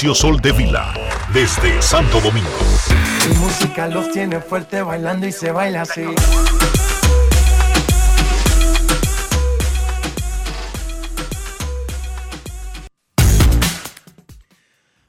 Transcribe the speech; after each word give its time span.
Dionisio 0.00 0.14
Soltevila, 0.14 0.94
desde 1.30 1.82
Santo 1.82 2.22
Domingo. 2.22 2.48
Mi 3.28 3.36
música 3.36 3.86
los 3.86 4.10
tiene 4.10 4.40
fuerte 4.40 4.80
bailando 4.80 5.26
y 5.26 5.32
se 5.32 5.52
baila 5.52 5.82
así. 5.82 6.06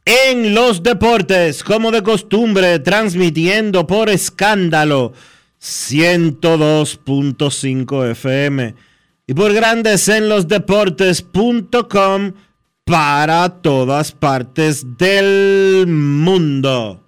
en 0.05 0.55
los 0.57 0.83
Deportes, 0.83 1.63
como 1.63 1.93
de 1.93 2.03
costumbre, 2.03 2.81
transmitiendo 2.81 3.87
por 3.87 4.11
escándalo 4.11 5.13
102.5 5.63 8.11
FM 8.11 8.75
y 9.29 9.35
por 9.35 9.53
Grandes 9.53 10.09
en 10.09 10.29
los 10.29 10.49
Deportes.com 10.49 12.33
para 12.83 13.51
todas 13.51 14.11
partes 14.11 14.99
del 14.99 15.87
mundo. 15.87 17.05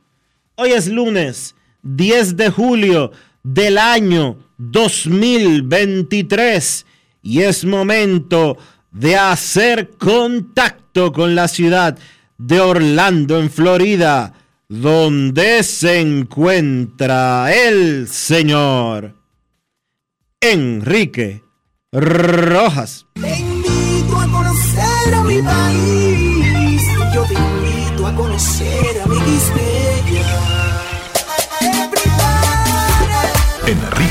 Hoy 0.55 0.71
es 0.71 0.87
lunes 0.87 1.57
10 1.83 2.37
de 2.37 2.51
julio 2.51 3.11
del 3.43 3.79
año 3.79 4.46
2023 4.59 6.87
y 7.23 7.43
es 7.43 7.65
momento 7.65 8.59
de 8.91 9.17
hacer 9.17 9.91
contacto 9.99 11.13
con 11.13 11.35
la 11.35 11.49
ciudad 11.49 11.99
de 12.39 12.61
Orlando, 12.61 13.41
en 13.41 13.51
Florida, 13.51 14.33
donde 14.69 15.63
se 15.63 16.01
encuentra 16.01 17.53
el 17.53 18.09
señor 18.09 19.15
Enrique 20.41 21.43
Rojas. 21.93 23.07
Te 23.15 23.39
invito 23.39 24.19
a 24.19 24.27
conocer 24.29 25.15
a 25.15 25.23
mi 25.25 25.43
país. 25.43 26.83
Yo 27.15 27.23
te 27.25 27.35
invito 27.35 28.07
a 28.07 28.15
conocer 28.15 29.01
a 29.05 29.07
mi 29.07 29.21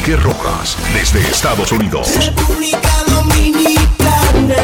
Enrique 0.06 0.24
Rojas, 0.24 0.78
desde 0.94 1.20
Estados 1.20 1.72
Unidos. 1.72 2.08
República 2.24 3.04
Dominicana. 3.08 4.56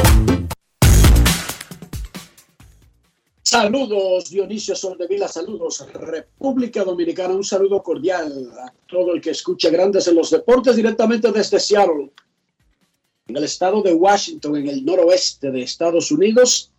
Saludos 3.42 4.30
Dionisio 4.30 4.76
Soldevila, 4.76 5.28
saludos 5.28 5.84
República 5.94 6.84
Dominicana, 6.84 7.34
un 7.34 7.44
saludo 7.44 7.82
cordial 7.82 8.52
a 8.64 8.72
todo 8.88 9.16
el 9.16 9.22
que 9.22 9.32
escucha 9.32 9.72
Grandes 9.72 10.08
en 10.08 10.16
los 10.16 10.30
Deportes 10.30 10.76
directamente 10.76 11.32
desde 11.32 11.60
Seattle, 11.60 12.12
en 13.26 13.38
el 13.38 13.44
estado 13.44 13.82
de 13.82 13.96
Washington, 13.96 14.58
en 14.58 14.70
el 14.70 14.86
noroeste 14.86 15.50
de 15.50 15.64
Estados 15.64 16.12
Unidos. 16.12 16.72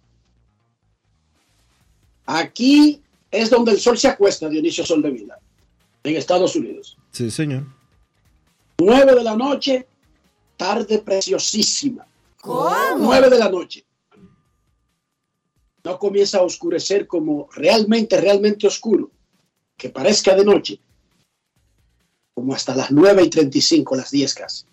Aquí 2.27 3.03
es 3.29 3.51
donde 3.51 3.73
el 3.73 3.81
sol 3.81 3.99
se 3.99 4.07
acuesta, 4.07 4.49
Dionisio 4.49 4.87
Soldevila, 4.87 5.37
en 6.05 6.17
Estados 6.17 6.55
Unidos. 6.55 6.97
Sí, 7.11 7.29
señor. 7.29 7.82
9 8.85 9.15
de 9.15 9.23
la 9.23 9.37
noche, 9.37 9.87
tarde 10.57 10.99
preciosísima. 10.99 12.07
¿Cómo? 12.41 12.71
9 12.99 13.31
de 13.31 13.39
la 13.39 13.49
noche. 13.49 13.85
No 15.85 15.99
comienza 15.99 16.39
a 16.39 16.43
oscurecer 16.43 17.07
como 17.07 17.49
realmente, 17.53 18.21
realmente 18.21 18.67
oscuro, 18.67 19.11
que 19.77 19.89
parezca 19.91 20.35
de 20.35 20.45
noche, 20.45 20.79
como 22.35 22.55
hasta 22.55 22.75
las 22.75 22.91
9 22.91 23.25
y 23.25 23.31
35, 23.31 23.97
las 23.97 24.11
10 24.11 24.35
casi. 24.35 24.65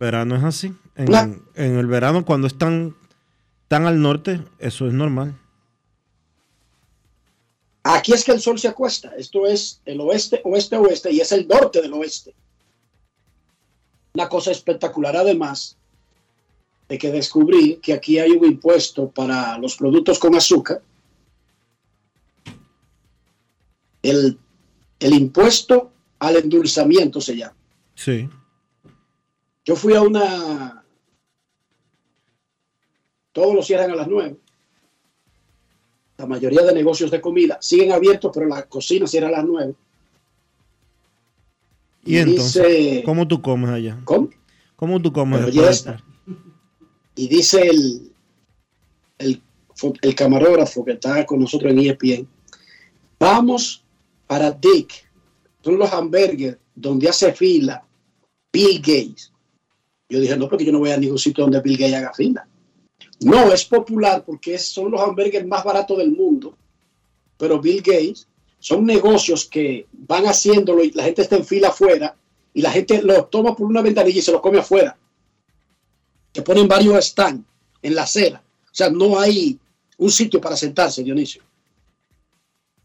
Verano 0.00 0.36
es 0.36 0.42
así. 0.44 0.74
En, 0.96 1.04
No. 1.06 1.18
en 1.54 1.78
el 1.78 1.86
verano, 1.86 2.24
cuando 2.24 2.48
están 2.48 2.96
tan 3.68 3.86
al 3.86 4.00
norte, 4.00 4.40
eso 4.58 4.86
es 4.86 4.92
normal. 4.92 5.38
Aquí 7.84 8.12
es 8.12 8.24
que 8.24 8.32
el 8.32 8.40
sol 8.40 8.58
se 8.58 8.68
acuesta. 8.68 9.12
Esto 9.16 9.46
es 9.46 9.80
el 9.84 10.00
oeste, 10.00 10.40
oeste, 10.44 10.76
oeste 10.76 11.10
y 11.12 11.20
es 11.20 11.32
el 11.32 11.48
norte 11.48 11.80
del 11.82 11.92
oeste. 11.94 12.34
Una 14.14 14.28
cosa 14.28 14.50
espectacular 14.50 15.16
además 15.16 15.76
de 16.88 16.98
que 16.98 17.10
descubrí 17.10 17.76
que 17.76 17.94
aquí 17.94 18.18
hay 18.18 18.32
un 18.32 18.44
impuesto 18.44 19.08
para 19.10 19.56
los 19.58 19.76
productos 19.76 20.18
con 20.18 20.34
azúcar. 20.34 20.82
El, 24.02 24.38
el 24.98 25.14
impuesto 25.14 25.92
al 26.18 26.36
endulzamiento 26.36 27.20
se 27.20 27.36
llama. 27.36 27.56
Sí. 27.94 28.28
Yo 29.64 29.76
fui 29.76 29.94
a 29.94 30.02
una... 30.02 30.84
Todos 33.32 33.54
los 33.54 33.66
cierran 33.66 33.90
a 33.92 33.96
las 33.96 34.08
9. 34.08 34.36
La 36.18 36.26
mayoría 36.26 36.62
de 36.62 36.74
negocios 36.74 37.10
de 37.10 37.20
comida 37.20 37.58
siguen 37.60 37.92
abiertos, 37.92 38.30
pero 38.34 38.46
la 38.46 38.64
cocina 38.64 39.06
cierra 39.06 39.28
a 39.28 39.32
las 39.32 39.44
9. 39.44 39.74
Y 42.04 42.16
entonces, 42.18 42.66
dice- 42.66 43.02
¿cómo 43.04 43.26
tú 43.28 43.40
comes 43.40 43.70
allá? 43.70 44.00
¿Cómo? 44.04 44.28
¿Cómo 44.76 45.00
tú 45.00 45.12
comes? 45.12 45.40
Está. 45.54 46.02
Y 47.14 47.28
dice 47.28 47.60
el, 47.68 48.12
el, 49.18 49.42
el 50.02 50.14
camarógrafo 50.14 50.84
que 50.84 50.92
está 50.92 51.24
con 51.26 51.40
nosotros 51.40 51.70
en 51.72 51.78
ESPN, 51.78 52.28
vamos 53.20 53.84
para 54.26 54.50
Dick, 54.50 55.08
son 55.62 55.78
los 55.78 55.92
hamburgues 55.92 56.56
donde 56.74 57.08
hace 57.08 57.32
fila 57.32 57.84
Bill 58.52 58.78
Gates. 58.78 59.32
Yo 60.08 60.20
dije, 60.20 60.36
no, 60.36 60.48
porque 60.48 60.64
yo 60.64 60.72
no 60.72 60.78
voy 60.80 60.90
a 60.90 60.96
ningún 60.96 61.18
sitio 61.18 61.44
donde 61.44 61.60
Bill 61.60 61.76
Gates 61.78 61.94
haga 61.94 62.12
fila. 62.14 62.46
No, 63.20 63.52
es 63.52 63.64
popular 63.64 64.24
porque 64.24 64.58
son 64.58 64.90
los 64.90 65.00
hamburgues 65.00 65.46
más 65.46 65.62
baratos 65.62 65.98
del 65.98 66.10
mundo, 66.10 66.56
pero 67.36 67.60
Bill 67.60 67.80
Gates 67.82 68.26
son 68.62 68.86
negocios 68.86 69.46
que 69.46 69.88
van 69.92 70.24
haciéndolo 70.24 70.84
y 70.84 70.92
la 70.92 71.02
gente 71.02 71.22
está 71.22 71.34
en 71.34 71.44
fila 71.44 71.68
afuera 71.68 72.14
y 72.54 72.62
la 72.62 72.70
gente 72.70 73.02
lo 73.02 73.24
toma 73.24 73.56
por 73.56 73.66
una 73.66 73.82
ventanilla 73.82 74.20
y 74.20 74.22
se 74.22 74.30
lo 74.30 74.40
come 74.40 74.60
afuera 74.60 74.96
que 76.32 76.42
ponen 76.42 76.68
varios 76.68 77.04
stands 77.06 77.44
en 77.82 77.94
la 77.96 78.04
acera. 78.04 78.40
O 78.66 78.74
sea, 78.74 78.88
no 78.88 79.18
hay 79.18 79.58
un 79.98 80.10
sitio 80.12 80.40
para 80.40 80.56
sentarse, 80.56 81.02
Dionisio. 81.02 81.42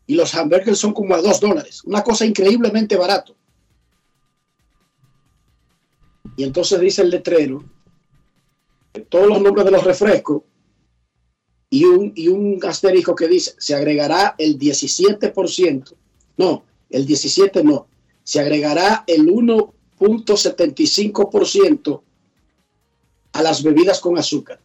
Y 0.08 0.16
los 0.16 0.34
hamburgers 0.34 0.80
son 0.80 0.94
como 0.94 1.14
a 1.14 1.22
dos 1.22 1.40
dólares. 1.40 1.84
Una 1.84 2.04
cosa 2.04 2.26
increíblemente 2.26 2.98
barato. 2.98 3.36
Y 6.38 6.44
entonces 6.44 6.80
dice 6.80 7.04
el 7.04 7.12
letrero, 7.12 7.64
todos 9.10 9.28
los 9.28 9.40
nombres 9.40 9.64
de 9.64 9.72
los 9.72 9.84
refrescos 9.84 10.42
y 11.70 11.86
un, 11.86 12.14
y 12.16 12.28
un 12.28 12.60
asterisco 12.66 13.16
que 13.16 13.28
dice, 13.28 13.54
se 13.58 13.76
agregará 13.76 14.36
el 14.38 14.58
17%. 14.58 15.94
No, 16.38 16.64
el 16.90 17.06
17 17.06 17.64
no. 17.64 17.88
Se 18.24 18.40
agregará 18.40 19.04
el 19.08 19.30
1 19.30 19.74
2.75% 20.00 22.02
a 23.34 23.42
las 23.42 23.64
bebidas 23.64 24.00
con 24.00 24.18
azúcar. 24.18 24.60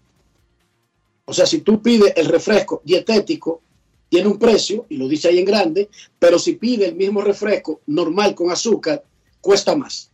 O 1.25 1.33
sea, 1.33 1.47
si 1.47 1.61
tú 1.61 1.81
pides 1.81 2.13
el 2.17 2.27
refresco 2.27 2.83
dietético, 2.85 3.63
tiene 4.09 4.29
un 4.29 4.39
precio, 4.39 4.87
y 4.89 4.97
lo 4.97 5.09
dice 5.09 5.29
ahí 5.29 5.39
en 5.39 5.45
grande, 5.45 5.89
pero 6.19 6.39
si 6.39 6.57
pide 6.57 6.87
el 6.87 6.97
mismo 6.97 7.23
refresco 7.23 7.81
normal 7.87 8.35
con 8.35 8.51
azúcar, 8.51 9.03
cuesta 9.41 9.75
más. 9.75 10.11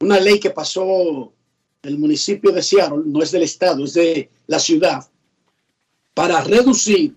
Una 0.00 0.18
ley 0.18 0.40
que 0.40 0.50
pasó 0.50 1.32
el 1.82 1.98
municipio 1.98 2.50
de 2.50 2.62
Seattle, 2.62 3.02
no 3.06 3.22
es 3.22 3.30
del 3.30 3.42
estado, 3.42 3.84
es 3.84 3.94
de 3.94 4.30
la 4.46 4.58
ciudad, 4.58 5.08
para 6.18 6.42
reducir 6.42 7.14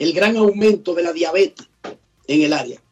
el 0.00 0.12
gran 0.12 0.36
aumento 0.36 0.96
de 0.96 1.02
la 1.04 1.12
diabetes 1.12 1.64
en 2.26 2.42
el 2.42 2.52
área. 2.52 2.82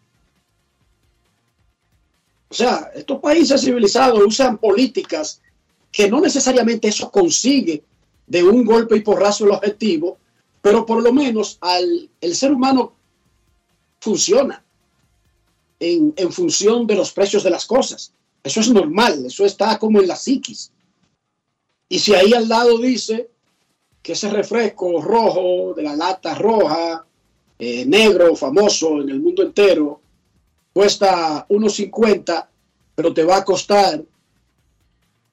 O 2.48 2.54
sea, 2.54 2.92
estos 2.94 3.18
países 3.18 3.62
civilizados 3.62 4.22
usan 4.24 4.58
políticas 4.58 5.42
que 5.90 6.08
no 6.08 6.20
necesariamente 6.20 6.86
eso 6.86 7.10
consigue 7.10 7.82
de 8.28 8.44
un 8.44 8.64
golpe 8.64 8.96
y 8.96 9.00
porrazo 9.00 9.46
el 9.46 9.50
objetivo, 9.50 10.18
pero 10.62 10.86
por 10.86 11.02
lo 11.02 11.12
menos 11.12 11.58
al, 11.62 12.08
el 12.20 12.36
ser 12.36 12.52
humano 12.52 12.92
funciona 13.98 14.64
en, 15.80 16.14
en 16.16 16.30
función 16.30 16.86
de 16.86 16.94
los 16.94 17.10
precios 17.10 17.42
de 17.42 17.50
las 17.50 17.66
cosas. 17.66 18.12
Eso 18.44 18.60
es 18.60 18.70
normal, 18.70 19.26
eso 19.26 19.44
está 19.44 19.80
como 19.80 20.00
en 20.00 20.06
la 20.06 20.14
psiquis. 20.14 20.70
Y 21.88 21.98
si 21.98 22.14
ahí 22.14 22.32
al 22.34 22.48
lado 22.48 22.78
dice 22.78 23.30
que 24.06 24.12
ese 24.12 24.30
refresco 24.30 25.02
rojo, 25.02 25.74
de 25.74 25.82
la 25.82 25.96
lata 25.96 26.32
roja, 26.36 27.04
eh, 27.58 27.84
negro, 27.84 28.36
famoso 28.36 29.00
en 29.00 29.08
el 29.08 29.18
mundo 29.18 29.42
entero, 29.42 30.00
cuesta 30.72 31.44
1.50, 31.48 32.48
pero 32.94 33.12
te 33.12 33.24
va 33.24 33.38
a 33.38 33.44
costar 33.44 34.00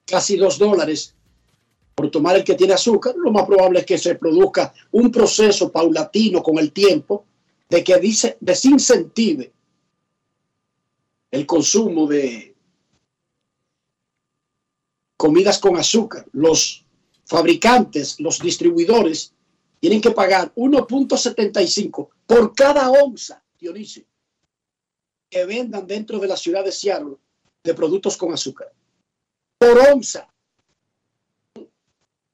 casi 0.04 0.36
2 0.36 0.58
dólares 0.58 1.14
por 1.94 2.10
tomar 2.10 2.34
el 2.34 2.42
que 2.42 2.56
tiene 2.56 2.72
azúcar, 2.72 3.14
lo 3.16 3.30
más 3.30 3.46
probable 3.46 3.78
es 3.78 3.86
que 3.86 3.96
se 3.96 4.16
produzca 4.16 4.74
un 4.90 5.12
proceso 5.12 5.70
paulatino 5.70 6.42
con 6.42 6.58
el 6.58 6.72
tiempo 6.72 7.26
de 7.68 7.84
que 7.84 7.96
dice, 8.00 8.38
desincentive 8.40 9.52
el 11.30 11.46
consumo 11.46 12.08
de, 12.08 12.56
comidas 15.16 15.60
con 15.60 15.76
azúcar. 15.76 16.26
Los 16.32 16.83
fabricantes, 17.24 18.20
los 18.20 18.38
distribuidores, 18.40 19.32
tienen 19.80 20.00
que 20.00 20.10
pagar 20.10 20.52
1.75 20.54 22.08
por 22.26 22.54
cada 22.54 22.90
onza, 22.90 23.42
Dionisio, 23.58 24.04
que 25.28 25.44
vendan 25.44 25.86
dentro 25.86 26.18
de 26.18 26.28
la 26.28 26.36
ciudad 26.36 26.64
de 26.64 26.72
Seattle 26.72 27.16
de 27.62 27.74
productos 27.74 28.16
con 28.16 28.32
azúcar. 28.32 28.72
Por 29.58 29.78
onza. 29.78 30.28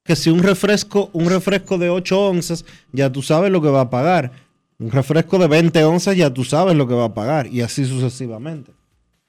Que 0.04 0.16
si 0.16 0.30
un 0.30 0.42
refresco, 0.42 1.10
un 1.12 1.28
refresco 1.28 1.78
de 1.78 1.90
8 1.90 2.20
onzas, 2.20 2.64
ya 2.92 3.10
tú 3.10 3.22
sabes 3.22 3.50
lo 3.50 3.60
que 3.60 3.68
va 3.68 3.82
a 3.82 3.90
pagar. 3.90 4.32
Un 4.78 4.90
refresco 4.90 5.38
de 5.38 5.46
20 5.46 5.84
onzas, 5.84 6.16
ya 6.16 6.32
tú 6.32 6.42
sabes 6.42 6.74
lo 6.74 6.88
que 6.88 6.94
va 6.94 7.04
a 7.04 7.14
pagar. 7.14 7.46
Y 7.46 7.60
así 7.60 7.84
sucesivamente 7.84 8.72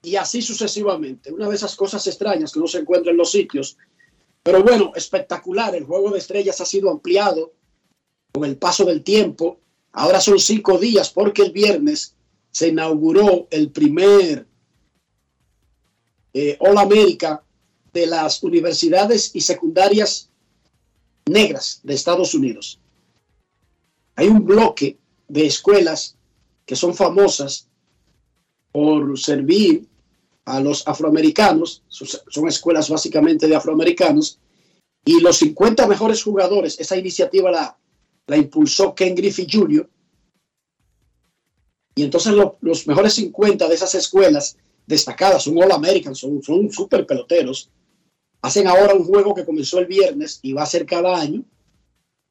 y 0.03 0.15
así 0.15 0.41
sucesivamente. 0.41 1.31
Una 1.31 1.47
de 1.47 1.55
esas 1.55 1.75
cosas 1.75 2.05
extrañas 2.07 2.51
que 2.51 2.59
no 2.59 2.67
se 2.67 2.79
encuentra 2.79 3.11
en 3.11 3.17
los 3.17 3.31
sitios. 3.31 3.77
Pero 4.43 4.63
bueno, 4.63 4.91
espectacular. 4.95 5.75
El 5.75 5.85
juego 5.85 6.11
de 6.11 6.19
estrellas 6.19 6.59
ha 6.61 6.65
sido 6.65 6.89
ampliado 6.89 7.53
con 8.31 8.45
el 8.45 8.57
paso 8.57 8.85
del 8.85 9.03
tiempo. 9.03 9.59
Ahora 9.91 10.19
son 10.19 10.39
cinco 10.39 10.77
días 10.77 11.09
porque 11.11 11.43
el 11.43 11.51
viernes 11.51 12.15
se 12.51 12.69
inauguró 12.69 13.47
el 13.51 13.71
primer 13.71 14.47
eh, 16.33 16.57
All 16.59 16.77
America 16.77 17.43
de 17.93 18.07
las 18.07 18.41
universidades 18.41 19.31
y 19.33 19.41
secundarias 19.41 20.29
negras 21.29 21.81
de 21.83 21.93
Estados 21.93 22.33
Unidos. 22.33 22.79
Hay 24.15 24.27
un 24.27 24.45
bloque 24.45 24.97
de 25.27 25.45
escuelas 25.45 26.15
que 26.65 26.75
son 26.75 26.93
famosas 26.93 27.67
por 28.71 29.19
servir 29.19 29.87
a 30.45 30.59
los 30.59 30.87
afroamericanos, 30.87 31.83
son 31.87 32.47
escuelas 32.47 32.89
básicamente 32.89 33.47
de 33.47 33.55
afroamericanos, 33.55 34.39
y 35.03 35.19
los 35.19 35.37
50 35.37 35.87
mejores 35.87 36.23
jugadores, 36.23 36.79
esa 36.79 36.97
iniciativa 36.97 37.51
la, 37.51 37.77
la 38.27 38.37
impulsó 38.37 38.93
Ken 38.93 39.15
Griffey 39.15 39.47
Jr., 39.51 39.89
y 41.93 42.03
entonces 42.03 42.33
los 42.61 42.87
mejores 42.87 43.13
50 43.15 43.67
de 43.67 43.75
esas 43.75 43.93
escuelas 43.95 44.57
destacadas, 44.87 45.43
son 45.43 45.57
All 45.61 45.71
American, 45.71 46.15
son, 46.15 46.41
son 46.41 46.71
super 46.71 47.05
peloteros, 47.05 47.69
hacen 48.41 48.67
ahora 48.67 48.95
un 48.95 49.03
juego 49.03 49.35
que 49.35 49.45
comenzó 49.45 49.79
el 49.79 49.85
viernes 49.85 50.39
y 50.41 50.53
va 50.53 50.63
a 50.63 50.67
ser 50.67 50.85
cada 50.85 51.19
año, 51.19 51.43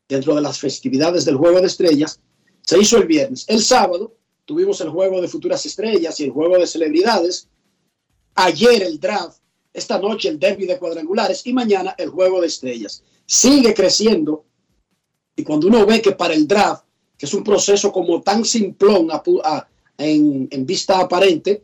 dentro 0.08 0.34
de 0.34 0.40
las 0.40 0.58
festividades 0.58 1.24
del 1.24 1.36
Juego 1.36 1.60
de 1.60 1.66
Estrellas, 1.66 2.20
se 2.62 2.78
hizo 2.78 2.98
el 2.98 3.06
viernes. 3.06 3.44
El 3.48 3.62
sábado 3.62 4.16
tuvimos 4.44 4.80
el 4.80 4.90
Juego 4.90 5.20
de 5.20 5.28
Futuras 5.28 5.64
Estrellas 5.64 6.18
y 6.18 6.24
el 6.24 6.30
Juego 6.30 6.58
de 6.58 6.66
Celebridades, 6.66 7.48
ayer 8.44 8.82
el 8.82 8.98
draft, 8.98 9.38
esta 9.72 9.98
noche 9.98 10.28
el 10.28 10.38
derby 10.38 10.66
de 10.66 10.78
cuadrangulares 10.78 11.46
y 11.46 11.52
mañana 11.52 11.94
el 11.98 12.10
juego 12.10 12.40
de 12.40 12.48
estrellas. 12.48 13.02
Sigue 13.26 13.74
creciendo 13.74 14.44
y 15.36 15.44
cuando 15.44 15.68
uno 15.68 15.86
ve 15.86 16.02
que 16.02 16.12
para 16.12 16.34
el 16.34 16.46
draft, 16.46 16.84
que 17.16 17.26
es 17.26 17.34
un 17.34 17.44
proceso 17.44 17.92
como 17.92 18.20
tan 18.22 18.44
simplón 18.44 19.08
en, 19.96 20.66
vista 20.66 21.00
aparente, 21.00 21.62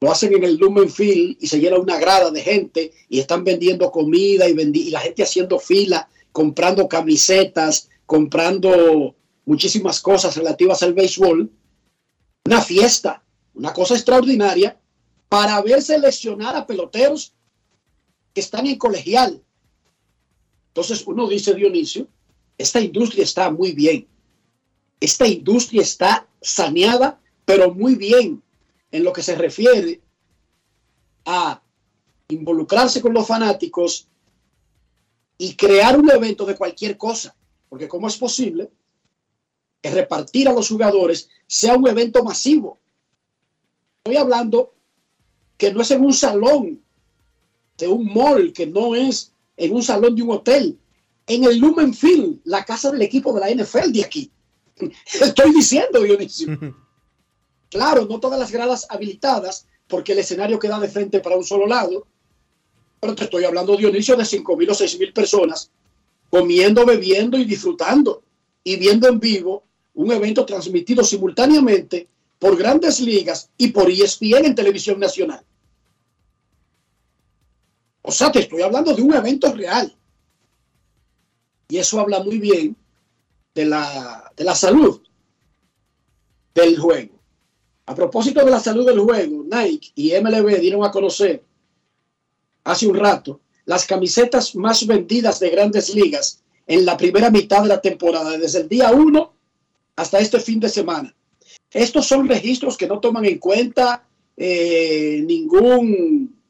lo 0.00 0.10
hacen 0.10 0.34
en 0.34 0.44
el 0.44 0.56
Lumen 0.56 0.90
Field 0.90 1.38
y 1.40 1.46
se 1.46 1.58
llena 1.58 1.78
una 1.78 1.98
grada 1.98 2.30
de 2.30 2.42
gente 2.42 2.92
y 3.08 3.18
están 3.18 3.44
vendiendo 3.44 3.90
comida 3.90 4.48
y, 4.48 4.52
y 4.52 4.90
la 4.90 5.00
gente 5.00 5.22
haciendo 5.22 5.58
fila, 5.58 6.08
comprando 6.32 6.88
camisetas, 6.88 7.88
comprando 8.06 9.14
muchísimas 9.46 10.00
cosas 10.00 10.36
relativas 10.36 10.82
al 10.82 10.94
béisbol. 10.94 11.50
Una 12.46 12.60
fiesta, 12.60 13.24
una 13.54 13.72
cosa 13.72 13.94
extraordinaria 13.94 14.78
para 15.34 15.60
ver 15.62 15.82
seleccionar 15.82 16.54
a 16.54 16.64
peloteros 16.64 17.34
que 18.32 18.40
están 18.40 18.68
en 18.68 18.78
colegial. 18.78 19.42
Entonces 20.68 21.04
uno 21.08 21.26
dice, 21.26 21.54
Dionisio, 21.54 22.06
esta 22.56 22.80
industria 22.80 23.24
está 23.24 23.50
muy 23.50 23.72
bien. 23.72 24.06
Esta 25.00 25.26
industria 25.26 25.82
está 25.82 26.28
saneada, 26.40 27.20
pero 27.44 27.74
muy 27.74 27.96
bien 27.96 28.44
en 28.92 29.02
lo 29.02 29.12
que 29.12 29.24
se 29.24 29.34
refiere 29.34 30.00
a 31.24 31.60
involucrarse 32.28 33.00
con 33.00 33.12
los 33.12 33.26
fanáticos 33.26 34.06
y 35.36 35.56
crear 35.56 35.98
un 35.98 36.08
evento 36.12 36.46
de 36.46 36.56
cualquier 36.56 36.96
cosa. 36.96 37.34
Porque 37.68 37.88
¿cómo 37.88 38.06
es 38.06 38.16
posible 38.16 38.70
que 39.82 39.90
repartir 39.90 40.48
a 40.48 40.52
los 40.52 40.68
jugadores 40.68 41.28
sea 41.48 41.74
un 41.74 41.88
evento 41.88 42.22
masivo? 42.22 42.78
Estoy 44.04 44.16
hablando 44.16 44.73
que 45.56 45.72
no 45.72 45.82
es 45.82 45.90
en 45.90 46.04
un 46.04 46.12
salón 46.12 46.82
de 47.78 47.88
un 47.88 48.12
mall, 48.12 48.52
que 48.52 48.66
no 48.66 48.94
es 48.94 49.32
en 49.56 49.74
un 49.74 49.82
salón 49.82 50.14
de 50.14 50.22
un 50.22 50.30
hotel, 50.30 50.78
en 51.26 51.44
el 51.44 51.58
Lumen 51.58 51.94
Field, 51.94 52.40
la 52.44 52.64
casa 52.64 52.90
del 52.90 53.02
equipo 53.02 53.32
de 53.32 53.40
la 53.40 53.50
NFL 53.50 53.92
de 53.92 54.04
aquí. 54.04 54.30
Estoy 55.20 55.52
diciendo, 55.52 56.00
Dionisio. 56.00 56.58
Claro, 57.70 58.06
no 58.08 58.20
todas 58.20 58.38
las 58.38 58.52
gradas 58.52 58.86
habilitadas, 58.88 59.66
porque 59.88 60.12
el 60.12 60.20
escenario 60.20 60.60
queda 60.60 60.78
de 60.78 60.86
frente 60.86 61.18
para 61.18 61.36
un 61.36 61.42
solo 61.42 61.66
lado, 61.66 62.06
pero 63.00 63.16
te 63.16 63.24
estoy 63.24 63.42
hablando, 63.42 63.76
Dionisio, 63.76 64.14
de 64.14 64.24
5 64.24 64.56
mil 64.56 64.70
o 64.70 64.74
6 64.74 64.96
mil 65.00 65.12
personas 65.12 65.72
comiendo, 66.30 66.84
bebiendo 66.84 67.38
y 67.38 67.44
disfrutando 67.44 68.24
y 68.64 68.76
viendo 68.76 69.08
en 69.08 69.20
vivo 69.20 69.62
un 69.94 70.10
evento 70.10 70.44
transmitido 70.44 71.04
simultáneamente 71.04 72.08
por 72.44 72.58
grandes 72.58 73.00
ligas 73.00 73.48
y 73.56 73.68
por 73.68 73.90
ESPN 73.90 74.44
en 74.44 74.54
televisión 74.54 75.00
nacional. 75.00 75.42
O 78.02 78.12
sea, 78.12 78.30
te 78.30 78.40
estoy 78.40 78.60
hablando 78.60 78.92
de 78.92 79.00
un 79.00 79.14
evento 79.14 79.50
real. 79.54 79.96
Y 81.68 81.78
eso 81.78 81.98
habla 82.00 82.22
muy 82.22 82.38
bien 82.38 82.76
de 83.54 83.64
la, 83.64 84.30
de 84.36 84.44
la 84.44 84.54
salud 84.54 85.00
del 86.54 86.78
juego. 86.78 87.18
A 87.86 87.94
propósito 87.94 88.44
de 88.44 88.50
la 88.50 88.60
salud 88.60 88.84
del 88.84 89.00
juego, 89.00 89.42
Nike 89.50 89.92
y 89.94 90.12
MLB 90.12 90.60
dieron 90.60 90.84
a 90.84 90.90
conocer 90.90 91.42
hace 92.64 92.86
un 92.86 92.96
rato 92.96 93.40
las 93.64 93.86
camisetas 93.86 94.54
más 94.54 94.86
vendidas 94.86 95.40
de 95.40 95.48
grandes 95.48 95.94
ligas 95.94 96.42
en 96.66 96.84
la 96.84 96.98
primera 96.98 97.30
mitad 97.30 97.62
de 97.62 97.68
la 97.68 97.80
temporada, 97.80 98.36
desde 98.36 98.60
el 98.60 98.68
día 98.68 98.90
1 98.90 99.34
hasta 99.96 100.18
este 100.18 100.38
fin 100.40 100.60
de 100.60 100.68
semana. 100.68 101.16
Estos 101.74 102.06
son 102.06 102.28
registros 102.28 102.76
que 102.76 102.86
no 102.86 103.00
toman 103.00 103.24
en 103.24 103.38
cuenta 103.38 104.06
eh, 104.36 105.22
ningún 105.26 106.40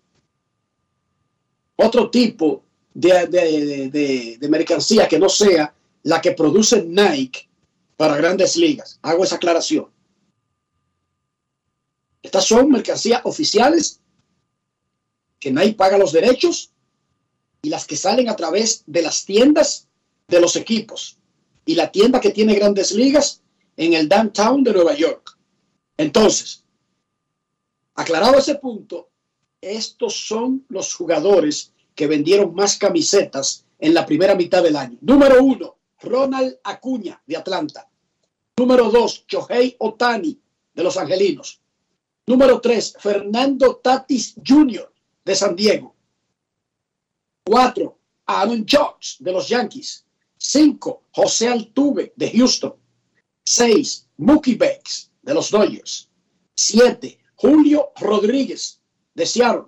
otro 1.76 2.10
tipo 2.10 2.62
de, 2.92 4.38
mercancía 4.50 5.08
que 5.08 5.18
no 5.18 5.30
sea 5.30 5.74
la 6.02 6.20
que 6.20 6.32
produce 6.32 6.84
Nike 6.84 7.48
para 7.96 8.16
grandes 8.18 8.56
ligas. 8.56 8.98
Hago 9.00 9.24
esa 9.24 9.36
aclaración. 9.36 9.88
Estas 12.22 12.44
son 12.44 12.70
mercancías 12.70 13.22
oficiales 13.24 14.00
que 15.40 15.50
Nike 15.50 15.74
paga 15.74 15.96
los 15.96 16.12
derechos 16.12 16.70
y 17.62 17.70
las 17.70 17.86
que 17.86 17.96
salen 17.96 18.28
a 18.28 18.36
través 18.36 18.84
de 18.86 19.00
las 19.00 19.24
tiendas 19.24 19.88
de 20.28 20.40
los 20.40 20.54
equipos 20.56 21.16
y 21.64 21.76
la 21.76 21.90
tienda 21.90 22.20
que 22.20 22.30
tiene 22.30 22.54
grandes 22.54 22.92
ligas 22.92 23.40
en 23.76 23.94
el 23.94 24.08
downtown 24.08 24.62
de 24.62 24.72
Nueva 24.72 24.94
York. 24.94 25.38
Entonces, 25.96 26.64
aclarado 27.94 28.38
ese 28.38 28.56
punto, 28.56 29.10
estos 29.60 30.26
son 30.26 30.64
los 30.68 30.94
jugadores 30.94 31.72
que 31.94 32.06
vendieron 32.06 32.54
más 32.54 32.76
camisetas 32.76 33.64
en 33.78 33.94
la 33.94 34.04
primera 34.04 34.34
mitad 34.34 34.62
del 34.62 34.76
año. 34.76 34.98
Número 35.00 35.42
uno, 35.42 35.76
Ronald 36.00 36.58
Acuña 36.64 37.22
de 37.26 37.36
Atlanta. 37.36 37.88
Número 38.56 38.90
dos, 38.90 39.24
Shohei 39.26 39.76
Otani 39.78 40.38
de 40.74 40.82
Los 40.82 40.96
Angelinos. 40.96 41.60
Número 42.26 42.60
tres, 42.60 42.96
Fernando 42.98 43.76
Tatis 43.76 44.34
Jr. 44.46 44.92
de 45.24 45.34
San 45.34 45.54
Diego. 45.54 45.94
Cuatro, 47.44 47.98
Aaron 48.26 48.64
Judge 48.68 49.16
de 49.18 49.32
los 49.32 49.48
Yankees. 49.48 50.06
Cinco, 50.36 51.04
José 51.12 51.48
Altuve 51.48 52.12
de 52.16 52.30
Houston. 52.30 52.74
Seis, 53.44 54.08
Mookie 54.16 54.56
Becks 54.56 55.10
de 55.22 55.34
los 55.34 55.50
Dodgers. 55.50 56.08
Siete, 56.54 57.18
Julio 57.36 57.92
Rodríguez 58.00 58.80
de 59.14 59.26
Seattle. 59.26 59.66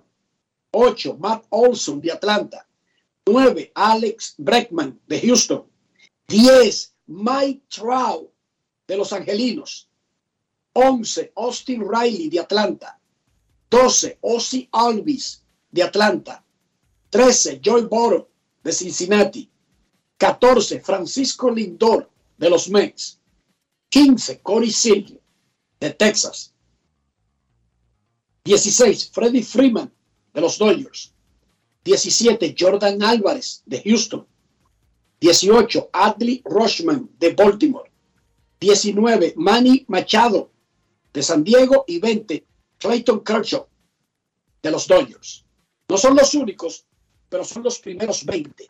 Ocho, 0.71 1.15
Matt 1.17 1.45
Olson 1.49 2.01
de 2.01 2.11
Atlanta. 2.11 2.67
Nueve, 3.25 3.71
Alex 3.75 4.35
Breckman 4.37 4.99
de 5.07 5.19
Houston. 5.21 5.65
Diez, 6.27 6.93
Mike 7.05 7.63
Trout 7.69 8.31
de 8.87 8.97
los 8.97 9.13
Angelinos. 9.13 9.89
Once, 10.73 11.31
Austin 11.35 11.81
Riley 11.81 12.29
de 12.29 12.39
Atlanta. 12.39 12.99
Doce, 13.69 14.17
Ozzy 14.21 14.69
Alvis 14.71 15.43
de 15.71 15.83
Atlanta. 15.83 16.43
Trece, 17.09 17.59
Joy 17.61 17.85
Boro 17.85 18.29
de 18.63 18.71
Cincinnati. 18.71 19.49
14, 20.17 20.81
Francisco 20.81 21.49
Lindor 21.49 22.09
de 22.37 22.49
los 22.49 22.69
Mets. 22.69 23.16
15, 23.89 24.41
Corey 24.41 24.71
Seager 24.71 25.19
de 25.79 25.91
Texas. 25.91 26.53
16, 28.43 29.11
Freddie 29.11 29.43
Freeman 29.43 29.91
de 30.33 30.41
los 30.41 30.57
Dodgers. 30.57 31.13
17, 31.83 32.55
Jordan 32.57 33.01
Álvarez 33.03 33.63
de 33.65 33.81
Houston. 33.81 34.25
18, 35.19 35.89
Adley 35.93 36.41
Rushman 36.45 37.09
de 37.17 37.33
Baltimore. 37.33 37.89
19, 38.59 39.33
Manny 39.37 39.85
Machado 39.87 40.51
de 41.13 41.23
San 41.23 41.43
Diego. 41.43 41.85
Y 41.87 41.99
20, 41.99 42.45
Clayton 42.77 43.23
Kershaw 43.23 43.67
de 44.61 44.71
los 44.71 44.87
Dodgers. 44.87 45.45
No 45.89 45.97
son 45.97 46.15
los 46.15 46.33
únicos, 46.33 46.85
pero 47.29 47.43
son 47.43 47.63
los 47.63 47.79
primeros 47.79 48.25
20 48.25 48.67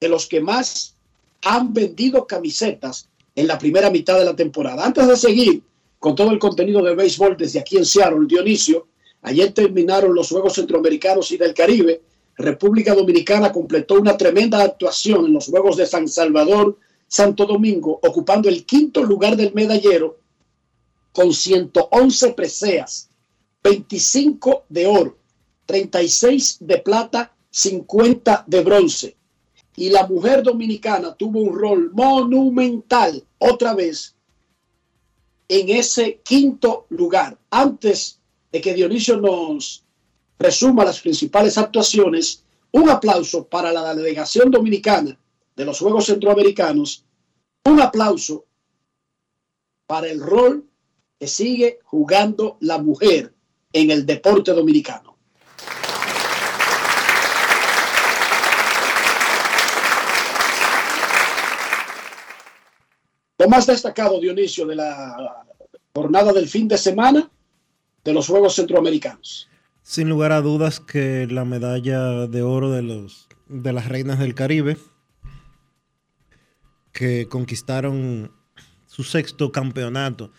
de 0.00 0.08
los 0.08 0.26
que 0.26 0.40
más 0.40 0.96
han 1.42 1.72
vendido 1.72 2.26
camisetas 2.26 3.08
en 3.34 3.46
la 3.46 3.58
primera 3.58 3.90
mitad 3.90 4.18
de 4.18 4.24
la 4.24 4.36
temporada. 4.36 4.84
Antes 4.84 5.06
de 5.06 5.16
seguir 5.16 5.62
con 5.98 6.14
todo 6.14 6.30
el 6.30 6.38
contenido 6.38 6.82
de 6.82 6.94
béisbol 6.94 7.36
desde 7.36 7.60
aquí 7.60 7.76
en 7.76 7.84
Seattle, 7.84 8.26
Dionisio, 8.26 8.86
ayer 9.22 9.52
terminaron 9.52 10.14
los 10.14 10.28
Juegos 10.28 10.54
Centroamericanos 10.54 11.30
y 11.32 11.36
del 11.36 11.54
Caribe. 11.54 12.02
República 12.36 12.94
Dominicana 12.94 13.52
completó 13.52 13.94
una 13.94 14.16
tremenda 14.16 14.62
actuación 14.62 15.26
en 15.26 15.32
los 15.32 15.46
Juegos 15.46 15.76
de 15.76 15.86
San 15.86 16.08
Salvador, 16.08 16.78
Santo 17.08 17.46
Domingo, 17.46 18.00
ocupando 18.02 18.48
el 18.48 18.64
quinto 18.64 19.02
lugar 19.02 19.36
del 19.36 19.54
medallero 19.54 20.18
con 21.12 21.32
111 21.32 22.32
preseas, 22.32 23.08
25 23.62 24.64
de 24.68 24.86
oro, 24.86 25.16
36 25.66 26.58
de 26.60 26.78
plata, 26.78 27.34
50 27.50 28.44
de 28.48 28.62
bronce 28.62 29.16
y 29.76 29.90
la 29.90 30.06
mujer 30.06 30.42
dominicana 30.42 31.14
tuvo 31.14 31.40
un 31.40 31.58
rol 31.58 31.90
monumental 31.92 33.24
otra 33.38 33.74
vez 33.74 34.14
en 35.48 35.68
ese 35.68 36.20
quinto 36.24 36.86
lugar. 36.90 37.38
Antes 37.50 38.20
de 38.52 38.60
que 38.60 38.74
Dionisio 38.74 39.20
nos 39.20 39.84
resuma 40.38 40.84
las 40.84 41.00
principales 41.00 41.58
actuaciones, 41.58 42.44
un 42.72 42.88
aplauso 42.88 43.46
para 43.46 43.72
la 43.72 43.94
delegación 43.94 44.50
dominicana 44.50 45.18
de 45.56 45.64
los 45.64 45.78
Juegos 45.78 46.06
Centroamericanos, 46.06 47.04
un 47.64 47.80
aplauso 47.80 48.44
para 49.86 50.08
el 50.08 50.20
rol 50.20 50.68
que 51.18 51.26
sigue 51.26 51.78
jugando 51.84 52.56
la 52.60 52.78
mujer 52.78 53.34
en 53.72 53.90
el 53.90 54.06
deporte 54.06 54.52
dominicano. 54.52 55.13
Lo 63.38 63.48
más 63.48 63.66
destacado, 63.66 64.20
Dionisio, 64.20 64.66
de 64.66 64.76
la 64.76 65.44
jornada 65.94 66.32
del 66.32 66.48
fin 66.48 66.68
de 66.68 66.78
semana 66.78 67.30
de 68.04 68.12
los 68.12 68.28
Juegos 68.28 68.54
Centroamericanos. 68.54 69.48
Sin 69.82 70.08
lugar 70.08 70.32
a 70.32 70.40
dudas 70.40 70.80
que 70.80 71.26
la 71.28 71.44
medalla 71.44 72.26
de 72.26 72.42
oro 72.42 72.70
de, 72.70 72.82
los, 72.82 73.28
de 73.48 73.72
las 73.72 73.88
Reinas 73.88 74.18
del 74.18 74.34
Caribe, 74.34 74.76
que 76.92 77.26
conquistaron 77.28 78.32
su 78.86 79.02
sexto 79.02 79.50
campeonato 79.50 80.30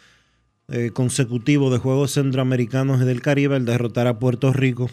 eh, 0.69 0.91
consecutivo 0.91 1.69
de 1.69 1.79
Juegos 1.79 2.13
Centroamericanos 2.13 3.01
del 3.01 3.21
Caribe, 3.21 3.57
el 3.57 3.65
derrotar 3.65 4.07
a 4.07 4.19
Puerto 4.19 4.53
Rico 4.53 4.89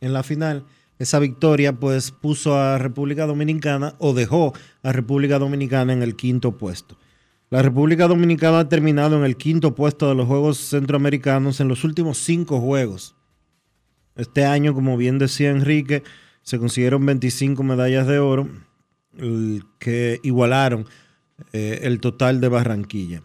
en 0.00 0.12
la 0.12 0.22
final. 0.22 0.64
Esa 0.98 1.18
victoria 1.18 1.72
pues 1.72 2.12
puso 2.12 2.56
a 2.56 2.78
República 2.78 3.26
Dominicana 3.26 3.96
o 3.98 4.14
dejó 4.14 4.54
a 4.82 4.92
República 4.92 5.38
Dominicana 5.38 5.92
en 5.92 6.02
el 6.02 6.14
quinto 6.14 6.56
puesto. 6.56 6.96
La 7.50 7.62
República 7.62 8.08
Dominicana 8.08 8.60
ha 8.60 8.68
terminado 8.68 9.16
en 9.16 9.24
el 9.24 9.36
quinto 9.36 9.74
puesto 9.74 10.08
de 10.08 10.14
los 10.14 10.26
Juegos 10.26 10.58
Centroamericanos 10.58 11.60
en 11.60 11.68
los 11.68 11.84
últimos 11.84 12.18
cinco 12.18 12.60
Juegos. 12.60 13.14
Este 14.16 14.44
año, 14.44 14.74
como 14.74 14.96
bien 14.96 15.18
decía 15.18 15.50
Enrique, 15.50 16.02
se 16.42 16.58
consiguieron 16.58 17.04
25 17.04 17.62
medallas 17.62 18.06
de 18.06 18.18
oro 18.18 18.48
que 19.78 20.20
igualaron 20.22 20.86
eh, 21.52 21.80
el 21.82 22.00
total 22.00 22.40
de 22.40 22.48
Barranquilla. 22.48 23.22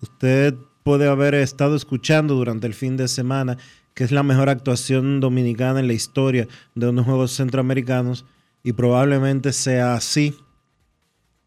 Usted 0.00 0.54
puede 0.82 1.08
haber 1.08 1.34
estado 1.34 1.76
escuchando 1.76 2.34
durante 2.34 2.66
el 2.66 2.74
fin 2.74 2.96
de 2.96 3.08
semana 3.08 3.58
que 3.94 4.04
es 4.04 4.12
la 4.12 4.22
mejor 4.22 4.48
actuación 4.48 5.20
dominicana 5.20 5.80
en 5.80 5.86
la 5.86 5.92
historia 5.92 6.48
de 6.74 6.88
unos 6.88 7.04
Juegos 7.04 7.32
Centroamericanos 7.32 8.24
y 8.62 8.72
probablemente 8.72 9.52
sea 9.52 9.94
así, 9.94 10.36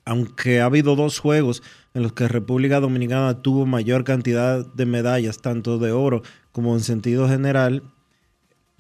aunque 0.05 0.62
ha 0.62 0.65
habido 0.65 0.96
dos 0.96 1.20
juegos 1.20 1.63
en 1.93 2.03
los 2.03 2.13
que 2.13 2.27
República 2.27 2.79
Dominicana 2.79 3.41
tuvo 3.41 3.65
mayor 3.65 4.03
cantidad 4.03 4.65
de 4.65 4.85
medallas, 4.85 5.41
tanto 5.41 5.77
de 5.77 5.91
oro 5.91 6.23
como 6.51 6.73
en 6.75 6.81
sentido 6.81 7.27
general, 7.27 7.83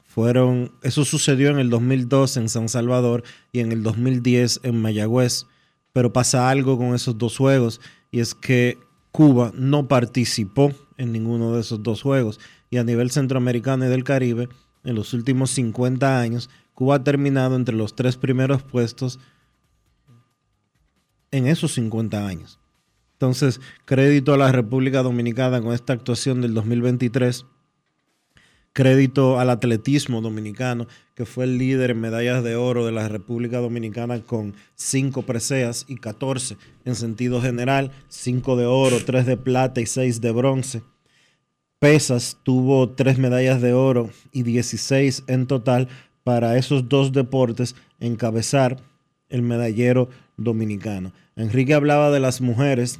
fueron, 0.03 0.71
eso 0.83 1.05
sucedió 1.05 1.49
en 1.49 1.57
el 1.57 1.69
2002 1.69 2.37
en 2.37 2.49
San 2.49 2.69
Salvador 2.69 3.23
y 3.51 3.59
en 3.59 3.71
el 3.71 3.81
2010 3.81 4.61
en 4.63 4.81
Mayagüez, 4.81 5.47
pero 5.91 6.13
pasa 6.13 6.49
algo 6.49 6.77
con 6.77 6.93
esos 6.93 7.17
dos 7.17 7.37
juegos 7.37 7.81
y 8.11 8.19
es 8.19 8.35
que 8.35 8.77
Cuba 9.11 9.51
no 9.55 9.87
participó 9.87 10.71
en 10.97 11.11
ninguno 11.11 11.53
de 11.53 11.61
esos 11.61 11.81
dos 11.81 12.01
juegos 12.01 12.39
y 12.69 12.77
a 12.77 12.83
nivel 12.83 13.11
centroamericano 13.11 13.85
y 13.85 13.89
del 13.89 14.03
Caribe, 14.03 14.49
en 14.83 14.95
los 14.95 15.13
últimos 15.13 15.51
50 15.51 16.19
años, 16.19 16.49
Cuba 16.73 16.95
ha 16.95 17.03
terminado 17.03 17.55
entre 17.55 17.75
los 17.75 17.95
tres 17.95 18.17
primeros 18.17 18.63
puestos 18.63 19.19
en 21.31 21.47
esos 21.47 21.73
50 21.73 22.27
años. 22.27 22.59
Entonces, 23.23 23.61
crédito 23.85 24.33
a 24.33 24.37
la 24.37 24.51
República 24.51 25.01
Dominicana 25.01 25.61
con 25.61 25.73
esta 25.73 25.93
actuación 25.93 26.41
del 26.41 26.53
2023. 26.53 27.45
Crédito 28.73 29.39
al 29.39 29.49
atletismo 29.49 30.19
dominicano, 30.19 30.87
que 31.15 31.25
fue 31.25 31.45
el 31.45 31.57
líder 31.57 31.91
en 31.91 32.01
medallas 32.01 32.43
de 32.43 32.57
oro 32.57 32.85
de 32.85 32.91
la 32.91 33.07
República 33.07 33.59
Dominicana 33.59 34.19
con 34.19 34.55
5 34.75 35.21
preseas 35.21 35.85
y 35.87 35.95
14 35.95 36.57
en 36.83 36.95
sentido 36.95 37.41
general, 37.41 37.91
5 38.09 38.57
de 38.57 38.65
oro, 38.65 38.97
3 39.05 39.25
de 39.25 39.37
plata 39.37 39.79
y 39.79 39.85
6 39.85 40.19
de 40.19 40.31
bronce. 40.31 40.81
Pesas 41.79 42.39
tuvo 42.43 42.89
3 42.89 43.19
medallas 43.19 43.61
de 43.61 43.71
oro 43.71 44.09
y 44.33 44.43
16 44.43 45.23
en 45.27 45.47
total 45.47 45.87
para 46.25 46.57
esos 46.57 46.89
dos 46.89 47.13
deportes 47.13 47.77
encabezar 48.01 48.83
el 49.29 49.43
medallero 49.43 50.09
dominicano. 50.35 51.13
Enrique 51.37 51.73
hablaba 51.73 52.11
de 52.11 52.19
las 52.19 52.41
mujeres 52.41 52.99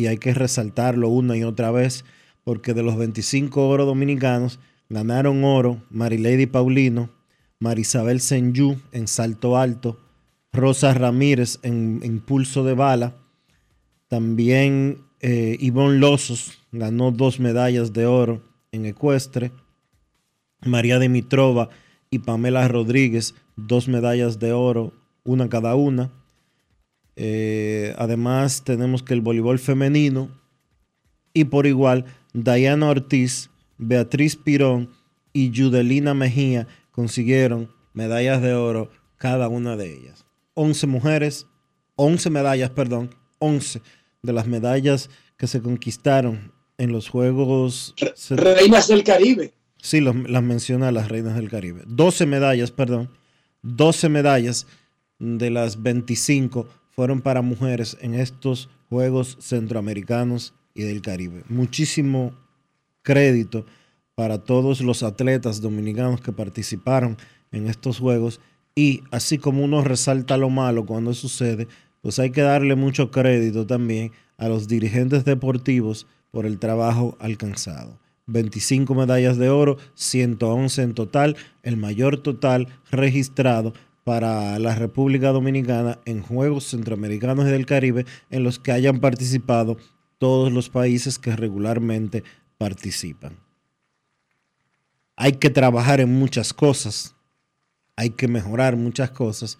y 0.00 0.06
hay 0.06 0.16
que 0.16 0.32
resaltarlo 0.32 1.08
una 1.08 1.36
y 1.36 1.44
otra 1.44 1.70
vez, 1.70 2.04
porque 2.42 2.72
de 2.72 2.82
los 2.82 2.96
25 2.96 3.68
oro 3.68 3.84
dominicanos 3.84 4.58
ganaron 4.88 5.44
oro 5.44 5.82
Marilady 5.90 6.46
Paulino, 6.46 7.10
Marisabel 7.58 8.20
Senyu 8.20 8.80
en 8.92 9.06
salto 9.06 9.58
alto, 9.58 10.00
Rosa 10.52 10.94
Ramírez 10.94 11.58
en 11.62 12.00
impulso 12.02 12.64
de 12.64 12.74
bala, 12.74 13.14
también 14.08 15.02
eh, 15.20 15.56
Ivonne 15.60 15.98
Losos 15.98 16.58
ganó 16.72 17.12
dos 17.12 17.38
medallas 17.38 17.92
de 17.92 18.06
oro 18.06 18.42
en 18.72 18.86
ecuestre, 18.86 19.52
María 20.64 20.98
Dimitrova 20.98 21.68
y 22.10 22.20
Pamela 22.20 22.66
Rodríguez, 22.68 23.34
dos 23.56 23.86
medallas 23.86 24.38
de 24.38 24.52
oro, 24.52 24.94
una 25.24 25.48
cada 25.50 25.74
una. 25.74 26.10
Eh, 27.22 27.94
además, 27.98 28.64
tenemos 28.64 29.02
que 29.02 29.12
el 29.12 29.20
voleibol 29.20 29.58
femenino 29.58 30.30
y 31.34 31.44
por 31.44 31.66
igual, 31.66 32.06
Diana 32.32 32.88
Ortiz, 32.88 33.50
Beatriz 33.76 34.36
Pirón 34.36 34.88
y 35.34 35.52
Judelina 35.54 36.14
Mejía 36.14 36.66
consiguieron 36.92 37.70
medallas 37.92 38.40
de 38.40 38.54
oro 38.54 38.90
cada 39.18 39.48
una 39.48 39.76
de 39.76 39.92
ellas. 39.92 40.24
11 40.54 40.86
mujeres, 40.86 41.46
11 41.96 42.30
medallas, 42.30 42.70
perdón, 42.70 43.14
11 43.38 43.82
de 44.22 44.32
las 44.32 44.46
medallas 44.46 45.10
que 45.36 45.46
se 45.46 45.60
conquistaron 45.60 46.52
en 46.78 46.90
los 46.90 47.10
Juegos... 47.10 47.94
Reinas 48.30 48.88
del 48.88 49.04
Caribe. 49.04 49.52
Sí, 49.76 50.00
las 50.00 50.42
menciona 50.42 50.90
las 50.90 51.10
Reinas 51.10 51.34
del 51.34 51.50
Caribe. 51.50 51.82
12 51.86 52.24
medallas, 52.24 52.70
perdón. 52.70 53.10
12 53.60 54.08
medallas 54.08 54.66
de 55.18 55.50
las 55.50 55.82
25 55.82 56.66
fueron 56.90 57.20
para 57.20 57.42
mujeres 57.42 57.96
en 58.00 58.14
estos 58.14 58.68
Juegos 58.88 59.36
Centroamericanos 59.40 60.54
y 60.74 60.82
del 60.82 61.02
Caribe. 61.02 61.44
Muchísimo 61.48 62.32
crédito 63.02 63.66
para 64.14 64.38
todos 64.38 64.80
los 64.80 65.02
atletas 65.02 65.60
dominicanos 65.60 66.20
que 66.20 66.32
participaron 66.32 67.16
en 67.52 67.68
estos 67.68 67.98
Juegos 67.98 68.40
y 68.74 69.02
así 69.10 69.38
como 69.38 69.64
uno 69.64 69.82
resalta 69.82 70.36
lo 70.36 70.50
malo 70.50 70.86
cuando 70.86 71.14
sucede, 71.14 71.68
pues 72.02 72.18
hay 72.18 72.30
que 72.30 72.42
darle 72.42 72.76
mucho 72.76 73.10
crédito 73.10 73.66
también 73.66 74.12
a 74.38 74.48
los 74.48 74.68
dirigentes 74.68 75.24
deportivos 75.24 76.06
por 76.30 76.46
el 76.46 76.58
trabajo 76.58 77.16
alcanzado. 77.20 77.98
25 78.26 78.94
medallas 78.94 79.38
de 79.38 79.48
oro, 79.50 79.76
111 79.94 80.82
en 80.82 80.94
total, 80.94 81.36
el 81.62 81.76
mayor 81.76 82.22
total 82.22 82.68
registrado 82.90 83.74
para 84.04 84.58
la 84.58 84.74
República 84.74 85.30
Dominicana 85.30 85.98
en 86.04 86.22
Juegos 86.22 86.64
Centroamericanos 86.64 87.46
y 87.46 87.50
del 87.50 87.66
Caribe 87.66 88.06
en 88.30 88.44
los 88.44 88.58
que 88.58 88.72
hayan 88.72 89.00
participado 89.00 89.76
todos 90.18 90.52
los 90.52 90.68
países 90.68 91.18
que 91.18 91.36
regularmente 91.36 92.24
participan. 92.58 93.38
Hay 95.16 95.32
que 95.32 95.50
trabajar 95.50 96.00
en 96.00 96.12
muchas 96.18 96.52
cosas, 96.52 97.14
hay 97.96 98.10
que 98.10 98.28
mejorar 98.28 98.76
muchas 98.76 99.10
cosas 99.10 99.58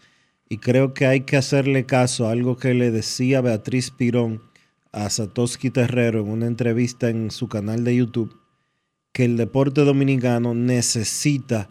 y 0.49 0.59
creo 0.59 0.95
que 0.95 1.07
hay 1.07 1.21
que 1.23 1.37
hacerle 1.37 1.85
caso 1.87 2.27
a 2.27 2.33
algo 2.33 2.57
que 2.57 2.75
le 2.75 2.91
decía 2.91 3.41
Beatriz 3.41 3.91
Pirón 3.91 4.43
a 4.93 5.09
Satoshi 5.09 5.71
Terrero 5.71 6.21
en 6.21 6.29
una 6.29 6.47
entrevista 6.47 7.09
en 7.09 7.31
su 7.31 7.49
canal 7.49 7.85
de 7.85 7.97
YouTube, 7.97 8.37
que 9.13 9.25
el 9.25 9.37
deporte 9.37 9.83
dominicano 9.83 10.55
necesita, 10.55 11.69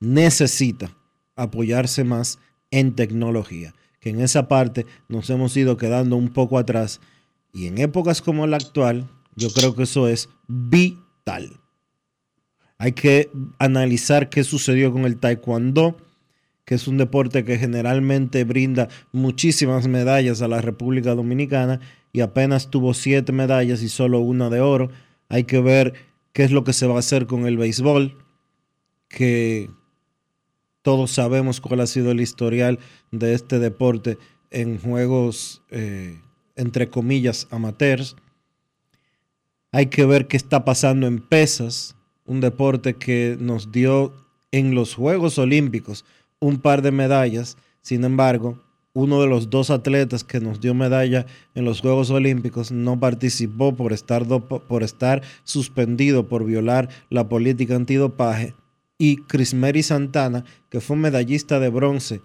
necesita 0.00 0.94
apoyarse 1.36 2.04
más 2.04 2.38
en 2.70 2.94
tecnología, 2.94 3.74
que 4.00 4.10
en 4.10 4.20
esa 4.20 4.48
parte 4.48 4.86
nos 5.08 5.30
hemos 5.30 5.56
ido 5.56 5.76
quedando 5.76 6.16
un 6.16 6.28
poco 6.28 6.58
atrás 6.58 7.00
y 7.54 7.68
en 7.68 7.78
épocas 7.78 8.20
como 8.20 8.46
la 8.48 8.56
actual, 8.56 9.08
yo 9.36 9.50
creo 9.50 9.76
que 9.76 9.84
eso 9.84 10.08
es 10.08 10.28
vital. 10.48 11.60
Hay 12.78 12.92
que 12.92 13.30
analizar 13.58 14.28
qué 14.28 14.42
sucedió 14.42 14.92
con 14.92 15.04
el 15.04 15.18
taekwondo, 15.18 15.96
que 16.64 16.74
es 16.74 16.88
un 16.88 16.98
deporte 16.98 17.44
que 17.44 17.58
generalmente 17.58 18.42
brinda 18.42 18.88
muchísimas 19.12 19.86
medallas 19.86 20.42
a 20.42 20.48
la 20.48 20.60
República 20.60 21.14
Dominicana 21.14 21.80
y 22.12 22.20
apenas 22.20 22.70
tuvo 22.70 22.92
siete 22.92 23.32
medallas 23.32 23.82
y 23.82 23.88
solo 23.88 24.18
una 24.18 24.50
de 24.50 24.60
oro. 24.60 24.90
Hay 25.28 25.44
que 25.44 25.60
ver 25.60 25.94
qué 26.32 26.42
es 26.42 26.50
lo 26.50 26.64
que 26.64 26.72
se 26.72 26.86
va 26.86 26.96
a 26.96 27.00
hacer 27.00 27.26
con 27.26 27.46
el 27.46 27.56
béisbol, 27.56 28.18
que 29.08 29.70
todos 30.84 31.12
sabemos 31.12 31.62
cuál 31.62 31.80
ha 31.80 31.86
sido 31.86 32.10
el 32.10 32.20
historial 32.20 32.78
de 33.10 33.32
este 33.32 33.58
deporte 33.58 34.18
en 34.50 34.78
juegos, 34.78 35.62
eh, 35.70 36.20
entre 36.56 36.90
comillas, 36.90 37.48
amateurs. 37.50 38.16
Hay 39.72 39.86
que 39.86 40.04
ver 40.04 40.28
qué 40.28 40.36
está 40.36 40.66
pasando 40.66 41.06
en 41.06 41.20
pesas, 41.20 41.96
un 42.26 42.42
deporte 42.42 42.96
que 42.96 43.38
nos 43.40 43.72
dio 43.72 44.12
en 44.52 44.74
los 44.74 44.94
Juegos 44.94 45.38
Olímpicos 45.38 46.04
un 46.38 46.60
par 46.60 46.82
de 46.82 46.90
medallas. 46.90 47.56
Sin 47.80 48.04
embargo, 48.04 48.62
uno 48.92 49.22
de 49.22 49.26
los 49.26 49.48
dos 49.48 49.70
atletas 49.70 50.22
que 50.22 50.38
nos 50.38 50.60
dio 50.60 50.74
medalla 50.74 51.24
en 51.54 51.64
los 51.64 51.80
Juegos 51.80 52.10
Olímpicos 52.10 52.70
no 52.72 53.00
participó 53.00 53.74
por 53.74 53.94
estar, 53.94 54.26
por 54.26 54.82
estar 54.82 55.22
suspendido 55.44 56.28
por 56.28 56.44
violar 56.44 56.90
la 57.08 57.26
política 57.26 57.74
antidopaje. 57.74 58.54
Y 58.98 59.16
Crismeri 59.16 59.82
Santana, 59.82 60.44
que 60.70 60.80
fue 60.80 60.96
medallista 60.96 61.58
de 61.60 61.68
bronce 61.68 62.20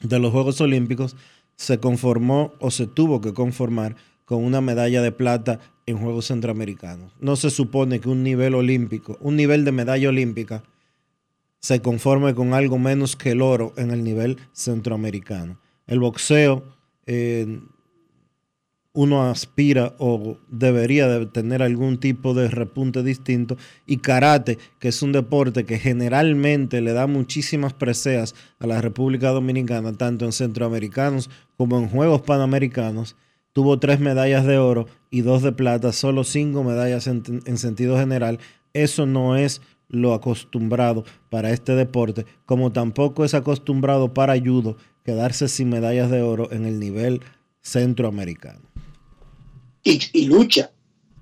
de 0.00 0.18
los 0.18 0.32
Juegos 0.32 0.60
Olímpicos, 0.60 1.16
se 1.56 1.78
conformó 1.78 2.52
o 2.60 2.70
se 2.70 2.86
tuvo 2.86 3.20
que 3.20 3.34
conformar 3.34 3.96
con 4.24 4.44
una 4.44 4.60
medalla 4.60 5.02
de 5.02 5.12
plata 5.12 5.60
en 5.86 5.98
Juegos 5.98 6.26
Centroamericanos. 6.26 7.14
No 7.20 7.36
se 7.36 7.50
supone 7.50 8.00
que 8.00 8.08
un 8.08 8.22
nivel 8.22 8.54
olímpico, 8.54 9.16
un 9.20 9.36
nivel 9.36 9.64
de 9.64 9.72
medalla 9.72 10.08
olímpica, 10.10 10.62
se 11.60 11.82
conforme 11.82 12.34
con 12.34 12.54
algo 12.54 12.78
menos 12.78 13.16
que 13.16 13.30
el 13.30 13.42
oro 13.42 13.72
en 13.76 13.90
el 13.90 14.04
nivel 14.04 14.38
centroamericano. 14.52 15.58
El 15.86 16.00
boxeo, 16.00 16.62
eh, 17.06 17.60
uno 18.92 19.22
aspira 19.22 19.94
o 19.98 20.38
debería 20.48 21.06
de 21.08 21.26
tener 21.26 21.62
algún 21.62 21.98
tipo 21.98 22.34
de 22.34 22.48
repunte 22.48 23.02
distinto. 23.02 23.56
Y 23.86 23.98
karate, 23.98 24.58
que 24.78 24.88
es 24.88 25.02
un 25.02 25.12
deporte 25.12 25.64
que 25.64 25.78
generalmente 25.78 26.80
le 26.80 26.92
da 26.92 27.06
muchísimas 27.06 27.74
preseas 27.74 28.34
a 28.58 28.66
la 28.66 28.80
República 28.80 29.30
Dominicana, 29.30 29.92
tanto 29.92 30.24
en 30.24 30.32
centroamericanos 30.32 31.30
como 31.56 31.78
en 31.78 31.88
Juegos 31.88 32.22
Panamericanos, 32.22 33.16
tuvo 33.52 33.78
tres 33.78 34.00
medallas 34.00 34.46
de 34.46 34.58
oro 34.58 34.86
y 35.10 35.20
dos 35.20 35.42
de 35.42 35.52
plata, 35.52 35.92
solo 35.92 36.24
cinco 36.24 36.64
medallas 36.64 37.06
en, 37.06 37.22
en 37.44 37.58
sentido 37.58 37.98
general. 37.98 38.38
Eso 38.72 39.06
no 39.06 39.36
es 39.36 39.60
lo 39.88 40.12
acostumbrado 40.12 41.04
para 41.30 41.50
este 41.50 41.74
deporte, 41.74 42.26
como 42.46 42.72
tampoco 42.72 43.24
es 43.24 43.34
acostumbrado 43.34 44.12
para 44.12 44.38
judo 44.38 44.76
quedarse 45.04 45.48
sin 45.48 45.70
medallas 45.70 46.10
de 46.10 46.22
oro 46.22 46.52
en 46.52 46.66
el 46.66 46.78
nivel 46.78 47.22
centroamericano. 47.62 48.67
Y, 50.12 50.26
lucha. 50.26 50.70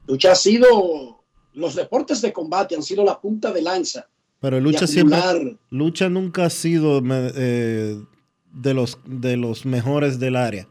Lucha 0.06 0.32
ha 0.32 0.34
sido, 0.34 1.24
los 1.54 1.74
deportes 1.74 2.20
de 2.22 2.32
combate 2.32 2.74
han 2.74 2.82
sido 2.82 3.04
la 3.04 3.20
punta 3.20 3.52
de 3.52 3.62
lanza. 3.62 4.08
Pero 4.40 4.60
lucha 4.60 4.86
siempre, 4.86 5.56
lucha 5.70 6.08
nunca 6.08 6.46
ha 6.46 6.50
sido 6.50 7.02
eh, 7.04 7.98
de, 8.52 8.74
los, 8.74 8.98
de 9.06 9.36
los 9.36 9.64
mejores 9.64 10.18
del 10.18 10.36
área, 10.36 10.68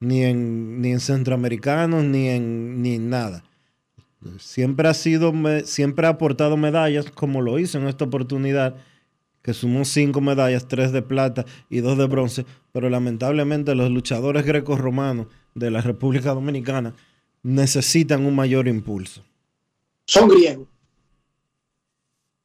ni 0.00 0.24
en, 0.24 0.80
ni 0.80 0.90
en 0.90 1.00
centroamericanos, 1.00 2.04
ni 2.04 2.28
en, 2.28 2.82
ni 2.82 2.94
en 2.94 3.08
nada. 3.08 3.44
Siempre 4.38 4.88
ha 4.88 4.94
sido, 4.94 5.32
siempre 5.64 6.06
ha 6.06 6.10
aportado 6.10 6.56
medallas, 6.56 7.10
como 7.10 7.40
lo 7.40 7.58
hizo 7.58 7.78
en 7.78 7.88
esta 7.88 8.04
oportunidad, 8.04 8.76
que 9.42 9.54
sumó 9.54 9.84
cinco 9.84 10.20
medallas, 10.20 10.68
tres 10.68 10.92
de 10.92 11.02
plata 11.02 11.44
y 11.68 11.80
dos 11.80 11.98
de 11.98 12.06
bronce, 12.06 12.46
pero 12.72 12.88
lamentablemente 12.88 13.74
los 13.74 13.90
luchadores 13.90 14.44
greco-romanos 14.44 15.26
de 15.54 15.70
la 15.70 15.80
República 15.80 16.34
Dominicana 16.34 16.94
necesitan 17.42 18.24
un 18.24 18.34
mayor 18.34 18.68
impulso. 18.68 19.22
Son 20.06 20.28
griegos. 20.28 20.68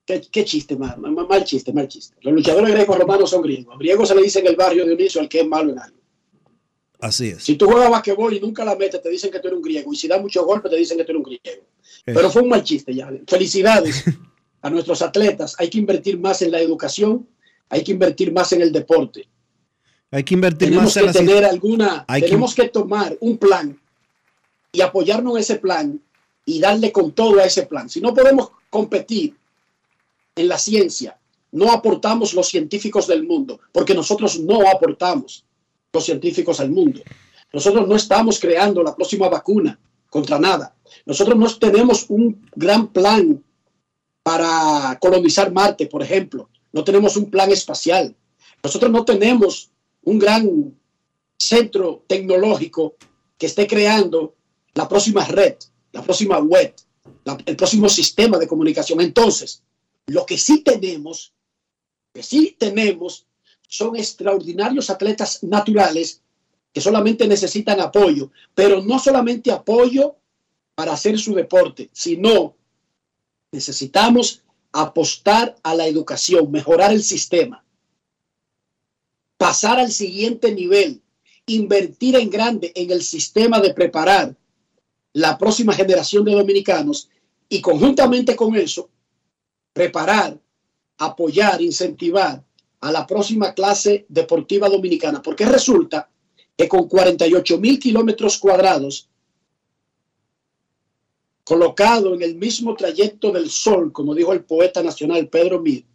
Qué, 0.05 0.45
chiste, 0.45 0.77
mal, 0.77 0.97
mal, 0.99 1.43
chiste, 1.43 1.73
mal 1.73 1.87
chiste. 1.87 2.15
Los 2.21 2.33
luchadores 2.33 2.73
greco-romanos 2.73 3.29
son 3.29 3.41
griegos. 3.41 3.77
griegos 3.77 4.07
se 4.07 4.15
le 4.15 4.21
dice 4.21 4.39
en 4.39 4.47
el 4.47 4.55
barrio 4.55 4.83
de 4.83 4.95
Dionisio 4.95 5.19
al 5.19 5.27
que 5.27 5.41
es 5.41 5.47
malo 5.47 5.73
en 5.73 5.79
algo. 5.79 5.97
Así 6.99 7.27
es. 7.27 7.43
Si 7.43 7.55
tú 7.55 7.65
juegas 7.65 7.91
basquetbol 7.91 8.33
y 8.33 8.39
nunca 8.39 8.63
la 8.63 8.75
metes, 8.75 9.01
te 9.01 9.09
dicen 9.09 9.29
que 9.29 9.39
tú 9.39 9.47
eres 9.49 9.57
un 9.57 9.63
griego. 9.63 9.91
Y 9.91 9.97
si 9.97 10.07
da 10.07 10.19
muchos 10.19 10.45
golpes, 10.45 10.71
te 10.71 10.77
dicen 10.77 10.97
que 10.97 11.03
tú 11.03 11.11
eres 11.11 11.25
un 11.25 11.25
griego. 11.25 11.67
Pero 12.05 12.29
fue 12.29 12.41
un 12.41 12.49
mal 12.49 12.63
chiste 12.63 12.95
ya. 12.95 13.11
Felicidades 13.27 14.05
a 14.61 14.69
nuestros 14.69 15.01
atletas. 15.01 15.55
Hay 15.59 15.69
que 15.69 15.77
invertir 15.77 16.17
más 16.19 16.41
en 16.41 16.51
la 16.51 16.61
educación, 16.61 17.27
hay 17.67 17.83
que 17.83 17.91
invertir 17.91 18.31
más 18.31 18.53
en 18.53 18.61
el 18.61 18.71
deporte. 18.71 19.27
Hay 20.11 20.23
que 20.23 20.33
invertir 20.35 20.69
tenemos 20.69 20.95
más 20.95 21.05
que 21.05 21.19
tener 21.19 21.43
alguna, 21.43 22.05
tenemos 22.05 22.55
que... 22.55 22.63
que 22.63 22.69
tomar 22.69 23.17
un 23.19 23.37
plan 23.37 23.77
y 24.71 24.81
apoyarnos 24.81 25.33
en 25.33 25.39
ese 25.39 25.55
plan 25.55 26.01
y 26.45 26.59
darle 26.59 26.91
con 26.91 27.11
todo 27.11 27.39
a 27.39 27.45
ese 27.45 27.65
plan. 27.65 27.89
Si 27.89 27.99
no 27.99 28.13
podemos 28.13 28.51
competir 28.69 29.35
en 30.35 30.47
la 30.47 30.57
ciencia, 30.57 31.17
no 31.51 31.71
aportamos 31.71 32.33
los 32.33 32.47
científicos 32.47 33.07
del 33.07 33.23
mundo, 33.23 33.59
porque 33.71 33.93
nosotros 33.93 34.39
no 34.39 34.67
aportamos 34.69 35.43
los 35.91 36.05
científicos 36.05 36.59
al 36.59 36.71
mundo. 36.71 37.01
Nosotros 37.51 37.87
no 37.87 37.95
estamos 37.95 38.39
creando 38.39 38.83
la 38.83 38.95
próxima 38.95 39.27
vacuna 39.29 39.79
contra 40.09 40.39
nada. 40.39 40.75
Nosotros 41.05 41.37
no 41.37 41.53
tenemos 41.57 42.05
un 42.09 42.47
gran 42.55 42.87
plan 42.87 43.43
para 44.23 44.97
colonizar 44.99 45.51
Marte, 45.51 45.87
por 45.87 46.03
ejemplo. 46.03 46.49
No 46.71 46.83
tenemos 46.83 47.17
un 47.17 47.29
plan 47.29 47.51
espacial. 47.51 48.15
Nosotros 48.61 48.91
no 48.91 49.05
tenemos 49.05 49.71
un 50.07 50.19
gran 50.19 50.73
centro 51.37 52.05
tecnológico 52.07 52.95
que 53.37 53.47
esté 53.47 53.67
creando 53.67 54.35
la 54.73 54.87
próxima 54.87 55.25
red, 55.25 55.55
la 55.91 56.01
próxima 56.01 56.39
web, 56.39 56.73
el 57.45 57.55
próximo 57.57 57.89
sistema 57.89 58.37
de 58.37 58.47
comunicación. 58.47 59.01
Entonces, 59.01 59.63
Lo 60.09 60.25
que 60.25 60.37
sí 60.37 60.61
tenemos, 60.63 61.33
que 62.13 62.23
sí 62.23 62.55
tenemos, 62.57 63.25
son 63.67 63.97
extraordinarios 63.97 64.89
atletas 64.89 65.43
naturales 65.43 66.21
que 66.71 66.79
solamente 66.79 67.27
necesitan 67.27 67.81
apoyo, 67.81 68.31
pero 68.55 68.81
no 68.81 68.99
solamente 68.99 69.51
apoyo 69.51 70.15
para 70.75 70.93
hacer 70.93 71.19
su 71.19 71.35
deporte, 71.35 71.89
sino 71.91 72.55
necesitamos 73.51 74.43
apostar 74.71 75.57
a 75.61 75.75
la 75.75 75.85
educación, 75.85 76.49
mejorar 76.49 76.93
el 76.93 77.03
sistema, 77.03 77.65
pasar 79.37 79.79
al 79.79 79.91
siguiente 79.91 80.53
nivel, 80.53 81.01
invertir 81.45 82.15
en 82.15 82.29
grande 82.29 82.71
en 82.75 82.91
el 82.91 83.01
sistema 83.01 83.59
de 83.61 83.73
preparar 83.73 84.35
la 85.13 85.37
próxima 85.37 85.73
generación 85.73 86.25
de 86.25 86.33
dominicanos 86.33 87.09
y 87.47 87.61
conjuntamente 87.61 88.35
con 88.35 88.55
eso, 88.55 88.89
preparar, 89.73 90.37
apoyar, 90.97 91.61
incentivar 91.61 92.43
a 92.81 92.91
la 92.91 93.07
próxima 93.07 93.53
clase 93.53 94.05
deportiva 94.09 94.69
dominicana, 94.69 95.21
porque 95.21 95.45
resulta 95.45 96.09
que 96.55 96.67
con 96.67 96.87
48 96.87 97.59
mil 97.59 97.79
kilómetros 97.79 98.37
cuadrados, 98.37 99.09
colocado 101.43 102.13
en 102.13 102.21
el 102.23 102.35
mismo 102.35 102.75
trayecto 102.75 103.31
del 103.31 103.49
sol, 103.49 103.93
como 103.93 104.13
dijo 104.13 104.33
el 104.33 104.43
poeta 104.43 104.83
nacional 104.83 105.29
Pedro 105.29 105.61
Mir, 105.61 105.85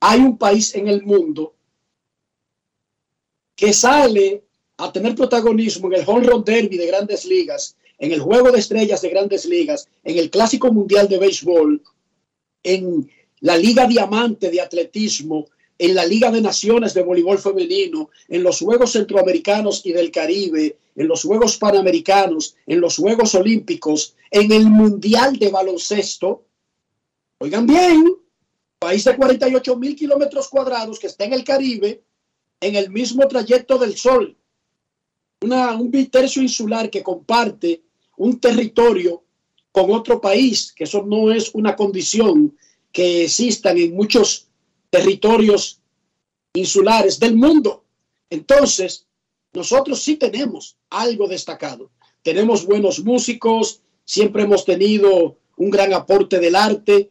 hay 0.00 0.20
un 0.20 0.36
país 0.36 0.74
en 0.74 0.88
el 0.88 1.02
mundo 1.02 1.54
que 3.54 3.72
sale 3.72 4.42
a 4.78 4.92
tener 4.92 5.14
protagonismo 5.14 5.88
en 5.88 6.00
el 6.00 6.04
Home 6.06 6.26
Run 6.26 6.44
Derby 6.44 6.76
de 6.76 6.86
grandes 6.86 7.24
ligas, 7.24 7.76
en 7.98 8.12
el 8.12 8.20
Juego 8.20 8.50
de 8.50 8.58
Estrellas 8.58 9.00
de 9.02 9.10
grandes 9.10 9.44
ligas, 9.44 9.88
en 10.02 10.18
el 10.18 10.30
Clásico 10.30 10.72
Mundial 10.72 11.08
de 11.08 11.18
Béisbol, 11.18 11.82
en 12.62 13.10
la 13.40 13.56
Liga 13.56 13.86
Diamante 13.86 14.50
de 14.50 14.60
Atletismo, 14.60 15.46
en 15.78 15.94
la 15.94 16.06
Liga 16.06 16.30
de 16.30 16.40
Naciones 16.40 16.94
de 16.94 17.02
Voleibol 17.02 17.38
Femenino, 17.38 18.10
en 18.28 18.42
los 18.42 18.60
Juegos 18.60 18.92
Centroamericanos 18.92 19.84
y 19.84 19.92
del 19.92 20.10
Caribe, 20.10 20.76
en 20.94 21.08
los 21.08 21.22
Juegos 21.22 21.56
Panamericanos, 21.56 22.56
en 22.66 22.80
los 22.80 22.96
Juegos 22.96 23.34
Olímpicos, 23.34 24.14
en 24.30 24.52
el 24.52 24.66
Mundial 24.66 25.38
de 25.38 25.50
Baloncesto. 25.50 26.44
Oigan 27.38 27.66
bien, 27.66 28.14
país 28.78 29.04
de 29.04 29.16
48 29.16 29.76
mil 29.76 29.96
kilómetros 29.96 30.48
cuadrados 30.48 30.98
que 30.98 31.08
está 31.08 31.24
en 31.24 31.32
el 31.32 31.44
Caribe, 31.44 32.02
en 32.62 32.76
el 32.76 32.90
mismo 32.90 33.28
trayecto 33.28 33.76
del 33.76 33.96
Sol. 33.96 34.36
Una, 35.42 35.74
un 35.76 35.90
bitercio 35.90 36.40
insular 36.40 36.88
que 36.88 37.02
comparte 37.02 37.82
un 38.16 38.38
territorio 38.40 39.24
con 39.72 39.90
otro 39.90 40.20
país, 40.20 40.72
que 40.72 40.84
eso 40.84 41.02
no 41.02 41.32
es 41.32 41.50
una 41.54 41.74
condición 41.74 42.56
que 42.92 43.24
existan 43.24 43.78
en 43.78 43.94
muchos 43.94 44.48
territorios 44.90 45.80
insulares 46.54 47.18
del 47.18 47.34
mundo. 47.34 47.84
Entonces, 48.30 49.06
nosotros 49.52 50.02
sí 50.02 50.16
tenemos 50.16 50.76
algo 50.90 51.26
destacado. 51.26 51.90
Tenemos 52.22 52.64
buenos 52.64 53.02
músicos, 53.02 53.80
siempre 54.04 54.44
hemos 54.44 54.64
tenido 54.64 55.36
un 55.56 55.70
gran 55.70 55.92
aporte 55.92 56.38
del 56.38 56.54
arte, 56.54 57.10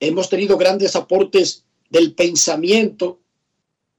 hemos 0.00 0.28
tenido 0.28 0.56
grandes 0.56 0.96
aportes 0.96 1.64
del 1.88 2.14
pensamiento. 2.14 3.20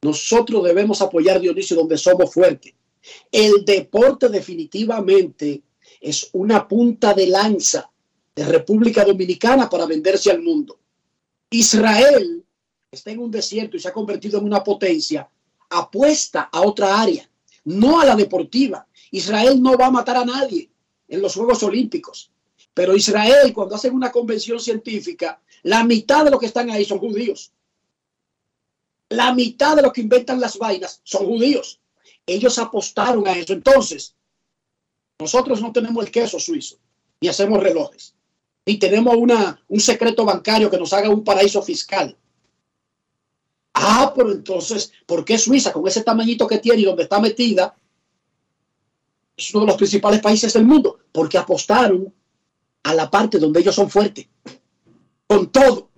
Nosotros 0.04 0.64
debemos 0.64 1.02
apoyar 1.02 1.40
Dionisio 1.40 1.78
donde 1.78 1.98
somos 1.98 2.34
fuertes. 2.34 2.74
El 3.32 3.64
deporte 3.64 4.30
definitivamente 4.30 5.62
es 6.00 6.30
una 6.34 6.68
punta 6.68 7.14
de 7.14 7.28
lanza 7.28 7.90
de 8.36 8.46
República 8.46 9.06
Dominicana 9.06 9.70
para 9.70 9.86
venderse 9.86 10.32
al 10.32 10.42
mundo. 10.42 10.80
Israel 11.52 12.44
está 12.92 13.12
en 13.12 13.20
un 13.20 13.30
desierto 13.30 13.78
y 13.78 13.80
se 13.80 13.90
ha 13.90 13.94
convertido 13.94 14.40
en 14.40 14.46
una 14.46 14.64
potencia, 14.64 15.30
apuesta 15.70 16.50
a 16.52 16.62
otra 16.62 17.00
área, 17.00 17.30
no 17.66 18.02
a 18.02 18.06
la 18.06 18.16
deportiva. 18.16 18.88
Israel 19.12 19.62
no 19.62 19.78
va 19.78 19.88
a 19.88 19.92
matar 19.92 20.18
a 20.18 20.26
nadie 20.26 20.70
en 21.08 21.22
los 21.22 21.36
Juegos 21.36 21.62
Olímpicos, 21.62 22.32
pero 22.74 22.96
Israel 22.96 23.54
cuando 23.54 23.76
hacen 23.76 23.94
una 23.94 24.12
convención 24.12 24.60
científica, 24.60 25.42
la 25.64 25.84
mitad 25.84 26.24
de 26.24 26.32
los 26.32 26.40
que 26.40 26.48
están 26.48 26.72
ahí 26.72 26.86
son 26.86 27.00
judíos. 27.00 27.52
La 29.12 29.34
mitad 29.34 29.76
de 29.76 29.82
los 29.82 29.93
que 29.93 30.02
inventan 30.02 30.39
las 30.39 30.58
vainas 30.58 31.02
son 31.04 31.26
judíos. 31.26 31.80
Ellos 32.26 32.58
apostaron 32.60 33.28
a 33.28 33.34
eso. 33.34 33.54
Entonces, 33.54 34.15
nosotros 35.19 35.62
no 35.62 35.71
tenemos 35.71 36.04
el 36.06 36.12
queso 36.12 36.39
suizo, 36.39 36.78
ni 37.19 37.28
hacemos 37.28 37.62
relojes 37.62 38.15
y 38.65 38.78
tenemos 38.78 39.15
una, 39.15 39.62
un 39.67 39.80
secreto 39.80 40.26
bancario 40.26 40.69
que 40.69 40.78
nos 40.78 40.93
haga 40.93 41.10
un 41.10 41.24
paraíso 41.24 41.62
fiscal. 41.62 42.15
Ah, 43.74 44.13
pero 44.15 44.32
entonces, 44.32 44.91
¿por 45.06 45.26
qué 45.26 45.38
Suiza, 45.38 45.71
con 45.71 45.88
ese 45.88 46.04
tamañito 46.04 46.47
que 46.47 46.60
tiene 46.60 46.82
y 46.82 46.86
donde 46.86 47.04
está 47.04 47.19
metida, 47.19 47.76
es 49.36 49.54
uno 49.54 49.65
de 49.65 49.67
los 49.67 49.78
principales 49.78 50.21
países 50.21 50.54
del 50.54 50.65
mundo? 50.65 51.00
Porque 51.12 51.38
apostaron 51.38 52.13
a 52.84 52.93
la 52.93 53.10
parte 53.10 53.39
donde 53.39 53.62
ellos 53.62 53.76
son 53.76 53.89
fuertes, 53.89 54.28
con 55.28 55.52
todo. 55.52 55.89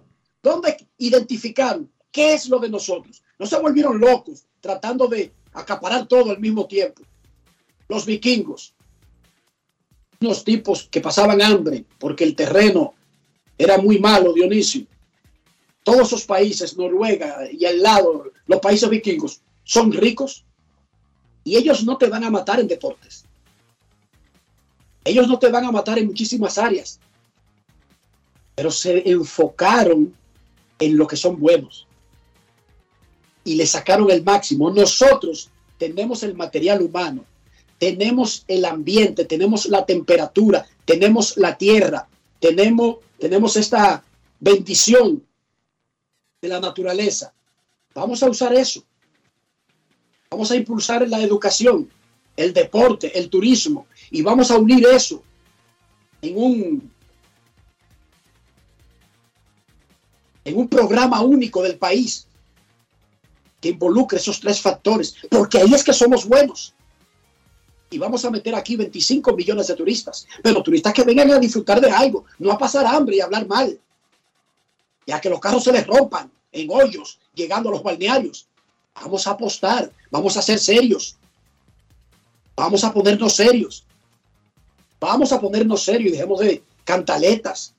¿Dónde 0.41 0.88
identificaron 0.97 1.89
qué 2.13 2.36
es 2.36 2.47
lo 2.47 2.60
de 2.60 2.69
nosotros? 2.69 3.21
No 3.38 3.45
se 3.45 3.60
volvieron 3.60 3.99
locos 3.99 4.45
tratando 4.62 5.08
de 5.08 5.34
acaparar 5.52 6.08
todo 6.08 6.32
al 6.32 6.39
mismo 6.39 6.65
tiempo. 6.67 7.02
Los 7.89 8.06
vikingos, 8.06 8.73
unos 10.21 10.45
tipos 10.45 10.88
que 10.89 11.02
pasaban 11.02 11.41
hambre 11.41 11.84
porque 11.99 12.23
el 12.23 12.36
terreno 12.36 12.93
era 13.58 13.78
muy 13.78 13.99
malo, 13.99 14.32
Dionisio. 14.32 14.86
Todos 15.84 16.08
esos 16.08 16.23
países, 16.23 16.78
Noruega 16.78 17.39
y 17.52 17.65
al 17.65 17.82
lado, 17.82 18.32
los 18.45 18.60
países 18.62 18.89
vikingos, 18.89 19.41
son 19.65 19.91
ricos 19.91 20.45
y 21.43 21.58
ellos 21.58 21.84
no 21.84 21.97
te 21.97 22.08
van 22.08 22.23
a 22.23 22.30
matar 22.30 22.60
en 22.60 22.67
deportes. 22.67 23.26
Ellos 25.04 25.28
no 25.28 25.38
te 25.39 25.49
van 25.49 25.65
a 25.65 25.71
matar 25.71 25.97
en 25.97 26.08
muchísimas 26.08 26.58
áreas, 26.58 26.99
pero 28.56 28.71
se 28.71 29.10
enfocaron 29.10 30.15
en 30.80 30.95
lo 30.95 31.06
que 31.08 31.17
son 31.17 31.38
buenos 31.39 31.88
y 33.44 33.56
le 33.56 33.66
sacaron 33.66 34.10
el 34.12 34.24
máximo. 34.24 34.72
Nosotros 34.72 35.50
tenemos 35.78 36.24
el 36.24 36.36
material 36.36 36.82
humano 36.82 37.26
tenemos 37.84 38.46
el 38.48 38.64
ambiente, 38.64 39.26
tenemos 39.26 39.66
la 39.66 39.86
temperatura, 39.86 40.66
tenemos 40.86 41.36
la 41.36 41.58
tierra, 41.58 42.08
tenemos, 42.40 43.00
tenemos 43.20 43.58
esta 43.58 44.02
bendición 44.40 45.22
de 46.42 46.48
la 46.48 46.62
naturaleza. 46.62 47.34
Vamos 47.94 48.24
a 48.24 48.30
usar 48.30 48.54
eso. 48.54 48.86
Vamos 50.30 50.50
a 50.52 50.56
impulsar 50.56 51.06
la 51.10 51.22
educación, 51.22 51.90
el 52.38 52.54
deporte, 52.54 53.20
el 53.20 53.30
turismo 53.30 53.86
y 54.10 54.22
vamos 54.22 54.50
a 54.50 54.58
unir 54.58 54.88
eso 54.88 55.22
en 56.22 56.38
un 56.38 56.92
en 60.46 60.58
un 60.58 60.70
programa 60.70 61.20
único 61.22 61.62
del 61.62 61.78
país 61.78 62.28
que 63.63 63.69
involucre 63.69 64.17
esos 64.17 64.41
tres 64.41 64.60
factores, 64.60 65.15
porque 65.30 65.58
ahí 65.58 65.73
es 65.73 65.86
que 65.86 65.93
somos 65.93 66.28
buenos. 66.28 66.73
Y 67.89 67.97
vamos 67.97 68.26
a 68.26 68.30
meter 68.30 68.54
aquí 68.56 68.76
25 68.76 69.34
millones 69.34 69.67
de 69.67 69.76
turistas, 69.76 70.28
pero 70.43 70.62
turistas 70.62 70.93
que 70.93 71.06
vengan 71.06 71.32
a 71.32 71.39
disfrutar 71.39 71.80
de 71.80 71.89
algo, 71.89 72.26
no 72.39 72.52
a 72.52 72.58
pasar 72.58 72.86
hambre 72.86 73.15
y 73.15 73.21
hablar 73.21 73.47
mal, 73.47 73.80
ya 75.08 75.21
que 75.21 75.30
los 75.30 75.39
carros 75.39 75.63
se 75.63 75.71
les 75.71 75.88
rompan 75.88 76.30
en 76.52 76.69
hoyos 76.69 77.21
llegando 77.34 77.69
a 77.69 77.71
los 77.71 77.84
balnearios. 77.84 78.47
Vamos 78.95 79.26
a 79.28 79.32
apostar, 79.32 79.89
vamos 80.12 80.36
a 80.36 80.41
ser 80.41 80.60
serios, 80.60 81.15
vamos 82.58 82.84
a 82.84 82.91
ponernos 82.91 83.34
serios, 83.34 83.86
vamos 84.99 85.32
a 85.32 85.39
ponernos 85.39 85.84
serios 85.86 86.10
y 86.10 86.12
dejemos 86.12 86.41
de 86.41 86.62
cantaletas 86.84 87.73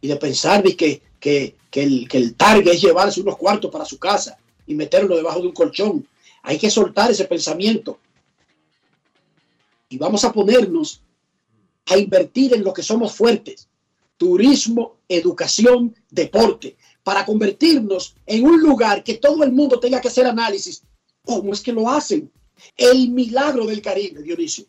y 0.00 0.06
de 0.06 0.14
pensar 0.14 0.62
de 0.62 0.76
que, 0.76 1.02
que, 1.18 1.56
el, 1.72 2.08
que 2.08 2.16
el 2.16 2.36
target 2.36 2.74
es 2.74 2.80
llevarse 2.80 3.20
unos 3.20 3.36
cuartos 3.36 3.72
para 3.72 3.84
su 3.84 3.98
casa 3.98 4.38
y 4.70 4.74
meterlo 4.76 5.16
debajo 5.16 5.40
de 5.40 5.48
un 5.48 5.52
colchón. 5.52 6.06
Hay 6.42 6.58
que 6.58 6.70
soltar 6.70 7.10
ese 7.10 7.24
pensamiento 7.24 7.98
y 9.88 9.98
vamos 9.98 10.24
a 10.24 10.32
ponernos 10.32 11.02
a 11.86 11.98
invertir 11.98 12.54
en 12.54 12.62
lo 12.62 12.72
que 12.72 12.84
somos 12.84 13.12
fuertes, 13.12 13.68
turismo, 14.16 14.98
educación, 15.08 15.94
deporte, 16.08 16.76
para 17.02 17.24
convertirnos 17.26 18.14
en 18.26 18.46
un 18.46 18.62
lugar 18.62 19.02
que 19.02 19.14
todo 19.14 19.42
el 19.42 19.50
mundo 19.50 19.80
tenga 19.80 20.00
que 20.00 20.06
hacer 20.06 20.26
análisis. 20.26 20.84
¿Cómo 21.24 21.52
es 21.52 21.60
que 21.60 21.72
lo 21.72 21.90
hacen? 21.90 22.30
El 22.76 23.10
milagro 23.10 23.66
del 23.66 23.82
Caribe, 23.82 24.22
Dionisio. 24.22 24.66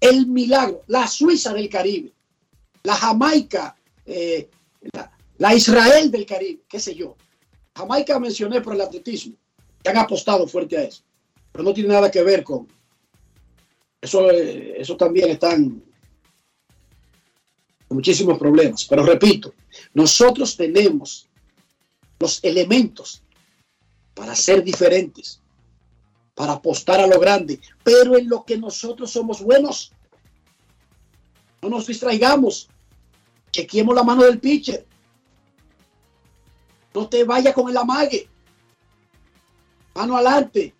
El 0.00 0.26
milagro, 0.26 0.82
la 0.86 1.06
Suiza 1.06 1.52
del 1.52 1.68
Caribe, 1.68 2.10
la 2.84 2.96
Jamaica, 2.96 3.76
eh, 4.06 4.48
la, 4.92 5.12
la, 5.36 5.54
Israel 5.54 6.10
del 6.10 6.24
Caribe, 6.24 6.62
qué 6.66 6.80
sé 6.80 6.94
yo. 6.94 7.16
Jamaica 7.74 8.18
mencioné 8.18 8.60
por 8.60 8.74
el 8.74 8.80
atletismo, 8.80 9.34
que 9.82 9.90
han 9.90 9.98
apostado 9.98 10.46
fuerte 10.46 10.76
a 10.76 10.82
eso, 10.82 11.02
pero 11.50 11.64
no 11.64 11.72
tiene 11.72 11.90
nada 11.90 12.10
que 12.10 12.22
ver 12.22 12.44
con, 12.44 12.68
eso, 14.00 14.30
eso 14.30 14.96
también 14.96 15.30
están 15.30 15.82
muchísimos 17.88 18.38
problemas. 18.38 18.84
Pero 18.84 19.04
repito, 19.04 19.54
nosotros 19.94 20.56
tenemos 20.56 21.28
los 22.18 22.42
elementos 22.42 23.22
para 24.14 24.34
ser 24.34 24.62
diferentes, 24.62 25.40
para 26.34 26.54
apostar 26.54 27.00
a 27.00 27.06
lo 27.06 27.18
grande, 27.18 27.60
pero 27.82 28.16
en 28.16 28.28
lo 28.28 28.44
que 28.44 28.58
nosotros 28.58 29.10
somos 29.10 29.40
buenos, 29.40 29.92
no 31.62 31.68
nos 31.68 31.86
distraigamos, 31.86 32.68
chequemos 33.52 33.94
la 33.94 34.02
mano 34.02 34.24
del 34.24 34.40
pitcher, 34.40 34.84
no 36.94 37.08
te 37.08 37.24
vayas 37.24 37.54
con 37.54 37.68
el 37.68 37.76
amague, 37.76 38.28
mano 39.94 40.16
adelante, 40.16 40.74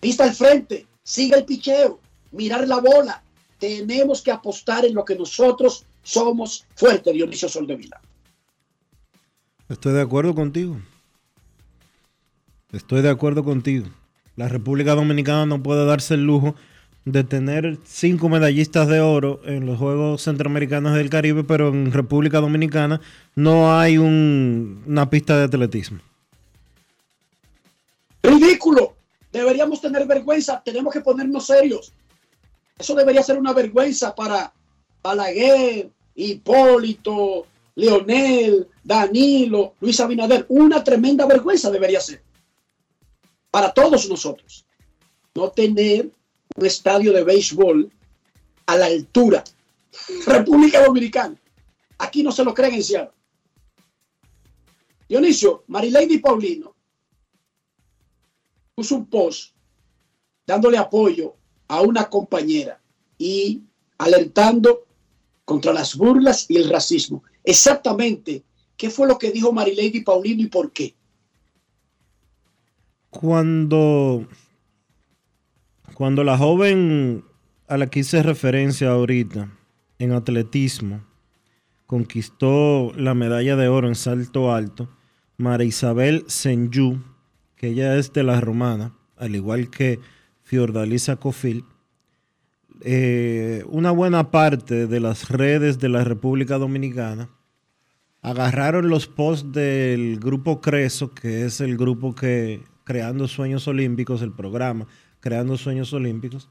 vista 0.00 0.24
al 0.24 0.34
frente, 0.34 0.86
siga 1.02 1.38
el 1.38 1.44
picheo, 1.44 2.00
mirar 2.32 2.66
la 2.66 2.78
bola, 2.78 3.22
tenemos 3.58 4.22
que 4.22 4.30
apostar 4.30 4.84
en 4.84 4.94
lo 4.94 5.04
que 5.04 5.16
nosotros 5.16 5.84
somos 6.02 6.66
fuertes, 6.74 7.12
Dionisio 7.12 7.48
Soldevila. 7.48 8.00
Estoy 9.68 9.92
de 9.92 10.00
acuerdo 10.00 10.34
contigo. 10.34 10.80
Estoy 12.72 13.02
de 13.02 13.10
acuerdo 13.10 13.44
contigo. 13.44 13.86
La 14.36 14.48
República 14.48 14.94
Dominicana 14.94 15.46
no 15.46 15.62
puede 15.62 15.84
darse 15.84 16.14
el 16.14 16.24
lujo 16.24 16.54
de 17.04 17.24
tener 17.24 17.78
cinco 17.84 18.28
medallistas 18.28 18.88
de 18.88 19.00
oro 19.00 19.40
en 19.44 19.66
los 19.66 19.78
Juegos 19.78 20.22
Centroamericanos 20.22 20.94
del 20.94 21.10
Caribe, 21.10 21.44
pero 21.44 21.68
en 21.68 21.92
República 21.92 22.40
Dominicana 22.40 23.00
no 23.34 23.78
hay 23.78 23.98
una 23.98 25.08
pista 25.08 25.36
de 25.38 25.44
atletismo. 25.44 26.00
Ridículo. 28.22 28.94
Deberíamos 29.32 29.80
tener 29.80 30.06
vergüenza. 30.06 30.60
Tenemos 30.64 30.92
que 30.92 31.00
ponernos 31.00 31.46
serios. 31.46 31.92
Eso 32.78 32.94
debería 32.94 33.22
ser 33.22 33.38
una 33.38 33.52
vergüenza 33.52 34.14
para 34.14 34.52
Balaguer, 35.02 35.90
Hipólito, 36.14 37.46
Leonel, 37.76 38.68
Danilo, 38.82 39.74
Luis 39.80 40.00
Abinader. 40.00 40.44
Una 40.48 40.82
tremenda 40.82 41.26
vergüenza 41.26 41.70
debería 41.70 42.00
ser 42.00 42.22
para 43.50 43.72
todos 43.72 44.08
nosotros. 44.08 44.66
No 45.34 45.50
tener 45.50 46.10
un 46.56 46.66
estadio 46.66 47.12
de 47.12 47.24
béisbol 47.24 47.90
a 48.66 48.76
la 48.76 48.86
altura. 48.86 49.44
República 50.26 50.84
Dominicana. 50.84 51.36
Aquí 51.98 52.22
no 52.22 52.32
se 52.32 52.44
lo 52.44 52.54
creen 52.54 52.74
en 52.74 52.84
Seattle. 52.84 53.14
Dionisio, 55.08 55.64
Marilady 55.66 56.18
Paulino 56.18 56.74
puso 58.74 58.94
un 58.96 59.06
post 59.06 59.54
dándole 60.46 60.78
apoyo 60.78 61.34
a 61.68 61.82
una 61.82 62.08
compañera 62.08 62.80
y 63.18 63.62
alertando 63.98 64.86
contra 65.44 65.72
las 65.72 65.96
burlas 65.96 66.46
y 66.48 66.56
el 66.56 66.70
racismo. 66.70 67.22
Exactamente, 67.44 68.44
¿qué 68.76 68.88
fue 68.88 69.08
lo 69.08 69.18
que 69.18 69.32
dijo 69.32 69.52
Marilady 69.52 70.00
Paulino 70.00 70.42
y 70.42 70.46
por 70.46 70.72
qué? 70.72 70.94
Cuando, 73.10 74.26
cuando 76.00 76.24
la 76.24 76.38
joven 76.38 77.24
a 77.68 77.76
la 77.76 77.88
que 77.88 78.00
hice 78.00 78.22
referencia 78.22 78.88
ahorita 78.88 79.50
en 79.98 80.12
atletismo 80.12 81.02
conquistó 81.84 82.94
la 82.96 83.12
medalla 83.12 83.54
de 83.54 83.68
oro 83.68 83.86
en 83.86 83.94
salto 83.94 84.50
alto, 84.50 84.88
María 85.36 85.66
Isabel 85.66 86.24
Senyu, 86.26 87.02
que 87.54 87.66
ella 87.66 87.98
es 87.98 88.14
de 88.14 88.22
la 88.22 88.40
romana, 88.40 88.94
al 89.18 89.36
igual 89.36 89.68
que 89.68 90.00
Fiordalisa 90.40 91.16
Cofil, 91.16 91.66
eh, 92.80 93.62
una 93.68 93.90
buena 93.90 94.30
parte 94.30 94.86
de 94.86 95.00
las 95.00 95.28
redes 95.28 95.80
de 95.80 95.90
la 95.90 96.02
República 96.02 96.56
Dominicana 96.56 97.28
agarraron 98.22 98.88
los 98.88 99.06
posts 99.06 99.52
del 99.52 100.18
grupo 100.18 100.62
Creso, 100.62 101.12
que 101.12 101.44
es 101.44 101.60
el 101.60 101.76
grupo 101.76 102.14
que 102.14 102.62
Creando 102.84 103.28
Sueños 103.28 103.68
Olímpicos, 103.68 104.22
el 104.22 104.32
programa 104.32 104.86
Creando 105.20 105.56
Sueños 105.56 105.92
Olímpicos, 105.92 106.48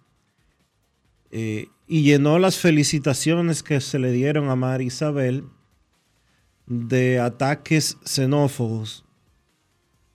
eh, 1.31 1.67
y 1.87 2.03
llenó 2.03 2.39
las 2.39 2.57
felicitaciones 2.57 3.61
que 3.63 3.81
se 3.81 3.99
le 3.99 4.11
dieron 4.11 4.49
a 4.49 4.55
María 4.55 4.87
Isabel 4.87 5.43
de 6.65 7.19
ataques 7.19 7.97
xenófobos 8.03 9.05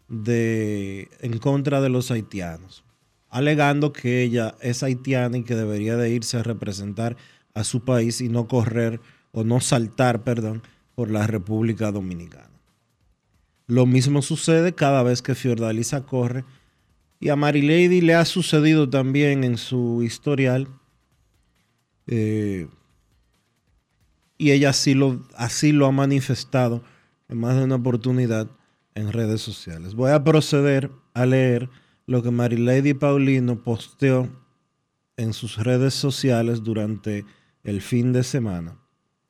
de, 0.09 1.09
en 1.21 1.39
contra 1.39 1.81
de 1.81 1.89
los 1.89 2.11
haitianos 2.11 2.85
alegando 3.35 3.93
que 3.93 4.23
ella 4.23 4.55
es 4.61 4.85
haitiana 4.85 5.39
y 5.39 5.43
que 5.43 5.57
debería 5.57 5.97
de 5.97 6.09
irse 6.09 6.37
a 6.37 6.45
representar 6.45 7.17
a 7.53 7.65
su 7.65 7.81
país 7.85 8.21
y 8.21 8.29
no 8.29 8.47
correr 8.47 9.01
o 9.33 9.43
no 9.43 9.59
saltar, 9.59 10.23
perdón, 10.23 10.63
por 10.95 11.11
la 11.11 11.27
República 11.27 11.91
Dominicana. 11.91 12.61
Lo 13.67 13.87
mismo 13.87 14.23
sucede 14.23 14.77
cada 14.77 15.03
vez 15.03 15.21
que 15.21 15.35
Fiordalisa 15.35 16.07
corre 16.07 16.45
y 17.25 17.31
a 17.31 17.37
Marilady 17.37 18.03
le 18.03 18.15
ha 18.15 18.27
sucedido 18.27 18.91
también 18.91 19.45
en 19.45 19.57
su 19.57 20.03
historial. 20.03 20.69
Eh, 22.07 22.69
y 24.37 24.51
ella 24.51 24.69
así 24.69 24.93
lo, 24.93 25.27
así 25.35 25.73
lo 25.73 25.87
ha 25.87 25.91
manifestado 25.91 26.85
en 27.31 27.39
más 27.39 27.57
de 27.57 27.65
una 27.65 27.77
oportunidad 27.77 28.51
en 28.95 29.11
redes 29.11 29.41
sociales. 29.41 29.95
Voy 29.95 30.11
a 30.11 30.23
proceder 30.23 30.91
a 31.15 31.25
leer 31.25 31.71
lo 32.05 32.23
que 32.23 32.31
Marilady 32.31 32.93
Paulino 32.93 33.63
posteó 33.63 34.29
en 35.17 35.33
sus 35.33 35.57
redes 35.57 35.95
sociales 35.95 36.63
durante 36.63 37.25
el 37.63 37.81
fin 37.81 38.13
de 38.13 38.23
semana 38.23 38.77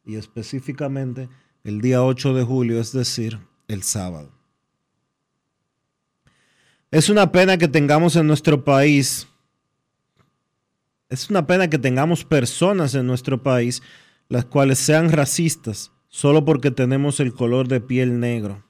y 0.05 0.17
específicamente 0.17 1.29
el 1.63 1.81
día 1.81 2.03
8 2.03 2.35
de 2.35 2.43
julio, 2.43 2.81
es 2.81 2.91
decir, 2.91 3.39
el 3.69 3.85
sábado. 3.85 4.33
Es 6.95 7.09
una 7.09 7.33
pena 7.33 7.59
que 7.59 7.67
tengamos 7.67 8.15
en 8.15 8.29
nuestro 8.29 8.63
país, 8.63 9.27
es 11.09 11.29
una 11.29 11.45
pena 11.45 11.69
que 11.69 11.77
tengamos 11.77 12.25
personas 12.25 12.95
en 12.95 13.05
nuestro 13.05 13.43
país 13.43 13.83
las 14.29 14.45
cuales 14.45 14.79
sean 14.79 15.11
racistas 15.11 15.91
solo 16.09 16.45
porque 16.45 16.71
tenemos 16.71 17.19
el 17.19 17.35
color 17.35 17.67
de 17.67 17.81
piel 17.81 18.21
negro 18.21 18.65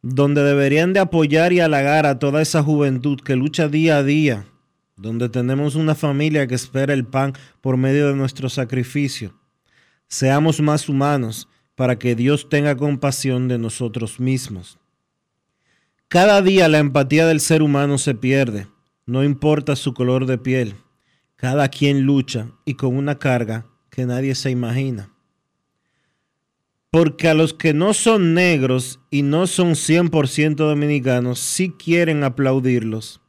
donde 0.00 0.42
deberían 0.42 0.94
de 0.94 1.00
apoyar 1.00 1.52
y 1.52 1.60
halagar 1.60 2.06
a 2.06 2.18
toda 2.18 2.40
esa 2.40 2.62
juventud 2.62 3.20
que 3.20 3.36
lucha 3.36 3.68
día 3.68 3.98
a 3.98 4.02
día, 4.02 4.46
donde 4.96 5.28
tenemos 5.28 5.74
una 5.74 5.94
familia 5.94 6.46
que 6.46 6.54
espera 6.54 6.94
el 6.94 7.04
pan 7.04 7.34
por 7.60 7.76
medio 7.76 8.08
de 8.08 8.16
nuestro 8.16 8.48
sacrificio. 8.48 9.34
Seamos 10.08 10.62
más 10.62 10.88
humanos 10.88 11.46
para 11.74 11.98
que 11.98 12.14
Dios 12.14 12.48
tenga 12.48 12.74
compasión 12.74 13.48
de 13.48 13.58
nosotros 13.58 14.18
mismos. 14.18 14.78
Cada 16.12 16.42
día 16.42 16.68
la 16.68 16.78
empatía 16.78 17.26
del 17.26 17.40
ser 17.40 17.62
humano 17.62 17.96
se 17.96 18.14
pierde, 18.14 18.66
no 19.06 19.24
importa 19.24 19.76
su 19.76 19.94
color 19.94 20.26
de 20.26 20.36
piel. 20.36 20.74
Cada 21.36 21.70
quien 21.70 22.02
lucha 22.02 22.50
y 22.66 22.74
con 22.74 22.94
una 22.96 23.18
carga 23.18 23.64
que 23.88 24.04
nadie 24.04 24.34
se 24.34 24.50
imagina. 24.50 25.10
Porque 26.90 27.28
a 27.28 27.34
los 27.34 27.54
que 27.54 27.72
no 27.72 27.94
son 27.94 28.34
negros 28.34 29.00
y 29.08 29.22
no 29.22 29.46
son 29.46 29.70
100% 29.70 30.56
dominicanos, 30.56 31.38
sí 31.38 31.70
quieren 31.70 32.24
aplaudirlos. 32.24 33.22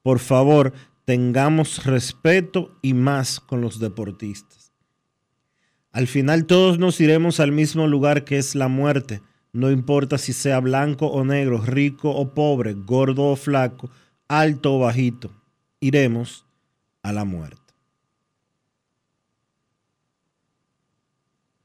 Por 0.00 0.20
favor, 0.20 0.72
tengamos 1.04 1.84
respeto 1.84 2.78
y 2.80 2.94
más 2.94 3.40
con 3.40 3.60
los 3.60 3.80
deportistas. 3.80 4.72
Al 5.90 6.06
final 6.06 6.46
todos 6.46 6.78
nos 6.78 7.00
iremos 7.00 7.40
al 7.40 7.50
mismo 7.50 7.88
lugar 7.88 8.22
que 8.22 8.38
es 8.38 8.54
la 8.54 8.68
muerte. 8.68 9.20
No 9.52 9.70
importa 9.70 10.18
si 10.18 10.32
sea 10.32 10.60
blanco 10.60 11.06
o 11.06 11.24
negro, 11.24 11.58
rico 11.58 12.10
o 12.10 12.34
pobre, 12.34 12.74
gordo 12.74 13.24
o 13.24 13.36
flaco, 13.36 13.90
alto 14.28 14.74
o 14.74 14.78
bajito. 14.78 15.30
Iremos 15.80 16.44
a 17.02 17.12
la 17.12 17.24
muerte. 17.24 17.60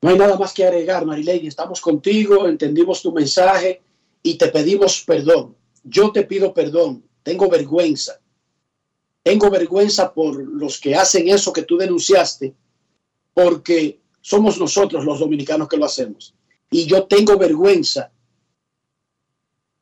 No 0.01 0.09
hay 0.09 0.17
nada 0.17 0.37
más 0.37 0.53
que 0.53 0.63
agregar, 0.63 1.05
Marilady. 1.05 1.47
Estamos 1.47 1.81
contigo, 1.81 2.47
entendimos 2.47 3.01
tu 3.01 3.11
mensaje 3.11 3.81
y 4.21 4.37
te 4.37 4.47
pedimos 4.49 5.03
perdón. 5.05 5.55
Yo 5.83 6.11
te 6.11 6.23
pido 6.23 6.53
perdón. 6.53 7.03
Tengo 7.23 7.49
vergüenza. 7.49 8.19
Tengo 9.23 9.49
vergüenza 9.49 10.13
por 10.13 10.37
los 10.37 10.79
que 10.79 10.95
hacen 10.95 11.27
eso 11.27 11.51
que 11.51 11.63
tú 11.63 11.77
denunciaste, 11.77 12.53
porque 13.33 13.99
somos 14.21 14.59
nosotros 14.59 15.03
los 15.03 15.19
dominicanos 15.19 15.67
que 15.67 15.77
lo 15.77 15.85
hacemos. 15.85 16.35
Y 16.71 16.85
yo 16.85 17.05
tengo 17.05 17.37
vergüenza 17.37 18.11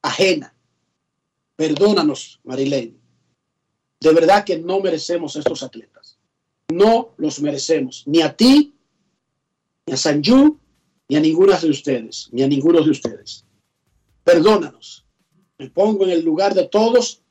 ajena. 0.02 0.54
Perdónanos, 1.56 2.40
Marilady. 2.44 2.98
De 4.00 4.14
verdad 4.14 4.44
que 4.44 4.58
no 4.58 4.80
merecemos 4.80 5.36
estos 5.36 5.64
atletas. 5.64 6.18
No 6.70 7.14
los 7.18 7.40
merecemos, 7.42 8.04
ni 8.06 8.22
a 8.22 8.36
ti 8.36 8.74
ni 9.86 9.94
a 9.94 9.98
Sanju, 9.98 10.58
ni 11.10 11.16
a 11.16 11.20
ninguna 11.20 11.58
de 11.58 11.70
ustedes, 11.70 12.30
ni 12.32 12.42
a 12.44 12.48
ninguno 12.48 12.82
de 12.82 12.90
ustedes. 12.90 13.46
Perdónanos. 14.24 15.06
Me 15.58 15.70
pongo 15.70 16.06
en 16.06 16.12
el 16.12 16.24
lugar 16.24 16.54
de 16.54 16.68
todos 16.68 17.22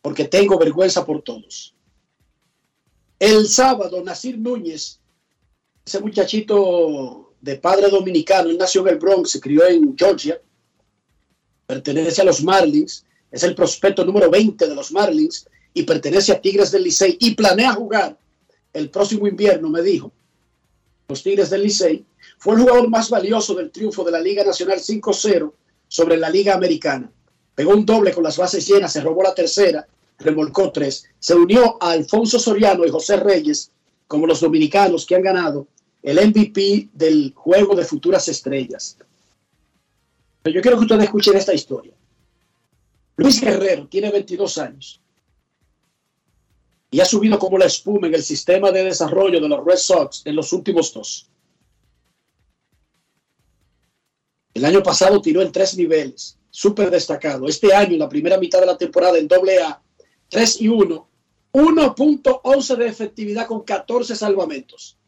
porque 0.00 0.24
tengo 0.26 0.58
vergüenza 0.58 1.04
por 1.04 1.22
todos. 1.22 1.74
El 3.18 3.46
sábado, 3.46 4.02
Nasir 4.02 4.38
Núñez, 4.38 5.00
ese 5.84 6.00
muchachito 6.00 7.31
de 7.42 7.56
padre 7.56 7.90
dominicano. 7.90 8.48
Él 8.48 8.56
nació 8.56 8.80
en 8.82 8.94
el 8.94 8.98
Bronx, 8.98 9.30
se 9.32 9.40
crió 9.40 9.66
en 9.66 9.94
Georgia. 9.96 10.40
Pertenece 11.66 12.22
a 12.22 12.24
los 12.24 12.42
Marlins. 12.42 13.04
Es 13.30 13.42
el 13.42 13.54
prospecto 13.54 14.04
número 14.04 14.30
20 14.30 14.66
de 14.66 14.74
los 14.74 14.92
Marlins 14.92 15.46
y 15.74 15.82
pertenece 15.82 16.32
a 16.32 16.40
Tigres 16.40 16.70
del 16.70 16.84
Licey 16.84 17.16
y 17.20 17.34
planea 17.34 17.72
jugar 17.72 18.16
el 18.72 18.90
próximo 18.90 19.26
invierno, 19.26 19.68
me 19.68 19.82
dijo, 19.82 20.12
los 21.08 21.22
Tigres 21.22 21.50
del 21.50 21.62
Licey. 21.62 22.04
Fue 22.38 22.54
el 22.54 22.60
jugador 22.60 22.88
más 22.88 23.10
valioso 23.10 23.54
del 23.54 23.70
triunfo 23.70 24.04
de 24.04 24.12
la 24.12 24.20
Liga 24.20 24.44
Nacional 24.44 24.78
5-0 24.78 25.52
sobre 25.88 26.16
la 26.16 26.30
Liga 26.30 26.54
Americana. 26.54 27.10
Pegó 27.54 27.72
un 27.72 27.84
doble 27.84 28.12
con 28.12 28.24
las 28.24 28.36
bases 28.36 28.66
llenas, 28.66 28.92
se 28.92 29.00
robó 29.00 29.22
la 29.22 29.34
tercera, 29.34 29.86
remolcó 30.18 30.72
tres. 30.72 31.04
Se 31.18 31.34
unió 31.34 31.76
a 31.80 31.92
Alfonso 31.92 32.38
Soriano 32.38 32.84
y 32.84 32.90
José 32.90 33.16
Reyes 33.16 33.70
como 34.06 34.26
los 34.26 34.40
dominicanos 34.40 35.06
que 35.06 35.16
han 35.16 35.22
ganado 35.22 35.66
el 36.02 36.28
MVP 36.28 36.90
del 36.92 37.32
juego 37.34 37.74
de 37.74 37.84
futuras 37.84 38.26
estrellas. 38.28 38.98
Pero 40.42 40.56
yo 40.56 40.60
quiero 40.60 40.76
que 40.76 40.84
ustedes 40.84 41.04
escuchen 41.04 41.36
esta 41.36 41.54
historia. 41.54 41.92
Luis 43.16 43.40
Guerrero 43.40 43.86
tiene 43.86 44.10
22 44.10 44.58
años 44.58 45.00
y 46.90 47.00
ha 47.00 47.04
subido 47.04 47.38
como 47.38 47.56
la 47.56 47.66
espuma 47.66 48.08
en 48.08 48.14
el 48.14 48.22
sistema 48.22 48.70
de 48.70 48.84
desarrollo 48.84 49.40
de 49.40 49.48
los 49.48 49.64
Red 49.64 49.76
Sox 49.76 50.22
en 50.24 50.36
los 50.36 50.52
últimos 50.52 50.92
dos. 50.92 51.28
El 54.54 54.64
año 54.64 54.82
pasado 54.82 55.22
tiró 55.22 55.40
en 55.40 55.50
tres 55.50 55.76
niveles, 55.76 56.36
súper 56.50 56.90
destacado. 56.90 57.46
Este 57.48 57.72
año, 57.72 57.94
en 57.94 58.00
la 58.00 58.08
primera 58.08 58.36
mitad 58.36 58.60
de 58.60 58.66
la 58.66 58.76
temporada 58.76 59.18
en 59.18 59.28
AA, 59.32 59.82
3 60.28 60.60
y 60.60 60.68
1, 60.68 61.08
1.11 61.52 62.76
de 62.76 62.86
efectividad 62.86 63.46
con 63.46 63.62
14 63.62 64.14
salvamentos. 64.14 64.98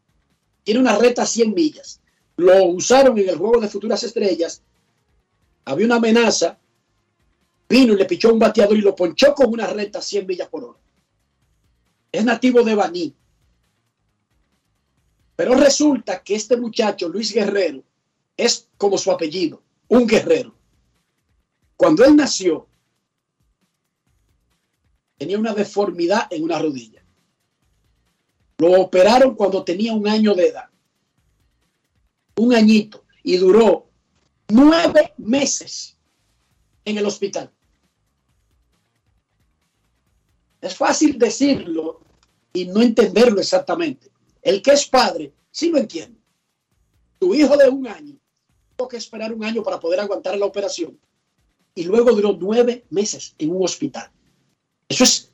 Tiene 0.64 0.80
una 0.80 0.98
reta 0.98 1.24
100 1.24 1.54
millas. 1.54 2.00
Lo 2.36 2.64
usaron 2.64 3.16
en 3.18 3.28
el 3.28 3.36
juego 3.36 3.60
de 3.60 3.68
futuras 3.68 4.02
estrellas. 4.02 4.62
Había 5.64 5.86
una 5.86 5.96
amenaza. 5.96 6.58
Vino 7.68 7.92
y 7.92 7.96
le 7.96 8.04
pichó 8.06 8.32
un 8.32 8.38
bateador 8.38 8.76
y 8.76 8.80
lo 8.80 8.94
ponchó 8.94 9.34
con 9.34 9.52
una 9.52 9.66
reta 9.66 10.00
100 10.02 10.26
millas 10.26 10.48
por 10.48 10.64
hora. 10.64 10.78
Es 12.10 12.24
nativo 12.24 12.62
de 12.62 12.74
Baní. 12.74 13.14
Pero 15.36 15.54
resulta 15.54 16.22
que 16.22 16.34
este 16.34 16.56
muchacho, 16.56 17.08
Luis 17.08 17.32
Guerrero, 17.32 17.82
es 18.36 18.68
como 18.76 18.98
su 18.98 19.10
apellido, 19.10 19.62
un 19.88 20.06
guerrero. 20.06 20.54
Cuando 21.76 22.04
él 22.04 22.14
nació, 22.14 22.68
tenía 25.18 25.38
una 25.38 25.54
deformidad 25.54 26.28
en 26.30 26.44
una 26.44 26.58
rodilla. 26.58 26.93
Lo 28.58 28.80
operaron 28.80 29.34
cuando 29.34 29.64
tenía 29.64 29.92
un 29.92 30.06
año 30.06 30.34
de 30.34 30.48
edad. 30.48 30.68
Un 32.36 32.54
añito. 32.54 33.04
Y 33.22 33.36
duró 33.36 33.88
nueve 34.48 35.14
meses 35.16 35.96
en 36.84 36.98
el 36.98 37.06
hospital. 37.06 37.50
Es 40.60 40.76
fácil 40.76 41.18
decirlo 41.18 42.00
y 42.52 42.66
no 42.66 42.80
entenderlo 42.80 43.40
exactamente. 43.40 44.10
El 44.40 44.62
que 44.62 44.72
es 44.72 44.86
padre, 44.86 45.32
sí 45.50 45.70
lo 45.70 45.78
entiende. 45.78 46.18
Tu 47.18 47.34
hijo 47.34 47.56
de 47.56 47.68
un 47.68 47.86
año 47.86 48.16
tuvo 48.76 48.88
que 48.88 48.96
esperar 48.96 49.32
un 49.32 49.44
año 49.44 49.62
para 49.62 49.80
poder 49.80 50.00
aguantar 50.00 50.36
la 50.36 50.46
operación 50.46 50.98
y 51.74 51.84
luego 51.84 52.12
duró 52.12 52.36
nueve 52.38 52.84
meses 52.90 53.34
en 53.38 53.50
un 53.50 53.64
hospital. 53.64 54.10
Eso 54.88 55.04
es 55.04 55.32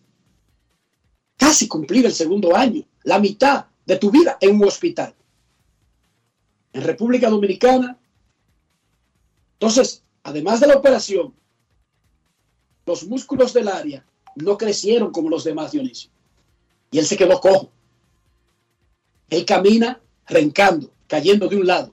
casi 1.37 1.69
cumplir 1.69 2.07
el 2.07 2.13
segundo 2.13 2.55
año, 2.57 2.85
la 3.11 3.19
mitad 3.19 3.67
de 3.87 3.97
tu 3.97 4.09
vida 4.09 4.39
en 4.41 4.55
un 4.55 4.69
hospital. 4.69 5.13
En 6.73 6.85
República 6.85 7.29
Dominicana, 7.29 7.99
entonces, 9.55 10.05
además 10.23 10.61
de 10.61 10.69
la 10.69 10.77
operación, 10.77 11.35
los 12.87 13.05
músculos 13.09 13.53
del 13.53 13.67
área 13.67 14.07
no 14.37 14.57
crecieron 14.57 15.11
como 15.11 15.29
los 15.29 15.43
demás, 15.43 15.73
Dionisio. 15.73 16.09
Y 16.93 17.01
él 17.01 17.05
se 17.05 17.17
quedó 17.17 17.41
cojo. 17.41 17.73
Él 19.29 19.45
camina 19.45 20.01
rencando, 20.29 20.93
cayendo 21.09 21.49
de 21.49 21.57
un 21.57 21.67
lado. 21.67 21.93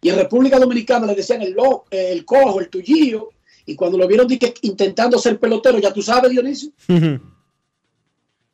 Y 0.00 0.10
en 0.10 0.16
República 0.16 0.60
Dominicana 0.60 1.08
le 1.08 1.16
decían 1.16 1.42
el, 1.42 1.56
el 1.90 2.24
cojo, 2.24 2.60
el 2.60 2.70
tullillo, 2.70 3.30
y 3.64 3.74
cuando 3.74 3.98
lo 3.98 4.06
vieron 4.06 4.28
intentando 4.62 5.18
ser 5.18 5.40
pelotero, 5.40 5.80
ya 5.80 5.92
tú 5.92 6.02
sabes, 6.02 6.30
Dionisio, 6.30 6.70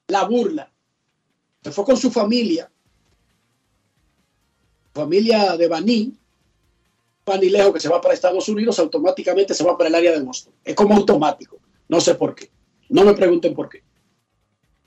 la 0.08 0.24
burla. 0.24 0.71
Se 1.62 1.70
fue 1.70 1.84
con 1.84 1.96
su 1.96 2.10
familia, 2.10 2.70
familia 4.92 5.56
de 5.56 5.68
Baní, 5.68 6.12
Banilejo, 7.24 7.72
que 7.72 7.80
se 7.80 7.88
va 7.88 8.00
para 8.00 8.14
Estados 8.14 8.48
Unidos, 8.48 8.78
automáticamente 8.78 9.54
se 9.54 9.64
va 9.64 9.76
para 9.76 9.88
el 9.88 9.94
área 9.94 10.12
de 10.12 10.20
Boston. 10.20 10.52
Es 10.64 10.74
como 10.74 10.94
automático. 10.96 11.60
No 11.88 12.00
sé 12.00 12.14
por 12.16 12.34
qué. 12.34 12.50
No 12.88 13.04
me 13.04 13.14
pregunten 13.14 13.54
por 13.54 13.68
qué. 13.68 13.82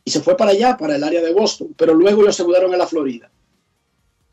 Y 0.03 0.11
se 0.11 0.21
fue 0.21 0.35
para 0.35 0.51
allá, 0.51 0.77
para 0.77 0.97
el 0.97 1.03
área 1.03 1.21
de 1.21 1.33
Boston, 1.33 1.73
pero 1.77 1.93
luego 1.93 2.21
ellos 2.21 2.35
se 2.35 2.43
mudaron 2.43 2.73
a 2.73 2.77
la 2.77 2.87
Florida. 2.87 3.31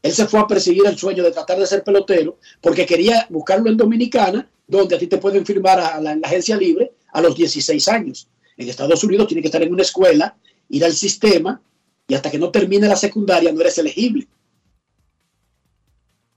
Él 0.03 0.13
se 0.13 0.27
fue 0.27 0.41
a 0.41 0.47
perseguir 0.47 0.85
el 0.87 0.99
sueño 0.99 1.23
de 1.23 1.31
tratar 1.31 1.59
de 1.59 1.67
ser 1.67 1.85
pelotero 1.85 2.39
porque 2.61 2.85
quería 2.85 3.27
buscarlo 3.31 3.71
en 3.71 3.77
Dominicana 3.77 4.51
donde 4.67 4.97
a 4.97 4.99
ti 4.99 5.07
te 5.07 5.19
pueden 5.19 5.47
firmar 5.47 5.79
a 5.79 6.01
la, 6.01 6.19
agencia 6.25 6.57
libre 6.57 6.93
a 7.13 7.21
los 7.21 7.37
16 7.37 7.89
años. 7.89 8.29
En 8.57 8.69
Estados 8.69 9.05
Unidos 9.05 9.29
tiene 9.29 9.43
que 9.43 9.49
estar 9.49 9.63
en 9.63 9.73
una 9.73 9.83
escuela, 9.83 10.37
ir 10.69 10.85
al 10.85 10.93
sistema 10.93 11.63
y 12.07 12.15
hasta 12.15 12.31
que 12.31 12.39
no 12.39 12.51
termine 12.51 12.89
la 12.89 12.97
secundaria 12.97 13.53
no 13.53 13.61
eres 13.61 13.79
elegible. 13.79 14.27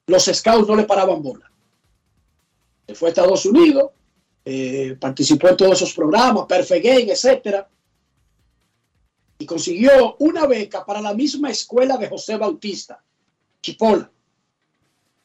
Los 0.08 0.26
scouts 0.26 0.68
no 0.68 0.76
le 0.76 0.84
paraban 0.84 1.22
bola. 1.22 1.52
Se 2.88 2.96
fue 2.96 3.10
a 3.10 3.10
Estados 3.10 3.46
Unidos, 3.46 3.92
eh, 4.44 4.96
participó 5.00 5.50
en 5.50 5.58
todos 5.58 5.74
esos 5.74 5.94
programas, 5.94 6.46
Perfect 6.46 6.86
Game, 6.86 7.12
etcétera, 7.12 7.68
y 9.38 9.46
consiguió 9.46 10.16
una 10.20 10.46
beca 10.46 10.86
para 10.86 11.02
la 11.02 11.14
misma 11.14 11.50
escuela 11.50 11.98
de 11.98 12.08
José 12.08 12.38
Bautista, 12.38 13.04
Chipola, 13.62 14.10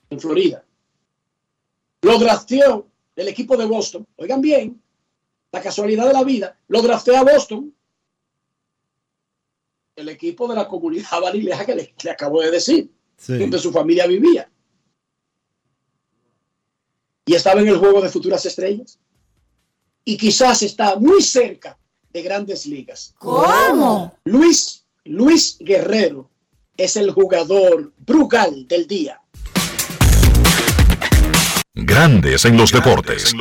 en 0.09 0.21
Florida. 0.21 0.65
Lo 2.03 2.19
drafteó 2.19 2.87
el 3.15 3.29
equipo 3.29 3.57
de 3.57 3.67
Boston. 3.67 4.07
Oigan 4.17 4.41
bien, 4.41 4.81
la 5.53 5.61
casualidad 5.61 6.07
de 6.07 6.13
la 6.13 6.25
vida, 6.25 6.59
lo 6.69 6.83
draftea 6.83 7.21
a 7.21 7.25
Boston. 7.25 7.75
El 10.01 10.09
equipo 10.09 10.49
de 10.49 10.55
la 10.55 10.67
comunidad 10.67 11.21
vanileja 11.23 11.67
que 11.67 11.75
le, 11.75 12.11
acabo 12.11 12.41
de 12.41 12.51
decir, 12.51 12.91
donde 13.27 13.59
su 13.59 13.71
familia 13.71 14.07
vivía. 14.07 14.51
Y 17.27 17.35
estaba 17.35 17.61
en 17.61 17.69
el 17.69 17.77
juego 17.77 18.01
de 18.01 18.09
futuras 18.09 18.45
estrellas. 18.47 18.99
Y 20.05 20.17
quizás 20.17 20.63
está 20.63 20.97
muy 20.97 21.23
cerca 21.23 21.79
de 22.13 22.23
grandes 22.23 22.65
ligas. 22.65 23.15
¿Cómo? 23.19 24.17
Luis, 24.25 24.87
Luis 25.05 25.59
Guerrero 25.61 26.31
es 26.77 26.97
el 26.97 27.11
jugador 27.11 27.93
brugal 27.99 28.67
del 28.67 28.87
día. 28.87 29.21
Grandes 31.75 32.47
en 32.47 32.57
los 32.57 32.73
deportes. 32.73 33.35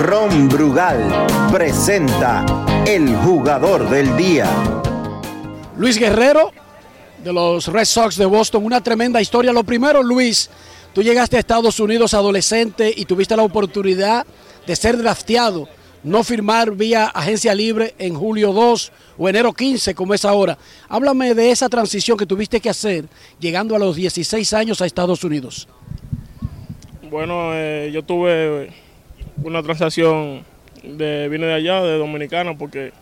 Ron 0.00 0.48
Brugal 0.48 1.26
presenta 1.52 2.44
el 2.86 3.14
jugador 3.16 3.88
del 3.88 4.16
día. 4.16 4.46
Luis 5.76 5.98
Guerrero 5.98 6.52
de 7.22 7.32
los 7.32 7.66
Red 7.68 7.84
Sox 7.84 8.16
de 8.16 8.26
Boston, 8.26 8.64
una 8.64 8.82
tremenda 8.82 9.20
historia. 9.20 9.52
Lo 9.52 9.64
primero, 9.64 10.02
Luis, 10.02 10.50
tú 10.92 11.02
llegaste 11.02 11.36
a 11.36 11.40
Estados 11.40 11.80
Unidos 11.80 12.14
adolescente 12.14 12.92
y 12.94 13.04
tuviste 13.04 13.36
la 13.36 13.42
oportunidad 13.42 14.26
de 14.66 14.76
ser 14.76 14.96
drafteado 14.98 15.68
no 16.04 16.22
firmar 16.22 16.70
vía 16.72 17.06
agencia 17.06 17.54
libre 17.54 17.94
en 17.98 18.14
julio 18.14 18.52
2 18.52 18.92
o 19.16 19.28
enero 19.28 19.52
15 19.52 19.94
como 19.94 20.14
es 20.14 20.24
ahora. 20.24 20.58
Háblame 20.88 21.34
de 21.34 21.50
esa 21.50 21.68
transición 21.68 22.18
que 22.18 22.26
tuviste 22.26 22.60
que 22.60 22.68
hacer 22.68 23.06
llegando 23.40 23.74
a 23.74 23.78
los 23.78 23.96
16 23.96 24.52
años 24.52 24.80
a 24.80 24.86
Estados 24.86 25.24
Unidos. 25.24 25.66
Bueno, 27.10 27.52
eh, 27.54 27.90
yo 27.92 28.02
tuve 28.02 28.70
una 29.42 29.62
transacción 29.62 30.44
de 30.82 31.28
vine 31.28 31.46
de 31.46 31.54
allá, 31.54 31.82
de 31.82 31.98
Dominicana, 31.98 32.56
porque 32.56 32.92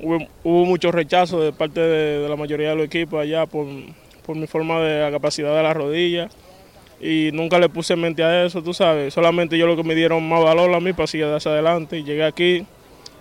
hubo, 0.00 0.64
mucho 0.64 0.90
rechazo 0.90 1.40
de 1.40 1.52
parte 1.52 1.80
de, 1.80 2.28
la 2.28 2.36
mayoría 2.36 2.70
de 2.70 2.76
los 2.76 2.86
equipos 2.86 3.20
allá 3.20 3.46
por, 3.46 3.66
por 4.26 4.36
mi 4.36 4.46
forma 4.46 4.80
de 4.80 5.00
la 5.00 5.10
capacidad 5.10 5.54
de 5.54 5.62
la 5.62 5.74
rodilla 5.74 6.28
y 7.00 7.30
nunca 7.32 7.58
le 7.58 7.68
puse 7.68 7.96
mente 7.96 8.22
a 8.22 8.44
eso, 8.44 8.62
tú 8.62 8.72
sabes. 8.72 9.12
Solamente 9.12 9.58
yo 9.58 9.66
lo 9.66 9.76
que 9.76 9.84
me 9.84 9.94
dieron 9.94 10.26
más 10.28 10.42
valor 10.42 10.72
a 10.74 10.80
mí 10.80 10.92
para 10.92 11.06
seguir 11.06 11.26
hacia 11.26 11.50
adelante. 11.50 11.98
Y 11.98 12.04
llegué 12.04 12.24
aquí, 12.24 12.64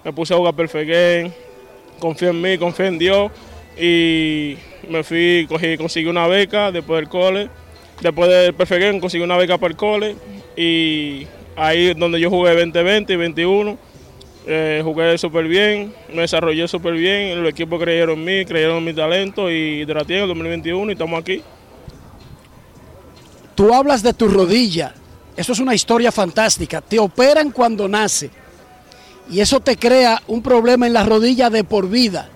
me 0.03 0.13
puse 0.13 0.33
a 0.33 0.37
jugar 0.37 0.53
perfect 0.55 0.89
game, 0.89 1.31
confié 1.99 2.29
en 2.29 2.41
mí, 2.41 2.57
confié 2.57 2.87
en 2.87 2.97
Dios 2.97 3.31
y 3.77 4.55
me 4.87 5.03
fui, 5.03 5.45
cogí, 5.49 5.77
conseguí 5.77 6.07
una 6.07 6.27
beca 6.27 6.71
después 6.71 7.01
del 7.01 7.09
cole. 7.09 7.49
Después 8.01 8.29
del 8.29 8.53
perfect 8.53 9.01
conseguí 9.01 9.23
una 9.23 9.37
beca 9.37 9.57
para 9.57 9.71
el 9.71 9.77
cole 9.77 10.15
y 10.55 11.27
ahí 11.55 11.93
donde 11.93 12.19
yo 12.19 12.29
jugué 12.29 12.51
2020 12.55 13.13
y 13.13 13.15
21 13.15 13.77
Eh, 14.45 14.81
jugué 14.83 15.17
súper 15.17 15.47
bien, 15.47 15.93
me 16.13 16.23
desarrollé 16.23 16.67
súper 16.67 16.95
bien, 16.95 17.37
el 17.37 17.47
equipo 17.47 17.79
creyeron 17.79 18.19
en 18.19 18.25
mí, 18.25 18.45
creyeron 18.45 18.79
en 18.79 18.83
mi 18.83 18.93
talento 18.93 19.49
y 19.49 19.85
traté 19.85 20.17
en 20.17 20.23
el 20.23 20.27
2021 20.27 20.91
y 20.91 20.93
estamos 20.93 21.17
aquí. 21.17 21.41
Tú 23.55 23.73
hablas 23.73 24.03
de 24.03 24.13
tu 24.13 24.27
rodilla, 24.27 24.93
eso 25.37 25.53
es 25.53 25.59
una 25.59 25.73
historia 25.73 26.11
fantástica, 26.11 26.81
te 26.81 26.99
operan 26.99 27.51
cuando 27.51 27.87
nace 27.87 28.31
y 29.29 29.39
eso 29.39 29.61
te 29.61 29.77
crea 29.77 30.21
un 30.27 30.41
problema 30.41 30.87
en 30.87 30.93
la 30.93 31.05
rodilla 31.05 31.49
de 31.49 31.63
por 31.63 31.87
vida, 31.87 32.27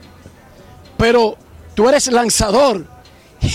pero 0.96 1.36
tú 1.76 1.90
eres 1.90 2.10
lanzador 2.10 2.86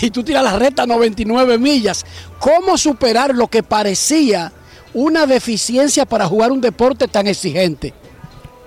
y 0.02 0.10
tú 0.10 0.22
tiras 0.22 0.44
la 0.44 0.58
recta 0.58 0.84
99 0.84 1.56
millas, 1.56 2.04
¿cómo 2.38 2.76
superar 2.76 3.34
lo 3.34 3.48
que 3.48 3.62
parecía 3.62 4.52
una 4.94 5.26
deficiencia 5.26 6.04
para 6.04 6.26
jugar 6.26 6.52
un 6.52 6.60
deporte 6.60 7.08
tan 7.08 7.26
exigente? 7.26 7.92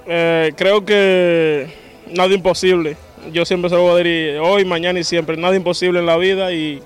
Eh, 0.07 0.53
creo 0.55 0.85
que 0.85 1.67
nada 2.11 2.33
imposible. 2.33 2.97
Yo 3.31 3.45
siempre 3.45 3.69
se 3.69 3.75
lo 3.75 3.83
voy 3.83 3.93
a 3.93 4.03
decir 4.03 4.39
hoy, 4.39 4.65
mañana 4.65 4.99
y 4.99 5.03
siempre. 5.03 5.37
Nada 5.37 5.55
imposible 5.55 5.99
en 5.99 6.05
la 6.05 6.17
vida 6.17 6.51
y 6.51 6.81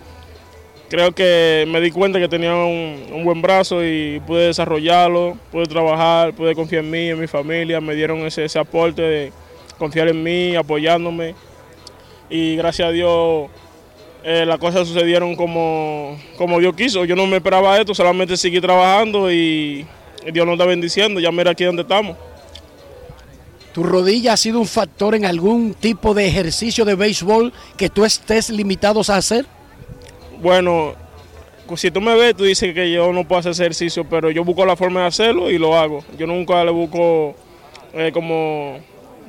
creo 0.89 1.11
que 1.11 1.65
me 1.67 1.81
di 1.81 1.91
cuenta 1.91 2.19
que 2.19 2.27
tenía 2.27 2.55
un, 2.55 3.23
buen 3.23 3.41
brazo 3.41 3.83
y 3.83 4.21
pude 4.25 4.47
desarrollarlo, 4.47 5.37
pude 5.51 5.65
trabajar, 5.65 6.33
pude 6.33 6.55
confiar 6.55 6.83
en 6.83 6.91
mí, 6.91 7.09
en 7.09 7.19
mi 7.19 7.27
familia. 7.27 7.81
Me 7.81 7.95
dieron 7.95 8.19
ese, 8.19 8.45
ese 8.45 8.59
aporte 8.59 9.01
de 9.01 9.31
confiar 9.77 10.07
en 10.07 10.23
mí, 10.23 10.55
apoyándome. 10.55 11.35
Y 12.29 12.55
gracias 12.55 12.87
a 12.87 12.91
Dios 12.91 13.49
eh, 14.23 14.45
las 14.45 14.57
cosas 14.57 14.87
sucedieron 14.87 15.35
como, 15.35 16.19
como 16.37 16.59
Dios 16.59 16.75
quiso. 16.75 17.05
Yo 17.05 17.15
no 17.15 17.25
me 17.27 17.37
esperaba 17.37 17.79
esto, 17.79 17.93
solamente 17.93 18.35
seguí 18.37 18.59
trabajando 18.59 19.31
y 19.31 19.85
Dios 20.31 20.45
nos 20.45 20.53
está 20.53 20.65
bendiciendo. 20.65 21.19
Ya 21.19 21.31
mira 21.31 21.51
aquí 21.51 21.63
donde 21.63 21.83
estamos. 21.83 22.17
¿Tu 23.73 23.83
rodilla 23.83 24.33
ha 24.33 24.37
sido 24.37 24.59
un 24.59 24.65
factor 24.65 25.15
en 25.15 25.25
algún 25.25 25.73
tipo 25.73 26.13
de 26.13 26.27
ejercicio 26.27 26.85
de 26.85 26.95
béisbol 26.95 27.53
que 27.77 27.89
tú 27.89 28.03
estés 28.03 28.49
limitado 28.49 29.01
a 29.07 29.15
hacer? 29.15 29.45
Bueno, 30.41 30.95
pues 31.67 31.81
si 31.81 31.91
tú 31.91 32.01
me 32.01 32.15
ves, 32.15 32.35
tú 32.35 32.45
dices 32.45 32.73
que 32.73 32.91
yo 32.91 33.13
no 33.13 33.27
puedo 33.27 33.39
hacer 33.39 33.51
ejercicio, 33.51 34.03
pero 34.03 34.31
yo 34.31 34.43
busco 34.43 34.65
la 34.65 34.75
forma 34.75 35.01
de 35.01 35.07
hacerlo 35.07 35.51
y 35.51 35.57
lo 35.59 35.77
hago. 35.77 36.03
Yo 36.17 36.25
nunca 36.25 36.63
le 36.63 36.71
busco 36.71 37.35
eh, 37.93 38.11
como... 38.13 38.79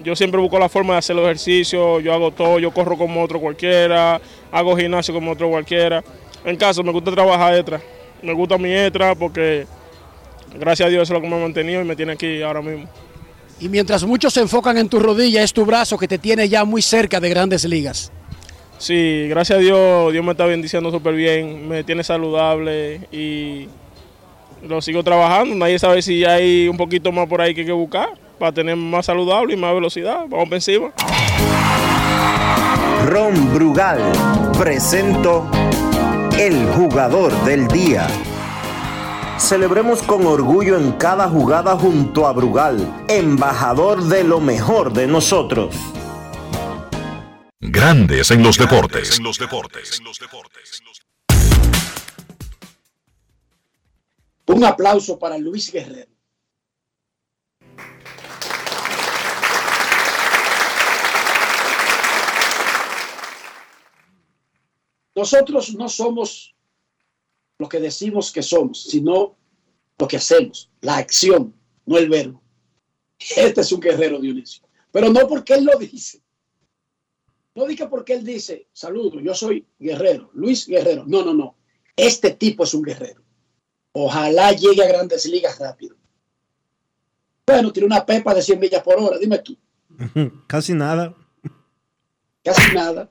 Yo 0.02 0.16
siempre 0.16 0.40
busco 0.40 0.58
la 0.58 0.70
forma 0.70 0.94
de 0.94 1.00
hacer 1.00 1.14
los 1.14 1.26
ejercicios, 1.26 2.02
yo 2.02 2.14
hago 2.14 2.30
todo, 2.30 2.58
yo 2.58 2.70
corro 2.70 2.96
como 2.96 3.22
otro 3.22 3.38
cualquiera, 3.38 4.18
hago 4.52 4.76
gimnasio 4.76 5.14
como 5.14 5.32
otro 5.32 5.48
cualquiera. 5.48 6.02
En 6.44 6.56
caso, 6.56 6.82
me 6.82 6.92
gusta 6.92 7.10
trabajar 7.12 7.54
extra, 7.54 7.80
me 8.22 8.32
gusta 8.32 8.58
mi 8.58 8.72
extra 8.72 9.14
porque 9.14 9.66
gracias 10.58 10.86
a 10.86 10.90
Dios 10.90 11.02
eso 11.02 11.14
es 11.14 11.18
lo 11.18 11.22
que 11.22 11.28
me 11.28 11.36
ha 11.36 11.42
mantenido 11.42 11.82
y 11.82 11.84
me 11.84 11.96
tiene 11.96 12.12
aquí 12.12 12.42
ahora 12.42 12.62
mismo. 12.62 12.88
Y 13.60 13.68
mientras 13.68 14.04
muchos 14.04 14.32
se 14.32 14.40
enfocan 14.40 14.78
en 14.78 14.88
tu 14.88 14.98
rodilla, 14.98 15.42
es 15.42 15.52
tu 15.52 15.66
brazo 15.66 15.98
que 15.98 16.08
te 16.08 16.18
tiene 16.18 16.48
ya 16.48 16.64
muy 16.64 16.80
cerca 16.80 17.20
de 17.20 17.28
grandes 17.28 17.64
ligas. 17.66 18.10
Sí, 18.78 19.26
gracias 19.28 19.58
a 19.58 19.60
Dios, 19.60 20.10
Dios 20.10 20.24
me 20.24 20.30
está 20.30 20.46
bendiciendo 20.46 20.90
súper 20.90 21.14
bien, 21.14 21.68
me 21.68 21.84
tiene 21.84 22.02
saludable 22.02 23.02
y 23.12 23.68
lo 24.66 24.80
sigo 24.80 25.04
trabajando. 25.04 25.54
Nadie 25.54 25.78
sabe 25.78 26.00
si 26.00 26.24
hay 26.24 26.66
un 26.68 26.78
poquito 26.78 27.12
más 27.12 27.28
por 27.28 27.42
ahí 27.42 27.54
que 27.54 27.60
hay 27.60 27.66
que 27.66 27.72
buscar 27.72 28.08
para 28.38 28.52
tener 28.52 28.76
más 28.76 29.04
saludable 29.04 29.52
y 29.52 29.56
más 29.58 29.74
velocidad. 29.74 30.24
Vamos 30.26 30.50
encima. 30.52 30.92
Ron 33.06 33.54
Brugal 33.54 34.00
presento 34.58 35.50
el 36.38 36.66
jugador 36.72 37.32
del 37.44 37.66
día. 37.66 38.06
Celebremos 39.38 40.02
con 40.02 40.26
orgullo 40.26 40.76
en 40.76 40.92
cada 40.92 41.28
jugada 41.28 41.76
junto 41.76 42.26
a 42.26 42.32
Brugal, 42.32 43.04
embajador 43.08 44.02
de 44.04 44.22
lo 44.22 44.40
mejor 44.40 44.92
de 44.92 45.06
nosotros. 45.06 45.74
Grandes 47.58 48.30
en 48.30 48.42
los 48.42 48.58
deportes. 48.58 49.18
Un 54.46 54.64
aplauso 54.64 55.18
para 55.18 55.38
Luis 55.38 55.72
Guerrero. 55.72 56.19
Nosotros 65.14 65.74
no 65.74 65.88
somos 65.88 66.54
lo 67.58 67.68
que 67.68 67.80
decimos 67.80 68.32
que 68.32 68.42
somos, 68.42 68.84
sino 68.84 69.36
lo 69.98 70.08
que 70.08 70.16
hacemos, 70.16 70.70
la 70.80 70.96
acción, 70.96 71.54
no 71.84 71.98
el 71.98 72.08
verbo. 72.08 72.42
Este 73.36 73.60
es 73.60 73.72
un 73.72 73.80
guerrero, 73.80 74.18
Dionisio. 74.18 74.66
Pero 74.90 75.10
no 75.10 75.28
porque 75.28 75.54
él 75.54 75.64
lo 75.64 75.78
dice. 75.78 76.22
No 77.54 77.66
diga 77.66 77.90
porque 77.90 78.14
él 78.14 78.24
dice, 78.24 78.68
saludo, 78.72 79.20
yo 79.20 79.34
soy 79.34 79.66
guerrero, 79.78 80.30
Luis 80.34 80.66
Guerrero. 80.66 81.04
No, 81.06 81.24
no, 81.24 81.34
no. 81.34 81.56
Este 81.96 82.30
tipo 82.30 82.64
es 82.64 82.72
un 82.72 82.82
guerrero. 82.82 83.22
Ojalá 83.92 84.52
llegue 84.52 84.82
a 84.82 84.88
grandes 84.88 85.26
ligas 85.26 85.58
rápido. 85.58 85.96
Bueno, 87.46 87.72
tiene 87.72 87.86
una 87.86 88.06
pepa 88.06 88.32
de 88.32 88.42
100 88.42 88.60
millas 88.60 88.82
por 88.82 88.98
hora, 88.98 89.18
dime 89.18 89.38
tú. 89.38 89.56
Casi 90.46 90.72
nada. 90.72 91.14
Casi 92.44 92.74
nada. 92.74 93.10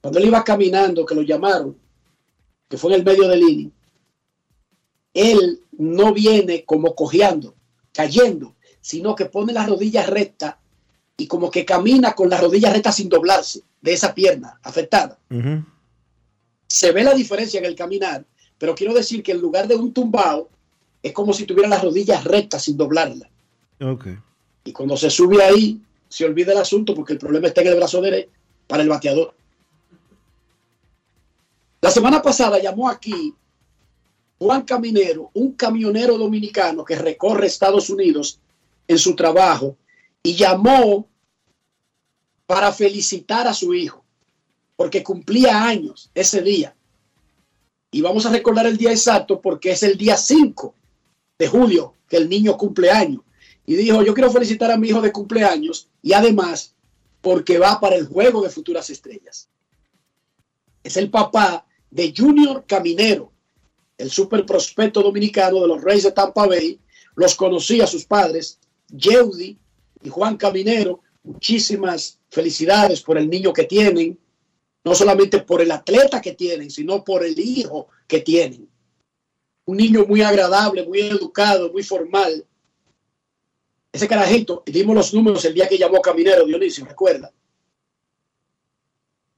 Cuando 0.00 0.18
él 0.18 0.26
iba 0.26 0.44
caminando, 0.44 1.04
que 1.04 1.14
lo 1.14 1.22
llamaron, 1.22 1.76
que 2.68 2.76
fue 2.76 2.92
en 2.92 3.00
el 3.00 3.04
medio 3.04 3.28
del 3.28 3.42
inning, 3.42 3.72
él 5.12 5.60
no 5.72 6.12
viene 6.12 6.64
como 6.64 6.94
cojeando, 6.94 7.54
cayendo, 7.92 8.54
sino 8.80 9.14
que 9.14 9.26
pone 9.26 9.52
las 9.52 9.68
rodillas 9.68 10.08
rectas 10.08 10.56
y 11.16 11.26
como 11.26 11.50
que 11.50 11.64
camina 11.64 12.14
con 12.14 12.30
las 12.30 12.40
rodillas 12.40 12.72
rectas 12.72 12.96
sin 12.96 13.08
doblarse 13.08 13.62
de 13.80 13.92
esa 13.92 14.14
pierna 14.14 14.58
afectada. 14.62 15.18
Se 16.66 16.92
ve 16.92 17.02
la 17.02 17.14
diferencia 17.14 17.58
en 17.58 17.66
el 17.66 17.74
caminar, 17.74 18.24
pero 18.56 18.74
quiero 18.74 18.94
decir 18.94 19.22
que 19.22 19.32
en 19.32 19.40
lugar 19.40 19.66
de 19.68 19.76
un 19.76 19.92
tumbao, 19.92 20.48
es 21.02 21.12
como 21.12 21.32
si 21.32 21.44
tuviera 21.44 21.68
las 21.68 21.82
rodillas 21.82 22.24
rectas 22.24 22.64
sin 22.64 22.76
doblarla. 22.76 23.28
Y 24.64 24.72
cuando 24.72 24.96
se 24.96 25.10
sube 25.10 25.42
ahí, 25.42 25.80
se 26.08 26.24
olvida 26.24 26.52
el 26.52 26.58
asunto 26.58 26.94
porque 26.94 27.14
el 27.14 27.18
problema 27.18 27.48
está 27.48 27.62
en 27.62 27.68
el 27.68 27.76
brazo 27.76 28.00
derecho 28.00 28.30
para 28.66 28.82
el 28.82 28.88
bateador. 28.88 29.34
La 31.80 31.90
semana 31.90 32.20
pasada 32.20 32.58
llamó 32.58 32.88
aquí 32.88 33.34
Juan 34.38 34.62
Caminero, 34.62 35.30
un 35.34 35.52
camionero 35.52 36.18
dominicano 36.18 36.84
que 36.84 36.96
recorre 36.96 37.46
Estados 37.46 37.88
Unidos 37.88 38.38
en 38.86 38.98
su 38.98 39.14
trabajo, 39.14 39.76
y 40.22 40.34
llamó 40.34 41.08
para 42.46 42.72
felicitar 42.72 43.46
a 43.46 43.54
su 43.54 43.72
hijo, 43.72 44.04
porque 44.76 45.02
cumplía 45.02 45.64
años 45.64 46.10
ese 46.14 46.42
día. 46.42 46.74
Y 47.90 48.02
vamos 48.02 48.26
a 48.26 48.30
recordar 48.30 48.66
el 48.66 48.76
día 48.76 48.90
exacto 48.90 49.40
porque 49.40 49.72
es 49.72 49.82
el 49.82 49.96
día 49.96 50.16
5 50.16 50.74
de 51.38 51.48
julio 51.48 51.94
que 52.08 52.16
el 52.16 52.28
niño 52.28 52.56
cumple 52.56 52.90
años. 52.90 53.22
Y 53.66 53.74
dijo, 53.74 54.02
yo 54.02 54.14
quiero 54.14 54.30
felicitar 54.30 54.70
a 54.70 54.76
mi 54.76 54.88
hijo 54.88 55.00
de 55.00 55.12
cumpleaños 55.12 55.88
y 56.02 56.12
además 56.12 56.74
porque 57.20 57.58
va 57.58 57.80
para 57.80 57.96
el 57.96 58.06
juego 58.06 58.42
de 58.42 58.50
futuras 58.50 58.90
estrellas. 58.90 59.48
Es 60.82 60.96
el 60.96 61.10
papá 61.10 61.66
de 61.90 62.14
Junior 62.16 62.64
Caminero, 62.66 63.32
el 63.98 64.10
super 64.10 64.46
prospecto 64.46 65.02
dominicano 65.02 65.60
de 65.60 65.68
los 65.68 65.82
Reyes 65.82 66.04
de 66.04 66.12
Tampa 66.12 66.46
Bay. 66.46 66.80
Los 67.16 67.34
conocía 67.34 67.86
sus 67.86 68.04
padres, 68.04 68.58
Yeudi 68.88 69.58
y 70.02 70.08
Juan 70.08 70.36
Caminero. 70.36 71.00
Muchísimas 71.22 72.18
felicidades 72.30 73.02
por 73.02 73.18
el 73.18 73.28
niño 73.28 73.52
que 73.52 73.64
tienen, 73.64 74.18
no 74.84 74.94
solamente 74.94 75.40
por 75.40 75.60
el 75.60 75.70
atleta 75.70 76.20
que 76.20 76.32
tienen, 76.32 76.70
sino 76.70 77.04
por 77.04 77.24
el 77.24 77.38
hijo 77.38 77.88
que 78.06 78.20
tienen. 78.20 78.68
Un 79.66 79.76
niño 79.76 80.06
muy 80.06 80.22
agradable, 80.22 80.86
muy 80.86 81.00
educado, 81.00 81.70
muy 81.70 81.82
formal. 81.82 82.46
Ese 83.92 84.08
carajito, 84.08 84.62
dimos 84.64 84.96
los 84.96 85.12
números 85.12 85.44
el 85.44 85.52
día 85.52 85.68
que 85.68 85.76
llamó 85.76 86.00
Caminero, 86.00 86.46
Dionisio, 86.46 86.86
recuerda. 86.86 87.30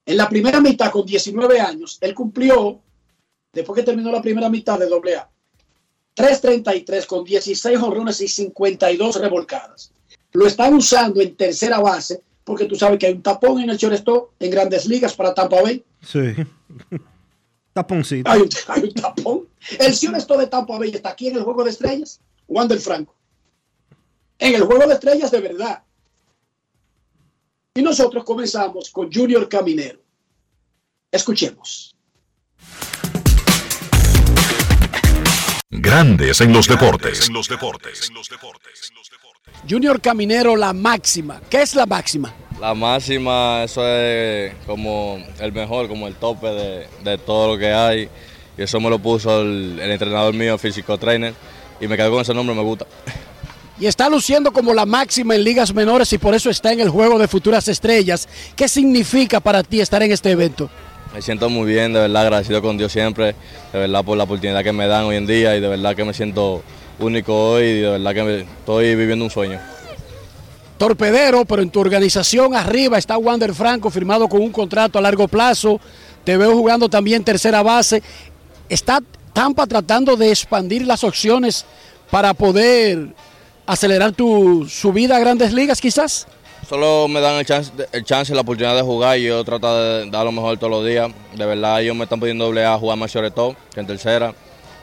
En 0.05 0.17
la 0.17 0.29
primera 0.29 0.61
mitad, 0.61 0.91
con 0.91 1.07
19 1.07 1.61
años, 1.61 1.99
él 2.01 2.15
cumplió, 2.15 2.81
después 3.53 3.77
que 3.79 3.85
terminó 3.85 4.11
la 4.11 4.23
primera 4.23 4.49
mitad 4.49 4.79
de 4.79 4.87
AA, 4.87 5.31
3.33 6.17 7.07
con 7.07 7.25
16 7.25 7.79
honrones 7.79 8.21
y 8.21 8.29
52 8.29 9.21
revolcadas. 9.21 9.93
Lo 10.33 10.47
están 10.47 10.75
usando 10.75 11.21
en 11.21 11.37
tercera 11.37 11.79
base 11.79 12.23
porque 12.45 12.65
tú 12.65 12.75
sabes 12.75 12.99
que 12.99 13.07
hay 13.07 13.13
un 13.13 13.23
tapón 13.23 13.61
en 13.61 13.71
el 13.71 13.77
shortstop 13.77 14.31
en 14.41 14.51
grandes 14.51 14.87
ligas 14.87 15.15
para 15.15 15.33
Tampa 15.33 15.63
Bay. 15.63 15.85
Sí. 16.01 16.35
Taponcito. 17.73 18.31
Hay 18.31 18.41
un, 18.43 18.49
hay 18.69 18.83
un 18.83 18.93
tapón. 18.93 19.49
El 19.79 19.93
shortstop 19.93 20.39
de 20.39 20.47
Tampa 20.49 20.79
Bay 20.79 20.91
está 20.91 21.11
aquí 21.11 21.29
en 21.29 21.37
el 21.37 21.43
Juego 21.43 21.65
de 21.65 21.71
Estrellas. 21.71 22.21
Wander 22.49 22.79
Franco. 22.79 23.15
En 24.39 24.55
el 24.55 24.63
Juego 24.63 24.87
de 24.87 24.95
Estrellas 24.95 25.31
de 25.31 25.41
verdad. 25.41 25.83
Y 27.75 27.81
nosotros 27.81 28.23
comenzamos 28.25 28.91
con 28.91 29.11
Junior 29.11 29.49
Caminero. 29.49 29.99
Escuchemos. 31.11 31.95
Grandes 35.71 36.43
en 36.43 36.53
los 36.53 36.69
deportes. 36.69 37.29
En 37.29 37.33
los 37.33 37.49
deportes. 37.49 38.11
En 38.11 38.15
los 38.15 38.29
deportes. 38.29 38.93
Junior 39.69 40.03
Caminero, 40.03 40.55
la 40.55 40.75
máxima. 40.75 41.41
¿Qué 41.49 41.63
es 41.63 41.75
la 41.75 41.87
máxima? 41.87 42.35
La 42.61 42.75
máxima, 42.75 43.65
eso 43.65 43.87
es 43.89 44.55
como 44.67 45.25
el 45.41 45.53
mejor, 45.53 45.89
como 45.89 46.07
el 46.07 46.15
tope 46.17 46.49
de, 46.49 46.89
de 47.03 47.17
todo 47.17 47.55
lo 47.55 47.59
que 47.59 47.73
hay. 47.73 48.11
Y 48.59 48.63
eso 48.63 48.81
me 48.81 48.91
lo 48.91 48.99
puso 48.99 49.41
el, 49.41 49.79
el 49.81 49.91
entrenador 49.91 50.35
mío, 50.35 50.59
físico 50.59 50.99
trainer, 50.99 51.33
y 51.81 51.89
me 51.89 51.97
quedé 51.97 52.11
con 52.11 52.21
ese 52.21 52.35
nombre, 52.35 52.55
me 52.55 52.63
gusta. 52.63 52.87
Y 53.83 53.89
está 53.89 54.09
luciendo 54.09 54.53
como 54.53 54.73
la 54.75 54.87
máxima 54.87 55.35
en 55.35 55.43
ligas 55.43 55.75
menores 55.75 56.13
y 56.13 56.19
por 56.19 56.37
eso 56.37 56.49
está 56.51 56.73
en 56.73 56.79
el 56.79 56.89
juego 56.89 57.19
de 57.19 57.27
futuras 57.27 57.67
estrellas. 57.67 58.29
¿Qué 58.55 58.69
significa 58.69 59.41
para 59.41 59.65
ti 59.65 59.81
estar 59.81 60.01
en 60.05 60.13
este 60.13 60.31
evento? 60.31 60.71
Me 61.13 61.21
siento 61.21 61.51
muy 61.51 61.67
bien, 61.67 61.93
de 61.93 61.99
verdad 61.99 62.23
agradecido 62.23 62.63
con 62.63 62.79
Dios 62.79 62.93
siempre, 62.93 63.35
de 63.73 63.79
verdad 63.81 64.05
por 64.05 64.17
la 64.17 64.23
oportunidad 64.23 64.63
que 64.63 64.71
me 64.71 64.87
dan 64.87 65.03
hoy 65.07 65.17
en 65.17 65.27
día 65.27 65.57
y 65.57 65.61
de 65.61 65.67
verdad 65.67 65.97
que 65.97 66.05
me 66.05 66.15
siento 66.15 66.63
único 67.01 67.35
hoy 67.55 67.65
y 67.65 67.81
de 67.81 67.91
verdad 67.91 68.15
que 68.15 68.23
me- 68.23 68.41
estoy 68.43 68.95
viviendo 68.95 69.25
un 69.25 69.33
sueño. 69.33 69.59
Torpedero, 70.79 71.45
pero 71.45 71.61
en 71.61 71.71
tu 71.71 71.81
organización 71.81 72.55
arriba 72.55 72.99
está 72.99 73.19
Wander 73.19 73.53
Franco 73.53 73.91
firmado 73.91 74.29
con 74.29 74.43
un 74.43 74.53
contrato 74.53 75.01
a 75.01 75.03
largo 75.03 75.27
plazo. 75.27 75.81
Te 76.23 76.37
veo 76.37 76.53
jugando 76.57 76.89
también 76.89 77.25
tercera 77.25 77.65
base. 77.65 78.01
¿Está 78.69 79.01
Tampa 79.33 79.67
tratando 79.67 80.15
de 80.17 80.31
expandir 80.31 80.87
las 80.87 81.03
opciones 81.03 81.65
para 82.13 82.33
poder 82.33 83.09
acelerar 83.73 84.13
tu 84.13 84.67
subida 84.69 85.17
a 85.17 85.21
grandes 85.21 85.53
ligas 85.53 85.81
quizás? 85.81 86.27
Solo 86.69 87.09
me 87.09 87.21
dan 87.21 87.37
el 87.37 87.45
chance, 87.45 87.73
el 87.91 88.05
chance 88.05 88.33
y 88.33 88.35
la 88.35 88.43
oportunidad 88.43 88.77
de 88.77 88.83
jugar 88.83 89.19
y 89.19 89.25
yo 89.25 89.43
trato 89.45 89.77
de 89.77 90.11
dar 90.11 90.25
lo 90.25 90.33
mejor 90.33 90.57
todos 90.59 90.71
los 90.71 90.87
días. 90.87 91.11
De 91.35 91.45
verdad 91.45 91.83
ellos 91.83 91.97
me 91.97 92.05
están 92.05 92.21
pidiendo 92.21 92.45
doble 92.45 92.65
A 92.65 92.79
jugar 92.79 92.97
más 92.97 93.11
sobre 93.11 93.31
todo 93.31 93.57
que 93.75 93.81
en 93.81 93.87
tercera. 93.87 94.35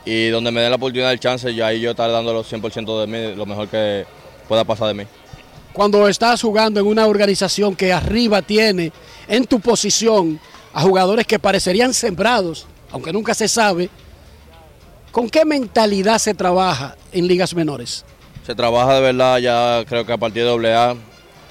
Y 0.05 0.27
donde 0.27 0.51
me 0.51 0.61
den 0.61 0.71
la 0.71 0.77
oportunidad, 0.77 1.11
el 1.11 1.19
chance, 1.19 1.49
y 1.51 1.61
ahí 1.61 1.81
yo 1.81 1.91
estar 1.91 2.09
dando 2.11 2.33
los 2.33 2.51
100% 2.51 3.01
de 3.01 3.07
mí, 3.07 3.35
lo 3.35 3.45
mejor 3.45 3.67
que 3.67 4.05
pueda 4.47 4.63
pasar 4.63 4.87
de 4.87 4.93
mí. 4.93 5.03
Cuando 5.73 6.07
estás 6.07 6.41
jugando 6.41 6.79
en 6.79 6.87
una 6.87 7.05
organización 7.05 7.75
que 7.75 7.93
arriba 7.93 8.41
tiene 8.41 8.91
en 9.27 9.45
tu 9.45 9.59
posición 9.59 10.39
a 10.73 10.81
jugadores 10.81 11.27
que 11.27 11.37
parecerían 11.37 11.93
sembrados, 11.93 12.65
aunque 12.91 13.13
nunca 13.13 13.33
se 13.33 13.47
sabe, 13.47 13.89
¿con 15.11 15.29
qué 15.29 15.45
mentalidad 15.45 16.17
se 16.17 16.33
trabaja 16.33 16.95
en 17.11 17.27
ligas 17.27 17.53
menores? 17.53 18.03
Se 18.49 18.55
trabaja 18.55 18.95
de 18.95 19.01
verdad 19.01 19.37
ya 19.37 19.85
creo 19.87 20.07
que 20.07 20.11
a 20.11 20.17
partir 20.17 20.41
de 20.41 20.49
doble 20.49 20.73
A, 20.73 20.95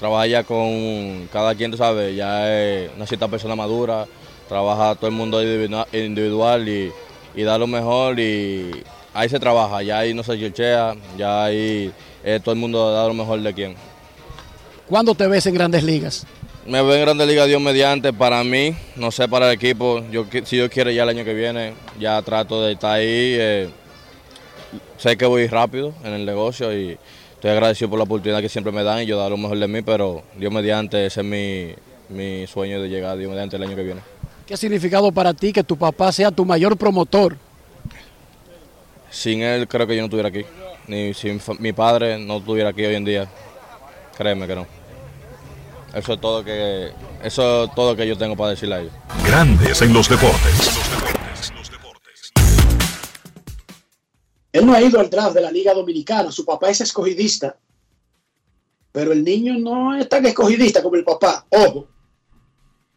trabaja 0.01 0.27
ya 0.27 0.43
con 0.43 1.29
cada 1.31 1.55
quien, 1.55 1.71
tú 1.71 1.77
sabes, 1.77 2.13
ya 2.13 2.53
es 2.53 2.91
una 2.93 3.07
cierta 3.07 3.29
persona 3.29 3.55
madura, 3.55 4.05
trabaja 4.49 4.95
todo 4.95 5.07
el 5.07 5.15
mundo 5.15 5.41
individua- 5.41 5.87
individual 5.93 6.67
y, 6.67 6.91
y 7.35 7.43
da 7.43 7.57
lo 7.57 7.67
mejor 7.67 8.19
y 8.19 8.83
ahí 9.13 9.29
se 9.29 9.39
trabaja, 9.39 9.81
ya 9.81 9.99
ahí 9.99 10.13
no 10.13 10.23
se 10.23 10.37
chichea, 10.37 10.93
ya 11.17 11.45
ahí 11.45 11.89
eh, 12.21 12.41
todo 12.43 12.51
el 12.51 12.59
mundo 12.59 12.91
da 12.91 13.07
lo 13.07 13.13
mejor 13.13 13.39
de 13.39 13.53
quien. 13.53 13.75
¿Cuándo 14.85 15.15
te 15.15 15.25
ves 15.25 15.45
en 15.45 15.53
grandes 15.53 15.83
ligas? 15.83 16.25
Me 16.65 16.81
veo 16.81 16.95
en 16.95 17.01
Grande 17.01 17.25
Liga 17.25 17.45
Dios 17.45 17.61
mediante, 17.61 18.11
para 18.11 18.43
mí, 18.43 18.75
no 18.97 19.09
sé 19.09 19.29
para 19.29 19.47
el 19.47 19.53
equipo, 19.53 20.03
yo, 20.11 20.25
si 20.43 20.57
Dios 20.57 20.69
quiere 20.69 20.93
ya 20.93 21.03
el 21.03 21.09
año 21.09 21.23
que 21.23 21.33
viene, 21.33 21.75
ya 21.97 22.21
trato 22.23 22.61
de 22.61 22.73
estar 22.73 22.95
ahí, 22.97 23.05
eh, 23.07 23.69
sé 24.99 25.17
que 25.17 25.25
voy 25.25 25.47
rápido 25.47 25.93
en 26.03 26.13
el 26.13 26.25
negocio 26.25 26.71
y 26.77 26.97
estoy 27.33 27.51
agradecido 27.51 27.89
por 27.89 27.97
la 27.97 28.03
oportunidad 28.03 28.41
que 28.41 28.49
siempre 28.49 28.71
me 28.71 28.83
dan 28.83 29.01
y 29.01 29.05
yo 29.05 29.17
dar 29.17 29.31
lo 29.31 29.37
mejor 29.37 29.57
de 29.57 29.67
mí, 29.67 29.81
pero 29.81 30.21
Dios 30.37 30.51
mediante, 30.53 31.05
ese 31.05 31.21
es 31.21 31.25
mi, 31.25 31.73
mi 32.15 32.45
sueño 32.47 32.81
de 32.81 32.89
llegar 32.89 33.17
Dios 33.17 33.29
mediante 33.31 33.55
el 33.55 33.63
año 33.63 33.75
que 33.75 33.83
viene. 33.83 34.01
¿Qué 34.45 34.53
ha 34.53 34.57
significado 34.57 35.11
para 35.11 35.33
ti 35.33 35.53
que 35.53 35.63
tu 35.63 35.77
papá 35.77 36.11
sea 36.11 36.31
tu 36.31 36.43
mayor 36.45 36.75
promotor? 36.77 37.37
Sin 39.09 39.41
él 39.41 39.67
creo 39.67 39.87
que 39.87 39.95
yo 39.95 40.01
no 40.01 40.05
estuviera 40.05 40.29
aquí, 40.29 40.43
ni 40.87 41.13
sin 41.13 41.39
fa- 41.39 41.53
mi 41.59 41.73
padre 41.73 42.19
no 42.19 42.37
estuviera 42.37 42.69
aquí 42.69 42.85
hoy 42.85 42.95
en 42.95 43.05
día, 43.05 43.27
créeme 44.17 44.45
que 44.47 44.55
no. 44.55 44.67
Eso 45.95 46.13
es 46.13 46.21
todo 46.21 46.43
que, 46.43 46.91
eso 47.23 47.63
es 47.63 47.73
todo 47.73 47.95
que 47.95 48.05
yo 48.07 48.15
tengo 48.15 48.35
para 48.35 48.51
decirle 48.51 48.75
a 48.75 48.79
ellos. 48.81 48.93
Grandes 49.25 49.81
en 49.81 49.91
los 49.93 50.07
deportes. 50.07 50.79
Él 54.51 54.65
no 54.65 54.73
ha 54.73 54.81
ido 54.81 54.99
al 54.99 55.09
draft 55.09 55.35
de 55.35 55.41
la 55.41 55.51
Liga 55.51 55.73
Dominicana, 55.73 56.31
su 56.31 56.43
papá 56.43 56.69
es 56.69 56.81
escogidista, 56.81 57.57
pero 58.91 59.11
el 59.11 59.23
niño 59.23 59.57
no 59.59 59.95
es 59.95 60.09
tan 60.09 60.25
escogidista 60.25 60.81
como 60.81 60.95
el 60.95 61.03
papá, 61.03 61.45
ojo. 61.49 61.87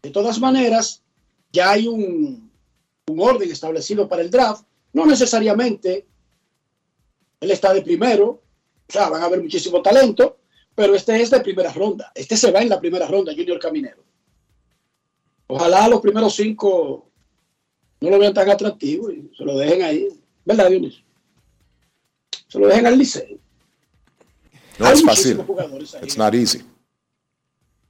De 0.03 0.11
todas 0.11 0.41
maneras, 0.41 1.03
ya 1.53 1.73
hay 1.73 1.87
un, 1.87 2.51
orden 3.07 3.51
establecido 3.51 4.09
para 4.09 4.23
el 4.23 4.31
draft, 4.31 4.65
no 4.95 5.05
necesariamente 5.05 6.07
él 7.41 7.51
está 7.51 7.75
de 7.75 7.83
primero, 7.83 8.29
o 8.29 8.93
sea, 8.93 9.11
van 9.11 9.23
a 9.23 9.27
haber 9.27 9.43
muchísimo 9.43 9.83
talento, 9.83 10.39
pero 10.75 10.95
este 10.95 11.21
es 11.21 11.31
de 11.31 11.41
primera 11.41 11.73
ronda, 11.73 12.11
este 12.15 12.37
se 12.37 12.51
va 12.51 12.63
en 12.63 12.71
la 12.71 12.81
primera 12.81 13.07
ronda, 13.07 13.33
Junior 13.37 13.59
Caminero. 13.59 14.03
Ojalá 15.49 15.87
los 15.89 16.01
primeros 16.01 16.35
cinco 16.35 17.11
no 18.01 18.11
lo 18.11 18.19
vean 18.19 18.33
tan 18.33 18.49
atractivo 18.49 19.11
y 19.11 19.31
se 19.37 19.45
lo 19.45 19.59
dejen 19.59 19.83
ahí, 19.83 20.09
¿verdad, 20.45 20.71
Dionisio? 20.71 21.05
Se 22.53 22.59
lo 22.59 22.69
dejen 22.69 22.85
al 22.87 22.99
liceo. 22.99 23.39
No 24.79 24.85
Hay 24.87 24.93
es 24.93 25.03
fácil. 25.03 25.41
It's 26.03 26.19
not 26.19 26.35
easy. 26.35 26.63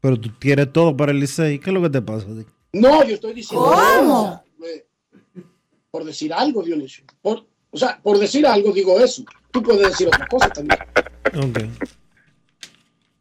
Pero 0.00 0.20
tú 0.20 0.30
quieres 0.38 0.72
todo 0.72 0.96
para 0.96 1.10
el 1.10 1.18
Licey. 1.18 1.58
¿Qué 1.58 1.70
es 1.70 1.74
lo 1.74 1.82
que 1.82 1.90
te 1.90 2.00
pasa? 2.00 2.26
No, 2.72 3.04
yo 3.04 3.14
estoy 3.14 3.34
diciendo. 3.34 3.72
¿Cómo? 3.74 4.44
eh, 4.64 4.86
Por 5.90 6.04
decir 6.04 6.32
algo, 6.32 6.62
Dionisio. 6.62 7.04
Por, 7.20 7.44
o 7.72 7.76
sea, 7.76 8.00
por 8.00 8.18
decir 8.20 8.46
algo 8.46 8.72
digo 8.72 9.00
eso. 9.00 9.24
Tú 9.50 9.64
puedes 9.64 9.88
decir 9.88 10.06
otra 10.06 10.28
cosa 10.28 10.48
también. 10.50 10.78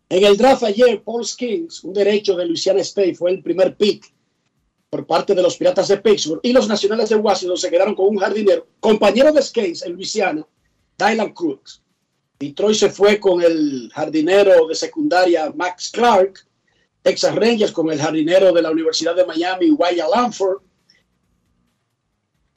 En 0.09 0.23
el 0.23 0.37
draft 0.37 0.61
ayer, 0.63 1.01
Paul 1.03 1.25
Skins, 1.25 1.83
un 1.83 1.93
derecho 1.93 2.35
de 2.35 2.45
Louisiana 2.45 2.81
State, 2.81 3.15
fue 3.15 3.31
el 3.31 3.41
primer 3.41 3.75
pick 3.75 4.13
por 4.91 5.07
parte 5.07 5.33
de 5.33 5.41
los 5.41 5.57
Piratas 5.57 5.87
de 5.87 5.97
Pittsburgh. 5.97 6.41
Y 6.43 6.53
los 6.53 6.67
Nacionales 6.67 7.09
de 7.09 7.15
Washington 7.15 7.57
se 7.57 7.71
quedaron 7.71 7.95
con 7.95 8.09
un 8.09 8.17
jardinero, 8.17 8.67
compañero 8.79 9.31
de 9.31 9.41
Skins 9.41 9.81
en 9.83 9.93
Louisiana, 9.93 10.45
Dylan 11.01 11.33
Cruz. 11.33 11.81
Detroit 12.39 12.77
se 12.77 12.89
fue 12.89 13.19
con 13.19 13.41
el 13.41 13.91
jardinero 13.93 14.67
de 14.67 14.75
secundaria 14.75 15.51
Max 15.55 15.89
Clark. 15.91 16.45
Texas 17.01 17.35
Rangers 17.35 17.71
con 17.71 17.91
el 17.91 17.99
jardinero 17.99 18.53
de 18.53 18.61
la 18.61 18.69
Universidad 18.69 19.15
de 19.15 19.25
Miami, 19.25 19.71
Wyatt 19.71 20.09
Lanford. 20.13 20.61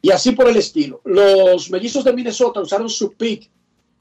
Y 0.03 0.11
así 0.11 0.33
por 0.33 0.49
el 0.49 0.57
estilo. 0.57 1.01
Los 1.05 1.71
mellizos 1.71 2.05
de 2.05 2.13
Minnesota 2.13 2.61
usaron 2.61 2.91
su 2.91 3.15
pick 3.15 3.51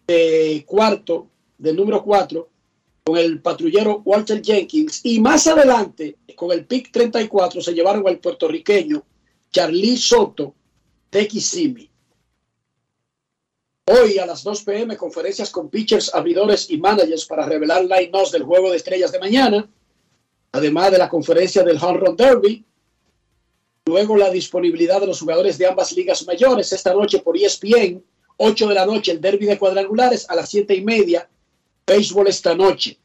de 0.05 0.65
cuarto, 0.67 1.29
del 1.57 1.77
número 1.77 2.03
cuatro, 2.03 2.49
con 3.05 3.17
el 3.17 3.41
patrullero 3.41 4.01
Walter 4.03 4.41
Jenkins. 4.43 4.99
Y 5.03 5.21
más 5.21 5.47
adelante, 5.47 6.17
con 6.35 6.51
el 6.51 6.65
pick 6.65 6.91
34, 6.91 7.61
se 7.61 7.73
llevaron 7.73 8.05
al 8.05 8.19
puertorriqueño 8.19 9.01
Charlie 9.49 9.95
Soto 9.95 10.53
de 11.09 11.27
Kissimmee. 11.27 11.92
Hoy 13.85 14.17
a 14.17 14.25
las 14.25 14.43
2 14.43 14.63
p.m. 14.63 14.95
conferencias 14.95 15.49
con 15.49 15.69
pitchers, 15.69 16.15
abridores 16.15 16.69
y 16.69 16.77
managers 16.77 17.25
para 17.25 17.45
revelar 17.45 17.83
line-ups 17.83 18.31
del 18.31 18.43
juego 18.43 18.71
de 18.71 18.77
estrellas 18.77 19.11
de 19.11 19.19
mañana, 19.19 19.69
además 20.53 20.91
de 20.91 20.99
la 20.99 21.09
conferencia 21.09 21.63
del 21.63 21.77
Home 21.83 21.99
Run 21.99 22.15
Derby. 22.15 22.63
Luego 23.85 24.15
la 24.15 24.29
disponibilidad 24.29 25.01
de 25.01 25.07
los 25.07 25.19
jugadores 25.19 25.57
de 25.57 25.67
ambas 25.67 25.91
ligas 25.91 26.25
mayores 26.25 26.71
esta 26.71 26.93
noche 26.93 27.19
por 27.19 27.35
ESPN, 27.35 28.01
8 28.37 28.67
de 28.69 28.73
la 28.73 28.85
noche 28.85 29.11
el 29.11 29.19
derby 29.19 29.47
de 29.47 29.59
cuadrangulares, 29.59 30.29
a 30.29 30.35
las 30.35 30.49
7 30.49 30.73
y 30.73 30.81
media, 30.81 31.29
béisbol 31.85 32.29
esta 32.29 32.55
noche. 32.55 32.97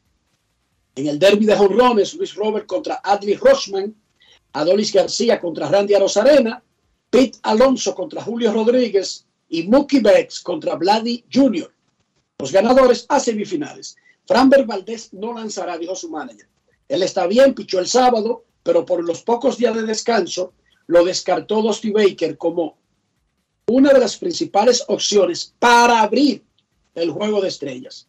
En 0.95 1.07
el 1.07 1.19
derby 1.19 1.45
de 1.45 1.57
jonrones, 1.57 2.13
Luis 2.13 2.33
Robert 2.35 2.65
contra 2.65 3.01
Adley 3.03 3.35
Rochman, 3.35 3.93
Adolis 4.53 4.93
García 4.93 5.41
contra 5.41 5.67
Randy 5.67 5.93
Arozarena, 5.93 6.63
Pete 7.09 7.37
Alonso 7.43 7.93
contra 7.93 8.21
Julio 8.21 8.53
Rodríguez 8.53 9.25
y 9.49 9.67
Mookie 9.67 9.99
Betts 9.99 10.39
contra 10.39 10.75
Vladi 10.75 11.25
Jr. 11.33 11.71
Los 12.39 12.51
ganadores 12.51 13.05
a 13.09 13.19
semifinales. 13.19 13.97
Framber 14.25 14.65
Valdés 14.65 15.11
no 15.13 15.33
lanzará, 15.33 15.77
dijo 15.77 15.95
su 15.95 16.09
manager. 16.09 16.47
Él 16.87 17.03
está 17.03 17.27
bien, 17.27 17.53
pichó 17.53 17.79
el 17.79 17.87
sábado, 17.87 18.45
pero 18.63 18.85
por 18.85 19.03
los 19.03 19.23
pocos 19.23 19.57
días 19.57 19.75
de 19.75 19.83
descanso 19.83 20.53
lo 20.87 21.03
descartó 21.03 21.61
Dusty 21.61 21.91
Baker 21.91 22.37
como 22.37 22.77
una 23.67 23.93
de 23.93 23.99
las 23.99 24.17
principales 24.17 24.83
opciones 24.87 25.53
para 25.59 26.01
abrir 26.01 26.43
el 26.95 27.11
juego 27.11 27.41
de 27.41 27.49
estrellas. 27.49 28.07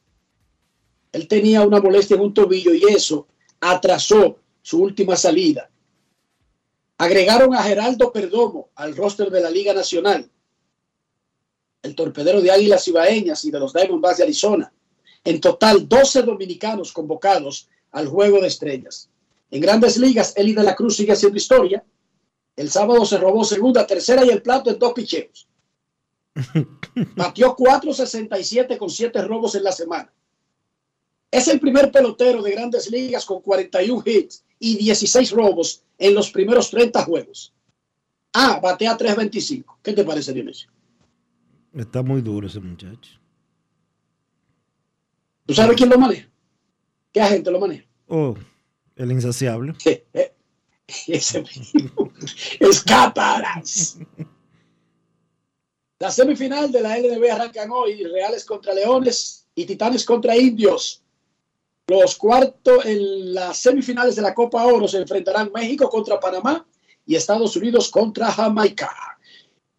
Él 1.13 1.27
tenía 1.29 1.63
una 1.63 1.81
molestia 1.81 2.17
en 2.17 2.23
un 2.23 2.35
tobillo 2.35 2.73
y 2.73 2.85
eso 2.85 3.27
atrasó 3.61 4.39
su 4.63 4.83
última 4.83 5.17
salida. 5.17 5.71
Agregaron 6.99 7.55
a 7.55 7.63
Geraldo 7.63 8.13
Perdomo 8.13 8.71
al 8.75 8.97
roster 8.97 9.31
de 9.31 9.41
la 9.41 9.51
Liga 9.51 9.73
Nacional, 9.73 10.31
el 11.83 11.95
torpedero 11.95 12.41
de 12.41 12.51
Águilas 12.51 12.87
Ibaeñas 12.89 13.45
y 13.45 13.51
de 13.51 13.61
los 13.61 13.73
Diamondbacks 13.73 14.19
de 14.19 14.25
Arizona. 14.25 14.73
En 15.25 15.41
total, 15.41 15.89
12 15.89 16.23
dominicanos 16.23 16.93
convocados 16.93 17.69
al 17.93 18.09
juego 18.09 18.41
de 18.41 18.49
estrellas. 18.49 19.09
En 19.51 19.61
grandes 19.61 19.97
ligas, 19.97 20.35
Eli 20.37 20.55
de 20.55 20.63
la 20.63 20.77
Cruz 20.77 20.97
sigue 20.97 21.13
haciendo 21.13 21.37
historia. 21.37 21.85
El 22.57 22.71
sábado 22.71 23.05
se 23.05 23.19
robó 23.19 23.45
segunda, 23.45 23.87
tercera 23.87 24.25
y 24.25 24.29
el 24.29 24.43
plato 24.43 24.71
en 24.71 24.79
dos 24.79 24.93
picheos. 24.93 25.49
Batió 27.17 27.57
4.67 27.57 28.79
con 28.79 28.91
7 28.91 29.23
robos 29.23 29.55
en 29.55 29.65
la 29.65 29.73
semana. 29.73 30.13
Es 31.31 31.49
el 31.49 31.61
primer 31.61 31.91
pelotero 31.91 32.43
de 32.43 32.53
grandes 32.53 32.91
ligas 32.91 33.25
con 33.25 33.41
41 33.41 34.03
hits 34.05 34.45
y 34.59 34.77
16 34.77 35.31
robos 35.31 35.83
en 35.99 36.15
los 36.15 36.31
primeros 36.31 36.71
30 36.71 37.05
juegos. 37.05 37.53
Ah, 38.33 38.61
batea 38.63 38.97
3.25. 38.97 39.65
¿Qué 39.83 39.93
te 39.93 40.05
parece, 40.05 40.33
Dionisio? 40.33 40.71
Está 41.75 42.03
muy 42.03 42.21
duro 42.21 42.47
ese 42.47 42.61
muchacho. 42.61 43.19
¿Tú 45.47 45.55
sabes 45.55 45.77
quién 45.77 45.89
lo 45.89 45.99
maneja? 45.99 46.29
¿Qué 47.13 47.21
agente 47.21 47.51
lo 47.51 47.61
maneja? 47.61 47.85
Oh, 48.07 48.35
el 48.97 49.13
insaciable. 49.13 49.75
Ese 51.07 51.43
mismo. 51.43 52.13
Escaparás. 52.59 53.99
La 56.01 56.11
semifinal 56.11 56.73
de 56.73 56.81
la 56.81 56.99
LNB 56.99 57.31
arrancan 57.31 57.71
hoy. 57.71 58.03
Reales 58.05 58.45
contra 58.45 58.75
Leones 58.75 59.47
y 59.55 59.65
Titanes 59.65 60.05
contra 60.05 60.37
Indios. 60.37 61.03
Los 61.87 62.17
cuartos 62.17 62.85
en 62.87 63.35
las 63.35 63.59
semifinales 63.59 64.17
de 64.17 64.23
la 64.23 64.35
Copa 64.35 64.65
Oro 64.65 64.87
se 64.87 64.99
enfrentarán 64.99 65.51
México 65.53 65.89
contra 65.89 66.19
Panamá 66.19 66.67
y 67.05 67.17
Estados 67.17 67.57
Unidos 67.57 67.91
contra 67.91 68.31
Jamaica. 68.31 69.10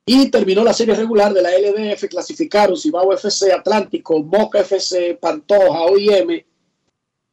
Y 0.05 0.29
terminó 0.29 0.63
la 0.63 0.73
serie 0.73 0.95
regular 0.95 1.33
de 1.33 1.41
la 1.41 1.51
LDF. 1.51 2.07
Clasificaron 2.09 2.75
Cibao 2.75 3.13
FC, 3.13 3.53
Atlántico, 3.53 4.21
Moca 4.23 4.59
FC, 4.61 5.17
Pantoja, 5.21 5.81
OIM 5.81 6.43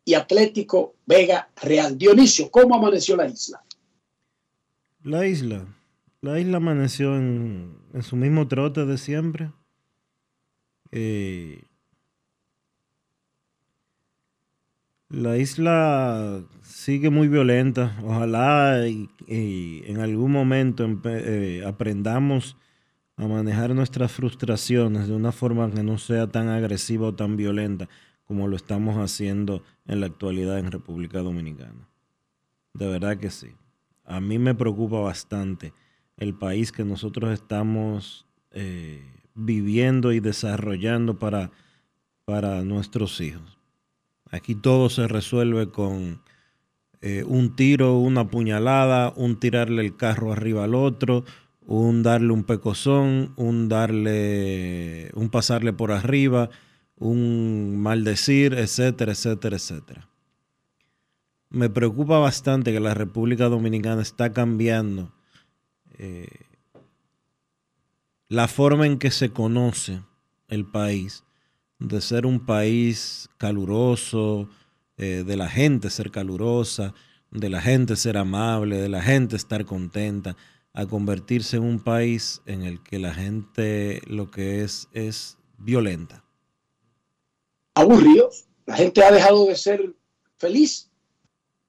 y 0.05 0.15
Atlético 0.15 0.95
Vega 1.07 1.51
Real. 1.63 1.97
Dionisio, 1.97 2.51
¿cómo 2.51 2.77
amaneció 2.77 3.17
la 3.17 3.27
isla? 3.27 3.63
La 5.03 5.27
isla. 5.27 5.67
La 6.21 6.39
isla 6.39 6.57
amaneció 6.59 7.17
en, 7.17 7.79
en 7.95 8.03
su 8.03 8.17
mismo 8.17 8.49
trote 8.49 8.85
de 8.85 8.99
siempre. 8.99 9.51
Eh, 10.91 11.63
la 15.11 15.37
isla 15.37 16.43
sigue 16.63 17.11
muy 17.11 17.29
violenta. 17.29 17.97
Ojalá 18.03 18.87
y, 18.89 19.09
en 19.87 20.01
algún 20.01 20.33
momento 20.33 20.87
eh, 21.05 21.65
aprendamos 21.67 22.57
a 23.17 23.27
manejar 23.27 23.75
nuestras 23.75 24.13
frustraciones 24.13 25.09
de 25.09 25.15
una 25.15 25.33
forma 25.33 25.71
que 25.71 25.83
no 25.83 25.99
sea 25.99 26.29
tan 26.29 26.49
agresiva 26.49 27.09
o 27.09 27.15
tan 27.15 27.37
violenta 27.37 27.89
como 28.25 28.47
lo 28.47 28.57
estamos 28.57 28.97
haciendo 28.97 29.63
en 29.87 30.01
la 30.01 30.07
actualidad 30.07 30.59
en 30.59 30.71
República 30.71 31.21
Dominicana. 31.21 31.89
De 32.75 32.87
verdad 32.87 33.17
que 33.17 33.31
sí. 33.31 33.49
A 34.05 34.21
mí 34.21 34.39
me 34.39 34.55
preocupa 34.55 35.01
bastante 35.01 35.73
el 36.17 36.35
país 36.35 36.71
que 36.71 36.85
nosotros 36.85 37.33
estamos 37.33 38.27
eh, 38.51 39.03
viviendo 39.35 40.13
y 40.13 40.21
desarrollando 40.21 41.19
para, 41.19 41.51
para 42.25 42.63
nuestros 42.63 43.21
hijos. 43.21 43.58
Aquí 44.31 44.55
todo 44.55 44.91
se 44.91 45.09
resuelve 45.09 45.71
con 45.71 46.21
eh, 47.01 47.25
un 47.27 47.55
tiro, 47.57 47.99
una 47.99 48.29
puñalada, 48.29 49.13
un 49.17 49.39
tirarle 49.39 49.83
el 49.83 49.97
carro 49.97 50.33
arriba 50.33 50.65
al 50.65 50.75
otro, 50.75 51.25
un 51.67 52.03
darle 52.03 52.33
un 52.33 52.45
pecozón, 52.45 53.33
un 53.37 53.69
darle, 53.69 55.11
un 55.15 55.29
pasarle 55.29 55.73
por 55.73 55.93
arriba, 55.93 56.51
un 56.97 57.81
maldecir, 57.81 58.55
etcétera, 58.55 59.13
etcétera, 59.13 59.57
etcétera. 59.57 60.09
Me 61.51 61.71
preocupa 61.71 62.19
bastante 62.19 62.73
que 62.73 62.81
la 62.81 62.95
República 62.95 63.49
Dominicana 63.49 64.03
está 64.03 64.33
cambiando 64.33 65.13
eh, 65.99 66.29
la 68.29 68.49
forma 68.49 68.87
en 68.87 68.99
que 68.99 69.11
se 69.11 69.31
conoce 69.31 70.03
el 70.49 70.67
país, 70.67 71.25
de 71.79 72.01
ser 72.01 72.27
un 72.27 72.45
país 72.45 73.29
caluroso, 73.39 74.49
eh, 74.97 75.25
de 75.27 75.37
la 75.37 75.49
gente 75.49 75.91
ser 75.91 76.11
calurosa, 76.11 76.95
de 77.31 77.49
la 77.49 77.61
gente 77.61 77.97
ser 77.97 78.17
amable, 78.17 78.79
de 78.79 78.89
la 78.89 79.03
gente 79.03 79.37
estar 79.37 79.65
contenta, 79.65 80.37
a 80.73 80.87
convertirse 80.87 81.57
en 81.57 81.65
un 81.65 81.81
país 81.81 82.43
en 82.47 82.63
el 82.63 82.83
que 82.83 82.99
la 82.99 83.15
gente 83.15 84.01
lo 84.07 84.31
que 84.31 84.63
es 84.63 84.89
es 84.93 85.39
violenta. 85.57 86.25
Aburrido. 87.75 88.31
La 88.67 88.77
gente 88.77 89.03
ha 89.03 89.11
dejado 89.11 89.47
de 89.47 89.57
ser 89.57 89.95
feliz 90.37 90.91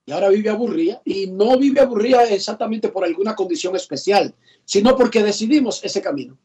y 0.05 0.11
ahora 0.11 0.29
vive 0.29 0.49
aburrida. 0.49 1.01
Y 1.05 1.27
no 1.27 1.57
vive 1.57 1.81
aburrida 1.81 2.23
exactamente 2.23 2.89
por 2.89 3.05
alguna 3.05 3.35
condición 3.35 3.75
especial, 3.75 4.33
sino 4.65 4.97
porque 4.97 5.21
decidimos 5.21 5.83
ese 5.83 6.01
camino. 6.01 6.37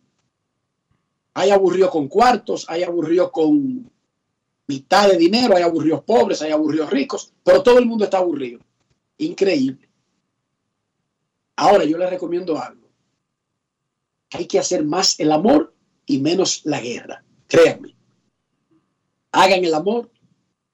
Hay 1.34 1.50
aburrido 1.50 1.90
con 1.90 2.08
cuartos, 2.08 2.64
hay 2.68 2.84
aburrido 2.84 3.30
con 3.30 3.90
mitad 4.66 5.08
de 5.08 5.18
dinero, 5.18 5.56
hay 5.56 5.62
aburridos 5.62 6.02
pobres, 6.04 6.40
hay 6.42 6.52
aburridos 6.52 6.90
ricos, 6.90 7.32
pero 7.42 7.62
todo 7.62 7.78
el 7.78 7.86
mundo 7.86 8.04
está 8.04 8.18
aburrido. 8.18 8.60
Increíble. 9.18 9.88
Ahora 11.56 11.84
yo 11.84 11.98
les 11.98 12.10
recomiendo 12.10 12.60
algo. 12.60 12.88
Hay 14.32 14.46
que 14.46 14.58
hacer 14.58 14.84
más 14.84 15.18
el 15.20 15.30
amor 15.30 15.74
y 16.06 16.18
menos 16.18 16.62
la 16.64 16.80
guerra. 16.80 17.24
Créanme. 17.46 17.94
Hagan 19.32 19.64
el 19.64 19.74
amor 19.74 20.10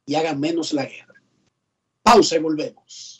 y 0.06 0.14
hagan 0.14 0.40
menos 0.40 0.72
la 0.72 0.86
guerra. 0.86 1.22
Pausa 2.02 2.36
y 2.36 2.38
volvemos. 2.38 3.19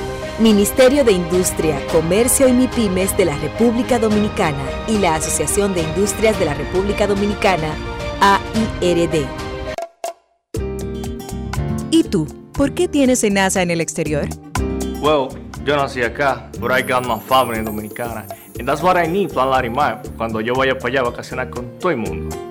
Ministerio 0.39 1.03
de 1.03 1.11
Industria, 1.11 1.79
Comercio 1.91 2.47
y 2.47 2.53
MIPIMES 2.53 3.15
de 3.17 3.25
la 3.25 3.37
República 3.37 3.99
Dominicana 3.99 4.63
y 4.87 4.97
la 4.97 5.15
Asociación 5.15 5.73
de 5.73 5.81
Industrias 5.81 6.39
de 6.39 6.45
la 6.45 6.53
República 6.53 7.05
Dominicana, 7.05 7.75
AIRD. 8.21 9.25
¿Y 11.91 12.03
tú? 12.05 12.27
¿Por 12.53 12.73
qué 12.73 12.87
tienes 12.87 13.23
NASA 13.29 13.61
en 13.61 13.71
el 13.71 13.81
exterior? 13.81 14.27
Well, 15.01 15.29
yo 15.65 15.75
nací 15.75 16.01
acá, 16.01 16.49
but 16.59 16.71
I 16.71 16.81
got 16.81 17.05
my 17.05 17.19
family 17.19 17.63
dominicana. 17.63 18.25
And 18.57 18.67
that's 18.67 18.81
what 18.81 18.97
I 18.97 19.07
need, 19.07 19.31
Plan 19.31 19.49
Larimar, 19.49 20.01
cuando 20.17 20.41
yo 20.41 20.53
vaya 20.55 20.77
para 20.77 20.89
allá 20.89 20.99
a 21.01 21.03
vacacionar 21.11 21.49
con 21.49 21.77
todo 21.79 21.91
el 21.91 21.97
mundo. 21.97 22.50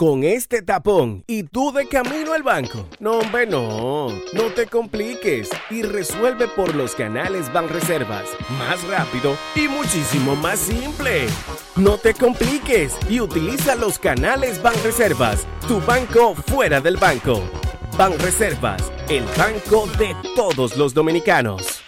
Con 0.00 0.24
este 0.24 0.62
tapón 0.62 1.24
y 1.26 1.42
tú 1.42 1.72
de 1.72 1.86
camino 1.86 2.32
al 2.32 2.42
banco. 2.42 2.88
No, 3.00 3.18
hombre, 3.18 3.46
no. 3.46 4.08
No 4.32 4.44
te 4.56 4.66
compliques 4.66 5.50
y 5.68 5.82
resuelve 5.82 6.48
por 6.48 6.74
los 6.74 6.94
canales 6.94 7.52
Banreservas. 7.52 8.24
Más 8.58 8.82
rápido 8.88 9.36
y 9.54 9.68
muchísimo 9.68 10.34
más 10.36 10.58
simple. 10.58 11.26
No 11.76 11.98
te 11.98 12.14
compliques 12.14 12.96
y 13.10 13.20
utiliza 13.20 13.74
los 13.74 13.98
canales 13.98 14.62
Banreservas. 14.62 15.46
Tu 15.68 15.78
banco 15.82 16.34
fuera 16.34 16.80
del 16.80 16.96
banco. 16.96 17.42
Banreservas, 17.98 18.90
el 19.10 19.24
banco 19.36 19.86
de 19.98 20.16
todos 20.34 20.78
los 20.78 20.94
dominicanos. 20.94 21.82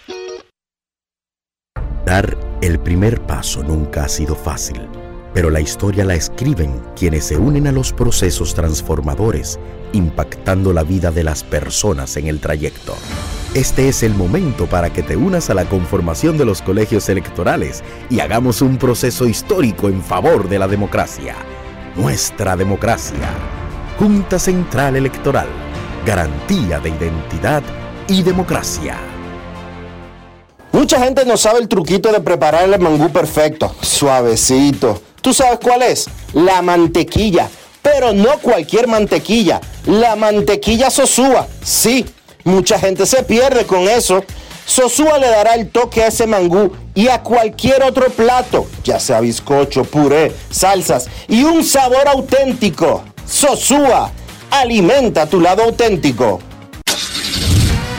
Dar 2.04 2.36
el 2.60 2.78
primer 2.78 3.22
paso 3.22 3.62
nunca 3.62 4.04
ha 4.04 4.08
sido 4.10 4.36
fácil, 4.36 4.86
pero 5.34 5.50
la 5.50 5.60
historia 5.60 6.04
la 6.04 6.14
escriben 6.14 6.82
quienes 6.96 7.24
se 7.24 7.36
unen 7.36 7.66
a 7.66 7.72
los 7.72 7.92
procesos 7.92 8.54
transformadores, 8.54 9.58
impactando 9.92 10.72
la 10.72 10.82
vida 10.82 11.10
de 11.10 11.24
las 11.24 11.42
personas 11.44 12.16
en 12.16 12.26
el 12.26 12.40
trayecto. 12.40 12.94
Este 13.54 13.88
es 13.88 14.02
el 14.02 14.14
momento 14.14 14.66
para 14.66 14.90
que 14.90 15.02
te 15.02 15.16
unas 15.16 15.50
a 15.50 15.54
la 15.54 15.66
conformación 15.66 16.38
de 16.38 16.44
los 16.44 16.62
colegios 16.62 17.08
electorales 17.08 17.82
y 18.08 18.20
hagamos 18.20 18.62
un 18.62 18.78
proceso 18.78 19.26
histórico 19.26 19.88
en 19.88 20.02
favor 20.02 20.48
de 20.48 20.58
la 20.58 20.68
democracia. 20.68 21.36
Nuestra 21.96 22.56
democracia. 22.56 23.28
Junta 23.98 24.38
Central 24.38 24.96
Electoral. 24.96 25.48
Garantía 26.06 26.80
de 26.80 26.88
identidad 26.88 27.62
y 28.08 28.22
democracia. 28.22 28.96
Mucha 30.72 30.98
gente 30.98 31.26
no 31.26 31.36
sabe 31.36 31.60
el 31.60 31.68
truquito 31.68 32.10
de 32.10 32.20
preparar 32.20 32.64
el 32.64 32.80
mangú 32.80 33.12
perfecto, 33.12 33.74
suavecito. 33.82 35.02
¿Tú 35.22 35.32
sabes 35.32 35.60
cuál 35.62 35.82
es? 35.82 36.08
La 36.34 36.60
mantequilla. 36.62 37.48
Pero 37.80 38.12
no 38.12 38.38
cualquier 38.38 38.86
mantequilla, 38.86 39.60
la 39.86 40.14
mantequilla 40.14 40.90
Sosúa. 40.90 41.48
Sí, 41.64 42.04
mucha 42.44 42.78
gente 42.78 43.06
se 43.06 43.22
pierde 43.22 43.64
con 43.64 43.88
eso. 43.88 44.24
Sosúa 44.64 45.18
le 45.18 45.28
dará 45.28 45.54
el 45.54 45.68
toque 45.68 46.02
a 46.02 46.08
ese 46.08 46.26
mangú 46.26 46.72
y 46.94 47.08
a 47.08 47.22
cualquier 47.22 47.82
otro 47.82 48.08
plato, 48.10 48.66
ya 48.84 49.00
sea 49.00 49.20
bizcocho, 49.20 49.82
puré, 49.84 50.32
salsas 50.50 51.08
y 51.28 51.42
un 51.42 51.64
sabor 51.64 52.06
auténtico. 52.06 53.02
Sosúa, 53.26 54.12
alimenta 54.50 55.26
tu 55.26 55.40
lado 55.40 55.64
auténtico. 55.64 56.40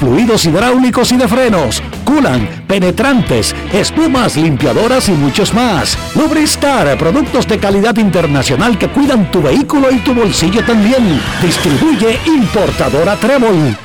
fluidos 0.00 0.44
hidráulicos 0.44 1.12
y 1.12 1.16
de 1.16 1.28
frenos, 1.28 1.82
culan, 2.04 2.64
penetrantes, 2.66 3.54
espumas, 3.72 4.36
limpiadoras 4.36 5.08
y 5.08 5.12
muchos 5.12 5.52
más. 5.54 5.96
Lubristar, 6.14 6.96
productos 6.98 7.46
de 7.46 7.58
calidad 7.58 7.96
internacional 7.96 8.78
que 8.78 8.88
cuidan 8.88 9.30
tu 9.30 9.42
vehículo 9.42 9.90
y 9.90 9.98
tu 9.98 10.14
bolsillo 10.14 10.64
también. 10.64 11.20
Distribuye 11.42 12.18
importadora 12.26 13.16
Trébol. 13.16 13.76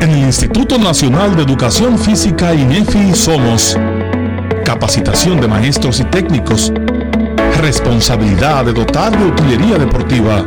En 0.00 0.10
el 0.10 0.18
Instituto 0.18 0.78
Nacional 0.78 1.36
de 1.36 1.42
Educación 1.42 1.98
Física 1.98 2.54
INEFI 2.54 3.14
somos 3.14 3.76
capacitación 4.64 5.40
de 5.40 5.48
maestros 5.48 6.00
y 6.00 6.04
técnicos, 6.04 6.72
responsabilidad 7.60 8.64
de 8.64 8.72
dotar 8.72 9.16
de 9.18 9.24
utilería 9.26 9.76
deportiva 9.78 10.46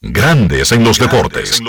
Grandes 0.00 0.70
en 0.70 0.84
los 0.84 0.96
deportes. 1.00 1.60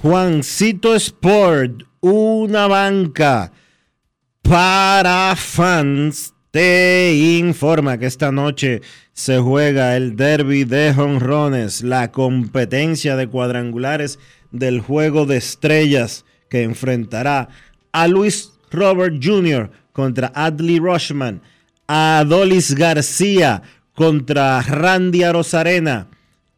Juancito 0.00 0.94
Sport, 0.94 1.82
una 2.00 2.66
banca 2.66 3.52
para 4.40 5.36
fans, 5.36 6.32
te 6.50 7.12
informa 7.14 7.98
que 7.98 8.06
esta 8.06 8.32
noche 8.32 8.80
se 9.12 9.38
juega 9.38 9.98
el 9.98 10.16
derby 10.16 10.64
de 10.64 10.94
jonrones, 10.94 11.82
la 11.82 12.10
competencia 12.10 13.16
de 13.16 13.26
cuadrangulares 13.26 14.18
del 14.50 14.80
juego 14.80 15.26
de 15.26 15.36
estrellas 15.36 16.24
que 16.50 16.62
enfrentará 16.62 17.48
a 17.92 18.06
Luis 18.06 18.52
Robert 18.70 19.14
Jr. 19.22 19.70
contra 19.92 20.30
Adley 20.34 20.78
Rushman, 20.78 21.40
a 21.88 22.18
Adolis 22.18 22.74
García 22.74 23.62
contra 23.94 24.60
Randy 24.60 25.22
Arozarena, 25.22 26.08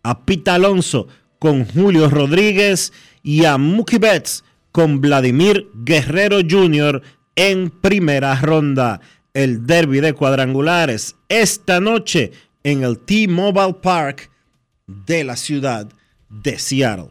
a 0.03 0.25
Pete 0.25 0.51
Alonso 0.51 1.07
con 1.39 1.65
Julio 1.65 2.09
Rodríguez 2.09 2.93
y 3.23 3.45
a 3.45 3.59
Mookie 3.59 3.99
Betts 3.99 4.45
con 4.73 5.01
Vladimir 5.01 5.69
Guerrero 5.75 6.39
Jr. 6.49 7.03
en 7.37 7.71
primera 7.71 8.35
ronda. 8.41 9.01
El 9.35 9.67
derby 9.67 10.01
de 10.01 10.13
cuadrangulares 10.13 11.17
esta 11.29 11.81
noche 11.81 12.33
en 12.65 12.85
el 12.85 12.99
T-Mobile 12.99 13.75
Park 13.83 14.31
de 14.87 15.25
la 15.25 15.37
ciudad 15.37 15.89
de 16.29 16.59
Seattle. 16.59 17.11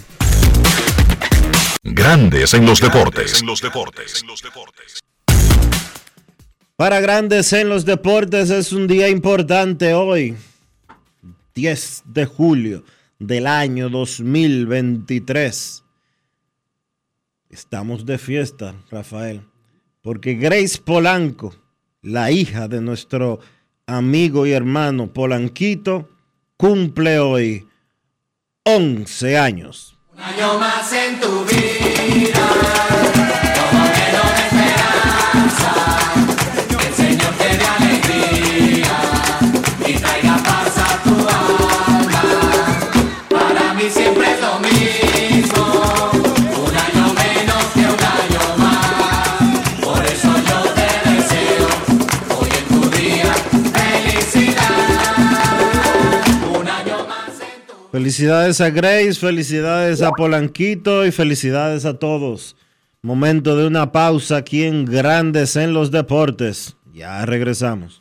Grandes 1.82 2.52
en 2.52 2.66
los 2.66 2.82
deportes. 2.82 3.42
Para 6.76 7.00
Grandes 7.00 7.50
en 7.54 7.70
los 7.70 7.86
deportes 7.86 8.50
es 8.50 8.72
un 8.72 8.86
día 8.86 9.08
importante 9.08 9.94
hoy, 9.94 10.36
10 11.54 12.02
de 12.04 12.26
julio 12.26 12.84
del 13.18 13.46
año 13.46 13.88
2023. 13.88 15.82
Estamos 17.48 18.04
de 18.04 18.18
fiesta, 18.18 18.74
Rafael 18.90 19.40
porque 20.02 20.34
Grace 20.34 20.78
Polanco, 20.84 21.54
la 22.02 22.30
hija 22.30 22.68
de 22.68 22.80
nuestro 22.80 23.40
amigo 23.86 24.46
y 24.46 24.52
hermano 24.52 25.12
Polanquito, 25.12 26.08
cumple 26.56 27.18
hoy 27.18 27.66
11 28.64 29.38
años. 29.38 29.96
Un 30.12 30.20
año 30.20 30.58
más 30.58 30.92
en 30.92 31.20
tu 31.20 31.44
vida, 31.44 31.77
Felicidades 58.18 58.60
a 58.60 58.70
Grace, 58.70 59.14
felicidades 59.14 60.02
a 60.02 60.10
Polanquito 60.10 61.06
y 61.06 61.12
felicidades 61.12 61.84
a 61.84 62.00
todos. 62.00 62.56
Momento 63.00 63.56
de 63.56 63.64
una 63.64 63.92
pausa 63.92 64.38
aquí 64.38 64.64
en 64.64 64.86
Grandes 64.86 65.54
en 65.54 65.72
los 65.72 65.92
Deportes. 65.92 66.76
Ya 66.92 67.24
regresamos. 67.24 68.00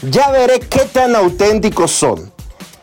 Ya 0.01 0.31
veré 0.31 0.59
qué 0.59 0.79
tan 0.79 1.15
auténticos 1.15 1.91
son. 1.91 2.31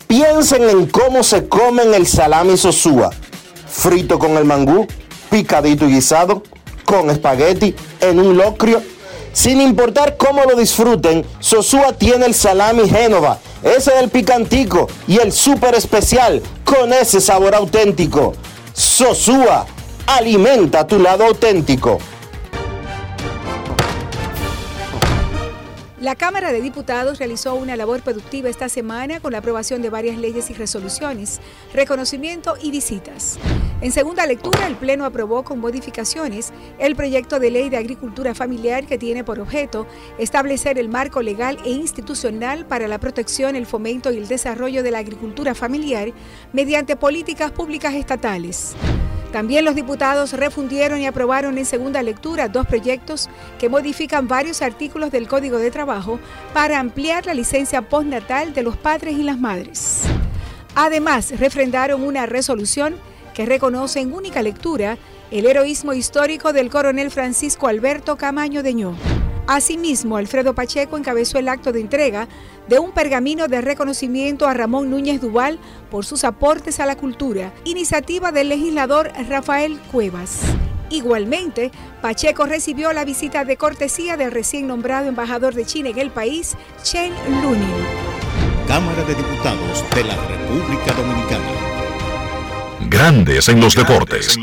Piensen 0.06 0.68
en 0.68 0.86
cómo 0.86 1.24
se 1.24 1.48
comen 1.48 1.92
el 1.92 2.06
salami 2.06 2.56
sosúa. 2.56 3.10
Frito 3.66 4.20
con 4.20 4.36
el 4.36 4.44
mangú, 4.44 4.86
picadito 5.28 5.86
y 5.88 5.94
guisado, 5.94 6.44
con 6.84 7.10
espagueti, 7.10 7.74
en 8.00 8.20
un 8.20 8.36
locrio. 8.36 8.80
Sin 9.32 9.60
importar 9.60 10.16
cómo 10.16 10.44
lo 10.44 10.56
disfruten, 10.56 11.24
Sosúa 11.38 11.92
tiene 11.92 12.26
el 12.26 12.34
salami 12.34 12.88
Génova, 12.88 13.38
ese 13.62 13.92
del 13.92 14.08
picantico 14.08 14.88
y 15.06 15.18
el 15.18 15.32
súper 15.32 15.74
especial 15.74 16.42
con 16.64 16.92
ese 16.92 17.20
sabor 17.20 17.54
auténtico. 17.54 18.34
Sosúa, 18.72 19.66
alimenta 20.06 20.86
tu 20.86 20.98
lado 20.98 21.24
auténtico. 21.24 21.98
La 26.00 26.14
Cámara 26.14 26.52
de 26.52 26.62
Diputados 26.62 27.18
realizó 27.18 27.56
una 27.56 27.74
labor 27.74 28.02
productiva 28.02 28.48
esta 28.48 28.68
semana 28.68 29.18
con 29.18 29.32
la 29.32 29.38
aprobación 29.38 29.82
de 29.82 29.90
varias 29.90 30.16
leyes 30.16 30.48
y 30.48 30.54
resoluciones, 30.54 31.40
reconocimiento 31.74 32.54
y 32.62 32.70
visitas. 32.70 33.36
En 33.80 33.90
segunda 33.90 34.24
lectura, 34.24 34.68
el 34.68 34.76
Pleno 34.76 35.04
aprobó 35.04 35.42
con 35.42 35.58
modificaciones 35.58 36.52
el 36.78 36.94
proyecto 36.94 37.40
de 37.40 37.50
ley 37.50 37.68
de 37.68 37.78
agricultura 37.78 38.32
familiar 38.32 38.86
que 38.86 38.96
tiene 38.96 39.24
por 39.24 39.40
objeto 39.40 39.88
establecer 40.20 40.78
el 40.78 40.88
marco 40.88 41.20
legal 41.20 41.58
e 41.64 41.70
institucional 41.70 42.64
para 42.64 42.86
la 42.86 43.00
protección, 43.00 43.56
el 43.56 43.66
fomento 43.66 44.12
y 44.12 44.18
el 44.18 44.28
desarrollo 44.28 44.84
de 44.84 44.92
la 44.92 44.98
agricultura 44.98 45.56
familiar 45.56 46.12
mediante 46.52 46.94
políticas 46.94 47.50
públicas 47.50 47.94
estatales. 47.94 48.76
También 49.32 49.64
los 49.64 49.74
diputados 49.74 50.32
refundieron 50.32 51.00
y 51.00 51.06
aprobaron 51.06 51.58
en 51.58 51.66
segunda 51.66 52.02
lectura 52.02 52.48
dos 52.48 52.66
proyectos 52.66 53.28
que 53.58 53.68
modifican 53.68 54.26
varios 54.26 54.62
artículos 54.62 55.10
del 55.10 55.28
Código 55.28 55.58
de 55.58 55.70
Trabajo 55.70 56.18
para 56.54 56.78
ampliar 56.78 57.26
la 57.26 57.34
licencia 57.34 57.82
postnatal 57.82 58.54
de 58.54 58.62
los 58.62 58.76
padres 58.76 59.18
y 59.18 59.22
las 59.22 59.38
madres. 59.38 60.04
Además, 60.74 61.38
refrendaron 61.38 62.02
una 62.02 62.24
resolución 62.24 62.96
que 63.34 63.44
reconoce 63.44 64.00
en 64.00 64.14
única 64.14 64.42
lectura 64.42 64.96
el 65.30 65.46
heroísmo 65.46 65.92
histórico 65.92 66.52
del 66.52 66.70
coronel 66.70 67.10
Francisco 67.10 67.68
Alberto 67.68 68.16
Camaño 68.16 68.62
Deñó. 68.62 68.94
Asimismo, 69.46 70.16
Alfredo 70.16 70.54
Pacheco 70.54 70.98
encabezó 70.98 71.38
el 71.38 71.48
acto 71.48 71.72
de 71.72 71.80
entrega 71.80 72.28
de 72.68 72.78
un 72.78 72.92
pergamino 72.92 73.48
de 73.48 73.62
reconocimiento 73.62 74.46
a 74.46 74.54
Ramón 74.54 74.90
Núñez 74.90 75.20
Duval 75.20 75.58
por 75.90 76.04
sus 76.04 76.24
aportes 76.24 76.80
a 76.80 76.86
la 76.86 76.96
cultura, 76.96 77.52
iniciativa 77.64 78.30
del 78.30 78.50
legislador 78.50 79.10
Rafael 79.28 79.78
Cuevas. 79.90 80.40
Igualmente, 80.90 81.70
Pacheco 82.02 82.46
recibió 82.46 82.92
la 82.92 83.04
visita 83.04 83.44
de 83.44 83.56
cortesía 83.56 84.16
del 84.16 84.32
recién 84.32 84.66
nombrado 84.66 85.08
embajador 85.08 85.54
de 85.54 85.66
China 85.66 85.90
en 85.90 85.98
el 85.98 86.10
país, 86.10 86.54
Chen 86.82 87.12
Lunin. 87.42 87.68
Cámara 88.66 89.02
de 89.04 89.14
Diputados 89.14 89.84
de 89.94 90.04
la 90.04 90.16
República 90.26 90.92
Dominicana. 90.92 91.67
Grandes 92.80 93.48
en 93.48 93.60
los 93.60 93.74
deportes. 93.74 94.38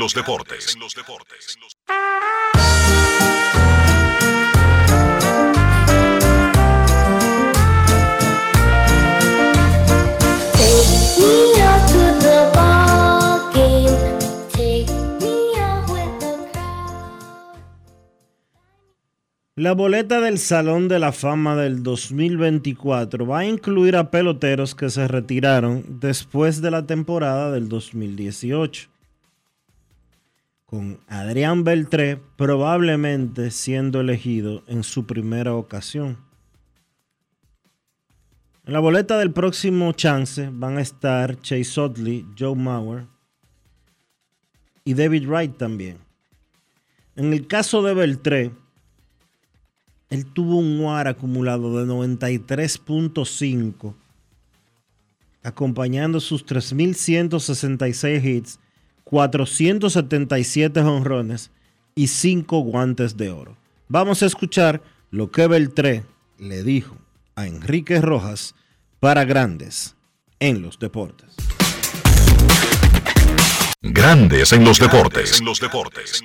La 19.58 19.72
boleta 19.72 20.20
del 20.20 20.38
Salón 20.38 20.86
de 20.86 20.98
la 20.98 21.12
Fama 21.12 21.56
del 21.56 21.82
2024 21.82 23.26
va 23.26 23.38
a 23.38 23.46
incluir 23.46 23.96
a 23.96 24.10
peloteros 24.10 24.74
que 24.74 24.90
se 24.90 25.08
retiraron 25.08 25.98
después 25.98 26.60
de 26.60 26.70
la 26.70 26.86
temporada 26.86 27.50
del 27.50 27.70
2018. 27.70 28.90
Con 30.66 31.00
Adrián 31.08 31.64
Beltré 31.64 32.20
probablemente 32.36 33.50
siendo 33.50 34.02
elegido 34.02 34.62
en 34.66 34.82
su 34.82 35.06
primera 35.06 35.54
ocasión. 35.54 36.18
En 38.66 38.74
la 38.74 38.80
boleta 38.80 39.16
del 39.16 39.32
próximo 39.32 39.90
chance 39.92 40.50
van 40.52 40.76
a 40.76 40.82
estar 40.82 41.40
Chase 41.40 41.80
Utley, 41.80 42.26
Joe 42.38 42.54
Mauer 42.54 43.06
y 44.84 44.92
David 44.92 45.26
Wright 45.26 45.56
también. 45.56 45.96
En 47.14 47.32
el 47.32 47.46
caso 47.46 47.82
de 47.82 47.94
Beltré, 47.94 48.52
él 50.10 50.26
tuvo 50.26 50.56
un 50.56 50.80
WAR 50.80 51.08
acumulado 51.08 51.78
de 51.78 51.92
93.5, 51.92 53.94
acompañando 55.42 56.20
sus 56.20 56.46
3.166 56.46 58.24
hits, 58.24 58.60
477 59.04 60.80
honrones 60.80 61.50
y 61.94 62.08
5 62.08 62.60
guantes 62.60 63.16
de 63.16 63.30
oro. 63.30 63.56
Vamos 63.88 64.22
a 64.22 64.26
escuchar 64.26 64.82
lo 65.10 65.30
que 65.30 65.46
Beltré 65.46 66.04
le 66.38 66.62
dijo 66.62 66.98
a 67.34 67.46
Enrique 67.46 68.00
Rojas 68.00 68.54
para 69.00 69.24
grandes 69.24 69.96
en 70.40 70.62
los 70.62 70.78
deportes. 70.78 71.34
Grandes 73.82 74.52
en 74.52 74.64
los 74.64 74.78
deportes. 74.78 75.38
En 75.38 75.46
los 75.46 75.60
deportes. 75.60 76.22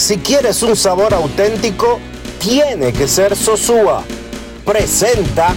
Si 0.00 0.16
quieres 0.16 0.62
un 0.62 0.74
sabor 0.74 1.12
auténtico, 1.12 2.00
tiene 2.38 2.90
que 2.90 3.06
ser 3.06 3.36
Sosúa. 3.36 4.02
presenta 4.64 5.54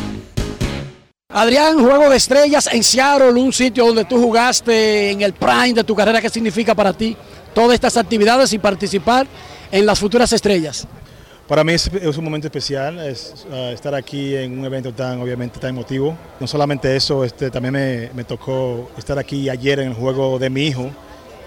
Adrián, 1.30 1.80
Juego 1.80 2.10
de 2.10 2.18
Estrellas 2.18 2.68
en 2.70 2.84
Seattle, 2.84 3.42
un 3.42 3.54
sitio 3.54 3.86
donde 3.86 4.04
tú 4.04 4.22
jugaste 4.22 5.12
en 5.12 5.22
el 5.22 5.32
prime 5.32 5.74
de 5.74 5.86
tu 5.86 5.96
carrera. 5.96 6.20
¿Qué 6.20 6.30
significa 6.30 6.76
para 6.76 6.92
ti 6.92 7.16
todas 7.56 7.74
estas 7.74 7.96
actividades 7.96 8.52
y 8.52 8.60
participar 8.60 9.26
en 9.72 9.86
las 9.86 9.98
futuras 9.98 10.34
estrellas? 10.34 10.86
Para 11.48 11.64
mí 11.64 11.72
es, 11.72 11.88
es 11.88 12.18
un 12.18 12.26
momento 12.26 12.48
especial 12.48 13.00
es, 13.00 13.46
uh, 13.50 13.72
estar 13.72 13.96
aquí 13.96 14.36
en 14.36 14.60
un 14.60 14.66
evento 14.66 14.92
tan 14.94 15.22
obviamente 15.22 15.58
tan 15.58 15.70
emotivo. 15.70 16.18
No 16.42 16.48
solamente 16.48 16.94
eso, 16.98 17.24
este, 17.24 17.50
también 17.50 17.74
me, 17.74 18.10
me, 18.14 18.26
tocó 18.26 18.92
estar 18.98 19.18
aquí 19.18 19.50
ayer 19.50 19.80
en 19.80 19.88
el 19.88 19.94
juego 19.94 20.38
de 20.38 20.50
mi 20.50 20.68
hijo, 20.68 20.92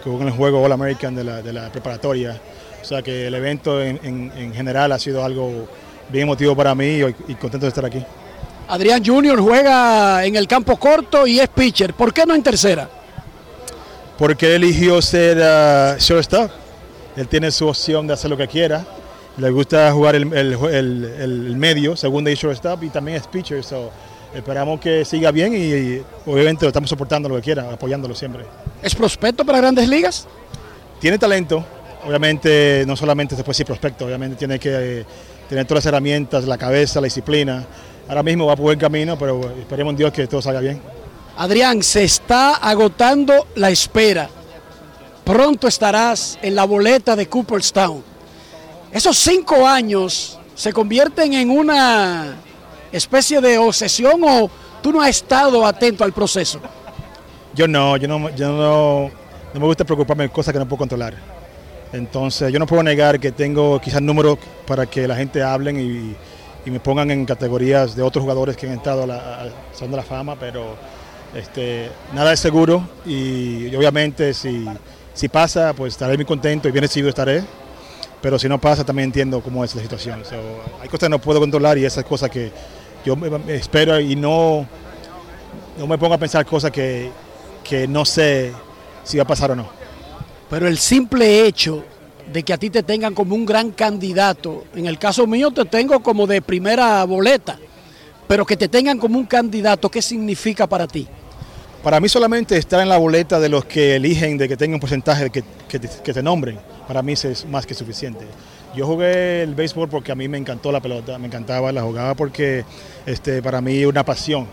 que 0.03 0.09
jugó 0.09 0.23
en 0.23 0.29
el 0.29 0.35
juego 0.35 0.63
All 0.63 0.73
American 0.73 1.15
de 1.15 1.25
la, 1.25 1.43
de 1.43 1.53
la 1.53 1.71
preparatoria. 1.71 2.41
O 2.83 2.85
sea 2.85 3.03
que 3.03 3.27
el 3.27 3.35
evento 3.35 3.83
en, 3.83 3.99
en, 4.03 4.33
en, 4.37 4.55
general 4.55 4.93
ha 4.93 4.99
sido 4.99 5.25
algo 5.25 5.69
bien 6.09 6.25
emotivo 6.25 6.55
para 6.55 6.75
mí 6.75 6.87
y, 6.87 7.03
y 7.29 7.35
contento 7.35 7.67
de 7.67 7.69
estar 7.69 7.85
aquí. 7.85 8.03
Adrián 8.69 9.05
Junior 9.05 9.41
juega 9.41 10.25
en 10.25 10.37
el 10.37 10.49
campo 10.49 10.77
corto 10.77 11.27
y 11.27 11.39
es 11.39 11.49
pitcher. 11.49 11.95
¿Por 11.95 12.13
qué 12.13 12.27
no 12.27 12.35
en 12.35 12.43
tercera? 12.43 12.89
Porque 14.19 14.55
él 14.55 14.65
eligió 14.65 15.01
ser 15.03 15.39
uh, 15.39 15.99
shortstop. 15.99 16.51
Él 17.17 17.29
tiene 17.29 17.51
su 17.51 17.67
opción 17.69 18.07
de 18.07 18.15
hacer 18.15 18.31
lo 18.31 18.37
que 18.37 18.49
quiera. 18.49 18.85
Le 19.37 19.51
gusta 19.51 19.93
jugar 19.93 20.17
el, 20.17 20.33
el, 20.33 20.55
el, 20.55 21.05
el 21.19 21.57
medio, 21.57 21.97
segunda 21.97 22.31
y 22.31 22.35
shortstop, 22.35 22.83
y 22.83 22.89
también 22.89 23.19
es 23.19 23.27
pitcher. 23.27 23.63
So, 23.63 23.91
esperamos 24.35 24.81
que 24.81 25.05
siga 25.05 25.31
bien 25.31 25.53
y, 25.55 25.57
y, 25.57 26.03
obviamente 26.25 26.65
lo 26.65 26.69
estamos 26.69 26.89
soportando 26.89 27.29
lo 27.29 27.37
que 27.37 27.43
quiera, 27.43 27.71
apoyándolo 27.71 28.15
siempre. 28.15 28.45
¿Es 28.83 28.95
prospecto 28.95 29.45
para 29.45 29.59
grandes 29.59 29.89
ligas? 29.89 30.27
Tiene 31.01 31.19
talento. 31.19 31.65
Obviamente, 32.07 32.85
no 32.87 32.97
solamente 32.97 33.35
se 33.35 33.43
puede 33.43 33.55
decir 33.55 33.67
prospecto, 33.67 34.07
obviamente 34.07 34.37
tiene 34.37 34.59
que 34.59 35.01
eh, 35.01 35.05
tener 35.49 35.67
todas 35.67 35.85
las 35.85 35.93
herramientas, 35.93 36.45
la 36.47 36.57
cabeza, 36.57 37.01
la 37.01 37.07
disciplina 37.07 37.67
ahora 38.09 38.23
mismo 38.23 38.47
va 38.47 38.57
por 38.57 38.65
buen 38.65 38.79
camino, 38.79 39.19
pero 39.19 39.41
esperemos 39.59 39.93
en 39.93 39.97
Dios 39.97 40.13
que 40.13 40.27
todo 40.27 40.43
salga 40.43 40.61
bien. 40.61 40.81
Adrián, 41.37 41.83
se 41.83 42.05
está 42.05 42.55
agotando 42.55 43.49
la 43.57 43.71
espera. 43.71 44.29
Pronto 45.25 45.69
estarás 45.69 46.39
en 46.41 46.55
la 46.55 46.65
boleta 46.65 47.17
de 47.17 47.29
Cooperstown. 47.29 48.03
Esos 48.93 49.19
cinco 49.19 49.67
años 49.67 50.39
se 50.55 50.73
convierten 50.73 51.35
en 51.35 51.51
una 51.51 52.37
especie 52.93 53.41
de 53.41 53.59
obsesión 53.59 54.21
o 54.23 54.49
tú 54.83 54.93
no 54.93 55.03
has 55.03 55.11
estado 55.11 55.67
atento 55.67 56.05
al 56.05 56.13
proceso. 56.13 56.61
Yo 57.55 57.67
no, 57.67 57.97
yo 57.97 58.07
no, 58.07 58.31
yo 58.31 58.53
no, 58.53 59.11
no 59.53 59.61
me 59.61 59.67
gusta 59.67 59.85
preocuparme 59.85 60.25
de 60.25 60.31
cosas 60.31 60.53
que 60.53 60.59
no 60.59 60.67
puedo 60.67 60.79
controlar. 60.79 61.36
Entonces, 61.97 62.53
yo 62.53 62.59
no 62.59 62.67
puedo 62.67 62.83
negar 62.83 63.19
que 63.19 63.33
tengo 63.33 63.81
quizás 63.81 64.03
números 64.03 64.39
para 64.67 64.87
que 64.87 65.09
la 65.09 65.17
gente 65.17 65.43
hablen 65.43 65.81
y, 65.81 66.17
me 66.71 66.81
pongan 66.81 67.13
en 67.13 67.25
categorías 67.25 67.95
de 67.95 68.03
otros 68.03 68.23
jugadores 68.23 68.57
que 68.57 68.67
han 68.67 68.73
entrado 68.73 69.05
a 69.05 69.07
la, 69.07 69.41
a 69.43 69.45
de 69.45 69.97
la 69.97 70.03
Fama, 70.03 70.35
pero 70.35 70.75
este, 71.33 71.89
nada 72.13 72.33
es 72.33 72.41
seguro 72.41 72.89
y, 73.07 73.73
obviamente 73.77 74.35
si, 74.35 74.67
si, 75.15 75.29
pasa, 75.29 75.75
pues 75.75 75.95
estaré 75.95 76.17
muy 76.17 76.25
contento 76.25 76.69
y 76.69 76.73
bien 76.73 76.83
recibido 76.83 77.09
estaré, 77.09 77.45
pero 78.21 78.37
si 78.37 78.49
no 78.49 78.61
pasa 78.61 78.83
también 78.85 79.11
entiendo 79.11 79.41
cómo 79.43 79.65
es 79.65 79.77
la 79.77 79.83
situación. 79.83 80.25
Hay 80.83 80.89
cosas 80.89 81.07
que 81.07 81.11
no 81.11 81.21
puedo 81.21 81.39
controlar 81.39 81.79
y 81.79 81.85
esas 81.85 82.03
cosas 82.03 82.31
que 82.31 82.51
yo 83.05 83.17
espero 83.47 84.01
y 84.01 84.17
no, 84.17 84.67
no 85.79 85.87
me 85.87 85.99
pongo 85.99 86.15
a 86.15 86.19
pensar 86.19 86.45
cosas 86.45 86.73
que, 86.73 87.13
que 87.63 87.87
no 87.87 88.05
sé 88.05 88.53
si 89.05 89.19
va 89.19 89.23
a 89.23 89.27
pasar 89.29 89.53
o 89.53 89.55
no. 89.55 89.76
Pero 90.49 90.69
el 90.69 90.79
simple 90.79 91.47
hecho 91.47 91.85
de 92.33 92.43
que 92.43 92.53
a 92.53 92.59
ti 92.59 92.71
te 92.71 92.83
tengan 92.83 93.15
como 93.15 93.35
un 93.35 93.47
gran 93.47 93.71
candidato. 93.71 94.65
En 94.75 94.87
el 94.87 94.99
caso 94.99 95.27
mío 95.27 95.51
te 95.51 95.65
tengo 95.65 96.01
como 96.01 96.27
de 96.27 96.43
primera 96.43 97.05
boleta, 97.05 97.59
pero 98.27 98.45
que 98.45 98.57
te 98.57 98.69
tengan 98.69 98.99
como 98.99 99.19
un 99.19 99.27
candidato, 99.27 99.91
¿qué 99.91 100.03
significa 100.03 100.67
para 100.67 100.87
ti? 100.87 101.07
Para 101.83 102.01
mí 102.01 102.09
solamente 102.09 102.57
estar 102.57 102.81
en 102.81 102.89
la 102.89 102.97
boleta 102.97 103.39
de 103.39 103.49
los 103.49 103.65
que 103.65 103.97
eligen 103.97 104.37
de 104.39 104.49
que 104.49 104.57
tenga 104.57 104.75
un 104.75 104.81
porcentaje 104.81 105.31
que, 105.31 105.45
que, 105.69 105.79
que 105.79 106.13
te 106.13 106.23
nombren, 106.23 106.59
para 106.89 107.01
mí 107.03 107.13
es 107.13 107.47
más 107.47 107.65
que 107.65 107.75
suficiente. 107.75 108.27
Yo 108.75 108.87
jugué 108.87 109.43
el 109.43 109.55
béisbol 109.55 109.89
porque 109.89 110.11
a 110.11 110.15
mí 110.15 110.29
me 110.29 110.37
encantó 110.37 110.73
la 110.73 110.81
pelota, 110.81 111.19
me 111.19 111.29
encantaba, 111.29 111.71
la 111.73 111.83
jugaba 111.83 112.15
porque 112.15 112.65
este, 113.07 113.41
para 113.41 113.61
mí 113.61 113.79
es 113.79 113.87
una 113.87 114.05
pasión. 114.05 114.47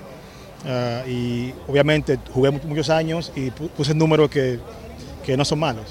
Uh, 0.64 1.10
y 1.10 1.54
obviamente 1.68 2.18
jugué 2.34 2.52
muchos 2.52 2.89
años 2.89 3.34
y 3.36 3.50
puse 3.50 3.94
números 3.94 4.30
que, 4.30 4.60
que 5.26 5.38
no 5.38 5.46
son 5.46 5.60
malos. 5.60 5.86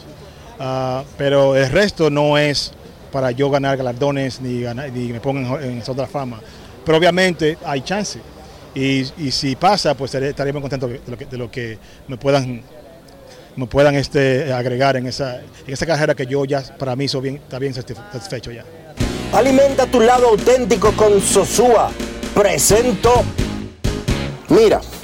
Uh, 0.59 1.05
pero 1.17 1.57
el 1.57 1.71
resto 1.71 2.11
no 2.11 2.39
es 2.39 2.73
para 3.11 3.31
yo 3.31 3.51
ganar 3.51 3.77
galardones 3.77 4.41
ni, 4.41 4.63
ganar, 4.63 4.91
ni 4.93 5.13
me 5.13 5.21
pongan 5.21 5.63
en, 5.63 5.71
en 5.71 5.83
otra 5.87 6.07
fama. 6.07 6.41
Pero 6.85 6.99
obviamente 6.99 7.59
hay 7.65 7.83
chance. 7.83 8.21
Y, 8.75 9.05
si 9.31 9.55
pasa, 9.57 9.95
pues 9.95 10.15
estaré, 10.15 10.53
muy 10.53 10.63
contento 10.63 10.89
de 10.89 11.01
lo 11.07 11.19
que, 11.19 11.27
de 11.27 11.37
lo 11.37 11.51
que 11.51 11.79
me 12.09 12.17
puedan, 12.17 12.63
me 13.55 13.67
puedan 13.67 13.95
este, 13.97 14.51
agregar 14.53 14.97
en 14.97 15.07
esa, 15.07 15.41
en 15.41 15.73
esa 15.73 15.85
carrera 15.85 16.15
que 16.15 16.27
yo 16.27 16.45
ya 16.47 16.63
para 16.79 16.97
mí 16.97 17.07
soy 17.07 17.21
bien, 17.21 17.37
está 17.37 17.59
bien 17.59 17.75
satisfecho 17.75 18.51
ya. 18.51 18.65
Alimenta 19.33 19.87
tu 19.87 20.01
lado 20.01 20.29
auténtico 20.29 20.93
con 20.93 21.21
Sosúa. 21.21 21.91
Presento. 22.35 23.23
Mira. 24.49 24.81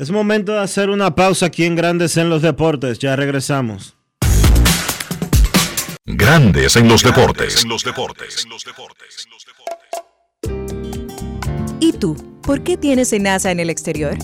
Es 0.00 0.10
momento 0.10 0.52
de 0.52 0.60
hacer 0.60 0.88
una 0.88 1.14
pausa 1.14 1.44
aquí 1.44 1.66
en 1.66 1.76
Grandes 1.76 2.16
en 2.16 2.30
los 2.30 2.40
Deportes. 2.40 2.98
Ya 2.98 3.16
regresamos. 3.16 3.98
Grandes 6.06 6.74
en 6.76 6.88
los 6.88 7.02
deportes. 7.02 7.62
En 7.62 7.68
los 7.68 7.84
deportes. 7.84 8.46
¿Y 11.80 11.92
tú? 11.92 12.16
¿Por 12.40 12.62
qué 12.62 12.78
tienes 12.78 13.12
enaza 13.12 13.50
en 13.50 13.60
el 13.60 13.68
exterior? 13.68 14.16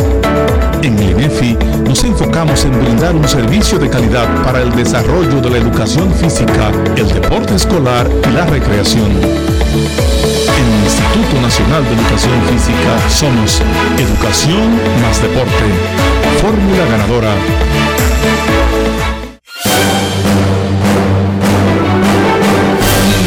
En 0.83 0.97
el 0.97 1.11
INEFI 1.11 1.57
nos 1.87 2.03
enfocamos 2.03 2.65
en 2.65 2.79
brindar 2.79 3.15
un 3.15 3.27
servicio 3.27 3.77
de 3.77 3.87
calidad 3.87 4.27
para 4.43 4.61
el 4.61 4.75
desarrollo 4.75 5.39
de 5.39 5.49
la 5.51 5.57
educación 5.57 6.11
física, 6.13 6.71
el 6.97 7.07
deporte 7.07 7.55
escolar 7.55 8.09
y 8.27 8.31
la 8.33 8.47
recreación. 8.47 9.11
En 9.11 10.73
el 10.73 10.83
Instituto 10.83 11.39
Nacional 11.39 11.83
de 11.83 11.93
Educación 11.93 12.41
Física 12.49 13.09
somos 13.09 13.61
Educación 13.99 14.71
más 15.03 15.21
Deporte. 15.21 15.65
Fórmula 16.41 16.85
ganadora. 16.89 17.33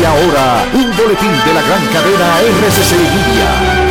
Y 0.00 0.04
ahora, 0.04 0.64
un 0.74 0.96
boletín 0.96 1.30
de 1.46 1.54
la 1.54 1.62
gran 1.62 1.86
cadena 1.92 2.40
RCC 2.40 2.92
Media. 2.98 3.83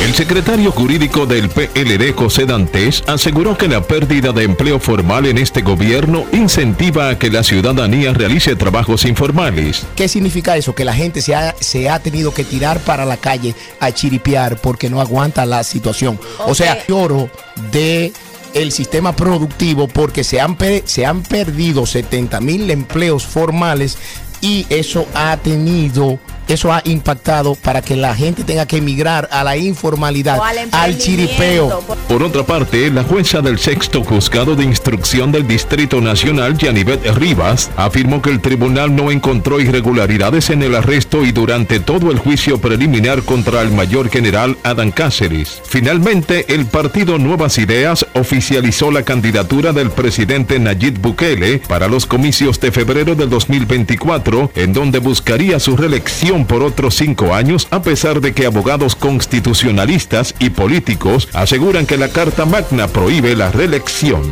El 0.00 0.14
secretario 0.14 0.70
jurídico 0.70 1.24
del 1.26 1.48
PLD, 1.48 2.12
José 2.14 2.44
Dantes, 2.46 3.02
aseguró 3.06 3.56
que 3.56 3.68
la 3.68 3.80
pérdida 3.82 4.32
de 4.32 4.44
empleo 4.44 4.78
formal 4.78 5.26
en 5.26 5.38
este 5.38 5.62
gobierno 5.62 6.24
incentiva 6.32 7.08
a 7.08 7.18
que 7.18 7.30
la 7.30 7.42
ciudadanía 7.42 8.12
realice 8.12 8.54
trabajos 8.54 9.04
informales. 9.06 9.86
¿Qué 9.96 10.06
significa 10.08 10.56
eso? 10.56 10.74
Que 10.74 10.84
la 10.84 10.92
gente 10.94 11.22
se 11.22 11.34
ha, 11.34 11.54
se 11.58 11.88
ha 11.88 12.00
tenido 12.00 12.34
que 12.34 12.44
tirar 12.44 12.80
para 12.80 13.04
la 13.06 13.16
calle 13.16 13.54
a 13.80 13.92
chiripear 13.92 14.60
porque 14.60 14.90
no 14.90 15.00
aguanta 15.00 15.46
la 15.46 15.64
situación. 15.64 16.18
O 16.46 16.54
sea, 16.54 16.84
lloro 16.86 17.30
de 17.72 18.12
el 18.52 18.72
sistema 18.72 19.16
productivo 19.16 19.88
porque 19.88 20.22
se 20.22 20.40
han, 20.40 20.56
pe- 20.56 20.82
se 20.86 21.06
han 21.06 21.22
perdido 21.22 21.86
70 21.86 22.40
mil 22.40 22.70
empleos 22.70 23.24
formales 23.24 23.96
y 24.40 24.66
eso 24.68 25.06
ha 25.14 25.36
tenido, 25.38 26.18
eso 26.48 26.72
ha 26.72 26.82
impactado 26.84 27.54
para 27.54 27.82
que 27.82 27.96
la 27.96 28.14
gente 28.14 28.44
tenga 28.44 28.66
que 28.66 28.78
emigrar 28.78 29.28
a 29.32 29.44
la 29.44 29.56
informalidad, 29.56 30.38
al 30.72 30.98
chiripeo. 30.98 31.82
Por 32.08 32.22
otra 32.22 32.44
parte, 32.44 32.90
la 32.90 33.02
jueza 33.02 33.40
del 33.40 33.58
sexto 33.58 34.04
juzgado 34.04 34.54
de 34.56 34.64
instrucción 34.64 35.32
del 35.32 35.46
Distrito 35.46 36.00
Nacional, 36.00 36.56
Yanivet 36.58 37.04
Rivas, 37.16 37.70
afirmó 37.76 38.20
que 38.20 38.30
el 38.30 38.40
tribunal 38.40 38.94
no 38.94 39.10
encontró 39.10 39.60
irregularidades 39.60 40.50
en 40.50 40.62
el 40.62 40.74
arresto 40.74 41.24
y 41.24 41.32
durante 41.32 41.80
todo 41.80 42.10
el 42.10 42.18
juicio 42.18 42.58
preliminar 42.58 43.22
contra 43.22 43.62
el 43.62 43.70
mayor 43.70 44.10
general 44.10 44.56
Adán 44.62 44.90
Cáceres. 44.90 45.62
Finalmente, 45.64 46.52
el 46.54 46.66
partido 46.66 47.18
Nuevas 47.18 47.58
Ideas 47.58 48.06
oficializó 48.14 48.90
la 48.90 49.02
candidatura 49.02 49.72
del 49.72 49.90
presidente 49.90 50.58
Nayib 50.58 50.98
Bukele 51.00 51.60
para 51.68 51.88
los 51.88 52.06
comicios 52.06 52.60
de 52.60 52.72
febrero 52.72 53.14
del 53.14 53.30
2024, 53.30 54.50
en 54.54 54.72
donde 54.72 54.98
buscaría 54.98 55.58
su 55.58 55.76
reelección 55.76 56.33
por 56.42 56.64
otros 56.64 56.96
cinco 56.96 57.32
años, 57.32 57.68
a 57.70 57.82
pesar 57.82 58.20
de 58.20 58.34
que 58.34 58.46
abogados 58.46 58.96
constitucionalistas 58.96 60.34
y 60.40 60.50
políticos 60.50 61.28
aseguran 61.32 61.86
que 61.86 61.96
la 61.96 62.08
Carta 62.08 62.44
Magna 62.44 62.88
prohíbe 62.88 63.36
la 63.36 63.52
reelección. 63.52 64.22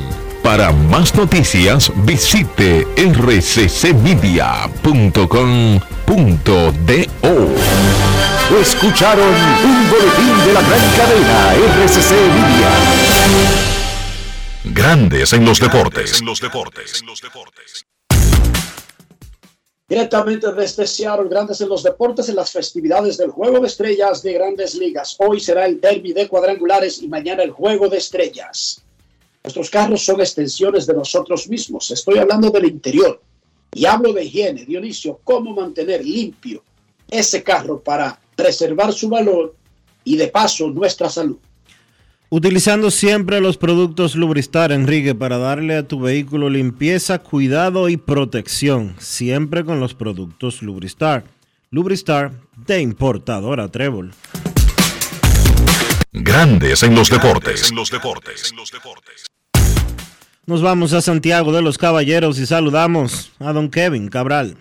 Para 0.42 0.72
más 0.72 1.14
noticias, 1.14 1.92
visite 2.04 2.84
rccmedia.com.do. 2.96 3.82
Escucharon 8.60 9.34
un 9.64 9.90
boletín 9.90 10.46
de 10.46 10.52
la 10.52 10.60
gran 10.62 10.90
cadena 10.96 11.54
RCC 11.54 12.10
Media. 12.10 12.70
Grandes 14.64 15.32
en 15.32 15.44
los 15.44 15.60
deportes. 15.60 16.22
Directamente 19.92 20.50
desde 20.54 20.86
Seattle, 20.86 21.28
Grandes 21.28 21.60
en 21.60 21.68
los 21.68 21.82
Deportes, 21.82 22.26
en 22.30 22.36
las 22.36 22.50
festividades 22.50 23.18
del 23.18 23.30
Juego 23.30 23.60
de 23.60 23.66
Estrellas 23.66 24.22
de 24.22 24.32
Grandes 24.32 24.74
Ligas. 24.74 25.16
Hoy 25.18 25.38
será 25.38 25.66
el 25.66 25.82
derby 25.82 26.14
de 26.14 26.28
cuadrangulares 26.28 27.02
y 27.02 27.08
mañana 27.08 27.42
el 27.42 27.50
Juego 27.50 27.90
de 27.90 27.98
Estrellas. 27.98 28.80
Nuestros 29.44 29.68
carros 29.68 30.02
son 30.02 30.22
extensiones 30.22 30.86
de 30.86 30.94
nosotros 30.94 31.46
mismos. 31.46 31.90
Estoy 31.90 32.16
hablando 32.16 32.48
del 32.48 32.64
interior 32.64 33.20
y 33.74 33.84
hablo 33.84 34.14
de 34.14 34.24
higiene. 34.24 34.64
Dionisio, 34.64 35.20
cómo 35.22 35.54
mantener 35.54 36.02
limpio 36.02 36.62
ese 37.10 37.42
carro 37.42 37.78
para 37.78 38.18
preservar 38.34 38.94
su 38.94 39.10
valor 39.10 39.54
y 40.04 40.16
de 40.16 40.28
paso 40.28 40.70
nuestra 40.70 41.10
salud. 41.10 41.36
Utilizando 42.34 42.90
siempre 42.90 43.42
los 43.42 43.58
productos 43.58 44.16
Lubristar, 44.16 44.72
Enrique, 44.72 45.14
para 45.14 45.36
darle 45.36 45.76
a 45.76 45.86
tu 45.86 46.00
vehículo 46.00 46.48
limpieza, 46.48 47.18
cuidado 47.18 47.90
y 47.90 47.98
protección. 47.98 48.94
Siempre 48.98 49.66
con 49.66 49.80
los 49.80 49.92
productos 49.92 50.62
Lubristar. 50.62 51.24
Lubristar 51.70 52.32
de 52.56 52.80
importadora 52.80 53.68
Trébol. 53.68 54.14
Grandes 56.10 56.82
en 56.82 56.94
los 56.94 57.10
deportes. 57.10 57.70
Nos 60.46 60.62
vamos 60.62 60.94
a 60.94 61.02
Santiago 61.02 61.52
de 61.52 61.60
los 61.60 61.76
Caballeros 61.76 62.38
y 62.38 62.46
saludamos 62.46 63.30
a 63.40 63.52
don 63.52 63.68
Kevin 63.68 64.08
Cabral. 64.08 64.56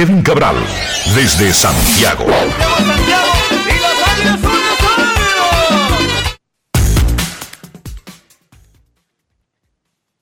Kevin 0.00 0.22
Cabral, 0.22 0.56
desde 1.14 1.52
Santiago. 1.52 2.24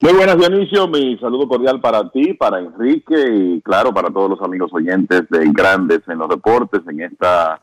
Muy 0.00 0.12
buenas, 0.14 0.36
Dionisio. 0.36 0.88
Mi 0.88 1.16
saludo 1.18 1.46
cordial 1.46 1.80
para 1.80 2.10
ti, 2.10 2.34
para 2.34 2.58
Enrique 2.58 3.14
y, 3.32 3.60
claro, 3.60 3.94
para 3.94 4.10
todos 4.10 4.28
los 4.28 4.42
amigos 4.42 4.72
oyentes 4.74 5.28
de 5.30 5.48
Grandes 5.52 6.00
en 6.08 6.18
los 6.18 6.28
Deportes 6.28 6.80
en 6.88 7.02
esta 7.02 7.62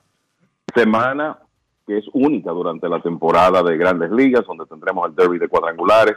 semana 0.73 1.37
que 1.85 1.97
es 1.97 2.05
única 2.13 2.51
durante 2.51 2.87
la 2.87 3.01
temporada 3.01 3.61
de 3.61 3.75
Grandes 3.75 4.11
Ligas, 4.11 4.45
donde 4.47 4.65
tendremos 4.67 5.09
el 5.09 5.15
derby 5.15 5.37
de 5.37 5.49
cuadrangulares, 5.49 6.15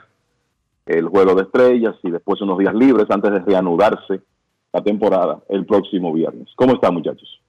el 0.86 1.08
juego 1.08 1.34
de 1.34 1.42
estrellas 1.42 1.96
y 2.04 2.12
después 2.12 2.40
unos 2.40 2.56
días 2.56 2.74
libres 2.76 3.06
antes 3.10 3.32
de 3.32 3.40
reanudarse 3.40 4.22
la 4.72 4.82
temporada 4.82 5.42
el 5.48 5.66
próximo 5.66 6.12
viernes. 6.12 6.48
¿Cómo 6.56 6.74
están, 6.74 6.94
muchachos? 6.94 7.40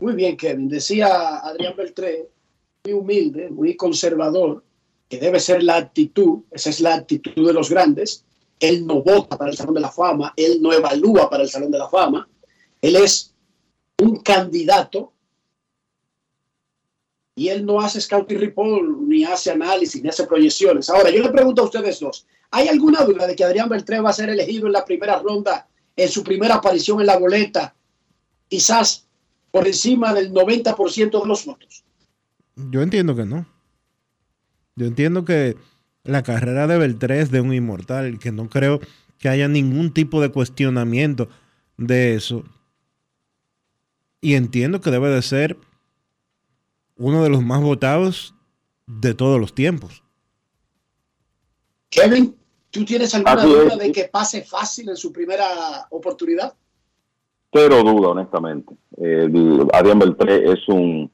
Muy 0.00 0.14
bien, 0.14 0.36
Kevin. 0.36 0.68
Decía 0.68 1.38
Adrián 1.38 1.74
Beltré, 1.76 2.28
muy 2.84 2.94
humilde, 2.94 3.50
muy 3.50 3.76
conservador, 3.76 4.64
que 5.08 5.18
debe 5.18 5.40
ser 5.40 5.62
la 5.62 5.76
actitud, 5.76 6.40
esa 6.50 6.70
es 6.70 6.80
la 6.80 6.94
actitud 6.94 7.46
de 7.46 7.52
los 7.52 7.70
grandes. 7.70 8.24
Él 8.58 8.86
no 8.86 9.02
vota 9.02 9.36
para 9.36 9.50
el 9.50 9.56
Salón 9.56 9.74
de 9.74 9.80
la 9.80 9.90
Fama, 9.90 10.32
él 10.36 10.62
no 10.62 10.72
evalúa 10.72 11.28
para 11.28 11.42
el 11.42 11.48
Salón 11.48 11.70
de 11.70 11.78
la 11.78 11.88
Fama, 11.88 12.28
él 12.80 12.96
es 12.96 13.34
un 14.00 14.16
candidato 14.20 15.12
y 17.34 17.48
él 17.48 17.64
no 17.64 17.80
hace 17.80 18.00
scouting 18.00 18.38
report, 18.38 18.84
ni 19.00 19.24
hace 19.24 19.50
análisis, 19.50 20.02
ni 20.02 20.08
hace 20.08 20.26
proyecciones. 20.26 20.90
Ahora, 20.90 21.10
yo 21.10 21.22
le 21.22 21.30
pregunto 21.30 21.62
a 21.62 21.64
ustedes 21.66 22.00
dos, 22.00 22.26
¿hay 22.50 22.68
alguna 22.68 23.04
duda 23.04 23.26
de 23.26 23.34
que 23.34 23.44
Adrián 23.44 23.68
Beltré 23.68 24.00
va 24.00 24.10
a 24.10 24.14
ser 24.14 24.28
elegido 24.28 24.66
en 24.66 24.72
la 24.72 24.84
primera 24.84 25.18
ronda, 25.18 25.66
en 25.96 26.08
su 26.08 26.24
primera 26.24 26.56
aparición 26.56 27.00
en 27.00 27.06
la 27.06 27.18
boleta, 27.18 27.74
quizás 28.48 29.06
por 29.50 29.66
encima 29.66 30.14
del 30.14 30.32
90% 30.32 31.22
de 31.22 31.28
los 31.28 31.44
votos? 31.44 31.84
Yo 32.56 32.82
entiendo 32.82 33.14
que 33.14 33.24
no. 33.24 33.46
Yo 34.76 34.86
entiendo 34.86 35.24
que 35.24 35.56
la 36.04 36.22
carrera 36.22 36.66
de 36.66 36.78
Beltré 36.78 37.20
es 37.20 37.30
de 37.30 37.40
un 37.40 37.52
inmortal, 37.52 38.18
que 38.18 38.32
no 38.32 38.48
creo 38.48 38.80
que 39.18 39.28
haya 39.28 39.48
ningún 39.48 39.92
tipo 39.92 40.20
de 40.20 40.30
cuestionamiento 40.30 41.28
de 41.76 42.14
eso. 42.14 42.44
Y 44.20 44.34
entiendo 44.34 44.80
que 44.80 44.90
debe 44.90 45.08
de 45.10 45.22
ser 45.22 45.58
uno 46.96 47.22
de 47.22 47.28
los 47.28 47.42
más 47.42 47.60
votados 47.60 48.34
de 48.86 49.14
todos 49.14 49.40
los 49.40 49.54
tiempos. 49.54 50.02
Kevin, 51.90 52.36
¿tú 52.72 52.84
tienes 52.84 53.14
alguna 53.14 53.36
duda 53.36 53.76
de 53.76 53.92
que 53.92 54.04
pase 54.04 54.42
fácil 54.42 54.88
en 54.88 54.96
su 54.96 55.12
primera 55.12 55.46
oportunidad? 55.90 56.52
Cero 57.52 57.82
duda, 57.84 58.08
honestamente. 58.08 58.74
El 58.96 59.68
Adrián 59.72 59.98
Beltré 59.98 60.50
es 60.52 60.66
un 60.68 61.10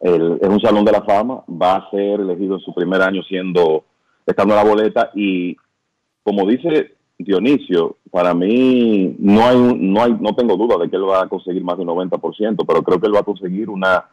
el- 0.00 0.38
es 0.42 0.48
un 0.48 0.60
salón 0.60 0.84
de 0.84 0.92
la 0.92 1.02
fama, 1.02 1.42
va 1.48 1.76
a 1.76 1.90
ser 1.90 2.20
elegido 2.20 2.56
en 2.56 2.60
su 2.60 2.74
primer 2.74 3.00
año 3.00 3.22
siendo 3.22 3.84
estando 4.26 4.52
en 4.54 4.58
la 4.64 4.70
boleta 4.70 5.10
y 5.14 5.56
como 6.22 6.46
dice 6.46 6.96
Dionisio, 7.18 7.96
para 8.10 8.34
mí 8.34 9.16
no 9.18 9.46
hay 9.46 9.56
no 9.78 10.02
hay 10.02 10.12
no 10.20 10.34
tengo 10.34 10.56
duda 10.56 10.76
de 10.78 10.90
que 10.90 10.96
él 10.96 11.08
va 11.08 11.22
a 11.22 11.28
conseguir 11.28 11.64
más 11.64 11.76
de 11.78 11.84
un 11.84 11.88
90%, 11.88 12.64
pero 12.66 12.82
creo 12.82 13.00
que 13.00 13.06
él 13.06 13.14
va 13.14 13.20
a 13.20 13.24
conseguir 13.24 13.70
una 13.70 14.04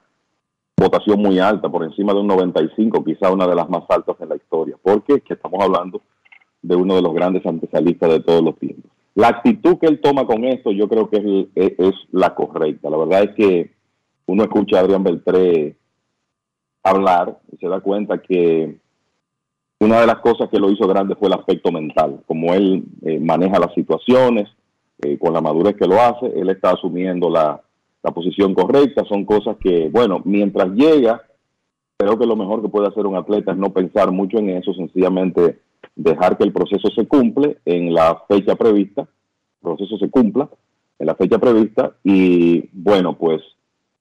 votación 0.77 1.21
muy 1.21 1.39
alta, 1.39 1.69
por 1.69 1.83
encima 1.83 2.13
de 2.13 2.19
un 2.19 2.27
95, 2.27 3.03
quizá 3.03 3.31
una 3.31 3.47
de 3.47 3.55
las 3.55 3.69
más 3.69 3.83
altas 3.89 4.15
en 4.19 4.29
la 4.29 4.35
historia, 4.35 4.75
porque 4.81 5.13
es 5.13 5.23
que 5.23 5.33
estamos 5.33 5.61
hablando 5.63 6.01
de 6.61 6.75
uno 6.75 6.95
de 6.95 7.01
los 7.01 7.13
grandes 7.13 7.45
antesalistas 7.45 8.09
de 8.09 8.19
todos 8.21 8.43
los 8.43 8.57
tiempos. 8.57 8.91
La 9.15 9.27
actitud 9.27 9.77
que 9.77 9.87
él 9.87 10.01
toma 10.01 10.25
con 10.25 10.43
esto 10.45 10.71
yo 10.71 10.87
creo 10.87 11.09
que 11.09 11.47
es 11.55 11.93
la 12.11 12.33
correcta. 12.33 12.89
La 12.89 12.97
verdad 12.97 13.23
es 13.23 13.35
que 13.35 13.71
uno 14.25 14.43
escucha 14.43 14.77
a 14.77 14.79
Adrián 14.81 15.03
Beltré 15.03 15.75
hablar 16.81 17.39
y 17.51 17.57
se 17.57 17.67
da 17.67 17.79
cuenta 17.79 18.21
que 18.21 18.77
una 19.79 20.01
de 20.01 20.07
las 20.07 20.19
cosas 20.19 20.49
que 20.49 20.59
lo 20.59 20.71
hizo 20.71 20.87
grande 20.87 21.15
fue 21.15 21.27
el 21.27 21.35
aspecto 21.35 21.71
mental, 21.71 22.21
como 22.25 22.53
él 22.53 22.85
eh, 23.03 23.19
maneja 23.19 23.59
las 23.59 23.73
situaciones, 23.73 24.49
eh, 25.01 25.17
con 25.19 25.33
la 25.33 25.41
madurez 25.41 25.75
que 25.75 25.87
lo 25.87 26.01
hace, 26.01 26.27
él 26.39 26.49
está 26.49 26.71
asumiendo 26.71 27.29
la, 27.29 27.61
la 28.03 28.11
posición 28.11 28.53
correcta, 28.53 29.05
son 29.05 29.25
cosas 29.25 29.55
que, 29.57 29.89
bueno, 29.89 30.21
mientras 30.25 30.69
llega, 30.73 31.23
creo 31.97 32.19
que 32.19 32.25
lo 32.25 32.35
mejor 32.35 32.61
que 32.61 32.67
puede 32.67 32.89
hacer 32.89 33.07
un 33.07 33.15
atleta 33.15 33.53
es 33.53 33.57
no 33.57 33.71
pensar 33.71 34.11
mucho 34.11 34.37
en 34.37 34.49
eso, 34.49 34.73
sencillamente 34.73 35.59
dejar 35.95 36.37
que 36.37 36.43
el 36.43 36.51
proceso 36.51 36.89
se 36.93 37.07
cumple 37.07 37.59
en 37.65 37.93
la 37.93 38.21
fecha 38.27 38.55
prevista, 38.55 39.01
el 39.01 39.61
proceso 39.61 39.97
se 39.97 40.09
cumpla 40.09 40.49
en 40.99 41.07
la 41.07 41.15
fecha 41.15 41.39
prevista 41.39 41.95
y, 42.03 42.69
bueno, 42.73 43.17
pues 43.17 43.41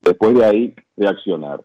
después 0.01 0.35
de 0.35 0.45
ahí 0.45 0.75
reaccionar. 0.97 1.63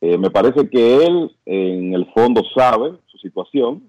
Eh, 0.00 0.16
me 0.16 0.30
parece 0.30 0.70
que 0.70 1.04
él 1.04 1.36
en 1.44 1.92
el 1.92 2.06
fondo 2.12 2.42
sabe 2.54 2.92
su 3.06 3.18
situación, 3.18 3.82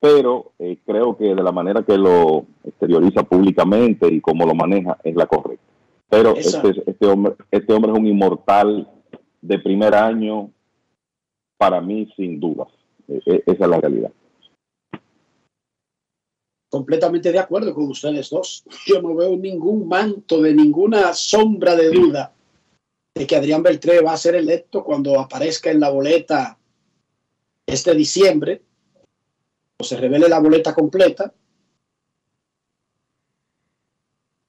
pero 0.00 0.52
eh, 0.58 0.78
creo 0.86 1.16
que 1.16 1.34
de 1.34 1.42
la 1.42 1.52
manera 1.52 1.82
que 1.82 1.98
lo 1.98 2.46
exterioriza 2.64 3.22
públicamente 3.24 4.08
y 4.08 4.20
cómo 4.20 4.46
lo 4.46 4.54
maneja 4.54 4.96
es 5.04 5.14
la 5.14 5.26
correcta. 5.26 5.65
Pero 6.08 6.36
Exacto. 6.36 6.70
este, 6.70 6.90
este 6.90 7.06
hombre, 7.06 7.34
este 7.50 7.72
hombre 7.72 7.92
es 7.92 7.98
un 7.98 8.06
inmortal 8.06 8.88
de 9.40 9.58
primer 9.58 9.94
año, 9.94 10.50
para 11.56 11.80
mí, 11.80 12.12
sin 12.16 12.38
dudas. 12.38 12.68
Eh, 13.08 13.20
eh, 13.26 13.42
esa 13.46 13.64
es 13.64 13.70
la 13.70 13.80
realidad. 13.80 14.12
completamente 16.68 17.32
de 17.32 17.38
acuerdo 17.38 17.72
con 17.72 17.88
ustedes 17.88 18.28
dos. 18.28 18.64
Yo 18.86 19.00
no 19.00 19.14
veo 19.14 19.34
ningún 19.36 19.88
manto 19.88 20.42
de 20.42 20.52
ninguna 20.52 21.14
sombra 21.14 21.74
de 21.74 21.90
duda 21.90 22.34
de 23.14 23.26
que 23.26 23.36
Adrián 23.36 23.62
Beltré 23.62 24.02
va 24.02 24.12
a 24.12 24.18
ser 24.18 24.34
electo 24.34 24.84
cuando 24.84 25.18
aparezca 25.18 25.70
en 25.70 25.80
la 25.80 25.88
boleta 25.88 26.58
este 27.64 27.94
diciembre 27.94 28.62
o 29.78 29.84
se 29.84 29.96
revele 29.96 30.28
la 30.28 30.38
boleta 30.38 30.74
completa 30.74 31.32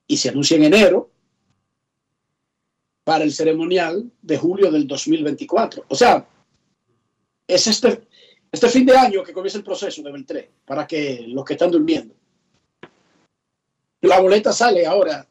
y 0.05 0.17
se 0.17 0.29
anuncia 0.29 0.57
en 0.57 0.65
enero 0.65 1.09
para 3.07 3.23
el 3.23 3.31
ceremonial 3.31 4.11
de 4.21 4.37
julio 4.37 4.69
del 4.69 4.85
2024. 4.85 5.85
O 5.87 5.95
sea, 5.95 6.27
es 7.47 7.65
este, 7.65 8.05
este 8.51 8.67
fin 8.67 8.85
de 8.85 8.97
año 8.97 9.23
que 9.23 9.31
comienza 9.31 9.57
el 9.57 9.63
proceso 9.63 10.03
de 10.03 10.11
Beltré, 10.11 10.51
para 10.65 10.85
que 10.85 11.23
los 11.25 11.45
que 11.45 11.53
están 11.53 11.71
durmiendo. 11.71 12.13
La 14.01 14.19
boleta 14.19 14.51
sale 14.51 14.85
ahora 14.85 15.25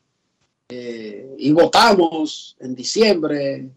eh, 0.70 1.34
y 1.36 1.52
votamos 1.52 2.56
en 2.60 2.74
diciembre. 2.74 3.68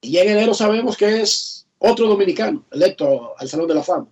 Y 0.00 0.18
en 0.18 0.28
enero 0.28 0.52
sabemos 0.52 0.96
que 0.96 1.20
es 1.20 1.64
otro 1.78 2.08
dominicano 2.08 2.64
electo 2.72 3.34
al 3.38 3.48
Salón 3.48 3.68
de 3.68 3.74
la 3.74 3.84
Fama. 3.84 4.08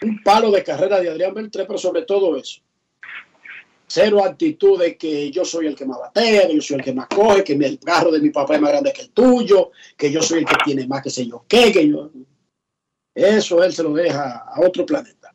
Un 0.00 0.22
palo 0.22 0.50
de 0.50 0.64
carrera 0.64 1.00
de 1.00 1.10
Adrián 1.10 1.34
Beltré, 1.34 1.66
pero 1.66 1.78
sobre 1.78 2.06
todo 2.06 2.34
eso. 2.34 2.62
Cero 3.88 4.24
actitud 4.24 4.80
de 4.80 4.96
que 4.96 5.30
yo 5.30 5.44
soy 5.44 5.66
el 5.66 5.76
que 5.76 5.86
más 5.86 5.98
batea, 5.98 6.50
yo 6.50 6.60
soy 6.60 6.78
el 6.78 6.84
que 6.84 6.92
más 6.92 7.06
coge, 7.06 7.44
que 7.44 7.52
el 7.52 7.78
carro 7.78 8.10
de 8.10 8.20
mi 8.20 8.30
papá 8.30 8.56
es 8.56 8.60
más 8.60 8.70
grande 8.70 8.92
que 8.92 9.02
el 9.02 9.10
tuyo, 9.10 9.70
que 9.96 10.10
yo 10.10 10.22
soy 10.22 10.40
el 10.40 10.44
que 10.44 10.56
tiene 10.64 10.86
más 10.86 11.02
que 11.02 11.10
sé 11.10 11.26
yo 11.26 11.44
qué, 11.46 11.72
que 11.72 11.88
yo... 11.88 12.10
Eso 13.14 13.62
él 13.62 13.72
se 13.72 13.82
lo 13.82 13.94
deja 13.94 14.44
a 14.46 14.60
otro 14.60 14.84
planeta. 14.84 15.34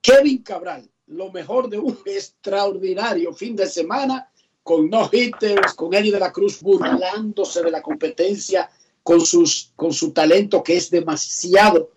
Kevin 0.00 0.42
Cabral, 0.42 0.88
lo 1.08 1.30
mejor 1.30 1.68
de 1.68 1.78
un 1.78 1.98
extraordinario 2.06 3.34
fin 3.34 3.54
de 3.54 3.66
semana 3.66 4.30
con 4.62 4.88
no 4.88 5.10
hitters, 5.12 5.74
con 5.74 5.92
Eddie 5.92 6.12
de 6.12 6.20
la 6.20 6.32
Cruz 6.32 6.62
burlándose 6.62 7.62
de 7.62 7.70
la 7.70 7.82
competencia 7.82 8.70
con, 9.02 9.20
sus, 9.20 9.72
con 9.76 9.92
su 9.92 10.12
talento 10.12 10.62
que 10.62 10.76
es 10.76 10.90
demasiado 10.90 11.90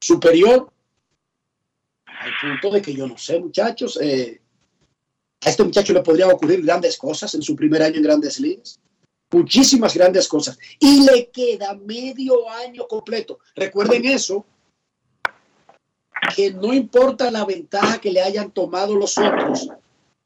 superior. 0.00 0.70
Al 2.04 2.32
punto 2.42 2.70
de 2.70 2.82
que 2.82 2.92
yo 2.92 3.06
no 3.06 3.16
sé, 3.16 3.38
muchachos, 3.38 3.98
eh, 4.02 4.39
a 5.44 5.50
este 5.50 5.64
muchacho 5.64 5.92
le 5.92 6.02
podrían 6.02 6.30
ocurrir 6.30 6.62
grandes 6.62 6.96
cosas 6.96 7.34
en 7.34 7.42
su 7.42 7.56
primer 7.56 7.82
año 7.82 7.96
en 7.96 8.02
grandes 8.02 8.38
ligas. 8.40 8.78
Muchísimas 9.30 9.94
grandes 9.94 10.28
cosas. 10.28 10.58
Y 10.78 11.02
le 11.04 11.30
queda 11.30 11.74
medio 11.74 12.48
año 12.50 12.86
completo. 12.88 13.38
Recuerden 13.54 14.04
eso, 14.04 14.44
que 16.34 16.52
no 16.52 16.72
importa 16.74 17.30
la 17.30 17.44
ventaja 17.44 18.00
que 18.00 18.10
le 18.10 18.20
hayan 18.20 18.50
tomado 18.50 18.94
los 18.96 19.16
otros 19.16 19.68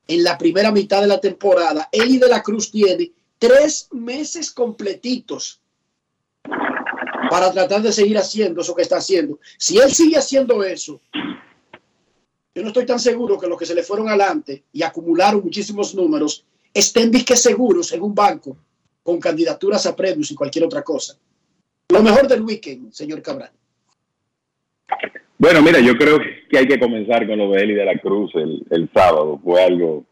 en 0.07 0.25
la 0.25 0.37
primera 0.37 0.71
mitad 0.71 1.01
de 1.01 1.07
la 1.07 1.21
temporada, 1.21 1.89
Eli 1.93 2.19
de 2.19 2.29
la 2.29 2.43
Cruz 2.43 2.71
tiene 2.71 3.13
tres 3.39 3.89
meses 3.93 4.51
completitos 4.51 5.61
para 7.31 7.51
tratar 7.53 7.83
de 7.83 7.93
seguir 7.93 8.19
haciendo 8.19 8.61
eso 8.61 8.75
que 8.75 8.83
está 8.83 8.99
haciendo. 8.99 9.39
Si 9.59 9.79
él 9.79 9.91
sigue 9.93 10.19
haciendo 10.19 10.63
eso, 10.63 11.01
yo 12.55 12.63
no 12.63 12.69
estoy 12.69 12.87
tan 12.87 13.01
seguro 13.01 13.39
que 13.39 13.49
los 13.49 13.59
que 13.59 13.67
se 13.67 13.75
le 13.75 13.83
fueron 13.83 14.09
adelante 14.09 14.65
y 14.73 14.83
acumularon 14.83 15.43
muchísimos 15.43 15.95
números 15.95 16.45
estén 16.73 17.11
disque 17.11 17.37
seguros 17.37 17.93
en 17.93 18.03
un 18.03 18.15
banco 18.15 18.57
con 19.03 19.21
candidaturas 19.21 19.87
a 19.87 19.95
premios 19.95 20.31
y 20.31 20.35
cualquier 20.35 20.65
otra 20.65 20.83
cosa. 20.83 21.15
Lo 21.91 22.03
mejor 22.03 22.27
del 22.27 22.43
weekend, 22.43 22.93
señor 22.93 23.23
Cabral. 23.23 23.51
Bueno, 25.37 25.63
mira, 25.63 25.81
yo 25.81 25.97
creo 25.97 26.19
que 26.49 26.59
hay 26.59 26.67
que 26.67 26.79
comenzar 26.79 27.27
con 27.27 27.39
lo 27.39 27.51
de 27.51 27.63
Eli 27.63 27.75
de 27.75 27.85
la 27.85 27.99
Cruz 27.99 28.33
el, 28.35 28.89
sábado. 28.95 29.39
Fue 29.43 29.63
algo 29.63 30.05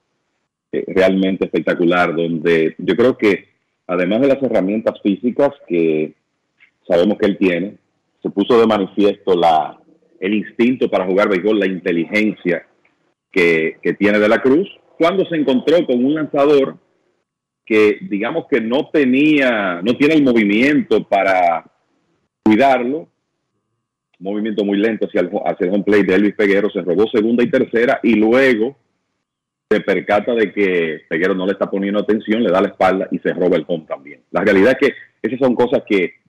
eh, 0.73 0.85
realmente 0.89 1.47
espectacular, 1.47 2.15
donde 2.15 2.75
yo 2.79 2.97
creo 2.97 3.17
que 3.17 3.49
además 3.87 4.21
de 4.21 4.29
las 4.29 4.43
herramientas 4.43 5.01
físicas 5.03 5.51
que 5.67 6.15
sabemos 6.87 7.19
que 7.19 7.27
él 7.27 7.39
tiene, 7.39 7.77
se 8.21 8.31
puso 8.31 8.61
de 8.61 8.67
manifiesto 8.67 9.35
la, 9.35 9.82
el 10.23 10.35
instinto 10.35 10.89
para 10.89 11.05
jugar 11.05 11.29
béisbol, 11.29 11.59
la 11.59 11.67
inteligencia 11.67 12.65
que, 13.33 13.79
que 13.83 13.95
tiene 13.95 14.21
de 14.21 14.29
la 14.29 14.41
Cruz, 14.41 14.69
cuando 14.97 15.27
se 15.27 15.35
encontró 15.35 15.85
con 15.85 16.05
un 16.05 16.15
lanzador 16.15 16.79
que 17.67 17.99
digamos 18.03 18.47
que 18.49 18.61
no 18.61 18.89
tenía, 18.93 19.83
no 19.83 19.97
tiene 19.97 20.15
el 20.15 20.23
movimiento 20.23 21.03
para 21.09 21.65
cuidarlo, 22.45 23.09
movimiento 24.21 24.65
muy 24.65 24.79
lento 24.79 25.07
hacia 25.07 25.23
el, 25.23 25.31
el 25.59 25.69
home 25.71 25.83
plate 25.83 26.05
de 26.05 26.15
Elvis 26.15 26.37
Peguero, 26.37 26.71
se 26.71 26.83
robó 26.83 27.09
segunda 27.09 27.43
y 27.43 27.51
tercera 27.51 27.99
y 28.05 28.15
luego 28.15 28.77
se 29.69 29.81
percata 29.81 30.35
de 30.35 30.53
que 30.53 31.01
Peguero 31.09 31.35
no 31.35 31.47
le 31.47 31.53
está 31.53 31.69
poniendo 31.69 31.99
atención, 31.99 32.45
le 32.45 32.53
da 32.53 32.61
la 32.61 32.69
espalda 32.69 33.09
y 33.11 33.19
se 33.19 33.33
roba 33.33 33.57
el 33.57 33.65
home 33.67 33.87
también. 33.89 34.21
La 34.31 34.43
realidad 34.43 34.77
es 34.81 34.89
que 34.89 34.95
esas 35.21 35.41
son 35.41 35.57
cosas 35.57 35.83
que 35.89 36.22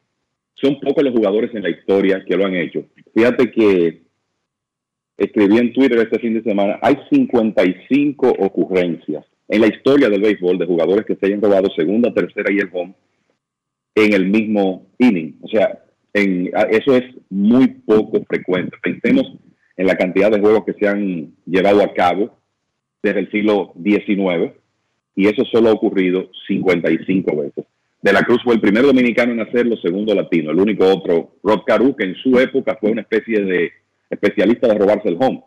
son 0.64 0.80
pocos 0.80 1.04
los 1.04 1.14
jugadores 1.14 1.54
en 1.54 1.64
la 1.64 1.70
historia 1.70 2.24
que 2.26 2.38
lo 2.38 2.46
han 2.46 2.56
hecho. 2.56 2.86
Fíjate 3.14 3.52
que 3.52 4.04
escribí 5.18 5.58
en 5.58 5.74
Twitter 5.74 6.00
este 6.00 6.20
fin 6.20 6.34
de 6.34 6.44
semana, 6.44 6.80
hay 6.82 6.98
55 7.12 8.30
ocurrencias 8.40 9.26
en 9.50 9.62
la 9.62 9.68
historia 9.68 10.10
del 10.10 10.22
béisbol 10.22 10.58
de 10.58 10.66
jugadores 10.66 11.06
que 11.06 11.16
se 11.16 11.26
hayan 11.26 11.42
robado 11.42 11.70
segunda, 11.76 12.14
tercera 12.14 12.52
y 12.52 12.60
el 12.60 12.70
home 12.72 12.96
en 13.96 14.14
el 14.14 14.26
mismo 14.28 14.88
inning. 14.98 15.38
O 15.42 15.48
sea, 15.50 15.84
en, 16.14 16.50
eso 16.72 16.96
es 16.96 17.04
muy 17.30 17.68
poco 17.68 18.24
frecuente. 18.24 18.78
Pensemos 18.82 19.24
en 19.76 19.88
la 19.88 19.98
cantidad 19.98 20.32
de 20.32 20.40
juegos 20.40 20.64
que 20.66 20.74
se 20.74 20.88
han 20.88 21.34
llevado 21.46 21.84
a 21.84 21.94
cabo 21.94 22.38
desde 23.02 23.20
el 23.20 23.32
siglo 23.32 23.74
XIX 23.84 24.54
y 25.16 25.28
eso 25.28 25.44
solo 25.52 25.70
ha 25.70 25.74
ocurrido 25.74 26.30
55 26.48 27.36
veces. 27.36 27.66
De 28.04 28.12
la 28.12 28.24
Cruz 28.24 28.44
fue 28.44 28.56
el 28.56 28.60
primer 28.60 28.84
dominicano 28.84 29.32
en 29.32 29.40
hacerlo, 29.40 29.78
segundo 29.78 30.14
latino. 30.14 30.52
El 30.52 30.60
único 30.60 30.86
otro, 30.86 31.36
Rod 31.42 31.62
Caru, 31.66 31.96
que 31.96 32.04
en 32.04 32.16
su 32.16 32.38
época 32.38 32.78
fue 32.78 32.92
una 32.92 33.00
especie 33.00 33.42
de 33.46 33.72
especialista 34.10 34.68
de 34.68 34.78
robarse 34.78 35.08
el 35.08 35.18
home. 35.18 35.42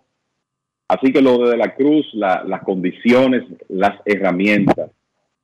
Así 0.89 1.13
que 1.13 1.21
lo 1.21 1.37
de, 1.37 1.51
de 1.51 1.57
la 1.59 1.75
Cruz, 1.75 2.07
la, 2.15 2.43
las 2.45 2.63
condiciones, 2.63 3.43
las 3.69 4.01
herramientas, 4.07 4.91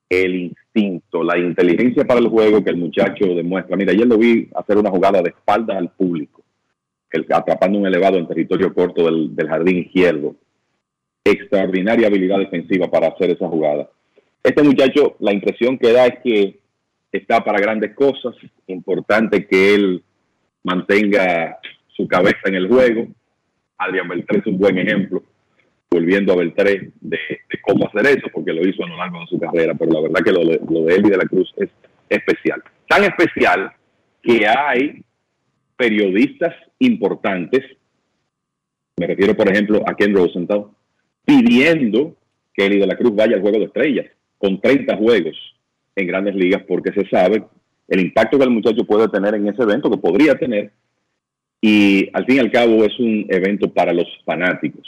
el 0.08 0.36
instinto, 0.36 1.22
la 1.22 1.36
inteligencia 1.36 2.06
para 2.06 2.18
el 2.18 2.28
juego 2.28 2.64
que 2.64 2.70
el 2.70 2.78
muchacho 2.78 3.26
demuestra. 3.26 3.76
Mira, 3.76 3.92
ayer 3.92 4.06
lo 4.06 4.16
vi 4.16 4.48
hacer 4.54 4.78
una 4.78 4.88
jugada 4.88 5.20
de 5.20 5.28
espaldas 5.28 5.76
al 5.76 5.90
público, 5.90 6.42
atrapando 7.28 7.78
un 7.78 7.86
elevado 7.86 8.16
en 8.16 8.26
territorio 8.26 8.72
corto 8.72 9.04
del, 9.04 9.36
del 9.36 9.48
jardín 9.48 9.80
izquierdo. 9.80 10.34
Extraordinaria 11.22 12.06
habilidad 12.06 12.38
defensiva 12.38 12.90
para 12.90 13.08
hacer 13.08 13.32
esa 13.32 13.48
jugada. 13.48 13.90
Este 14.42 14.62
muchacho, 14.62 15.14
la 15.20 15.34
impresión 15.34 15.76
que 15.76 15.92
da 15.92 16.06
es 16.06 16.18
que 16.24 16.61
está 17.12 17.44
para 17.44 17.60
grandes 17.60 17.94
cosas. 17.94 18.34
Importante 18.66 19.46
que 19.46 19.74
él 19.74 20.02
mantenga 20.64 21.58
su 21.88 22.08
cabeza 22.08 22.40
en 22.46 22.54
el 22.54 22.68
juego. 22.68 23.06
Adrián 23.78 24.08
Beltré 24.08 24.38
es 24.38 24.46
un 24.46 24.58
buen 24.58 24.78
ejemplo, 24.78 25.22
volviendo 25.90 26.32
a 26.32 26.36
Beltré 26.36 26.92
de, 27.00 27.18
cómo 27.62 27.86
hacer 27.86 28.18
eso, 28.18 28.28
porque 28.32 28.52
lo 28.52 28.66
hizo 28.66 28.84
a 28.84 28.88
lo 28.88 28.96
largo 28.96 29.20
de 29.20 29.26
su 29.26 29.38
carrera, 29.38 29.74
pero 29.74 29.92
la 29.92 30.00
verdad 30.00 30.22
que 30.24 30.32
lo, 30.32 30.42
lo 30.42 30.84
de 30.84 30.94
Elvi 30.94 31.10
de 31.10 31.16
la 31.16 31.24
Cruz 31.24 31.52
es 31.56 31.68
especial. 32.08 32.62
Tan 32.88 33.04
especial 33.04 33.72
que 34.22 34.46
hay 34.46 35.04
periodistas 35.76 36.54
importantes, 36.78 37.64
me 38.96 39.06
refiero 39.06 39.34
por 39.34 39.50
ejemplo 39.50 39.82
a 39.86 39.94
Ken 39.94 40.14
Rosenthal, 40.14 40.66
pidiendo 41.24 42.16
que 42.54 42.66
Eli 42.66 42.78
de 42.78 42.86
la 42.86 42.96
Cruz 42.96 43.14
vaya 43.14 43.36
al 43.36 43.42
Juego 43.42 43.58
de 43.58 43.64
Estrellas, 43.64 44.06
con 44.38 44.60
30 44.60 44.96
juegos 44.96 45.51
en 45.96 46.06
grandes 46.06 46.34
ligas, 46.34 46.62
porque 46.66 46.92
se 46.92 47.08
sabe 47.08 47.44
el 47.88 48.00
impacto 48.00 48.38
que 48.38 48.44
el 48.44 48.50
muchacho 48.50 48.84
puede 48.84 49.08
tener 49.08 49.34
en 49.34 49.48
ese 49.48 49.62
evento, 49.62 49.90
que 49.90 49.98
podría 49.98 50.34
tener, 50.34 50.72
y 51.60 52.08
al 52.12 52.24
fin 52.24 52.36
y 52.36 52.38
al 52.40 52.50
cabo 52.50 52.84
es 52.84 52.98
un 52.98 53.26
evento 53.28 53.72
para 53.72 53.92
los 53.92 54.06
fanáticos. 54.24 54.86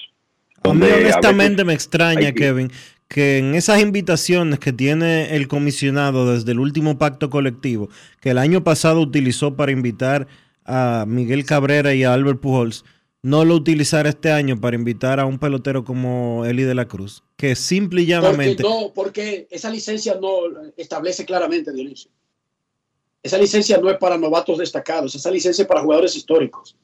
A 0.62 0.72
mí 0.72 0.86
honestamente 0.86 1.64
me 1.64 1.74
extraña, 1.74 2.32
que... 2.32 2.34
Kevin, 2.34 2.70
que 3.08 3.38
en 3.38 3.54
esas 3.54 3.80
invitaciones 3.80 4.58
que 4.58 4.72
tiene 4.72 5.36
el 5.36 5.46
comisionado 5.46 6.32
desde 6.32 6.52
el 6.52 6.58
último 6.58 6.98
pacto 6.98 7.30
colectivo, 7.30 7.88
que 8.20 8.30
el 8.30 8.38
año 8.38 8.64
pasado 8.64 9.00
utilizó 9.00 9.56
para 9.56 9.72
invitar 9.72 10.26
a 10.64 11.04
Miguel 11.06 11.44
Cabrera 11.44 11.94
y 11.94 12.04
a 12.04 12.14
Albert 12.14 12.40
Pujols, 12.40 12.84
no 13.24 13.46
lo 13.46 13.54
utilizará 13.54 14.10
este 14.10 14.30
año 14.30 14.60
para 14.60 14.76
invitar 14.76 15.18
a 15.18 15.24
un 15.24 15.38
pelotero 15.38 15.82
como 15.82 16.44
Eli 16.44 16.62
de 16.64 16.74
la 16.74 16.86
Cruz, 16.86 17.24
que 17.38 17.56
simple 17.56 18.02
y 18.02 18.04
Porque 18.04 18.10
llanamente... 18.12 18.62
no, 18.62 18.92
porque 18.94 19.48
esa 19.50 19.70
licencia 19.70 20.18
no 20.20 20.42
establece 20.76 21.24
claramente, 21.24 21.72
Dionisio. 21.72 22.10
Esa 23.22 23.38
licencia 23.38 23.78
no 23.78 23.88
es 23.88 23.96
para 23.96 24.18
novatos 24.18 24.58
destacados, 24.58 25.14
esa 25.14 25.30
licencia 25.30 25.62
es 25.62 25.68
para 25.68 25.80
jugadores 25.80 26.14
históricos. 26.14 26.76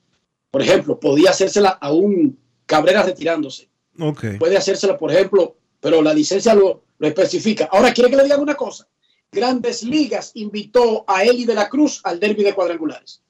Por 0.51 0.63
ejemplo, 0.63 0.99
podía 0.99 1.29
hacérsela 1.29 1.77
a 1.79 1.93
un 1.93 2.39
Cabrera 2.65 3.03
retirándose. 3.03 3.69
Ok. 3.99 4.39
Puede 4.39 4.57
hacérsela, 4.57 4.97
por 4.97 5.13
ejemplo, 5.13 5.59
pero 5.79 6.01
la 6.01 6.15
licencia 6.15 6.55
lo, 6.55 6.85
lo 6.97 7.07
especifica. 7.07 7.69
Ahora, 7.71 7.93
¿quiere 7.93 8.09
que 8.09 8.17
le 8.17 8.25
digan 8.25 8.41
una 8.41 8.55
cosa? 8.55 8.89
Grandes 9.31 9.83
Ligas 9.83 10.31
invitó 10.33 11.05
a 11.07 11.23
Eli 11.23 11.45
de 11.45 11.55
la 11.55 11.69
Cruz 11.69 12.01
al 12.03 12.19
derby 12.19 12.45
de 12.45 12.55
cuadrangulares. 12.55 13.21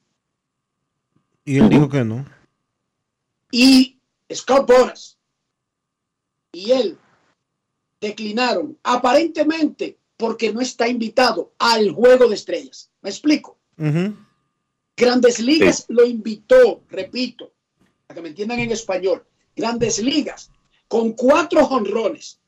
Y 1.45 1.59
él 1.59 1.69
dijo 1.69 1.89
que 1.89 2.05
no. 2.05 2.25
Y 3.51 3.99
Scott 4.33 4.67
Boras 4.67 5.19
y 6.53 6.73
él 6.73 6.99
declinaron 8.01 8.79
aparentemente 8.83 9.99
porque 10.17 10.53
no 10.53 10.61
está 10.61 10.89
invitado 10.89 11.53
al 11.59 11.91
juego 11.91 12.29
de 12.29 12.35
estrellas. 12.35 12.91
¿Me 13.03 13.11
explico? 13.11 13.59
Grandes 14.97 15.41
Ligas 15.41 15.87
lo 15.89 16.05
invitó, 16.05 16.83
repito, 16.91 17.53
para 18.07 18.17
que 18.17 18.23
me 18.23 18.29
entiendan 18.29 18.61
en 18.61 18.73
español. 18.73 19.25
Grandes 19.57 19.99
Ligas 20.03 20.51
con 20.89 21.13
cuatro 21.13 21.65
jonrones 21.65 22.39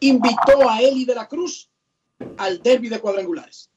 invitó 0.00 0.68
a 0.68 0.80
Eli 0.80 1.04
de 1.04 1.14
la 1.14 1.26
Cruz 1.26 1.68
al 2.36 2.62
derby 2.62 2.88
de 2.88 3.00
cuadrangulares. 3.00 3.70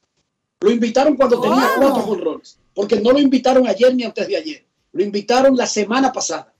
Lo 0.60 0.70
invitaron 0.70 1.16
cuando 1.16 1.40
tenía 1.40 1.70
cuatro 1.78 2.02
jonrones, 2.02 2.58
porque 2.74 3.00
no 3.00 3.12
lo 3.12 3.18
invitaron 3.18 3.66
ayer 3.66 3.94
ni 3.94 4.04
antes 4.04 4.26
de 4.28 4.36
ayer. 4.36 4.67
Lo 4.92 5.02
invitaron 5.02 5.56
la 5.56 5.66
semana 5.66 6.12
pasada. 6.12 6.52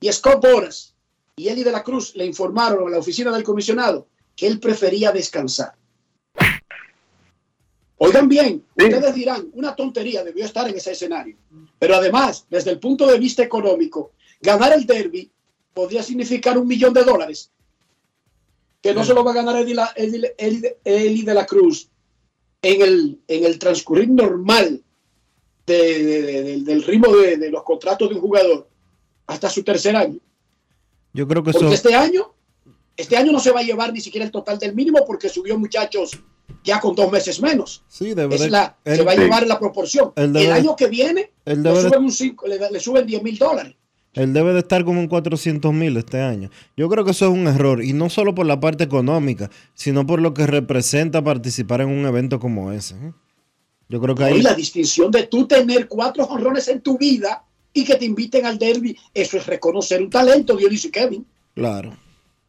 Y 0.00 0.12
Scott 0.12 0.42
Boras 0.42 0.94
y 1.36 1.48
Eli 1.48 1.64
de 1.64 1.72
la 1.72 1.82
Cruz 1.82 2.14
le 2.14 2.24
informaron 2.24 2.86
a 2.86 2.90
la 2.90 2.98
oficina 2.98 3.32
del 3.32 3.42
comisionado 3.42 4.06
que 4.36 4.46
él 4.46 4.60
prefería 4.60 5.12
descansar. 5.12 5.74
Oigan 7.96 8.28
bien, 8.28 8.64
ustedes 8.76 9.14
dirán, 9.14 9.48
una 9.52 9.74
tontería, 9.74 10.24
debió 10.24 10.44
estar 10.44 10.68
en 10.68 10.76
ese 10.76 10.92
escenario. 10.92 11.36
Pero 11.78 11.94
además, 11.94 12.44
desde 12.50 12.70
el 12.72 12.78
punto 12.78 13.06
de 13.06 13.18
vista 13.18 13.42
económico, 13.42 14.12
ganar 14.40 14.72
el 14.72 14.84
derby 14.84 15.30
podría 15.72 16.02
significar 16.02 16.58
un 16.58 16.66
millón 16.66 16.92
de 16.92 17.04
dólares. 17.04 17.50
Que 18.82 18.92
no 18.92 19.04
se 19.04 19.14
lo 19.14 19.24
va 19.24 19.30
a 19.30 19.34
ganar 19.34 19.56
Eli 19.56 21.22
de 21.22 21.34
la 21.34 21.46
Cruz 21.46 21.88
en 22.60 22.82
el, 22.82 23.20
en 23.26 23.44
el 23.44 23.58
transcurrir 23.58 24.10
normal 24.10 24.82
de- 25.66 26.04
de- 26.04 26.22
de- 26.42 26.60
del- 26.60 26.82
ritmo 26.82 27.14
de, 27.16 27.36
de 27.36 27.50
los 27.50 27.62
contratos 27.62 28.08
de 28.08 28.14
un 28.16 28.20
jugador 28.20 28.68
hasta 29.26 29.48
su 29.48 29.62
tercer 29.62 29.96
año. 29.96 30.18
Yo 31.12 31.26
creo 31.26 31.42
que 31.42 31.52
Porque 31.52 31.66
eso... 31.66 31.74
este 31.74 31.94
año, 31.94 32.32
este 32.96 33.16
año 33.16 33.32
no 33.32 33.40
se 33.40 33.50
va 33.50 33.60
a 33.60 33.62
llevar 33.62 33.92
ni 33.92 34.00
siquiera 34.00 34.24
el 34.24 34.30
total 34.32 34.58
del 34.58 34.74
mínimo 34.74 35.04
porque 35.06 35.28
subió 35.28 35.58
muchachos 35.58 36.18
ya 36.62 36.80
con 36.80 36.94
dos 36.94 37.10
meses 37.10 37.40
menos. 37.40 37.82
Sí, 37.88 38.14
debe 38.14 38.34
Es 38.34 38.42
de- 38.42 38.50
la- 38.50 38.76
se 38.84 39.02
va 39.02 39.12
a 39.12 39.16
llevar 39.16 39.46
la 39.46 39.58
proporción. 39.58 40.12
El, 40.16 40.32
debe 40.32 40.46
de- 40.46 40.52
año 40.52 40.76
que 40.76 40.88
viene 40.88 41.32
le 41.46 41.56
debe 41.56 41.82
de- 41.82 41.88
suben, 41.88 42.02
un 42.04 42.12
cinco- 42.12 42.46
le, 42.46 42.58
le 42.70 42.80
suben 42.80 43.06
10 43.06 43.22
mil 43.22 43.38
dólares. 43.38 43.74
Él 44.12 44.32
debe 44.32 44.52
de 44.52 44.60
estar 44.60 44.84
como 44.84 45.00
en 45.00 45.08
400 45.08 45.72
mil 45.72 45.96
este 45.96 46.20
año. 46.20 46.48
Yo 46.76 46.88
creo 46.88 47.04
que 47.04 47.10
eso 47.10 47.24
es 47.26 47.32
un 47.32 47.48
error. 47.48 47.82
Y 47.82 47.94
no 47.94 48.08
solo 48.10 48.32
por 48.32 48.46
la 48.46 48.60
parte 48.60 48.84
económica, 48.84 49.50
sino 49.74 50.06
por 50.06 50.20
lo 50.20 50.34
que 50.34 50.46
representa 50.46 51.24
participar 51.24 51.80
en 51.80 51.88
un 51.88 52.06
evento 52.06 52.38
como 52.38 52.70
ese. 52.70 52.94
¿Eh? 53.94 53.98
Yo 53.98 54.00
creo 54.00 54.14
que 54.14 54.22
Y 54.22 54.26
ahí... 54.26 54.42
la 54.42 54.54
distinción 54.54 55.10
de 55.10 55.24
tú 55.24 55.46
tener 55.46 55.88
cuatro 55.88 56.24
jonrones 56.24 56.68
en 56.68 56.80
tu 56.80 56.98
vida 56.98 57.44
y 57.72 57.84
que 57.84 57.96
te 57.96 58.04
inviten 58.04 58.46
al 58.46 58.58
derby, 58.58 58.96
eso 59.12 59.36
es 59.36 59.46
reconocer 59.46 60.00
un 60.00 60.10
talento, 60.10 60.56
Dionisio 60.56 60.88
y 60.88 60.92
Kevin. 60.92 61.26
Claro. 61.54 61.92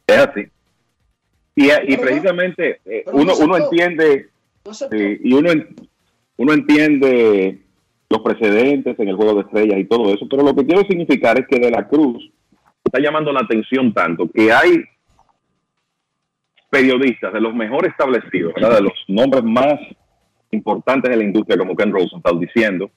Es 0.06 0.18
así. 0.18 0.42
Y, 1.56 1.70
y 1.70 1.96
precisamente 1.96 2.80
eh, 2.84 3.04
uno, 3.12 3.32
no 3.32 3.44
uno 3.44 3.56
entiende 3.56 4.28
No 4.64 4.74
sí, 4.74 4.86
y 5.24 5.32
uno, 5.32 5.50
uno 6.36 6.52
entiende 6.52 7.60
los 8.08 8.20
precedentes 8.20 8.98
en 9.00 9.08
el 9.08 9.16
juego 9.16 9.34
de 9.34 9.40
estrellas 9.40 9.78
y 9.80 9.84
todo 9.84 10.12
eso, 10.12 10.26
pero 10.28 10.42
lo 10.42 10.54
que 10.54 10.66
quiero 10.66 10.82
significar 10.82 11.40
es 11.40 11.46
que 11.48 11.58
de 11.58 11.70
la 11.70 11.88
Cruz 11.88 12.30
está 12.84 13.00
llamando 13.00 13.32
la 13.32 13.40
atención 13.40 13.92
tanto 13.92 14.30
que 14.30 14.52
hay 14.52 14.84
periodistas 16.70 17.32
de 17.32 17.40
los 17.40 17.54
mejor 17.54 17.86
establecidos, 17.86 18.54
¿verdad? 18.54 18.76
de 18.76 18.82
los 18.82 18.92
nombres 19.08 19.42
más 19.42 19.80
importantes 20.50 21.10
de 21.10 21.16
la 21.16 21.24
industria, 21.24 21.58
como 21.58 21.76
Ken 21.76 21.92
Rosenthal, 21.92 22.38
diciendo 22.40 22.90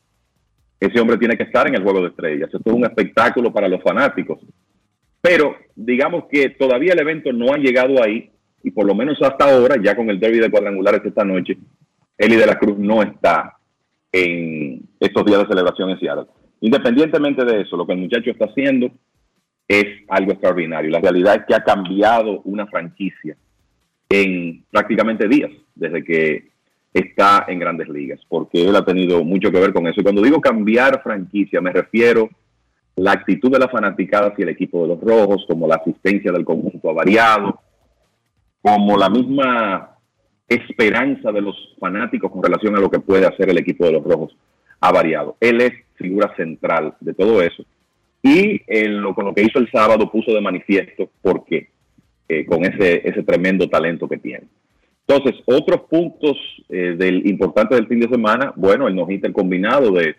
ese 0.79 0.99
hombre 0.99 1.17
tiene 1.17 1.35
que 1.35 1.43
estar 1.43 1.67
en 1.67 1.75
el 1.75 1.83
juego 1.83 2.01
de 2.01 2.07
estrellas. 2.07 2.49
Esto 2.53 2.69
es 2.69 2.75
un 2.75 2.85
espectáculo 2.85 3.51
para 3.51 3.67
los 3.67 3.81
fanáticos. 3.81 4.39
Pero 5.21 5.55
digamos 5.75 6.25
que 6.31 6.51
todavía 6.51 6.93
el 6.93 6.99
evento 6.99 7.33
no 7.33 7.53
ha 7.53 7.57
llegado 7.57 8.01
ahí 8.01 8.31
y 8.63 8.71
por 8.71 8.85
lo 8.85 8.95
menos 8.95 9.21
hasta 9.21 9.45
ahora, 9.45 9.75
ya 9.81 9.95
con 9.95 10.09
el 10.09 10.19
derby 10.19 10.39
de 10.39 10.49
cuadrangulares 10.49 11.01
esta 11.03 11.25
noche, 11.25 11.57
Eli 12.17 12.35
de 12.35 12.45
la 12.45 12.57
Cruz 12.57 12.77
no 12.77 13.01
está 13.01 13.57
en 14.11 14.81
estos 14.99 15.25
días 15.25 15.39
de 15.39 15.47
celebración 15.47 15.89
en 15.89 15.99
Seattle. 15.99 16.27
Independientemente 16.61 17.45
de 17.45 17.61
eso, 17.61 17.77
lo 17.77 17.85
que 17.85 17.93
el 17.93 17.99
muchacho 17.99 18.31
está 18.31 18.45
haciendo 18.45 18.91
es 19.67 19.85
algo 20.07 20.31
extraordinario. 20.31 20.89
La 20.89 20.99
realidad 20.99 21.35
es 21.35 21.45
que 21.45 21.55
ha 21.55 21.63
cambiado 21.63 22.41
una 22.41 22.67
franquicia 22.67 23.37
en 24.09 24.65
prácticamente 24.71 25.27
días 25.27 25.51
desde 25.75 26.03
que 26.03 26.49
está 26.93 27.45
en 27.47 27.59
grandes 27.59 27.89
ligas, 27.89 28.19
porque 28.27 28.67
él 28.67 28.75
ha 28.75 28.85
tenido 28.85 29.23
mucho 29.23 29.51
que 29.51 29.59
ver 29.59 29.73
con 29.73 29.87
eso. 29.87 30.01
Y 30.01 30.03
cuando 30.03 30.21
digo 30.21 30.41
cambiar 30.41 31.01
franquicia, 31.03 31.61
me 31.61 31.71
refiero 31.71 32.29
la 32.95 33.13
actitud 33.13 33.51
de 33.51 33.59
la 33.59 33.69
fanaticada 33.69 34.27
hacia 34.27 34.43
el 34.43 34.49
equipo 34.49 34.81
de 34.81 34.89
los 34.89 35.01
rojos, 35.01 35.45
como 35.47 35.67
la 35.67 35.75
asistencia 35.75 36.31
del 36.31 36.45
conjunto 36.45 36.89
ha 36.89 36.93
variado, 36.93 37.59
como 38.61 38.97
la 38.97 39.09
misma 39.09 39.95
esperanza 40.47 41.31
de 41.31 41.41
los 41.41 41.55
fanáticos 41.79 42.31
con 42.31 42.43
relación 42.43 42.75
a 42.75 42.79
lo 42.79 42.89
que 42.89 42.99
puede 42.99 43.25
hacer 43.25 43.49
el 43.49 43.59
equipo 43.59 43.85
de 43.85 43.93
los 43.93 44.03
rojos 44.03 44.35
ha 44.81 44.91
variado. 44.91 45.37
Él 45.39 45.61
es 45.61 45.73
figura 45.95 46.33
central 46.35 46.95
de 46.99 47.13
todo 47.13 47.41
eso. 47.41 47.63
Y 48.21 48.61
en 48.67 49.01
lo, 49.01 49.13
con 49.13 49.25
lo 49.25 49.33
que 49.33 49.43
hizo 49.43 49.59
el 49.59 49.71
sábado 49.71 50.11
puso 50.11 50.33
de 50.33 50.41
manifiesto 50.41 51.09
por 51.21 51.45
qué, 51.45 51.69
eh, 52.27 52.45
con 52.45 52.65
ese, 52.65 53.07
ese 53.07 53.23
tremendo 53.23 53.69
talento 53.69 54.09
que 54.09 54.17
tiene. 54.17 54.47
Entonces, 55.09 55.41
otros 55.47 55.81
puntos 55.89 56.37
eh, 56.69 56.93
del 56.95 57.27
importante 57.27 57.73
del 57.73 57.87
fin 57.87 57.99
de 57.99 58.09
semana, 58.09 58.53
bueno, 58.55 58.87
el 58.87 58.95
no-hitter 58.95 59.33
combinado 59.33 59.91
de 59.91 60.15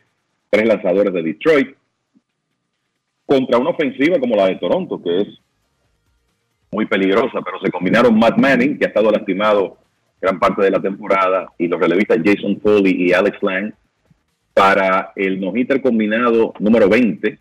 tres 0.50 0.66
lanzadores 0.66 1.14
de 1.14 1.22
Detroit 1.22 1.76
contra 3.24 3.58
una 3.58 3.70
ofensiva 3.70 4.18
como 4.18 4.34
la 4.34 4.48
de 4.48 4.56
Toronto, 4.56 5.00
que 5.00 5.18
es 5.18 5.28
muy 6.72 6.86
peligrosa, 6.86 7.40
pero 7.44 7.60
se 7.62 7.70
combinaron 7.70 8.18
Matt 8.18 8.36
Manning, 8.36 8.80
que 8.80 8.86
ha 8.86 8.88
estado 8.88 9.12
lastimado 9.12 9.78
gran 10.20 10.40
parte 10.40 10.62
de 10.62 10.72
la 10.72 10.80
temporada, 10.80 11.52
y 11.56 11.68
los 11.68 11.78
relevistas 11.78 12.18
Jason 12.24 12.60
Foley 12.60 12.96
y 13.00 13.12
Alex 13.12 13.40
Lang 13.42 13.72
para 14.52 15.12
el 15.14 15.40
no-hitter 15.40 15.80
combinado 15.80 16.52
número 16.58 16.88
20 16.88 17.38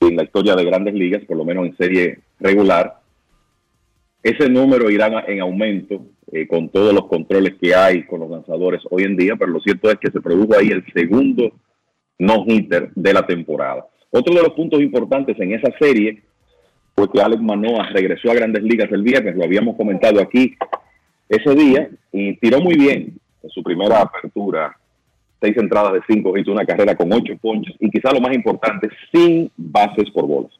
en 0.00 0.16
la 0.16 0.22
historia 0.22 0.56
de 0.56 0.64
grandes 0.64 0.94
ligas, 0.94 1.22
por 1.26 1.36
lo 1.36 1.44
menos 1.44 1.66
en 1.66 1.76
serie 1.76 2.20
regular. 2.38 2.99
Ese 4.22 4.50
número 4.50 4.90
irá 4.90 5.24
en 5.26 5.40
aumento 5.40 6.02
eh, 6.30 6.46
con 6.46 6.68
todos 6.68 6.92
los 6.92 7.06
controles 7.06 7.54
que 7.60 7.74
hay 7.74 8.04
con 8.04 8.20
los 8.20 8.30
lanzadores 8.30 8.82
hoy 8.90 9.04
en 9.04 9.16
día, 9.16 9.34
pero 9.36 9.50
lo 9.50 9.60
cierto 9.60 9.90
es 9.90 9.96
que 9.96 10.10
se 10.10 10.20
produjo 10.20 10.58
ahí 10.58 10.68
el 10.68 10.84
segundo 10.92 11.52
no-hitter 12.18 12.90
de 12.94 13.14
la 13.14 13.26
temporada. 13.26 13.86
Otro 14.10 14.34
de 14.34 14.42
los 14.42 14.52
puntos 14.52 14.80
importantes 14.80 15.40
en 15.40 15.54
esa 15.54 15.70
serie 15.78 16.22
fue 16.94 17.10
que 17.10 17.22
Alex 17.22 17.40
Manoa 17.40 17.88
regresó 17.94 18.30
a 18.30 18.34
grandes 18.34 18.62
ligas 18.62 18.92
el 18.92 19.02
viernes, 19.02 19.36
lo 19.36 19.44
habíamos 19.44 19.76
comentado 19.76 20.20
aquí 20.20 20.54
ese 21.28 21.54
día, 21.54 21.88
y 22.12 22.36
tiró 22.36 22.60
muy 22.60 22.76
bien 22.76 23.18
en 23.42 23.50
su 23.50 23.62
primera 23.62 24.02
apertura, 24.02 24.76
seis 25.40 25.56
entradas 25.56 25.94
de 25.94 26.00
cinco 26.06 26.36
hits, 26.36 26.48
una 26.48 26.66
carrera 26.66 26.94
con 26.94 27.10
ocho 27.10 27.32
ponches, 27.40 27.74
y 27.80 27.88
quizá 27.88 28.12
lo 28.12 28.20
más 28.20 28.34
importante, 28.34 28.90
sin 29.12 29.50
bases 29.56 30.10
por 30.10 30.26
bolas 30.26 30.52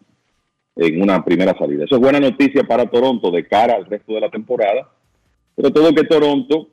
en 0.77 1.03
una 1.03 1.25
primera 1.25 1.57
salida. 1.59 1.85
Eso 1.85 1.97
es 1.97 2.01
buena 2.01 2.21
noticia 2.21 2.65
para 2.65 2.87
Toronto 2.87 3.31
de 3.31 3.47
cara 3.47 3.75
al 3.75 3.87
resto 3.87 4.15
de 4.15 4.21
la 4.21 4.31
temporada, 4.31 4.89
sobre 5.57 5.71
todo 5.73 5.95
que 5.95 6.05
Toronto, 6.05 6.69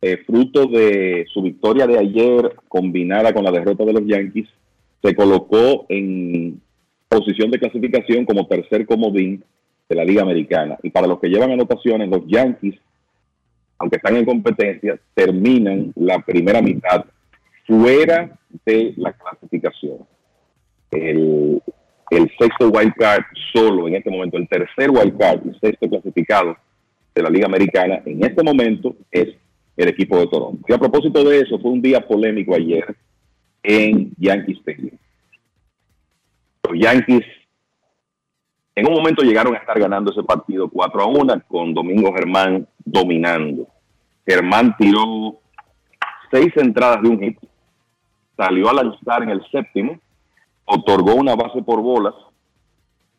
eh, 0.00 0.18
fruto 0.26 0.66
de 0.66 1.26
su 1.32 1.42
victoria 1.42 1.86
de 1.86 1.98
ayer 1.98 2.56
combinada 2.68 3.32
con 3.32 3.44
la 3.44 3.52
derrota 3.52 3.84
de 3.84 3.92
los 3.92 4.06
Yankees, 4.06 4.48
se 5.02 5.14
colocó 5.14 5.86
en 5.88 6.60
posición 7.08 7.50
de 7.50 7.58
clasificación 7.58 8.24
como 8.24 8.46
tercer 8.46 8.86
comodín 8.86 9.44
de 9.88 9.96
la 9.96 10.04
Liga 10.04 10.22
Americana. 10.22 10.78
Y 10.82 10.90
para 10.90 11.06
los 11.06 11.20
que 11.20 11.28
llevan 11.28 11.52
anotaciones, 11.52 12.08
los 12.08 12.26
Yankees, 12.26 12.76
aunque 13.78 13.96
están 13.96 14.16
en 14.16 14.24
competencia, 14.24 14.98
terminan 15.14 15.92
la 15.96 16.20
primera 16.20 16.62
mitad 16.62 17.04
fuera 17.66 18.38
de 18.64 18.94
la 18.96 19.12
clasificación. 19.12 19.98
El, 20.90 21.62
el 22.16 22.30
sexto 22.38 22.68
wild 22.68 22.92
card 22.94 23.24
solo 23.52 23.88
en 23.88 23.94
este 23.94 24.10
momento, 24.10 24.36
el 24.36 24.46
tercer 24.46 24.90
wild 24.90 25.18
card, 25.18 25.40
el 25.46 25.58
sexto 25.58 25.88
clasificado 25.88 26.56
de 27.14 27.22
la 27.22 27.30
Liga 27.30 27.46
Americana 27.46 28.02
en 28.04 28.22
este 28.22 28.42
momento 28.42 28.94
es 29.10 29.28
el 29.76 29.88
equipo 29.88 30.18
de 30.18 30.26
Toronto. 30.26 30.62
Y 30.68 30.72
a 30.74 30.78
propósito 30.78 31.24
de 31.24 31.40
eso, 31.40 31.58
fue 31.58 31.70
un 31.70 31.80
día 31.80 32.06
polémico 32.06 32.54
ayer 32.54 32.94
en 33.62 34.12
Yankee 34.18 34.52
Stadium. 34.60 34.98
Los 36.68 36.78
Yankees 36.78 37.24
en 38.74 38.86
un 38.86 38.94
momento 38.94 39.22
llegaron 39.22 39.54
a 39.54 39.58
estar 39.58 39.78
ganando 39.78 40.12
ese 40.12 40.22
partido 40.22 40.68
4 40.68 41.02
a 41.02 41.06
1 41.06 41.42
con 41.48 41.72
Domingo 41.72 42.12
Germán 42.12 42.66
dominando. 42.84 43.68
Germán 44.26 44.76
tiró 44.76 45.38
seis 46.30 46.52
entradas 46.56 47.02
de 47.02 47.08
un 47.08 47.20
hit, 47.20 47.38
salió 48.36 48.68
a 48.68 48.74
lanzar 48.74 49.22
en 49.22 49.30
el 49.30 49.42
séptimo, 49.50 49.98
otorgó 50.64 51.14
una 51.14 51.34
base 51.34 51.62
por 51.62 51.80
bolas 51.82 52.14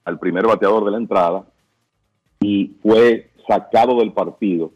al 0.05 0.19
primer 0.19 0.45
bateador 0.45 0.85
de 0.85 0.91
la 0.91 0.97
entrada 0.97 1.45
y 2.41 2.71
fue 2.81 3.29
sacado 3.47 3.97
del 3.99 4.11
partido 4.11 4.71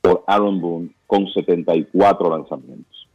por 0.00 0.24
Aaron 0.26 0.60
Boone 0.60 0.90
con 1.06 1.26
74 1.28 2.30
lanzamientos. 2.30 3.08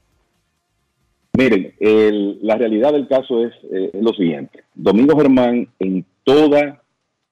Miren, 1.38 1.74
el- 1.80 2.40
la 2.42 2.56
realidad 2.56 2.94
del 2.94 3.08
caso 3.08 3.46
es, 3.46 3.54
eh, 3.72 3.92
es 3.94 4.02
lo 4.02 4.14
siguiente. 4.14 4.64
Domingo 4.74 5.16
Germán 5.18 5.68
en 5.80 6.06
toda 6.24 6.82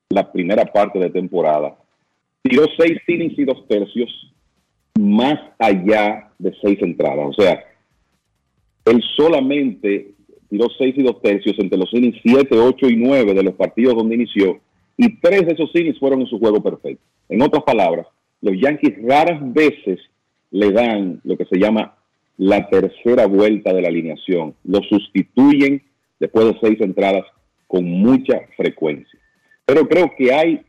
la 0.10 0.31
primera 0.31 0.65
parte 0.65 0.99
de 0.99 1.10
temporada 1.10 1.76
tiró 2.43 2.65
seis 2.77 2.99
innings 3.07 3.38
y 3.39 3.45
dos 3.45 3.68
tercios 3.68 4.10
más 4.99 5.39
allá 5.57 6.30
de 6.38 6.56
seis 6.61 6.77
entradas. 6.81 7.27
O 7.30 7.41
sea, 7.41 7.64
él 8.85 9.02
solamente 9.18 10.14
tiró 10.50 10.68
seis 10.78 10.96
y 10.98 11.04
dos 11.04 11.22
tercios 11.22 11.56
entre 11.60 11.78
los 11.78 11.94
innings 11.94 12.20
7, 12.24 12.58
8 12.58 12.88
y 12.90 12.96
9 12.96 13.34
de 13.34 13.44
los 13.44 13.56
partidos 13.56 13.96
donde 13.96 14.16
inició 14.16 14.60
y 14.98 15.20
tres 15.20 15.46
de 15.46 15.54
esos 15.54 15.70
innings 15.74 16.00
fueron 16.00 16.22
en 16.22 16.28
su 16.28 16.40
juego 16.40 16.62
perfecto. 16.62 17.04
En 17.30 17.42
otras 17.42 17.64
palabras, 17.64 18.08
los 18.42 18.56
Yankees 18.60 18.96
raras 19.04 19.40
veces 19.54 20.00
le 20.52 20.72
dan 20.72 21.20
lo 21.24 21.38
que 21.38 21.46
se 21.46 21.60
llama 21.60 21.96
la 22.38 22.70
tercera 22.70 23.26
vuelta 23.28 23.74
de 23.74 23.82
la 23.82 23.90
alineación. 23.90 24.56
Lo 24.64 24.82
sustituyen 24.84 25.82
después 26.20 26.46
de 26.48 26.60
seis 26.62 26.82
entradas 26.82 27.26
con 27.68 27.84
mucha 27.84 28.42
frecuencia. 28.56 29.20
Pero 29.66 29.88
creo 29.88 30.12
que 30.18 30.34
hay 30.34 30.62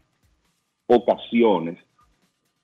ocasiones 0.86 1.78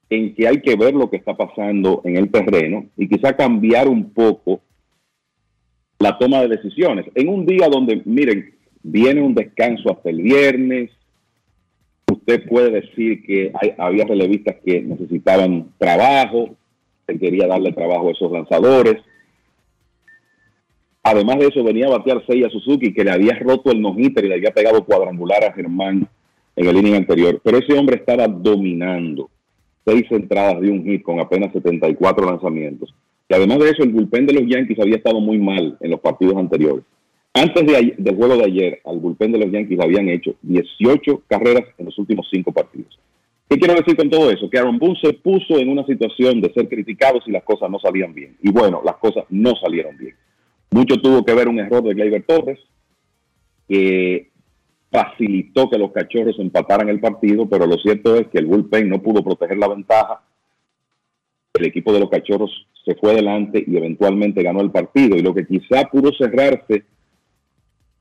en 0.08 0.34
que 0.34 0.46
hay 0.46 0.60
que 0.60 0.76
ver 0.76 0.94
lo 0.94 1.10
que 1.10 1.16
está 1.16 1.34
pasando 1.34 2.02
en 2.04 2.16
el 2.16 2.30
terreno 2.30 2.86
y 2.96 3.08
quizá 3.08 3.36
cambiar 3.36 3.88
un 3.88 4.12
poco 4.12 4.60
la 6.02 6.18
toma 6.18 6.40
de 6.42 6.48
decisiones. 6.48 7.06
En 7.14 7.28
un 7.28 7.46
día 7.46 7.68
donde, 7.68 8.02
miren, 8.04 8.52
viene 8.82 9.22
un 9.22 9.34
descanso 9.34 9.92
hasta 9.92 10.10
el 10.10 10.20
viernes, 10.20 10.90
usted 12.10 12.46
puede 12.48 12.70
decir 12.70 13.24
que 13.24 13.52
había 13.78 14.04
relevistas 14.04 14.56
que 14.64 14.80
necesitaban 14.82 15.68
trabajo, 15.78 16.56
se 17.06 17.18
quería 17.18 17.46
darle 17.46 17.72
trabajo 17.72 18.08
a 18.08 18.12
esos 18.12 18.32
lanzadores. 18.32 18.96
Además 21.04 21.38
de 21.38 21.46
eso, 21.46 21.64
venía 21.64 21.86
a 21.86 21.98
batear 21.98 22.24
Seiya 22.26 22.50
Suzuki, 22.50 22.92
que 22.92 23.04
le 23.04 23.12
había 23.12 23.38
roto 23.38 23.70
el 23.70 23.80
no-hitter 23.80 24.24
y 24.24 24.28
le 24.28 24.34
había 24.34 24.50
pegado 24.50 24.84
cuadrangular 24.84 25.44
a 25.44 25.52
Germán 25.52 26.08
en 26.56 26.66
el 26.66 26.76
inning 26.76 26.94
anterior. 26.94 27.40
Pero 27.42 27.58
ese 27.58 27.76
hombre 27.78 27.96
estaba 27.96 28.26
dominando 28.26 29.30
seis 29.84 30.04
entradas 30.10 30.60
de 30.60 30.70
un 30.70 30.84
hit 30.84 31.02
con 31.02 31.20
apenas 31.20 31.52
74 31.52 32.26
lanzamientos. 32.26 32.94
Y 33.28 33.34
además 33.34 33.58
de 33.58 33.70
eso, 33.70 33.82
el 33.82 33.90
bullpen 33.90 34.26
de 34.26 34.34
los 34.34 34.44
Yankees 34.46 34.78
había 34.80 34.96
estado 34.96 35.20
muy 35.20 35.38
mal 35.38 35.76
en 35.80 35.90
los 35.90 36.00
partidos 36.00 36.36
anteriores. 36.36 36.84
Antes 37.34 37.64
del 37.96 38.16
juego 38.16 38.36
de 38.36 38.44
ayer, 38.44 38.80
al 38.84 38.98
bullpen 38.98 39.32
de 39.32 39.38
los 39.38 39.50
Yankees 39.50 39.80
habían 39.80 40.08
hecho 40.08 40.34
18 40.42 41.22
carreras 41.26 41.64
en 41.78 41.86
los 41.86 41.98
últimos 41.98 42.28
cinco 42.30 42.52
partidos. 42.52 42.98
¿Qué 43.48 43.58
quiero 43.58 43.74
decir 43.74 43.96
con 43.96 44.10
todo 44.10 44.30
eso? 44.30 44.48
Que 44.50 44.58
Aaron 44.58 44.78
Boone 44.78 44.98
se 45.02 45.12
puso 45.14 45.58
en 45.58 45.68
una 45.68 45.84
situación 45.84 46.40
de 46.40 46.52
ser 46.52 46.68
criticado 46.68 47.20
si 47.22 47.30
las 47.30 47.42
cosas 47.42 47.70
no 47.70 47.78
salían 47.78 48.14
bien. 48.14 48.36
Y 48.42 48.50
bueno, 48.50 48.82
las 48.84 48.96
cosas 48.96 49.24
no 49.30 49.54
salieron 49.56 49.96
bien. 49.96 50.14
Mucho 50.70 50.96
tuvo 50.96 51.24
que 51.24 51.34
ver 51.34 51.48
un 51.48 51.58
error 51.58 51.82
de 51.82 51.94
Gleyber 51.94 52.22
Torres, 52.22 52.58
que 53.68 54.30
facilitó 54.90 55.68
que 55.68 55.78
los 55.78 55.92
cachorros 55.92 56.38
empataran 56.38 56.88
el 56.88 57.00
partido, 57.00 57.48
pero 57.48 57.66
lo 57.66 57.76
cierto 57.76 58.16
es 58.16 58.28
que 58.28 58.38
el 58.38 58.46
bullpen 58.46 58.88
no 58.88 59.02
pudo 59.02 59.22
proteger 59.22 59.58
la 59.58 59.68
ventaja. 59.68 60.22
El 61.54 61.66
equipo 61.66 61.92
de 61.92 62.00
los 62.00 62.10
cachorros 62.10 62.50
se 62.84 62.94
fue 62.96 63.12
adelante 63.12 63.62
y 63.66 63.76
eventualmente 63.76 64.42
ganó 64.42 64.60
el 64.60 64.70
partido. 64.70 65.16
Y 65.16 65.22
lo 65.22 65.34
que 65.34 65.46
quizá 65.46 65.84
pudo 65.90 66.12
cerrarse 66.12 66.84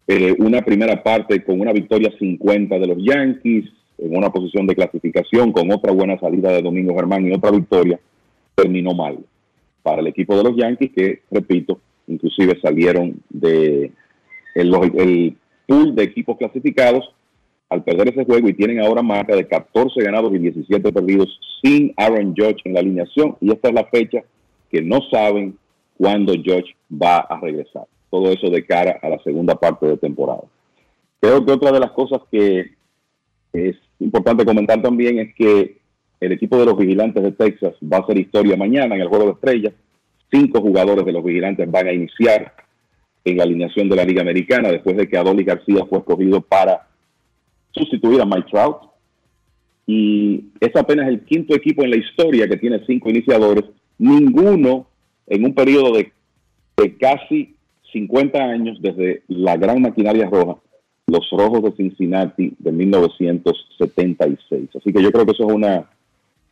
eh, 0.07 0.35
una 0.39 0.61
primera 0.61 1.01
parte 1.01 1.43
con 1.43 1.61
una 1.61 1.71
victoria 1.71 2.11
50 2.17 2.79
de 2.79 2.87
los 2.87 2.97
Yankees, 2.97 3.65
en 3.97 4.17
una 4.17 4.29
posición 4.31 4.65
de 4.65 4.75
clasificación, 4.75 5.51
con 5.51 5.71
otra 5.71 5.91
buena 5.91 6.19
salida 6.19 6.51
de 6.51 6.61
Domingo 6.61 6.95
Germán 6.95 7.27
y 7.27 7.33
otra 7.33 7.51
victoria, 7.51 7.99
terminó 8.55 8.93
mal 8.93 9.19
para 9.83 10.01
el 10.01 10.07
equipo 10.07 10.35
de 10.35 10.43
los 10.43 10.55
Yankees, 10.57 10.91
que, 10.95 11.21
repito, 11.29 11.79
inclusive 12.07 12.59
salieron 12.61 13.21
de 13.29 13.91
el, 14.55 14.73
el 14.95 15.37
pool 15.67 15.95
de 15.95 16.03
equipos 16.03 16.37
clasificados 16.37 17.13
al 17.69 17.83
perder 17.83 18.09
ese 18.09 18.25
juego 18.25 18.49
y 18.49 18.53
tienen 18.53 18.81
ahora 18.81 19.01
marca 19.01 19.35
de 19.35 19.47
14 19.47 20.01
ganados 20.03 20.33
y 20.33 20.39
17 20.39 20.91
perdidos 20.91 21.39
sin 21.63 21.93
Aaron 21.95 22.33
Judge 22.35 22.61
en 22.65 22.73
la 22.73 22.81
alineación 22.81 23.37
y 23.39 23.51
esta 23.51 23.69
es 23.69 23.73
la 23.73 23.85
fecha 23.85 24.23
que 24.71 24.81
no 24.81 24.99
saben 25.11 25.57
cuándo 25.97 26.33
Judge 26.33 26.75
va 26.91 27.17
a 27.17 27.39
regresar. 27.39 27.85
Todo 28.09 28.31
eso 28.31 28.49
de 28.49 28.65
cara 28.65 28.99
a 29.01 29.09
la 29.09 29.19
segunda 29.23 29.55
parte 29.55 29.85
de 29.85 29.97
temporada. 29.97 30.43
Creo 31.19 31.45
que 31.45 31.51
otra 31.51 31.71
de 31.71 31.79
las 31.79 31.91
cosas 31.91 32.21
que 32.31 32.71
es 33.53 33.75
importante 33.99 34.45
comentar 34.45 34.81
también 34.81 35.19
es 35.19 35.35
que 35.35 35.77
el 36.19 36.31
equipo 36.31 36.57
de 36.57 36.65
los 36.65 36.77
vigilantes 36.77 37.23
de 37.23 37.31
Texas 37.31 37.73
va 37.81 37.97
a 37.97 37.99
hacer 38.01 38.19
historia 38.19 38.55
mañana 38.55 38.95
en 38.95 39.01
el 39.01 39.07
juego 39.07 39.25
de 39.25 39.31
estrellas. 39.31 39.73
Cinco 40.31 40.61
jugadores 40.61 41.05
de 41.05 41.11
los 41.11 41.23
vigilantes 41.23 41.69
van 41.69 41.87
a 41.87 41.93
iniciar 41.93 42.53
en 43.25 43.37
la 43.37 43.43
alineación 43.43 43.89
de 43.89 43.95
la 43.95 44.05
Liga 44.05 44.21
Americana 44.21 44.69
después 44.69 44.97
de 44.97 45.07
que 45.07 45.17
Adoli 45.17 45.43
García 45.43 45.85
fue 45.89 45.99
escogido 45.99 46.41
para 46.41 46.87
sustituir 47.71 48.21
a 48.21 48.25
Mike 48.25 48.49
Trout. 48.51 48.77
Y 49.87 50.45
es 50.59 50.75
apenas 50.75 51.07
el 51.07 51.25
quinto 51.25 51.55
equipo 51.55 51.83
en 51.83 51.91
la 51.91 51.97
historia 51.97 52.47
que 52.47 52.57
tiene 52.57 52.83
cinco 52.85 53.09
iniciadores. 53.09 53.65
Ninguno 54.01 54.87
en 55.27 55.45
un 55.45 55.53
periodo 55.53 55.93
de, 55.93 56.11
de 56.75 56.97
casi 56.97 57.53
50 57.93 58.35
años 58.35 58.81
desde 58.81 59.21
la 59.27 59.55
gran 59.57 59.79
maquinaria 59.79 60.27
roja, 60.27 60.57
los 61.05 61.29
rojos 61.29 61.61
de 61.61 61.71
Cincinnati 61.73 62.55
de 62.57 62.71
1976. 62.71 64.69
Así 64.75 64.91
que 64.91 65.03
yo 65.03 65.11
creo 65.11 65.23
que 65.23 65.33
eso 65.33 65.47
es 65.47 65.53
una 65.53 65.87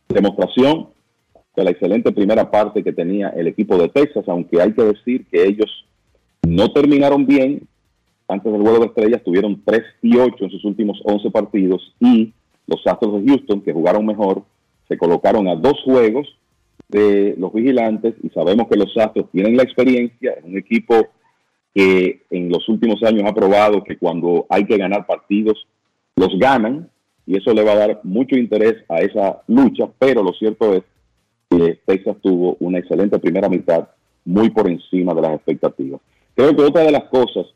demostración 0.08 0.90
de 1.56 1.64
la 1.64 1.72
excelente 1.72 2.12
primera 2.12 2.48
parte 2.48 2.84
que 2.84 2.92
tenía 2.92 3.30
el 3.30 3.48
equipo 3.48 3.76
de 3.78 3.88
Texas, 3.88 4.28
aunque 4.28 4.62
hay 4.62 4.72
que 4.72 4.84
decir 4.84 5.26
que 5.26 5.44
ellos 5.44 5.84
no 6.46 6.72
terminaron 6.72 7.26
bien. 7.26 7.66
Antes 8.28 8.52
del 8.52 8.62
juego 8.62 8.78
de 8.78 8.86
estrellas 8.86 9.24
tuvieron 9.24 9.60
3 9.64 9.82
y 10.02 10.16
8 10.16 10.36
en 10.44 10.50
sus 10.50 10.64
últimos 10.64 11.00
11 11.02 11.28
partidos 11.32 11.92
y 11.98 12.32
los 12.68 12.86
Astros 12.86 13.20
de 13.20 13.28
Houston, 13.28 13.60
que 13.60 13.72
jugaron 13.72 14.06
mejor, 14.06 14.44
se 14.86 14.96
colocaron 14.96 15.48
a 15.48 15.56
dos 15.56 15.80
juegos 15.84 16.28
de 16.90 17.34
los 17.38 17.52
vigilantes 17.52 18.14
y 18.22 18.28
sabemos 18.30 18.68
que 18.68 18.76
los 18.76 18.96
Astros 18.96 19.30
tienen 19.30 19.56
la 19.56 19.62
experiencia, 19.62 20.32
es 20.32 20.44
un 20.44 20.58
equipo 20.58 21.08
que 21.74 22.22
en 22.30 22.48
los 22.48 22.68
últimos 22.68 23.02
años 23.04 23.22
ha 23.26 23.34
probado 23.34 23.84
que 23.84 23.96
cuando 23.96 24.46
hay 24.48 24.64
que 24.64 24.76
ganar 24.76 25.06
partidos, 25.06 25.66
los 26.16 26.38
ganan 26.38 26.90
y 27.26 27.36
eso 27.36 27.54
le 27.54 27.62
va 27.62 27.72
a 27.72 27.86
dar 27.86 28.00
mucho 28.02 28.36
interés 28.36 28.76
a 28.88 28.98
esa 28.98 29.42
lucha, 29.46 29.88
pero 29.98 30.22
lo 30.22 30.32
cierto 30.32 30.74
es 30.74 30.82
que 31.48 31.78
Texas 31.86 32.16
tuvo 32.20 32.56
una 32.60 32.78
excelente 32.78 33.18
primera 33.18 33.48
mitad 33.48 33.88
muy 34.24 34.50
por 34.50 34.68
encima 34.68 35.14
de 35.14 35.22
las 35.22 35.34
expectativas. 35.34 36.00
Creo 36.34 36.54
que 36.54 36.62
otra 36.62 36.82
de 36.82 36.92
las 36.92 37.04
cosas 37.04 37.46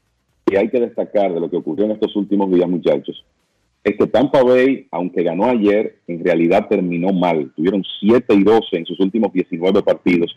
que 0.44 0.58
hay 0.58 0.68
que 0.68 0.80
destacar 0.80 1.32
de 1.32 1.40
lo 1.40 1.50
que 1.50 1.56
ocurrió 1.56 1.86
en 1.86 1.92
estos 1.92 2.14
últimos 2.16 2.50
días, 2.50 2.68
muchachos, 2.68 3.24
es 3.84 3.96
que 3.96 4.06
Tampa 4.06 4.42
Bay, 4.42 4.88
aunque 4.90 5.22
ganó 5.22 5.44
ayer, 5.44 5.98
en 6.06 6.24
realidad 6.24 6.66
terminó 6.68 7.12
mal. 7.12 7.52
Tuvieron 7.54 7.84
7 8.00 8.34
y 8.34 8.42
12 8.42 8.76
en 8.78 8.86
sus 8.86 8.98
últimos 8.98 9.30
19 9.32 9.82
partidos, 9.82 10.34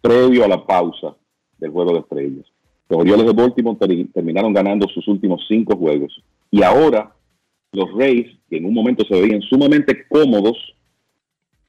previo 0.00 0.44
a 0.44 0.48
la 0.48 0.66
pausa 0.66 1.14
del 1.58 1.70
juego 1.70 1.92
de 1.94 2.00
estrellas. 2.00 2.46
Los 2.88 3.00
Orioles 3.00 3.26
de 3.26 3.32
Baltimore 3.32 3.78
ter- 3.78 4.08
terminaron 4.12 4.52
ganando 4.52 4.88
sus 4.88 5.06
últimos 5.08 5.44
5 5.48 5.76
juegos. 5.76 6.20
Y 6.50 6.62
ahora 6.62 7.14
los 7.72 7.92
Rays, 7.96 8.26
que 8.50 8.56
en 8.56 8.66
un 8.66 8.74
momento 8.74 9.04
se 9.04 9.20
veían 9.20 9.40
sumamente 9.42 10.06
cómodos 10.08 10.56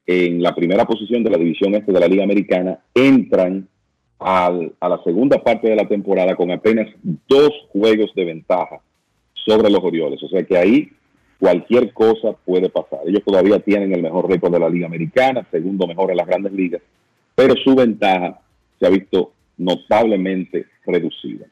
en 0.08 0.42
la 0.42 0.54
primera 0.54 0.86
posición 0.86 1.24
de 1.24 1.30
la 1.32 1.38
división 1.38 1.74
este 1.76 1.92
de 1.92 2.00
la 2.00 2.08
Liga 2.08 2.24
Americana, 2.24 2.80
entran 2.94 3.68
a 4.18 4.50
la 4.82 5.02
segunda 5.04 5.44
parte 5.44 5.70
de 5.70 5.76
la 5.76 5.88
temporada 5.88 6.36
con 6.36 6.50
apenas 6.50 6.88
dos 7.28 7.52
juegos 7.70 8.12
de 8.16 8.26
ventaja 8.26 8.82
sobre 9.46 9.70
los 9.70 9.84
Orioles. 9.84 10.22
O 10.24 10.28
sea 10.28 10.44
que 10.44 10.58
ahí 10.58 10.90
cualquier 11.40 11.94
cosa 11.94 12.34
puede 12.46 12.70
pasar. 12.70 13.00
Ellos 13.06 13.24
todavía 13.26 13.60
tienen 13.60 13.94
el 13.94 14.02
mejor 14.02 14.30
récord 14.30 14.54
de 14.54 14.60
la 14.60 14.70
Liga 14.70 14.88
Americana, 14.88 15.46
segundo 15.52 15.88
mejor 15.88 16.12
en 16.12 16.18
las 16.18 16.28
grandes 16.28 16.54
ligas, 16.54 16.82
pero 17.36 17.56
su 17.64 17.76
ventaja 17.76 18.40
se 18.80 18.88
ha 18.88 18.90
visto 18.90 19.32
notablemente 19.58 20.66
reducida. 20.86 21.46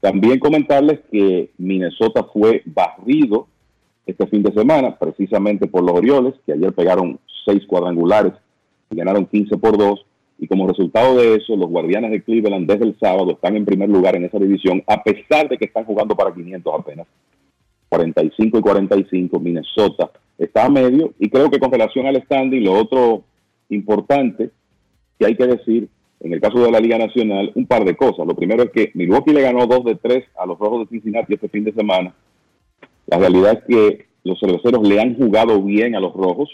También 0.00 0.38
comentarles 0.38 1.00
que 1.10 1.50
Minnesota 1.58 2.24
fue 2.24 2.62
barrido 2.66 3.46
este 4.06 4.26
fin 4.26 4.42
de 4.42 4.52
semana, 4.52 4.96
precisamente 4.98 5.66
por 5.66 5.82
los 5.82 5.96
Orioles, 5.96 6.34
que 6.44 6.52
ayer 6.52 6.72
pegaron 6.72 7.18
seis 7.46 7.64
cuadrangulares 7.66 8.34
y 8.90 8.96
ganaron 8.96 9.26
15 9.26 9.56
por 9.56 9.78
2. 9.78 10.04
Y 10.40 10.46
como 10.46 10.66
resultado 10.66 11.16
de 11.16 11.36
eso, 11.36 11.56
los 11.56 11.70
Guardianes 11.70 12.10
de 12.10 12.22
Cleveland 12.22 12.70
desde 12.70 12.84
el 12.84 12.98
sábado 12.98 13.30
están 13.32 13.56
en 13.56 13.64
primer 13.64 13.88
lugar 13.88 14.16
en 14.16 14.24
esa 14.24 14.38
división, 14.38 14.82
a 14.86 15.02
pesar 15.02 15.48
de 15.48 15.56
que 15.56 15.66
están 15.66 15.84
jugando 15.84 16.14
para 16.14 16.34
500 16.34 16.74
apenas. 16.78 17.06
45 17.94 18.58
y 18.58 18.60
45, 18.60 19.40
Minnesota 19.40 20.10
está 20.36 20.66
a 20.66 20.70
medio. 20.70 21.14
Y 21.18 21.30
creo 21.30 21.48
que 21.50 21.60
con 21.60 21.70
relación 21.70 22.06
al 22.06 22.20
standing, 22.22 22.64
lo 22.64 22.72
otro 22.72 23.22
importante 23.68 24.50
que 25.18 25.26
hay 25.26 25.36
que 25.36 25.46
decir, 25.46 25.88
en 26.20 26.32
el 26.32 26.40
caso 26.40 26.58
de 26.60 26.72
la 26.72 26.80
Liga 26.80 26.98
Nacional, 26.98 27.52
un 27.54 27.66
par 27.66 27.84
de 27.84 27.96
cosas. 27.96 28.26
Lo 28.26 28.34
primero 28.34 28.64
es 28.64 28.70
que 28.70 28.90
Milwaukee 28.94 29.32
le 29.32 29.42
ganó 29.42 29.66
2 29.66 29.84
de 29.84 29.94
3 29.94 30.24
a 30.38 30.46
los 30.46 30.58
Rojos 30.58 30.80
de 30.80 30.96
Cincinnati 30.96 31.34
este 31.34 31.48
fin 31.48 31.64
de 31.64 31.72
semana. 31.72 32.14
La 33.06 33.18
realidad 33.18 33.58
es 33.58 33.64
que 33.68 34.06
los 34.24 34.40
cerveceros 34.40 34.86
le 34.88 35.00
han 35.00 35.14
jugado 35.14 35.62
bien 35.62 35.94
a 35.94 36.00
los 36.00 36.14
Rojos 36.14 36.50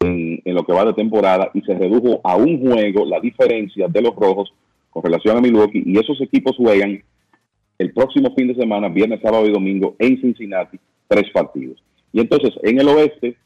en, 0.00 0.42
en 0.44 0.54
lo 0.54 0.64
que 0.64 0.72
va 0.72 0.84
de 0.84 0.94
temporada 0.94 1.50
y 1.54 1.60
se 1.60 1.74
redujo 1.74 2.20
a 2.24 2.34
un 2.36 2.60
juego 2.60 3.04
la 3.04 3.20
diferencia 3.20 3.86
de 3.86 4.02
los 4.02 4.16
Rojos 4.16 4.52
con 4.90 5.04
relación 5.04 5.36
a 5.36 5.40
Milwaukee 5.40 5.84
y 5.86 5.98
esos 5.98 6.20
equipos 6.20 6.56
juegan 6.56 7.02
el 7.82 7.92
próximo 7.92 8.32
fin 8.36 8.48
de 8.48 8.54
semana, 8.54 8.88
viernes, 8.88 9.20
sábado 9.22 9.46
y 9.46 9.52
domingo 9.52 9.96
en 9.98 10.20
Cincinnati, 10.20 10.78
tres 11.08 11.30
partidos. 11.32 11.82
Y 12.12 12.20
entonces 12.20 12.50
en 12.62 12.80
el 12.80 12.88
oeste, 12.88 13.36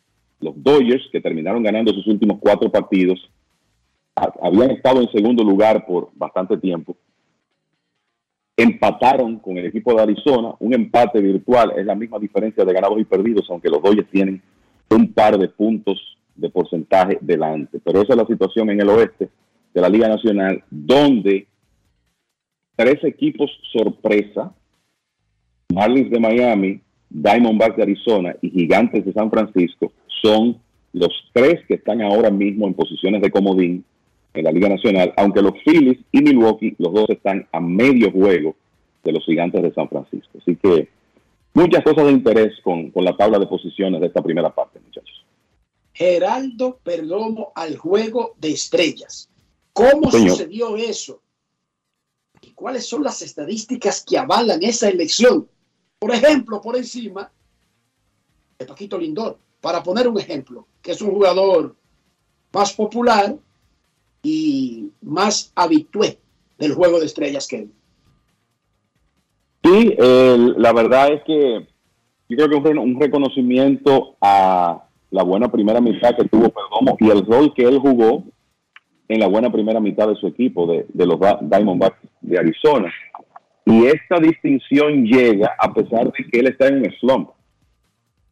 los 0.41 0.55
Dodgers, 0.63 1.09
que 1.11 1.21
terminaron 1.21 1.63
ganando 1.63 1.93
sus 1.93 2.07
últimos 2.07 2.39
cuatro 2.41 2.71
partidos, 2.71 3.19
ha- 4.15 4.33
habían 4.43 4.71
estado 4.73 5.01
en 5.01 5.11
segundo 5.11 5.43
lugar 5.43 5.87
por 5.87 6.11
bastante 6.15 6.57
tiempo, 6.59 6.97
empataron 8.57 9.39
con 9.39 9.57
el 9.59 9.67
equipo 9.67 9.95
de 9.95 10.03
Arizona, 10.03 10.55
un 10.61 10.75
empate 10.75 11.21
virtual, 11.21 11.73
es 11.77 11.85
la 11.85 11.95
misma 11.95 12.19
diferencia 12.19 12.65
de 12.65 12.73
ganados 12.73 12.99
y 13.01 13.05
perdidos, 13.05 13.47
aunque 13.51 13.69
los 13.69 13.83
Dodgers 13.83 14.09
tienen 14.11 14.41
un 14.91 15.13
par 15.13 15.39
de 15.39 15.49
puntos 15.49 16.17
de 16.35 16.49
porcentaje 16.51 17.19
delante. 17.21 17.79
Pero 17.85 18.03
esa 18.03 18.13
es 18.15 18.19
la 18.19 18.27
situación 18.27 18.71
en 18.71 18.81
el 18.81 18.89
oeste 18.89 19.29
de 19.75 19.81
la 19.81 19.89
Liga 19.89 20.09
Nacional, 20.09 20.63
donde 20.71 21.47
tres 22.77 23.03
equipos 23.05 23.51
sorpresa, 23.73 24.53
Marlins 25.73 26.11
de 26.11 26.21
Miami, 26.21 26.81
Diamondbacks 27.11 27.77
de 27.77 27.83
Arizona 27.83 28.37
y 28.41 28.51
Gigantes 28.51 29.05
de 29.05 29.13
San 29.13 29.31
Francisco, 29.31 29.93
son 30.23 30.59
los 30.93 31.11
tres 31.33 31.61
que 31.67 31.75
están 31.75 32.03
ahora 32.03 32.31
mismo 32.31 32.67
en 32.67 32.75
posiciones 32.75 33.21
de 33.21 33.31
comodín 33.31 33.85
en 34.35 34.45
la 34.45 34.53
Liga 34.53 34.69
Nacional, 34.69 35.13
aunque 35.17 35.43
los 35.43 35.55
Phillies 35.65 35.99
y 36.13 36.21
Milwaukee, 36.21 36.75
los 36.79 36.93
dos 36.93 37.09
están 37.11 37.47
a 37.53 37.61
medio 37.61 38.11
juego 38.11 38.55
de 39.03 39.13
los 39.13 39.25
Gigantes 39.25 39.63
de 39.63 39.73
San 39.73 39.89
Francisco. 39.89 40.39
Así 40.41 40.57
que 40.57 40.89
muchas 41.55 41.83
cosas 41.83 42.07
de 42.07 42.13
interés 42.13 42.53
con, 42.63 42.91
con 42.91 43.05
la 43.05 43.17
tabla 43.17 43.39
de 43.39 43.47
posiciones 43.47 44.01
de 44.01 44.09
esta 44.09 44.23
primera 44.23 44.55
parte, 44.55 44.79
muchachos. 44.81 45.25
Geraldo 45.93 46.79
Perdomo 46.83 47.53
al 47.55 47.77
juego 47.77 48.35
de 48.39 48.51
estrellas. 48.51 49.31
¿Cómo 49.73 50.11
Señor. 50.11 50.31
sucedió 50.31 50.77
eso? 50.77 51.21
¿Y 52.57 52.59
cuáles 52.59 52.89
son 52.89 53.03
las 53.03 53.21
estadísticas 53.21 54.03
que 54.03 54.17
avalan 54.17 54.63
esa 54.63 54.89
elección? 54.89 55.47
Por 55.99 56.11
ejemplo, 56.15 56.61
por 56.63 56.75
encima 56.77 57.31
de 58.59 58.65
Paquito 58.65 58.99
Lindor, 58.99 59.39
para 59.61 59.83
poner 59.83 60.09
un 60.09 60.19
ejemplo, 60.19 60.67
que 60.81 60.93
es 60.93 61.03
un 61.03 61.11
jugador 61.11 61.77
más 62.55 62.73
popular 62.73 63.37
y 64.23 64.91
más 65.03 65.53
habitué 65.55 66.19
del 66.57 66.73
juego 66.73 66.99
de 66.99 67.05
estrellas 67.07 67.47
que 67.47 67.57
él. 67.59 67.73
Sí, 69.63 69.95
el- 69.99 70.55
la 70.57 70.73
verdad 70.73 71.13
es 71.13 71.23
que 71.25 71.67
yo 72.31 72.37
creo 72.49 72.63
que 72.63 72.71
un 72.71 72.99
reconocimiento 72.99 74.17
a 74.23 74.83
la 75.11 75.23
buena 75.23 75.53
primera 75.53 75.81
mitad 75.83 76.17
que 76.17 76.25
tuvo 76.25 76.49
Perdomo 76.49 76.97
y 77.01 77.11
el 77.11 77.27
rol 77.27 77.53
que 77.55 77.65
él 77.65 77.79
jugó 77.79 78.25
en 79.09 79.21
la 79.21 79.29
buena 79.29 79.51
primera 79.51 79.81
mitad 79.81 80.09
de 80.09 80.17
su 80.17 80.27
equipo, 80.27 80.67
de, 80.67 80.87
de 80.89 81.07
los 81.07 81.19
Di- 81.21 81.49
Diamondbacks 81.49 81.99
de 82.21 82.39
Arizona. 82.39 82.93
Y 83.65 83.87
esta 83.87 84.19
distinción 84.21 85.05
llega 85.05 85.55
a 85.59 85.73
pesar 85.73 86.05
de 86.13 86.25
que 86.31 86.41
él 86.41 86.47
está 86.49 86.69
en 86.69 86.79
un 86.79 86.93
slump 87.01 87.31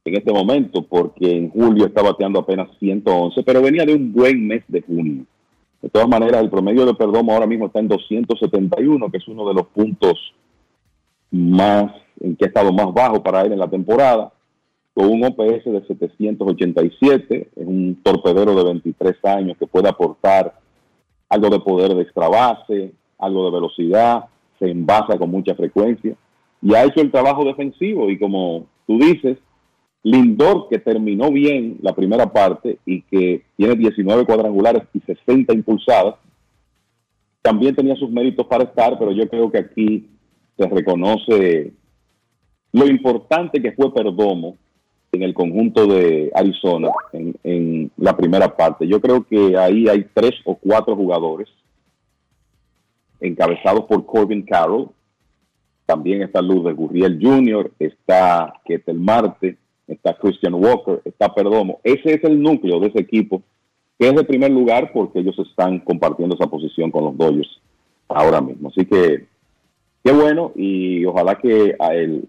en 0.04 0.16
este 0.16 0.32
momento, 0.32 0.82
porque 0.82 1.30
en 1.30 1.50
julio 1.50 1.86
está 1.86 2.02
bateando 2.02 2.38
apenas 2.40 2.68
111, 2.78 3.42
pero 3.42 3.62
venía 3.62 3.84
de 3.84 3.94
un 3.94 4.12
buen 4.12 4.46
mes 4.46 4.62
de 4.68 4.82
junio. 4.82 5.24
De 5.80 5.88
todas 5.88 6.08
maneras, 6.08 6.42
el 6.42 6.50
promedio 6.50 6.84
de 6.86 6.94
Perdomo 6.94 7.32
ahora 7.32 7.46
mismo 7.46 7.66
está 7.66 7.80
en 7.80 7.88
271, 7.88 9.10
que 9.10 9.16
es 9.18 9.28
uno 9.28 9.48
de 9.48 9.54
los 9.54 9.66
puntos 9.68 10.34
más, 11.30 11.92
en 12.20 12.36
que 12.36 12.44
ha 12.44 12.48
estado 12.48 12.72
más 12.72 12.92
bajo 12.92 13.22
para 13.22 13.42
él 13.42 13.52
en 13.52 13.58
la 13.58 13.68
temporada, 13.68 14.32
con 14.92 15.08
un 15.08 15.24
OPS 15.24 15.64
de 15.64 15.84
787, 15.88 17.48
es 17.56 17.66
un 17.66 17.98
torpedero 18.02 18.54
de 18.54 18.64
23 18.64 19.16
años 19.24 19.56
que 19.58 19.66
puede 19.66 19.88
aportar 19.88 20.54
algo 21.34 21.50
de 21.50 21.60
poder 21.60 21.94
de 21.94 22.02
extra 22.02 22.28
base, 22.28 22.92
algo 23.18 23.44
de 23.46 23.50
velocidad, 23.50 24.24
se 24.58 24.70
envasa 24.70 25.18
con 25.18 25.30
mucha 25.30 25.54
frecuencia 25.54 26.14
y 26.62 26.74
ha 26.74 26.84
hecho 26.84 27.00
el 27.00 27.10
trabajo 27.10 27.44
defensivo 27.44 28.08
y 28.08 28.18
como 28.18 28.66
tú 28.86 28.98
dices, 28.98 29.38
Lindor 30.04 30.68
que 30.68 30.78
terminó 30.78 31.30
bien 31.30 31.78
la 31.80 31.94
primera 31.94 32.32
parte 32.32 32.78
y 32.86 33.02
que 33.02 33.42
tiene 33.56 33.74
19 33.74 34.24
cuadrangulares 34.26 34.84
y 34.92 35.00
60 35.00 35.52
impulsadas, 35.54 36.16
también 37.42 37.74
tenía 37.74 37.96
sus 37.96 38.10
méritos 38.10 38.46
para 38.46 38.64
estar, 38.64 38.98
pero 38.98 39.12
yo 39.12 39.28
creo 39.28 39.50
que 39.50 39.58
aquí 39.58 40.08
se 40.56 40.66
reconoce 40.68 41.72
lo 42.72 42.86
importante 42.86 43.60
que 43.60 43.72
fue 43.72 43.92
Perdomo 43.92 44.56
en 45.14 45.22
el 45.22 45.34
conjunto 45.34 45.86
de 45.86 46.30
Arizona 46.34 46.90
en, 47.12 47.34
en 47.42 47.90
la 47.96 48.16
primera 48.16 48.54
parte. 48.56 48.86
Yo 48.86 49.00
creo 49.00 49.24
que 49.24 49.56
ahí 49.56 49.88
hay 49.88 50.06
tres 50.12 50.32
o 50.44 50.54
cuatro 50.54 50.96
jugadores 50.96 51.48
encabezados 53.20 53.84
por 53.84 54.04
Corbin 54.06 54.42
Carroll. 54.42 54.88
También 55.86 56.22
está 56.22 56.40
Lourdes 56.40 56.76
Gurriel 56.76 57.18
Jr., 57.20 57.70
está 57.78 58.54
Ketel 58.64 58.98
Marte, 58.98 59.56
está 59.86 60.16
Christian 60.16 60.54
Walker, 60.54 61.00
está 61.04 61.34
Perdomo. 61.34 61.80
Ese 61.84 62.14
es 62.14 62.24
el 62.24 62.40
núcleo 62.40 62.80
de 62.80 62.88
ese 62.88 63.00
equipo, 63.00 63.42
que 63.98 64.08
es 64.08 64.14
de 64.14 64.24
primer 64.24 64.50
lugar 64.50 64.92
porque 64.92 65.20
ellos 65.20 65.38
están 65.38 65.80
compartiendo 65.80 66.36
esa 66.36 66.48
posición 66.48 66.90
con 66.90 67.04
los 67.04 67.16
Dodgers 67.16 67.60
ahora 68.08 68.40
mismo. 68.40 68.68
Así 68.68 68.86
que 68.86 69.26
qué 70.02 70.12
bueno 70.12 70.52
y 70.54 71.04
ojalá 71.04 71.36
que 71.36 71.76
a 71.78 71.94
el 71.94 72.28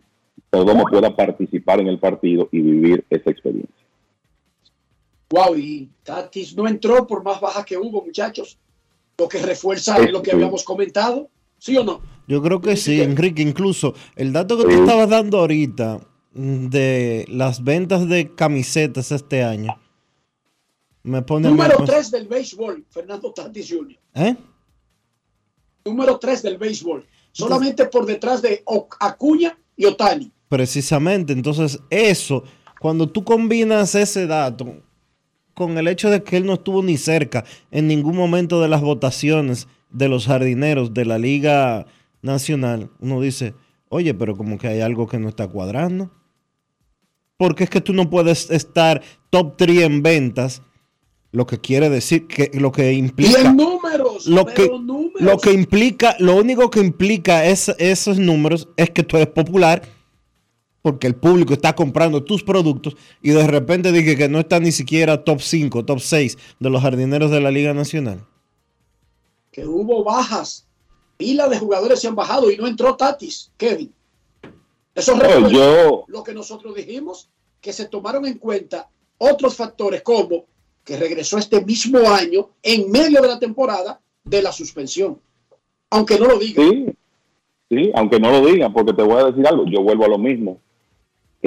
Perdomo 0.59 0.85
pueda 0.85 1.15
participar 1.15 1.79
en 1.79 1.87
el 1.87 1.99
partido 1.99 2.47
y 2.51 2.61
vivir 2.61 3.05
esa 3.09 3.29
experiencia. 3.31 3.73
Wow, 5.29 5.55
y 5.57 5.89
Tatis 6.03 6.55
no 6.55 6.67
entró 6.67 7.05
por 7.07 7.23
más 7.23 7.41
baja 7.41 7.65
que 7.65 7.77
hubo, 7.77 8.03
muchachos. 8.03 8.57
Lo 9.17 9.27
que 9.27 9.39
refuerza 9.41 9.97
Sí, 9.97 10.07
lo 10.11 10.21
que 10.21 10.31
sí. 10.31 10.35
habíamos 10.35 10.63
comentado, 10.63 11.29
¿sí 11.57 11.75
o 11.77 11.83
no? 11.83 12.01
Yo 12.27 12.41
creo 12.41 12.61
que 12.61 12.75
sí, 12.75 13.01
Enrique. 13.01 13.41
Incluso 13.41 13.93
el 14.15 14.33
dato 14.33 14.57
que 14.57 14.63
tú 14.65 14.71
estabas 14.83 15.09
dando 15.09 15.39
ahorita 15.39 15.99
mm, 16.33 16.67
de 16.67 17.25
las 17.29 17.63
ventas 17.63 18.07
de 18.07 18.33
camisetas 18.35 19.11
este 19.11 19.43
año 19.43 19.75
me 21.03 21.21
pone 21.21 21.47
Número 21.49 21.77
pens- 21.77 21.85
3 21.85 22.11
del 22.11 22.27
béisbol, 22.27 22.85
Fernando 22.89 23.31
Tatis 23.31 23.69
Jr. 23.69 23.97
¿Eh? 24.15 24.35
Número 25.85 26.17
3 26.17 26.41
del 26.41 26.57
béisbol. 26.57 27.05
Solamente 27.31 27.85
por 27.85 28.05
detrás 28.05 28.41
de 28.41 28.63
Acuña 28.99 29.57
y 29.75 29.85
Otani. 29.85 30.31
Precisamente, 30.47 31.33
entonces 31.33 31.79
eso, 31.89 32.43
cuando 32.79 33.09
tú 33.09 33.23
combinas 33.23 33.95
ese 33.95 34.27
dato 34.27 34.75
con 35.55 35.77
el 35.77 35.87
hecho 35.87 36.09
de 36.09 36.21
que 36.21 36.37
él 36.37 36.45
no 36.45 36.53
estuvo 36.53 36.83
ni 36.83 36.97
cerca 36.97 37.45
en 37.71 37.87
ningún 37.87 38.15
momento 38.15 38.61
de 38.61 38.67
las 38.67 38.81
votaciones 38.81 39.67
de 39.89 40.09
los 40.09 40.27
jardineros 40.27 40.93
de 40.93 41.05
la 41.05 41.17
Liga 41.17 41.87
Nacional, 42.21 42.91
uno 42.99 43.21
dice, 43.21 43.55
oye, 43.89 44.13
pero 44.13 44.35
como 44.35 44.57
que 44.57 44.67
hay 44.67 44.81
algo 44.81 45.07
que 45.07 45.17
no 45.17 45.29
está 45.29 45.47
cuadrando. 45.47 46.11
Porque 47.37 47.65
es 47.65 47.69
que 47.69 47.81
tú 47.81 47.93
no 47.93 48.09
puedes 48.09 48.49
estar 48.49 49.01
top 49.29 49.57
3 49.57 49.81
en 49.81 50.03
ventas, 50.03 50.61
lo 51.31 51.45
que 51.45 51.59
quiere 51.59 51.89
decir 51.89 52.27
que 52.27 52.49
lo 52.53 52.71
que 52.71 52.93
Y 52.93 52.97
implica 52.97 53.41
en 53.41 53.57
números, 53.57 54.25
lo 54.25 54.45
que, 54.45 54.69
números. 54.69 55.21
lo 55.21 55.37
que 55.37 55.51
implica, 55.51 56.15
lo 56.19 56.37
único 56.37 56.69
que 56.69 56.79
implica 56.79 57.45
es, 57.45 57.69
esos 57.77 58.19
números 58.19 58.69
es 58.77 58.89
que 58.89 59.03
tú 59.03 59.17
eres 59.17 59.29
popular 59.29 59.81
porque 60.85 61.07
el 61.07 61.15
público 61.15 61.51
está 61.51 61.73
comprando 61.73 62.23
tus 62.23 62.43
productos 62.43 62.95
y 63.19 63.31
de 63.31 63.47
repente 63.47 63.91
dije 63.91 64.15
que 64.15 64.29
no 64.29 64.37
está 64.37 64.59
ni 64.59 64.71
siquiera 64.71 65.23
top 65.23 65.41
5, 65.41 65.83
top 65.83 65.99
6 65.99 66.37
de 66.59 66.69
los 66.69 66.79
jardineros 66.79 67.31
de 67.31 67.41
la 67.41 67.49
Liga 67.49 67.73
Nacional. 67.73 68.23
que 69.51 69.65
hubo 69.65 70.03
bajas. 70.03 70.67
Pila 71.17 71.47
de 71.47 71.57
jugadores 71.57 71.99
se 72.01 72.07
han 72.07 72.13
bajado 72.13 72.51
y 72.51 72.57
no 72.57 72.67
entró 72.67 72.95
Tatis, 72.95 73.49
Kevin. 73.57 73.91
Eso 74.93 75.15
No, 75.15 75.49
yo- 75.49 76.03
lo 76.07 76.23
que 76.23 76.35
nosotros 76.35 76.75
dijimos, 76.75 77.29
que 77.61 77.73
se 77.73 77.85
tomaron 77.85 78.27
en 78.27 78.37
cuenta 78.37 78.87
otros 79.17 79.55
factores 79.55 80.03
como 80.03 80.45
que 80.83 80.97
regresó 80.97 81.39
este 81.39 81.65
mismo 81.65 81.97
año 82.07 82.49
en 82.61 82.91
medio 82.91 83.23
de 83.23 83.27
la 83.29 83.39
temporada 83.39 83.99
de 84.23 84.41
la 84.43 84.51
suspensión. 84.51 85.19
Aunque 85.89 86.19
no 86.19 86.27
lo 86.27 86.37
diga. 86.37 86.61
Sí, 86.63 86.85
Sí, 87.67 87.91
aunque 87.95 88.19
no 88.19 88.29
lo 88.31 88.45
digan, 88.45 88.71
porque 88.71 88.93
te 88.93 89.01
voy 89.01 89.19
a 89.19 89.25
decir 89.25 89.47
algo, 89.47 89.65
yo 89.65 89.81
vuelvo 89.81 90.05
a 90.05 90.09
lo 90.09 90.19
mismo. 90.19 90.61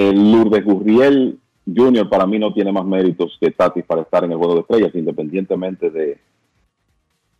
El 0.01 0.31
Lourdes 0.31 0.65
Gurriel 0.65 1.39
Jr. 1.67 2.09
para 2.09 2.25
mí 2.27 2.39
no 2.39 2.53
tiene 2.53 2.71
más 2.71 2.85
méritos 2.85 3.37
que 3.41 3.51
Tatis 3.51 3.85
para 3.85 4.03
estar 4.03 4.23
en 4.23 4.31
el 4.31 4.39
juego 4.39 4.55
de 4.55 4.61
estrellas, 4.61 4.95
independientemente 4.95 5.91
de 5.91 6.19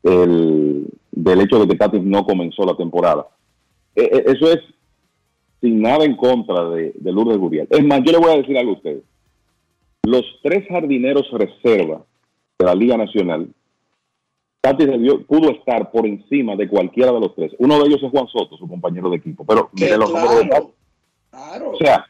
el- 0.03 0.87
del 1.13 1.41
hecho 1.41 1.59
de 1.61 1.69
que 1.69 1.77
Tatis 1.77 2.03
no 2.03 2.25
comenzó 2.25 2.65
la 2.65 2.77
temporada. 2.77 3.27
Eh, 3.95 4.09
eh, 4.13 4.25
eso 4.27 4.51
es 4.51 4.59
sin 5.61 5.81
nada 5.83 6.05
en 6.05 6.17
contra 6.17 6.69
de, 6.71 6.93
de 6.97 7.13
Lourdes 7.13 7.39
Gurriel. 7.39 7.67
Es 7.71 7.85
más, 7.85 8.01
yo 8.05 8.13
le 8.13 8.19
voy 8.19 8.33
a 8.33 8.37
decir 8.39 8.57
algo 8.59 8.73
a 8.73 8.77
ustedes. 8.77 9.03
Los 10.05 10.25
tres 10.43 10.67
jardineros 10.69 11.29
reserva 11.33 12.03
de 12.59 12.65
la 12.67 12.75
Liga 12.75 12.97
Nacional, 12.97 13.49
Tatis 14.61 14.87
debió- 14.87 15.25
pudo 15.27 15.51
estar 15.51 15.91
por 15.91 16.07
encima 16.07 16.55
de 16.57 16.69
cualquiera 16.69 17.13
de 17.13 17.21
los 17.21 17.35
tres. 17.35 17.53
Uno 17.59 17.79
de 17.81 17.89
ellos 17.89 18.03
es 18.03 18.11
Juan 18.11 18.27
Soto, 18.29 18.57
su 18.57 18.69
compañero 18.69 19.11
de 19.11 19.17
equipo. 19.17 19.45
Pero 19.45 19.69
mire 19.73 19.97
los 19.97 20.11
números 20.11 20.39
de 20.39 20.49
Tatis. 20.49 20.69
Claro. 21.31 21.71
O 21.71 21.77
sea, 21.77 22.07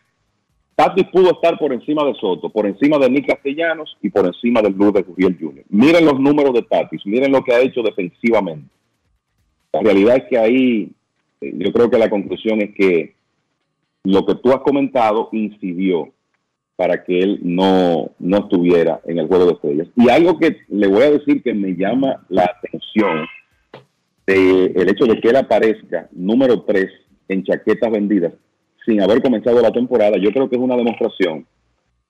Tatis 0.78 1.08
pudo 1.08 1.32
estar 1.32 1.58
por 1.58 1.72
encima 1.72 2.04
de 2.04 2.14
Soto, 2.14 2.50
por 2.50 2.64
encima 2.64 2.98
de 2.98 3.10
Nick 3.10 3.26
Castellanos 3.26 3.96
y 4.00 4.10
por 4.10 4.24
encima 4.24 4.62
del 4.62 4.76
Lourdes 4.76 5.04
Gurriel 5.04 5.36
Jr. 5.36 5.64
Miren 5.70 6.04
los 6.04 6.20
números 6.20 6.54
de 6.54 6.62
Tatis, 6.62 7.04
miren 7.04 7.32
lo 7.32 7.42
que 7.42 7.52
ha 7.52 7.60
hecho 7.60 7.82
defensivamente. 7.82 8.70
La 9.72 9.80
realidad 9.80 10.18
es 10.18 10.24
que 10.30 10.38
ahí 10.38 10.92
eh, 11.40 11.52
yo 11.52 11.72
creo 11.72 11.90
que 11.90 11.98
la 11.98 12.08
conclusión 12.08 12.62
es 12.62 12.76
que 12.76 13.16
lo 14.04 14.24
que 14.24 14.36
tú 14.36 14.52
has 14.52 14.60
comentado 14.60 15.30
incidió 15.32 16.12
para 16.76 17.02
que 17.02 17.18
él 17.18 17.40
no, 17.42 18.12
no 18.20 18.36
estuviera 18.36 19.00
en 19.04 19.18
el 19.18 19.26
juego 19.26 19.46
de 19.46 19.52
estrellas. 19.54 19.88
Y 19.96 20.08
algo 20.10 20.38
que 20.38 20.58
le 20.68 20.86
voy 20.86 21.02
a 21.02 21.10
decir 21.10 21.42
que 21.42 21.54
me 21.54 21.74
llama 21.74 22.24
la 22.28 22.44
atención, 22.44 23.26
el 24.26 24.88
hecho 24.88 25.06
de 25.06 25.20
que 25.20 25.30
él 25.30 25.36
aparezca 25.36 26.08
número 26.12 26.62
3 26.62 26.86
en 27.30 27.42
chaquetas 27.42 27.90
vendidas 27.90 28.32
sin 28.88 29.02
haber 29.02 29.20
comenzado 29.20 29.60
la 29.60 29.70
temporada, 29.70 30.16
yo 30.16 30.32
creo 30.32 30.48
que 30.48 30.56
es 30.56 30.62
una 30.62 30.76
demostración 30.76 31.44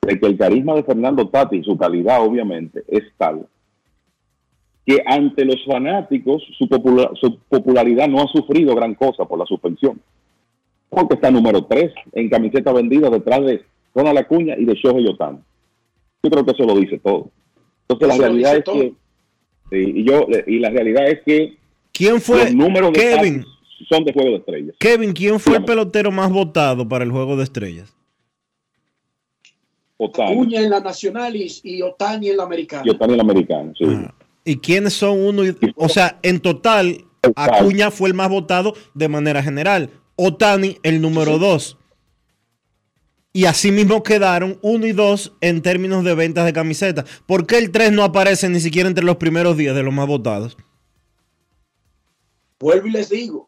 de 0.02 0.18
que 0.20 0.26
el 0.28 0.38
carisma 0.38 0.74
de 0.76 0.84
Fernando 0.84 1.28
Tati, 1.28 1.64
su 1.64 1.76
calidad 1.76 2.24
obviamente, 2.24 2.84
es 2.86 3.02
tal 3.16 3.46
que 4.86 5.02
ante 5.04 5.44
los 5.44 5.56
fanáticos 5.66 6.42
su, 6.56 6.66
popula- 6.68 7.10
su 7.20 7.36
popularidad 7.48 8.06
no 8.08 8.22
ha 8.22 8.28
sufrido 8.28 8.74
gran 8.76 8.94
cosa 8.94 9.24
por 9.24 9.38
la 9.38 9.44
suspensión. 9.44 10.00
Porque 10.88 11.16
está 11.16 11.30
número 11.30 11.64
3 11.64 11.92
en 12.12 12.30
camiseta 12.30 12.72
vendida 12.72 13.10
detrás 13.10 13.44
de 13.44 13.62
Ronald 13.94 14.18
Acuña 14.18 14.54
y 14.56 14.64
de 14.64 14.74
Shohei 14.74 15.06
Otani. 15.06 15.40
Yo 16.22 16.30
creo 16.30 16.44
que 16.44 16.52
eso 16.52 16.64
lo 16.64 16.74
dice 16.76 16.98
todo. 17.00 17.28
Entonces 17.88 18.08
la 18.08 18.14
Eso 18.14 18.22
realidad 18.22 18.56
es 18.56 18.64
que 18.64 18.94
y 19.70 20.04
yo 20.04 20.26
y 20.46 20.58
la 20.60 20.70
realidad 20.70 21.08
es 21.08 21.20
que 21.22 21.58
¿Quién 21.92 22.20
fue 22.20 22.44
los 22.44 22.54
números 22.54 22.92
de 22.92 23.00
Kevin? 23.00 23.44
Son 23.88 24.04
de 24.04 24.12
juego 24.12 24.30
de 24.30 24.36
estrellas. 24.36 24.76
Kevin, 24.78 25.12
¿quién 25.12 25.38
fue 25.38 25.56
el 25.56 25.64
pelotero 25.64 26.10
más 26.10 26.30
votado 26.30 26.88
para 26.88 27.04
el 27.04 27.10
juego 27.10 27.36
de 27.36 27.44
estrellas? 27.44 27.94
Otani. 29.96 30.32
Acuña 30.32 30.60
en 30.60 30.70
la 30.70 30.80
nacional 30.80 31.34
y, 31.36 31.50
y 31.64 31.82
Otani 31.82 32.30
en 32.30 32.36
la 32.36 32.44
americana. 32.44 32.82
Y 32.86 32.90
Otani 32.90 33.14
el 33.14 33.20
americano, 33.20 33.72
sí. 33.76 33.84
¿Y 34.44 34.56
quiénes 34.58 34.94
son 34.94 35.20
uno? 35.20 35.44
y- 35.44 35.56
o 35.76 35.88
sea, 35.88 36.18
en 36.22 36.40
total, 36.40 37.04
Acuña 37.34 37.90
fue 37.90 38.08
el 38.08 38.14
más 38.14 38.28
votado 38.28 38.74
de 38.94 39.08
manera 39.08 39.42
general. 39.42 39.90
Otani 40.16 40.78
el 40.82 41.00
número 41.00 41.38
dos. 41.38 41.76
Y 43.32 43.44
así 43.44 43.70
mismo 43.70 44.02
quedaron 44.02 44.58
uno 44.62 44.86
y 44.86 44.92
dos 44.92 45.32
en 45.40 45.62
términos 45.62 46.02
de 46.02 46.14
ventas 46.14 46.44
de 46.46 46.52
camisetas. 46.52 47.04
¿Por 47.26 47.46
qué 47.46 47.58
el 47.58 47.70
3 47.70 47.92
no 47.92 48.02
aparece 48.02 48.48
ni 48.48 48.58
siquiera 48.58 48.88
entre 48.88 49.04
los 49.04 49.16
primeros 49.16 49.56
10 49.56 49.74
de 49.74 49.82
los 49.82 49.92
más 49.94 50.06
votados? 50.06 50.56
Vuelvo 52.58 52.86
y 52.88 52.90
les 52.92 53.10
digo, 53.10 53.47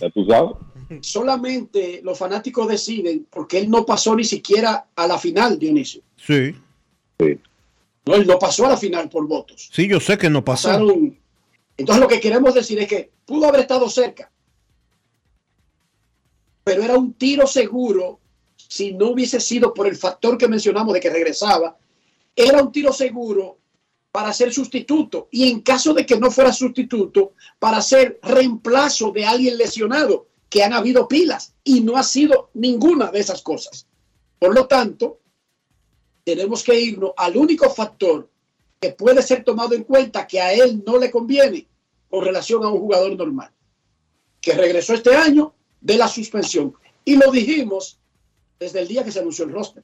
Ya 0.00 0.10
tú 0.10 0.26
sabes. 0.26 0.56
solamente 1.00 2.00
los 2.02 2.18
fanáticos 2.18 2.68
deciden 2.68 3.26
porque 3.30 3.58
él 3.58 3.70
no 3.70 3.86
pasó 3.86 4.14
ni 4.16 4.24
siquiera 4.24 4.86
a 4.94 5.06
la 5.06 5.18
final, 5.18 5.58
Dionisio. 5.58 6.02
Sí. 6.16 6.54
No, 8.06 8.14
él 8.14 8.26
no 8.26 8.38
pasó 8.38 8.66
a 8.66 8.70
la 8.70 8.76
final 8.76 9.08
por 9.08 9.26
votos. 9.26 9.70
Sí, 9.72 9.88
yo 9.88 10.00
sé 10.00 10.18
que 10.18 10.28
no 10.28 10.44
pasó. 10.44 10.68
Pasaron. 10.68 11.18
Entonces 11.76 12.00
lo 12.02 12.08
que 12.08 12.20
queremos 12.20 12.54
decir 12.54 12.78
es 12.78 12.88
que 12.88 13.10
pudo 13.24 13.46
haber 13.46 13.62
estado 13.62 13.88
cerca, 13.88 14.30
pero 16.62 16.82
era 16.82 16.96
un 16.96 17.14
tiro 17.14 17.46
seguro 17.46 18.20
si 18.56 18.92
no 18.92 19.10
hubiese 19.10 19.40
sido 19.40 19.72
por 19.74 19.86
el 19.86 19.96
factor 19.96 20.38
que 20.38 20.48
mencionamos 20.48 20.94
de 20.94 21.00
que 21.00 21.10
regresaba, 21.10 21.76
era 22.34 22.62
un 22.62 22.72
tiro 22.72 22.92
seguro 22.92 23.58
para 24.14 24.32
ser 24.32 24.52
sustituto 24.52 25.26
y 25.32 25.50
en 25.50 25.60
caso 25.62 25.92
de 25.92 26.06
que 26.06 26.16
no 26.16 26.30
fuera 26.30 26.52
sustituto, 26.52 27.32
para 27.58 27.82
ser 27.82 28.20
reemplazo 28.22 29.10
de 29.10 29.24
alguien 29.24 29.58
lesionado, 29.58 30.28
que 30.48 30.62
han 30.62 30.72
habido 30.72 31.08
pilas 31.08 31.52
y 31.64 31.80
no 31.80 31.96
ha 31.96 32.04
sido 32.04 32.48
ninguna 32.54 33.10
de 33.10 33.18
esas 33.18 33.42
cosas. 33.42 33.88
Por 34.38 34.54
lo 34.54 34.68
tanto, 34.68 35.18
tenemos 36.22 36.62
que 36.62 36.78
irnos 36.78 37.10
al 37.16 37.36
único 37.36 37.68
factor 37.70 38.30
que 38.78 38.90
puede 38.90 39.20
ser 39.20 39.42
tomado 39.42 39.74
en 39.74 39.82
cuenta 39.82 40.28
que 40.28 40.40
a 40.40 40.52
él 40.52 40.84
no 40.86 40.96
le 40.96 41.10
conviene 41.10 41.66
con 42.08 42.24
relación 42.24 42.62
a 42.62 42.68
un 42.68 42.78
jugador 42.78 43.16
normal, 43.16 43.50
que 44.40 44.52
regresó 44.52 44.94
este 44.94 45.16
año 45.16 45.54
de 45.80 45.96
la 45.96 46.06
suspensión. 46.06 46.72
Y 47.04 47.16
lo 47.16 47.32
dijimos 47.32 47.98
desde 48.60 48.78
el 48.78 48.86
día 48.86 49.02
que 49.02 49.10
se 49.10 49.18
anunció 49.18 49.44
el 49.44 49.50
roster, 49.50 49.82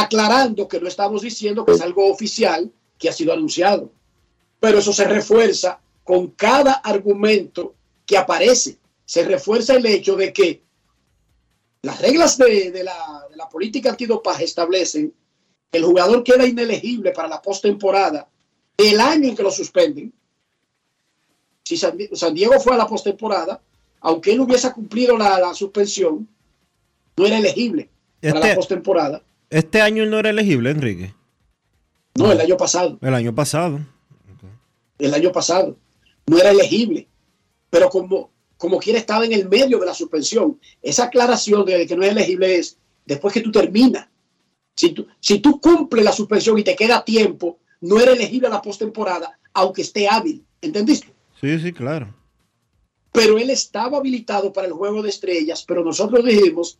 aclarando 0.00 0.66
que 0.68 0.80
no 0.80 0.88
estamos 0.88 1.22
diciendo 1.22 1.64
que 1.64 1.72
es 1.72 1.80
algo 1.80 2.10
oficial 2.10 2.70
que 2.98 3.08
ha 3.08 3.12
sido 3.12 3.32
anunciado, 3.32 3.90
pero 4.60 4.78
eso 4.78 4.92
se 4.92 5.04
refuerza 5.04 5.80
con 6.04 6.28
cada 6.28 6.74
argumento 6.74 7.74
que 8.06 8.16
aparece. 8.18 8.78
Se 9.04 9.24
refuerza 9.24 9.74
el 9.74 9.84
hecho 9.86 10.16
de 10.16 10.32
que 10.32 10.62
las 11.82 12.00
reglas 12.00 12.38
de, 12.38 12.70
de 12.70 12.84
la, 12.84 13.26
de 13.30 13.36
la 13.36 13.48
política 13.48 13.90
antidopaje 13.90 14.44
establecen 14.44 15.12
que 15.70 15.78
el 15.78 15.84
jugador 15.84 16.22
queda 16.24 16.46
inelegible 16.46 17.10
para 17.10 17.28
la 17.28 17.42
postemporada 17.42 18.26
el 18.76 19.00
año 19.00 19.28
en 19.28 19.36
que 19.36 19.42
lo 19.42 19.50
suspenden. 19.50 20.12
Si 21.62 21.76
San, 21.76 21.96
Di- 21.96 22.08
San 22.14 22.34
Diego 22.34 22.58
fue 22.60 22.74
a 22.74 22.78
la 22.78 22.86
postemporada, 22.86 23.60
aunque 24.00 24.32
él 24.32 24.40
hubiese 24.40 24.70
cumplido 24.72 25.16
la, 25.16 25.38
la 25.38 25.54
suspensión, 25.54 26.28
no 27.16 27.26
era 27.26 27.38
elegible 27.38 27.88
para 28.20 28.34
Este- 28.36 28.48
la 28.48 28.54
postemporada. 28.54 29.22
Este 29.50 29.80
año 29.80 30.02
él 30.02 30.10
no 30.10 30.18
era 30.18 30.30
elegible, 30.30 30.70
Enrique. 30.70 31.14
No, 32.16 32.32
el 32.32 32.40
año 32.40 32.56
pasado. 32.56 32.98
El 33.00 33.14
año 33.14 33.34
pasado. 33.34 33.80
el 34.98 35.14
año 35.14 35.32
pasado. 35.32 35.76
No 36.26 36.38
era 36.38 36.50
elegible. 36.50 37.08
Pero 37.70 37.88
como, 37.88 38.30
como 38.56 38.78
quiera 38.78 38.98
estaba 38.98 39.24
en 39.24 39.32
el 39.32 39.48
medio 39.48 39.78
de 39.78 39.86
la 39.86 39.94
suspensión. 39.94 40.58
Esa 40.80 41.04
aclaración 41.04 41.64
de 41.64 41.86
que 41.86 41.96
no 41.96 42.04
es 42.04 42.10
elegible 42.10 42.56
es 42.56 42.78
después 43.04 43.34
que 43.34 43.40
tú 43.40 43.50
terminas. 43.50 44.08
Si 44.76 44.90
tú, 44.90 45.06
si 45.20 45.38
tú 45.38 45.60
cumples 45.60 46.04
la 46.04 46.12
suspensión 46.12 46.58
y 46.58 46.64
te 46.64 46.74
queda 46.74 47.04
tiempo, 47.04 47.58
no 47.80 48.00
eres 48.00 48.16
elegible 48.16 48.48
a 48.48 48.50
la 48.50 48.62
postemporada, 48.62 49.38
aunque 49.52 49.82
esté 49.82 50.08
hábil. 50.08 50.44
¿Entendiste? 50.60 51.12
Sí, 51.40 51.58
sí, 51.58 51.72
claro. 51.72 52.14
Pero 53.12 53.38
él 53.38 53.50
estaba 53.50 53.98
habilitado 53.98 54.52
para 54.52 54.66
el 54.66 54.72
juego 54.72 55.02
de 55.02 55.10
estrellas, 55.10 55.64
pero 55.66 55.84
nosotros 55.84 56.24
dijimos, 56.24 56.78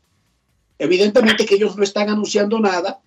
evidentemente 0.78 1.46
que 1.46 1.55
ellos 1.55 1.76
no 1.76 1.82
están 1.82 2.09
anunciando 2.09 2.59
nada, 2.59 3.01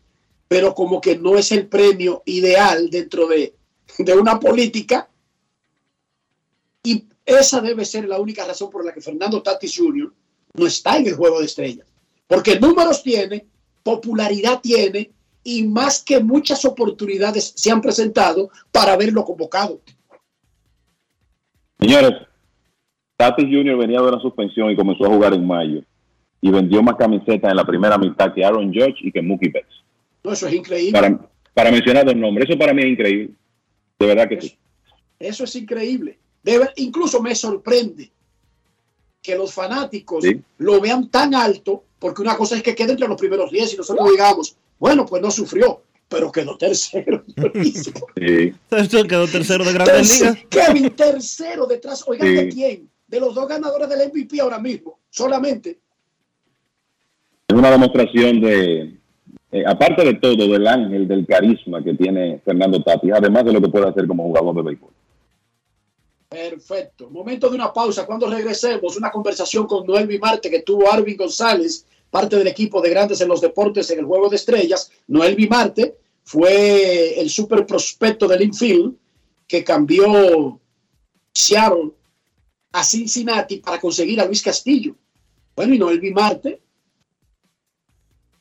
pero 0.48 0.73
como 0.73 1.02
que 1.02 1.18
no 1.18 1.38
es 1.38 1.52
el 1.52 1.68
premio 1.68 2.23
ideal 2.26 2.89
dentro 2.89 3.27
de, 3.27 3.53
de 3.98 4.14
una 4.14 4.39
política. 4.39 5.10
Y 6.84 7.06
esa 7.26 7.60
debe 7.61 7.84
ser 7.85 8.07
la 8.07 8.19
única 8.19 8.45
razón 8.45 8.69
por 8.69 8.85
la 8.85 8.94
que 8.94 9.02
Fernando 9.02 9.41
Tatis 9.41 9.76
Jr. 9.77 10.11
no 10.53 10.65
está 10.65 10.98
en 10.98 11.07
el 11.07 11.15
juego 11.15 11.39
de 11.39 11.45
estrellas. 11.45 11.88
Porque 12.27 12.60
números 12.60 13.03
tiene, 13.03 13.45
popularidad 13.84 14.60
tiene, 14.61 15.11
y 15.44 15.64
más 15.64 16.03
que 16.03 16.19
muchas 16.19 16.65
oportunidades 16.65 17.53
se 17.56 17.72
han 17.72 17.81
presentado 17.81 18.49
para 18.72 18.98
verlo 18.98 19.23
convocado. 19.23 19.80
Señores, 21.80 22.27
Tatis 23.15 23.45
Jr. 23.45 23.77
venía 23.77 24.02
de 24.02 24.07
una 24.07 24.22
suspensión 24.22 24.72
y 24.72 24.76
comenzó 24.76 25.06
a 25.06 25.10
jugar 25.10 25.34
en 25.34 25.45
mayo. 25.45 25.81
Y 26.42 26.52
vendió 26.52 26.84
más 26.84 26.96
camisetas 26.96 27.50
en 27.52 27.58
la 27.58 27.66
primera 27.66 27.98
mitad 27.98 28.34
que 28.34 28.46
Aaron 28.46 28.68
Judge 28.74 28.98
y 29.02 29.12
que 29.12 29.22
Mookie 29.22 29.50
Betts. 29.50 29.84
No, 30.24 30.32
eso 30.34 30.48
es 30.48 30.54
increíble. 30.54 30.92
Para, 30.92 31.20
para 31.54 31.72
mencionar 31.72 32.06
dos 32.06 32.16
nombres. 32.16 32.50
Eso 32.50 32.58
para 32.60 32.74
mí 32.74 32.82
es 32.84 32.90
increíble. 32.90 33.30
De 34.00 34.06
verdad 34.06 34.30
que 34.30 34.42
sí. 34.42 34.58
Eso 35.20 35.44
es 35.46 35.56
increíble. 35.56 36.20
De 36.44 36.60
incluso 36.78 37.22
me 37.22 37.34
sorprende 37.34 38.12
que 39.22 39.36
los 39.36 39.54
fanáticos 39.54 40.24
Sí. 40.24 40.40
lo 40.60 40.80
vean 40.80 41.10
tan 41.10 41.34
alto, 41.34 41.84
porque 42.00 42.22
una 42.22 42.38
cosa 42.38 42.56
es 42.56 42.64
que 42.64 42.76
quede 42.76 42.92
entre 42.92 43.08
los 43.08 43.20
primeros 43.20 43.52
10 43.52 43.74
y 43.74 43.78
nosotros 43.78 44.10
digamos, 44.12 44.56
bueno, 44.80 45.06
pues 45.06 45.22
no 45.22 45.32
sufrió, 45.32 45.82
pero 46.08 46.32
quedó 46.32 46.56
tercero. 46.58 47.24
Sí. 48.16 48.54
Esto 48.72 49.04
quedó 49.06 49.28
tercero 49.28 49.66
de 49.66 49.74
Grandes 49.74 50.20
Ligas. 50.22 50.38
Kevin, 50.50 50.90
tercero 50.92 51.66
detrás. 51.66 52.04
Oigan, 52.08 52.28
¿de 52.36 52.44
Sí. 52.44 52.50
quién? 52.56 52.90
De 53.08 53.20
los 53.20 53.34
dos 53.34 53.48
ganadores 53.48 53.90
del 53.90 54.08
MVP 54.10 54.40
ahora 54.40 54.60
mismo, 54.60 55.00
solamente. 55.10 55.80
Una 57.58 57.72
demostración 57.72 58.40
de, 58.40 58.98
eh, 59.52 59.64
aparte 59.66 60.06
de 60.06 60.14
todo, 60.14 60.48
del 60.48 60.68
ángel, 60.68 61.08
del 61.08 61.26
carisma 61.26 61.84
que 61.84 61.96
tiene 61.96 62.40
Fernando 62.46 62.84
Tatis, 62.84 63.12
además 63.12 63.46
de 63.46 63.54
lo 63.54 63.60
que 63.60 63.70
puede 63.70 63.88
hacer 63.88 64.06
como 64.06 64.26
jugador 64.26 64.54
de 64.58 64.62
béisbol. 64.62 64.92
Perfecto. 66.30 67.10
Momento 67.10 67.50
de 67.50 67.56
una 67.56 67.74
pausa. 67.74 68.06
Cuando 68.06 68.30
regresemos, 68.30 68.96
una 68.96 69.10
conversación 69.10 69.66
con 69.66 69.88
Noel 69.88 70.06
Vimarte 70.06 70.52
que 70.52 70.62
tuvo 70.62 70.92
Arvin 70.92 71.18
González, 71.18 71.84
parte 72.12 72.36
del 72.36 72.46
equipo 72.46 72.80
de 72.80 72.92
Grandes 72.92 73.22
en 73.22 73.28
los 73.28 73.42
Deportes 73.42 73.90
en 73.90 73.98
el 73.98 74.06
Juego 74.06 74.30
de 74.30 74.36
Estrellas. 74.36 74.92
Noel 75.08 75.36
Vimarte 75.36 75.96
fue 76.26 77.20
el 77.20 77.32
super 77.32 77.66
prospecto 77.66 78.28
del 78.28 78.44
infield 78.44 78.94
que 79.48 79.64
cambió 79.64 80.60
Seattle 81.34 81.90
a 82.72 82.84
Cincinnati 82.84 83.58
para 83.58 83.80
conseguir 83.80 84.22
a 84.22 84.26
Luis 84.26 84.44
Castillo. 84.44 84.94
Bueno, 85.56 85.74
y 85.74 85.80
Noel 85.80 86.00
Vimarte 86.00 86.50
eh, 86.50 86.62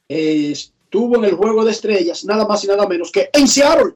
estuvo 0.09 1.17
en 1.17 1.25
el 1.25 1.35
Juego 1.35 1.65
de 1.65 1.73
Estrellas, 1.73 2.25
nada 2.25 2.47
más 2.47 2.65
y 2.65 2.67
nada 2.67 2.87
menos 2.87 3.11
que 3.11 3.31
en 3.33 3.49
Seattle. 3.49 3.95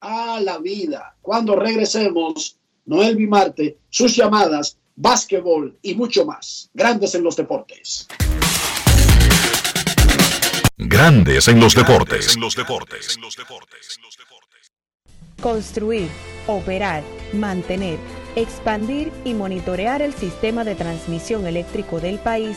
A 0.00 0.40
la 0.40 0.58
vida. 0.58 1.16
Cuando 1.20 1.56
regresemos, 1.56 2.56
Noel 2.86 3.16
Vimarte, 3.16 3.78
sus 3.90 4.16
llamadas, 4.16 4.78
básquetbol 4.96 5.78
y 5.82 5.94
mucho 5.94 6.24
más. 6.24 6.70
Grandes 6.74 7.14
en 7.14 7.22
los 7.22 7.36
deportes. 7.36 8.08
Grandes 10.76 11.48
en 11.48 11.60
los 11.60 11.74
deportes. 11.74 12.36
Construir, 15.42 16.08
operar, 16.46 17.02
mantener, 17.32 17.98
expandir 18.36 19.12
y 19.24 19.34
monitorear 19.34 20.02
el 20.02 20.14
sistema 20.14 20.64
de 20.64 20.74
transmisión 20.74 21.46
eléctrico 21.46 22.00
del 22.00 22.18
país 22.18 22.56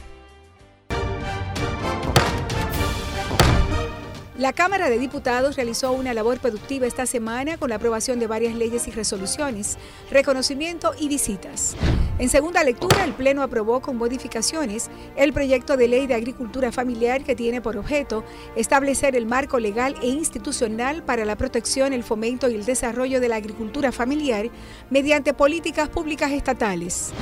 La 4.41 4.53
Cámara 4.53 4.89
de 4.89 4.97
Diputados 4.97 5.55
realizó 5.55 5.91
una 5.91 6.15
labor 6.15 6.39
productiva 6.39 6.87
esta 6.87 7.05
semana 7.05 7.57
con 7.57 7.69
la 7.69 7.75
aprobación 7.75 8.17
de 8.17 8.25
varias 8.25 8.55
leyes 8.55 8.87
y 8.87 8.91
resoluciones, 8.91 9.77
reconocimiento 10.09 10.93
y 10.99 11.09
visitas. 11.09 11.75
En 12.17 12.27
segunda 12.27 12.63
lectura, 12.63 13.03
el 13.03 13.13
Pleno 13.13 13.43
aprobó 13.43 13.81
con 13.81 13.97
modificaciones 13.97 14.89
el 15.15 15.31
proyecto 15.31 15.77
de 15.77 15.87
ley 15.87 16.07
de 16.07 16.15
agricultura 16.15 16.71
familiar 16.71 17.23
que 17.23 17.35
tiene 17.35 17.61
por 17.61 17.77
objeto 17.77 18.23
establecer 18.55 19.15
el 19.15 19.27
marco 19.27 19.59
legal 19.59 19.95
e 20.01 20.07
institucional 20.07 21.03
para 21.03 21.23
la 21.23 21.35
protección, 21.35 21.93
el 21.93 22.03
fomento 22.03 22.49
y 22.49 22.55
el 22.55 22.65
desarrollo 22.65 23.21
de 23.21 23.27
la 23.27 23.35
agricultura 23.35 23.91
familiar 23.91 24.49
mediante 24.89 25.35
políticas 25.35 25.87
públicas 25.87 26.31
estatales. 26.31 27.13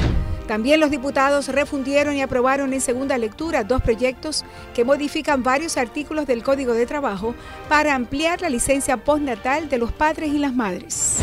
También 0.49 0.79
los 0.79 0.89
diputados 0.89 1.47
refundieron 1.49 2.15
y 2.15 2.23
aprobaron 2.23 2.73
en 2.73 2.81
segunda 2.81 3.19
lectura 3.19 3.63
dos 3.63 3.83
proyectos 3.83 4.43
que 4.73 4.83
modifican 4.83 5.43
varios 5.43 5.77
artículos 5.77 6.25
del 6.25 6.41
Código 6.41 6.73
de 6.73 6.87
Trabajo 6.87 7.35
para 7.69 7.93
ampliar 7.93 8.41
la 8.41 8.49
licencia 8.49 8.97
postnatal 8.97 9.69
de 9.69 9.77
los 9.77 9.91
padres 9.91 10.33
y 10.33 10.39
las 10.39 10.55
madres. 10.55 11.19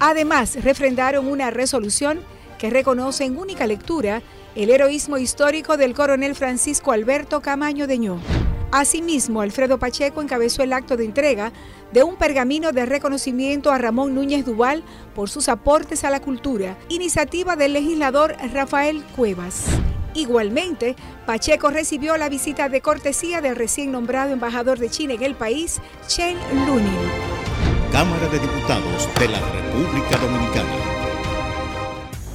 Además, 0.00 0.56
refrendaron 0.64 1.28
una 1.28 1.52
resolución 1.52 2.18
que 2.58 2.68
reconoce 2.68 3.22
en 3.22 3.38
única 3.38 3.64
lectura 3.64 4.22
el 4.58 4.70
heroísmo 4.70 5.18
histórico 5.18 5.76
del 5.76 5.94
coronel 5.94 6.34
Francisco 6.34 6.90
Alberto 6.90 7.40
Camaño 7.40 7.86
Deñó. 7.86 8.18
Asimismo, 8.72 9.40
Alfredo 9.40 9.78
Pacheco 9.78 10.20
encabezó 10.20 10.64
el 10.64 10.72
acto 10.72 10.96
de 10.96 11.04
entrega 11.04 11.52
de 11.92 12.02
un 12.02 12.16
pergamino 12.16 12.72
de 12.72 12.84
reconocimiento 12.84 13.70
a 13.70 13.78
Ramón 13.78 14.16
Núñez 14.16 14.44
Duval 14.44 14.82
por 15.14 15.30
sus 15.30 15.48
aportes 15.48 16.02
a 16.02 16.10
la 16.10 16.20
cultura, 16.20 16.76
iniciativa 16.88 17.54
del 17.54 17.72
legislador 17.72 18.34
Rafael 18.52 19.04
Cuevas. 19.14 19.66
Igualmente, 20.14 20.96
Pacheco 21.24 21.70
recibió 21.70 22.16
la 22.16 22.28
visita 22.28 22.68
de 22.68 22.80
cortesía 22.80 23.40
del 23.40 23.54
recién 23.54 23.92
nombrado 23.92 24.32
embajador 24.32 24.80
de 24.80 24.90
China 24.90 25.14
en 25.14 25.22
el 25.22 25.36
país, 25.36 25.80
Chen 26.08 26.36
Lunin. 26.66 26.98
Cámara 27.92 28.28
de 28.28 28.40
Diputados 28.40 29.08
de 29.20 29.28
la 29.28 29.38
República 29.38 30.18
Dominicana. 30.18 30.97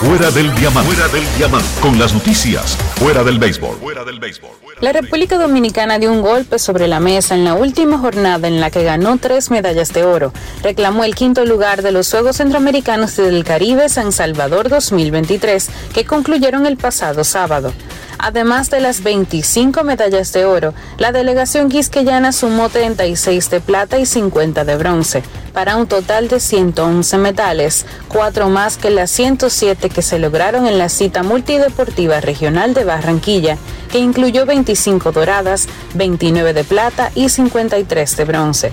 Fuera 0.00 0.30
del 0.30 0.54
diamante. 0.54 0.94
Fuera 0.94 1.12
del 1.12 1.24
diamante. 1.36 1.68
Con 1.82 1.98
las 1.98 2.14
noticias. 2.14 2.74
Fuera 2.94 3.22
del 3.22 3.38
béisbol. 3.38 3.76
Fuera 3.76 4.02
del 4.02 4.18
béisbol. 4.18 4.48
La 4.80 4.94
República 4.94 5.36
Dominicana 5.36 5.98
dio 5.98 6.10
un 6.10 6.22
golpe 6.22 6.58
sobre 6.58 6.88
la 6.88 7.00
mesa 7.00 7.34
en 7.34 7.44
la 7.44 7.52
última 7.52 7.98
jornada 7.98 8.48
en 8.48 8.60
la 8.60 8.70
que 8.70 8.82
ganó 8.82 9.18
tres 9.18 9.50
medallas 9.50 9.92
de 9.92 10.04
oro. 10.04 10.32
Reclamó 10.62 11.04
el 11.04 11.14
quinto 11.14 11.44
lugar 11.44 11.82
de 11.82 11.92
los 11.92 12.10
Juegos 12.10 12.38
Centroamericanos 12.38 13.16
del 13.16 13.44
Caribe 13.44 13.90
San 13.90 14.10
Salvador 14.10 14.70
2023, 14.70 15.68
que 15.92 16.06
concluyeron 16.06 16.64
el 16.64 16.78
pasado 16.78 17.22
sábado. 17.22 17.74
Además 18.22 18.68
de 18.68 18.80
las 18.80 19.02
25 19.02 19.82
medallas 19.82 20.30
de 20.34 20.44
oro, 20.44 20.74
la 20.98 21.10
delegación 21.10 21.70
quisqueyana 21.70 22.32
sumó 22.32 22.68
36 22.68 23.48
de 23.48 23.60
plata 23.62 23.98
y 23.98 24.04
50 24.04 24.66
de 24.66 24.76
bronce, 24.76 25.22
para 25.54 25.76
un 25.76 25.86
total 25.86 26.28
de 26.28 26.38
111 26.38 27.16
metales, 27.16 27.86
cuatro 28.08 28.50
más 28.50 28.76
que 28.76 28.90
las 28.90 29.10
107 29.10 29.88
que 29.88 30.02
se 30.02 30.18
lograron 30.18 30.66
en 30.66 30.76
la 30.76 30.90
cita 30.90 31.22
multideportiva 31.22 32.20
regional 32.20 32.74
de 32.74 32.84
Barranquilla, 32.84 33.56
que 33.90 34.00
incluyó 34.00 34.44
25 34.44 35.12
doradas, 35.12 35.66
29 35.94 36.52
de 36.52 36.64
plata 36.64 37.10
y 37.14 37.30
53 37.30 38.16
de 38.18 38.24
bronce. 38.26 38.72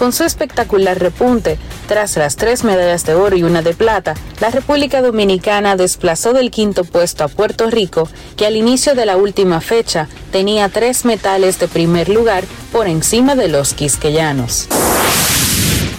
Con 0.00 0.14
su 0.14 0.24
espectacular 0.24 0.98
repunte, 0.98 1.58
tras 1.86 2.16
las 2.16 2.36
tres 2.36 2.64
medallas 2.64 3.04
de 3.04 3.12
oro 3.12 3.36
y 3.36 3.42
una 3.42 3.60
de 3.60 3.74
plata, 3.74 4.14
la 4.40 4.48
República 4.48 5.02
Dominicana 5.02 5.76
desplazó 5.76 6.32
del 6.32 6.50
quinto 6.50 6.84
puesto 6.84 7.22
a 7.22 7.28
Puerto 7.28 7.68
Rico, 7.68 8.08
que 8.34 8.46
al 8.46 8.56
inicio 8.56 8.94
de 8.94 9.04
la 9.04 9.18
última 9.18 9.60
fecha 9.60 10.08
tenía 10.32 10.70
tres 10.70 11.04
metales 11.04 11.58
de 11.58 11.68
primer 11.68 12.08
lugar 12.08 12.44
por 12.72 12.86
encima 12.88 13.34
de 13.34 13.48
los 13.48 13.74
quisqueyanos. 13.74 14.68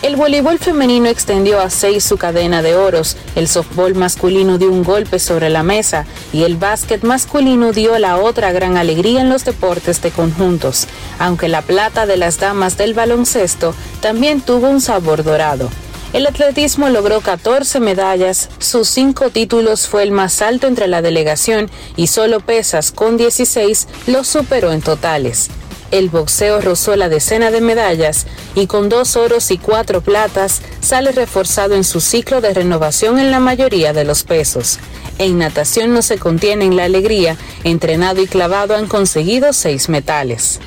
El 0.02 0.15
voleibol 0.15 0.57
femenino 0.57 1.10
extendió 1.10 1.60
a 1.60 1.69
seis 1.69 2.03
su 2.03 2.18
cadena 2.18 2.64
de 2.64 2.76
oros, 2.76 3.18
el 3.36 3.48
softball 3.48 3.94
masculino 3.94 4.57
dio 4.57 4.72
un 4.72 4.84
golpe 4.84 5.19
sobre 5.19 5.52
la 5.52 5.61
mesa 5.61 6.07
y 6.34 6.41
el 6.41 6.57
básquet 6.57 7.03
masculino 7.03 7.72
dio 7.72 7.98
la 7.99 8.18
otra 8.18 8.52
gran 8.52 8.78
alegría 8.78 9.22
en 9.22 9.30
los 9.30 9.45
deportes 9.45 10.02
de 10.02 10.10
conjuntos, 10.10 10.88
aunque 11.19 11.48
la 11.49 11.61
plata 11.61 12.07
de 12.07 12.18
las 12.18 12.40
damas 12.40 12.78
del 12.78 12.95
baloncesto 12.95 13.76
también 13.99 14.41
tuvo 14.41 14.69
un 14.69 14.82
sabor 14.82 15.23
dorado. 15.23 15.69
El 16.14 16.26
atletismo 16.26 16.90
logró 16.90 17.22
14 17.22 17.80
medallas, 17.80 18.49
sus 18.57 18.90
cinco 18.90 19.30
títulos 19.30 19.88
fue 19.88 20.02
el 20.02 20.11
más 20.11 20.41
alto 20.41 20.65
entre 20.65 20.88
la 20.88 21.03
delegación 21.03 21.69
y 21.95 22.07
solo 22.07 22.40
Pesas 22.40 22.91
con 22.91 23.18
16 23.18 23.88
lo 24.07 24.23
superó 24.23 24.72
en 24.72 24.82
totales. 24.82 25.52
El 25.91 26.09
boxeo 26.09 26.61
rozó 26.61 26.95
la 26.95 27.09
decena 27.09 27.51
de 27.51 27.59
medallas 27.59 28.26
y 28.55 28.68
con 28.68 28.88
dos 28.88 29.18
oros 29.18 29.51
y 29.51 29.57
cuatro 29.57 30.01
platas 30.01 30.61
sale 30.80 31.11
reforzado 31.11 31.76
en 31.76 31.84
su 31.84 31.99
ciclo 31.99 32.39
de 32.39 32.53
renovación 32.53 33.19
en 33.19 33.30
la 33.30 33.41
mayoría 33.41 33.91
de 33.91 34.05
los 34.05 34.23
pesos. 34.23 34.80
En 35.18 35.38
natación 35.38 35.93
no 35.93 36.01
se 36.01 36.18
contiene 36.18 36.65
en 36.65 36.77
la 36.77 36.85
alegría, 36.85 37.35
entrenado 37.65 38.22
y 38.22 38.27
clavado 38.27 38.76
han 38.76 38.88
conseguido 38.88 39.51
seis 39.51 39.89
metales. 39.89 40.61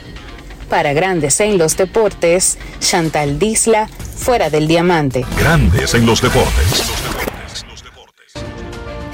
Para 0.68 0.92
grandes 0.92 1.40
en 1.40 1.56
los 1.56 1.76
deportes, 1.76 2.58
Chantal 2.80 3.38
Disla, 3.38 3.88
fuera 3.88 4.50
del 4.50 4.68
diamante. 4.68 5.24
Grandes 5.38 5.94
en 5.94 6.04
los 6.04 6.20
deportes. 6.20 6.84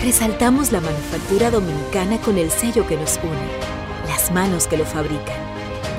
Resaltamos 0.02 0.72
la 0.72 0.80
manufactura 0.80 1.50
dominicana 1.50 2.18
con 2.18 2.38
el 2.38 2.50
sello 2.50 2.86
que 2.86 2.96
nos 2.96 3.18
une, 3.22 4.08
las 4.08 4.32
manos 4.32 4.66
que 4.66 4.76
lo 4.76 4.86
fabrican, 4.86 5.36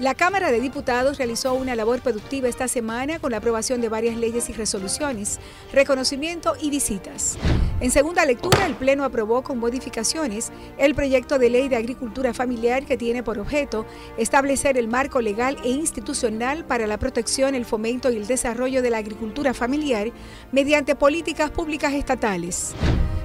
La 0.00 0.14
Cámara 0.14 0.52
de 0.52 0.60
Diputados 0.60 1.18
realizó 1.18 1.54
una 1.54 1.74
labor 1.74 2.00
productiva 2.00 2.48
esta 2.48 2.68
semana 2.68 3.18
con 3.18 3.32
la 3.32 3.38
aprobación 3.38 3.80
de 3.80 3.88
varias 3.88 4.16
leyes 4.16 4.48
y 4.48 4.52
resoluciones, 4.52 5.40
reconocimiento 5.72 6.54
y 6.60 6.70
visitas. 6.70 7.36
En 7.80 7.90
segunda 7.90 8.24
lectura, 8.24 8.64
el 8.66 8.76
Pleno 8.76 9.02
aprobó 9.02 9.42
con 9.42 9.58
modificaciones 9.58 10.52
el 10.78 10.94
proyecto 10.94 11.40
de 11.40 11.50
ley 11.50 11.68
de 11.68 11.74
agricultura 11.74 12.32
familiar 12.32 12.86
que 12.86 12.96
tiene 12.96 13.24
por 13.24 13.40
objeto 13.40 13.86
establecer 14.18 14.78
el 14.78 14.86
marco 14.86 15.20
legal 15.20 15.56
e 15.64 15.70
institucional 15.70 16.64
para 16.64 16.86
la 16.86 16.98
protección, 16.98 17.56
el 17.56 17.64
fomento 17.64 18.12
y 18.12 18.18
el 18.18 18.28
desarrollo 18.28 18.82
de 18.82 18.90
la 18.90 18.98
agricultura 18.98 19.52
familiar 19.52 20.12
mediante 20.52 20.94
políticas 20.94 21.50
públicas 21.50 21.92
estatales. 21.92 22.72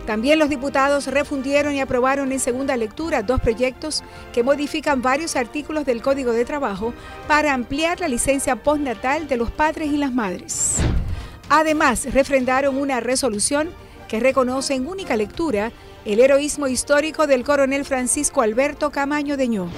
También 0.06 0.38
los 0.38 0.50
diputados 0.50 1.08
refundieron 1.08 1.74
y 1.74 1.80
aprobaron 1.80 2.32
en 2.34 2.40
segunda 2.40 2.76
lectura 2.76 3.24
dos 3.24 3.40
proyectos 3.40 4.04
que 4.34 4.44
modifican 4.44 5.02
varios 5.02 5.38
artículos 5.38 5.86
del 5.86 6.02
Código 6.02 6.34
de 6.34 6.44
Trabajo 6.44 6.94
para 7.28 7.54
ampliar 7.54 8.02
la 8.02 8.10
licencia 8.10 8.58
postnatal 8.58 9.28
de 9.28 9.38
los 9.38 9.50
padres 9.50 9.92
y 9.92 9.98
las 9.98 10.14
madres. 10.14 10.76
Además, 11.48 12.14
refrendaron 12.14 12.78
una 12.78 13.00
resolución 13.00 13.70
que 14.10 14.20
reconoce 14.20 14.74
en 14.74 14.88
única 14.88 15.16
lectura 15.16 15.72
el 16.06 16.20
heroísmo 16.20 16.68
histórico 16.68 17.28
del 17.28 17.44
coronel 17.44 17.86
Francisco 17.86 18.42
Alberto 18.42 18.92
Camaño 18.92 19.38
Deñó. 19.38 19.70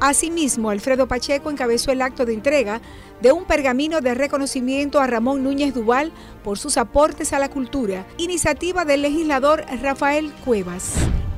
Asimismo, 0.00 0.70
Alfredo 0.70 1.06
Pacheco 1.06 1.50
encabezó 1.50 1.92
el 1.92 2.02
acto 2.02 2.24
de 2.24 2.34
entrega 2.34 2.80
de 3.20 3.30
un 3.30 3.44
pergamino 3.44 4.00
de 4.00 4.14
reconocimiento 4.14 5.00
a 5.00 5.06
Ramón 5.06 5.44
Núñez 5.44 5.74
Duval 5.74 6.12
por 6.42 6.58
sus 6.58 6.76
aportes 6.76 7.32
a 7.32 7.38
la 7.38 7.48
cultura, 7.48 8.04
iniciativa 8.16 8.84
del 8.84 9.02
legislador 9.02 9.64
Rafael 9.80 10.32
Cuevas. 10.44 10.94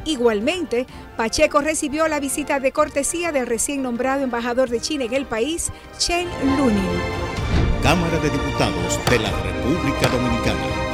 Igualmente, 0.07 0.87
Pacheco 1.17 1.61
recibió 1.61 2.09
la 2.09 2.21
visita 2.21 2.61
de 2.61 2.73
cortesía 2.73 3.33
del 3.33 3.47
recién 3.47 3.83
nombrado 3.83 4.23
embajador 4.23 4.69
de 4.69 4.81
China 4.81 5.05
en 5.05 5.15
el 5.15 5.27
país, 5.27 5.71
Chen 5.99 6.29
Lunin. 6.57 6.89
Cámara 7.83 8.19
de 8.19 8.31
Diputados 8.31 8.99
de 9.11 9.19
la 9.19 9.31
República 9.31 10.09
Dominicana. 10.09 10.94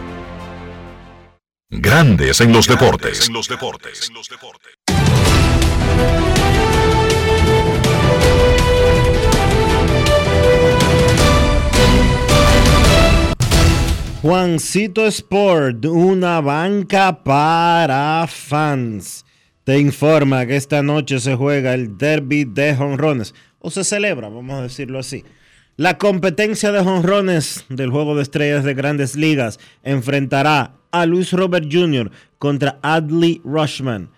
Grandes 1.73 2.41
en 2.41 2.51
los 2.51 2.67
deportes. 2.67 3.29
En 3.29 3.33
los 3.33 3.47
deportes. 3.47 4.11
Juancito 14.21 15.07
Sport, 15.07 15.85
una 15.85 16.41
banca 16.41 17.23
para 17.23 18.27
fans. 18.27 19.25
Te 19.63 19.79
informa 19.79 20.45
que 20.45 20.57
esta 20.57 20.83
noche 20.83 21.21
se 21.21 21.35
juega 21.35 21.73
el 21.73 21.97
derby 21.97 22.43
de 22.43 22.75
jonrones, 22.75 23.33
o 23.59 23.71
se 23.71 23.85
celebra, 23.85 24.27
vamos 24.27 24.59
a 24.59 24.63
decirlo 24.63 24.99
así. 24.99 25.23
La 25.77 25.97
competencia 25.97 26.73
de 26.73 26.83
jonrones 26.83 27.63
del 27.69 27.91
Juego 27.91 28.17
de 28.17 28.23
Estrellas 28.23 28.65
de 28.65 28.73
Grandes 28.73 29.15
Ligas 29.15 29.57
enfrentará 29.83 30.80
a 30.91 31.05
Luis 31.05 31.31
Robert 31.31 31.67
Jr. 31.71 32.11
contra 32.37 32.77
Adley 32.81 33.41
Rushman, 33.43 34.09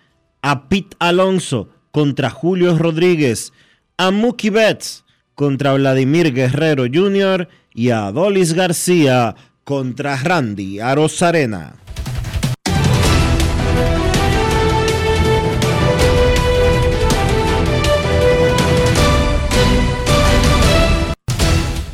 a 0.42 0.68
Pete 0.68 0.96
Alonso 0.98 1.68
contra 1.90 2.30
Julio 2.30 2.76
Rodríguez, 2.76 3.52
a 3.96 4.10
Mookie 4.10 4.50
Betts 4.50 5.04
contra 5.34 5.74
Vladimir 5.74 6.32
Guerrero 6.32 6.84
Jr. 6.92 7.48
y 7.72 7.90
a 7.90 8.06
Adolis 8.06 8.52
García 8.52 9.34
contra 9.64 10.16
Randy 10.16 10.80
Arozarena. 10.80 11.76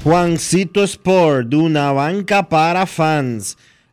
Juancito 0.02 0.82
Sport, 0.82 1.52
una 1.52 1.92
banca 1.92 2.48
para 2.48 2.86
fans, 2.86 3.58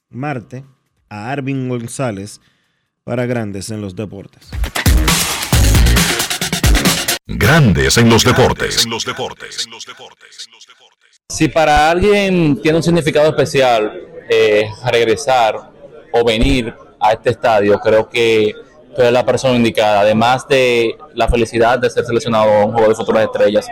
Marte 0.09 0.65
a 1.11 1.31
Arvin 1.31 1.69
González 1.69 2.41
para 3.05 3.27
Grandes 3.27 3.69
en 3.69 3.83
los 3.83 3.95
Deportes. 3.95 4.49
Grandes 7.27 7.99
en 7.99 8.09
los 8.09 8.25
deportes. 8.25 8.89
Si 11.29 11.49
para 11.49 11.91
alguien 11.91 12.61
tiene 12.63 12.79
un 12.79 12.83
significado 12.83 13.29
especial 13.29 14.11
eh, 14.33 14.71
regresar 14.89 15.57
o 16.13 16.25
venir 16.25 16.73
a 17.01 17.13
este 17.13 17.31
estadio, 17.31 17.81
creo 17.81 18.09
que 18.09 18.55
tú 18.95 19.01
eres 19.01 19.13
la 19.13 19.27
persona 19.27 19.57
indicada. 19.57 20.01
Además 20.01 20.47
de 20.47 20.97
la 21.15 21.27
felicidad 21.27 21.81
de 21.81 21.91
ser 21.91 22.05
seleccionado 22.05 22.49
a 22.53 22.65
un 22.65 22.73
juego 22.73 22.89
de 22.89 22.95
futuras 22.95 23.25
estrellas, 23.25 23.67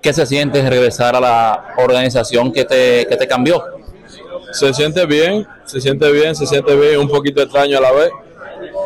¿qué 0.00 0.12
se 0.14 0.24
siente 0.24 0.66
regresar 0.68 1.14
a 1.14 1.20
la 1.20 1.74
organización 1.76 2.50
que 2.50 2.64
te, 2.64 3.06
que 3.06 3.16
te 3.16 3.28
cambió? 3.28 3.62
Se 4.52 4.72
siente 4.72 5.04
bien, 5.04 5.46
se 5.66 5.82
siente 5.82 6.10
bien, 6.10 6.34
se 6.34 6.46
siente 6.46 6.74
bien, 6.76 6.98
un 7.00 7.08
poquito 7.08 7.42
extraño 7.42 7.76
a 7.76 7.82
la 7.82 7.92
vez, 7.92 8.10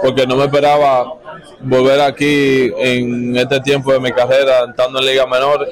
porque 0.03 0.27
no 0.27 0.35
me 0.35 0.47
esperaba 0.47 1.13
volver 1.61 2.01
aquí 2.01 2.73
en 2.77 3.37
este 3.37 3.61
tiempo 3.61 3.93
de 3.93 4.01
mi 4.01 4.11
carrera, 4.11 4.65
estando 4.69 4.99
en 4.99 5.07
Liga 5.07 5.27
Menor, 5.27 5.69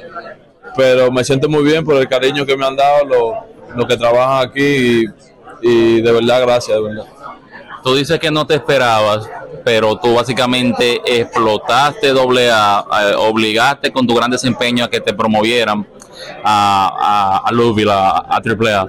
pero 0.76 1.10
me 1.10 1.24
siento 1.24 1.48
muy 1.48 1.64
bien 1.64 1.84
por 1.84 1.96
el 1.96 2.06
cariño 2.06 2.46
que 2.46 2.56
me 2.56 2.64
han 2.64 2.76
dado 2.76 3.04
los, 3.06 3.55
los 3.74 3.86
que 3.86 3.96
trabajan 3.96 4.48
aquí 4.48 5.04
y, 5.62 6.00
de 6.00 6.12
verdad 6.12 6.42
gracias, 6.42 6.76
de 6.76 6.82
verdad. 6.82 7.06
Tú 7.82 7.94
dices 7.94 8.18
que 8.18 8.30
no 8.30 8.46
te 8.46 8.54
esperabas, 8.54 9.28
pero 9.64 9.96
tú 9.96 10.14
básicamente 10.14 11.00
explotaste 11.04 12.08
doble 12.08 12.50
A, 12.50 12.84
obligaste 13.18 13.92
con 13.92 14.06
tu 14.06 14.14
gran 14.14 14.30
desempeño 14.30 14.84
a 14.84 14.90
que 14.90 15.00
te 15.00 15.14
promovieran 15.14 15.86
a, 16.42 17.42
a, 17.44 17.48
a 17.48 17.52
Louisville, 17.52 17.90
A. 17.90 18.86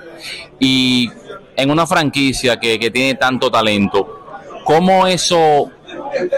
Y 0.60 1.12
en 1.56 1.72
una 1.72 1.86
franquicia 1.86 2.60
que, 2.60 2.80
que 2.80 2.90
tiene 2.90 3.16
tanto 3.16 3.52
talento, 3.52 4.24
¿cómo 4.64 5.06
eso 5.06 5.70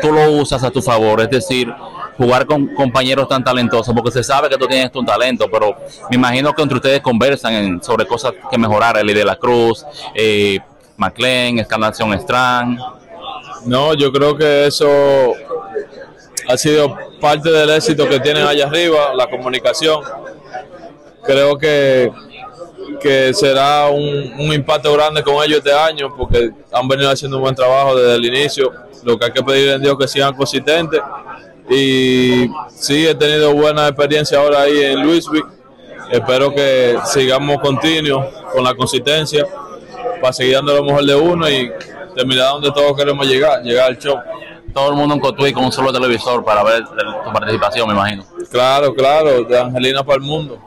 tú 0.01 0.11
lo 0.11 0.31
usas 0.31 0.63
a 0.63 0.71
tu 0.71 0.81
favor? 0.81 1.21
Es 1.21 1.29
decir, 1.29 1.73
jugar 2.19 2.45
con 2.45 2.67
compañeros 2.75 3.27
tan 3.27 3.43
talentosos, 3.43 3.95
porque 3.95 4.11
se 4.11 4.23
sabe 4.23 4.49
que 4.49 4.57
tú 4.57 4.67
tienes 4.67 4.91
tu 4.91 5.03
talento, 5.03 5.47
pero 5.51 5.75
me 6.11 6.17
imagino 6.17 6.53
que 6.53 6.61
entre 6.61 6.75
ustedes 6.75 6.99
conversan 7.01 7.53
en- 7.53 7.81
sobre 7.81 8.05
cosas 8.05 8.33
que 8.51 8.57
mejorar, 8.57 8.97
Eli 8.97 9.13
de 9.13 9.23
la 9.25 9.35
Cruz, 9.37 9.83
eh, 10.13 10.59
McLean, 10.97 11.59
Escalación 11.59 12.13
Strand. 12.13 12.77
No, 13.65 13.93
yo 13.93 14.11
creo 14.11 14.35
que 14.37 14.67
eso 14.67 14.87
ha 16.47 16.57
sido 16.57 16.95
parte 17.21 17.49
del 17.49 17.69
éxito 17.69 18.07
que 18.07 18.19
tienen 18.19 18.45
allá 18.45 18.67
arriba, 18.67 19.13
la 19.15 19.27
comunicación. 19.27 20.01
Creo 21.23 21.57
que, 21.57 22.11
que 23.01 23.33
será 23.33 23.87
un, 23.87 24.33
un 24.39 24.53
impacto 24.53 24.91
grande 24.93 25.23
con 25.23 25.35
ellos 25.43 25.59
este 25.59 25.73
año 25.73 26.13
porque 26.17 26.51
han 26.71 26.87
venido 26.87 27.09
haciendo 27.11 27.37
un 27.37 27.43
buen 27.43 27.55
trabajo 27.55 27.95
desde 27.95 28.15
el 28.15 28.25
inicio. 28.25 28.71
Lo 29.03 29.17
que 29.17 29.25
hay 29.25 29.31
que 29.31 29.43
pedir 29.43 29.69
en 29.69 29.81
Dios 29.81 29.97
que 29.97 30.07
sigan 30.07 30.33
consistentes. 30.35 30.99
Y 31.69 32.49
sí, 32.69 33.05
he 33.07 33.13
tenido 33.13 33.53
buena 33.53 33.87
experiencia 33.87 34.39
ahora 34.39 34.61
ahí 34.61 34.81
en 34.81 35.05
Louisville. 35.05 35.45
Espero 36.11 36.53
que 36.53 36.97
sigamos 37.05 37.59
continuos 37.59 38.25
con 38.51 38.63
la 38.63 38.73
consistencia 38.73 39.45
para 40.19 40.33
seguir 40.33 40.55
dando 40.55 40.73
lo 40.73 40.83
mejor 40.83 41.05
de 41.05 41.15
uno 41.15 41.47
y 41.47 41.71
terminar 42.15 42.53
donde 42.53 42.71
todos 42.71 42.97
queremos 42.97 43.27
llegar, 43.27 43.61
llegar 43.61 43.89
al 43.89 43.97
show. 43.99 44.17
Todo 44.73 44.89
el 44.89 44.95
mundo 44.95 45.15
en 45.15 45.21
Cotuí 45.21 45.53
con 45.53 45.65
un 45.65 45.71
solo 45.71 45.91
televisor 45.91 46.43
para 46.43 46.63
ver 46.63 46.83
tu 46.85 47.31
participación, 47.31 47.87
me 47.87 47.93
imagino. 47.93 48.23
Claro, 48.51 48.93
claro, 48.93 49.43
de 49.43 49.59
Angelina 49.59 50.03
para 50.03 50.15
el 50.17 50.21
mundo. 50.21 50.59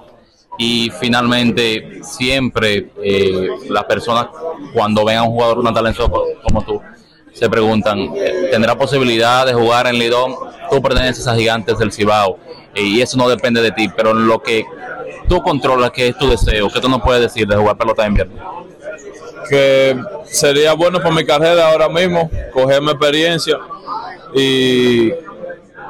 Y 0.58 0.90
finalmente, 1.00 2.00
siempre 2.02 2.90
eh, 3.02 3.48
las 3.68 3.84
personas 3.84 4.26
cuando 4.72 5.04
ven 5.04 5.18
a 5.18 5.22
un 5.22 5.30
jugador 5.30 5.64
tan 5.64 5.74
talentoso 5.74 6.10
como 6.42 6.62
tú, 6.64 6.80
se 7.32 7.48
preguntan, 7.48 7.98
eh, 8.16 8.48
¿tendrá 8.50 8.76
posibilidad 8.76 9.46
de 9.46 9.54
jugar 9.54 9.86
en 9.86 9.98
Lidón? 9.98 10.34
Tú 10.70 10.80
perteneces 10.82 11.26
a 11.26 11.34
Gigantes 11.34 11.78
del 11.78 11.92
Cibao 11.92 12.38
eh, 12.74 12.82
y 12.82 13.00
eso 13.00 13.16
no 13.16 13.28
depende 13.28 13.62
de 13.62 13.70
ti, 13.72 13.88
pero 13.96 14.12
lo 14.12 14.42
que 14.42 14.64
tú 15.28 15.42
controlas, 15.42 15.90
que 15.90 16.08
es 16.08 16.18
tu 16.18 16.28
deseo, 16.28 16.68
que 16.68 16.80
tú 16.80 16.88
no 16.88 17.02
puedes 17.02 17.22
decir 17.22 17.46
de 17.46 17.56
jugar 17.56 17.76
pelota 17.76 18.02
de 18.02 18.08
invierno. 18.08 18.66
que 19.48 19.96
sería 20.24 20.72
bueno 20.74 20.98
para 20.98 21.14
mi 21.14 21.24
carrera 21.24 21.70
ahora 21.70 21.88
mismo, 21.88 22.30
cogerme 22.52 22.92
experiencia 22.92 23.58
y, 24.34 25.10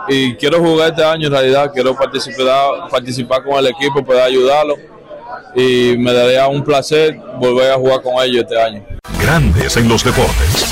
y 0.08 0.34
quiero 0.36 0.58
jugar 0.58 0.90
este 0.90 1.04
año 1.04 1.26
en 1.26 1.32
realidad, 1.32 1.70
quiero 1.72 1.94
participar, 1.94 2.88
participar 2.90 3.42
con 3.42 3.58
el 3.58 3.66
equipo, 3.66 4.04
poder 4.04 4.22
ayudarlo 4.22 4.76
y 5.54 5.96
me 5.98 6.12
daría 6.12 6.46
un 6.48 6.64
placer 6.64 7.16
volver 7.38 7.72
a 7.72 7.76
jugar 7.76 8.02
con 8.02 8.14
ellos 8.22 8.44
este 8.44 8.60
año. 8.60 8.84
Grandes 9.20 9.76
en 9.76 9.88
los 9.88 10.02
deportes. 10.02 10.71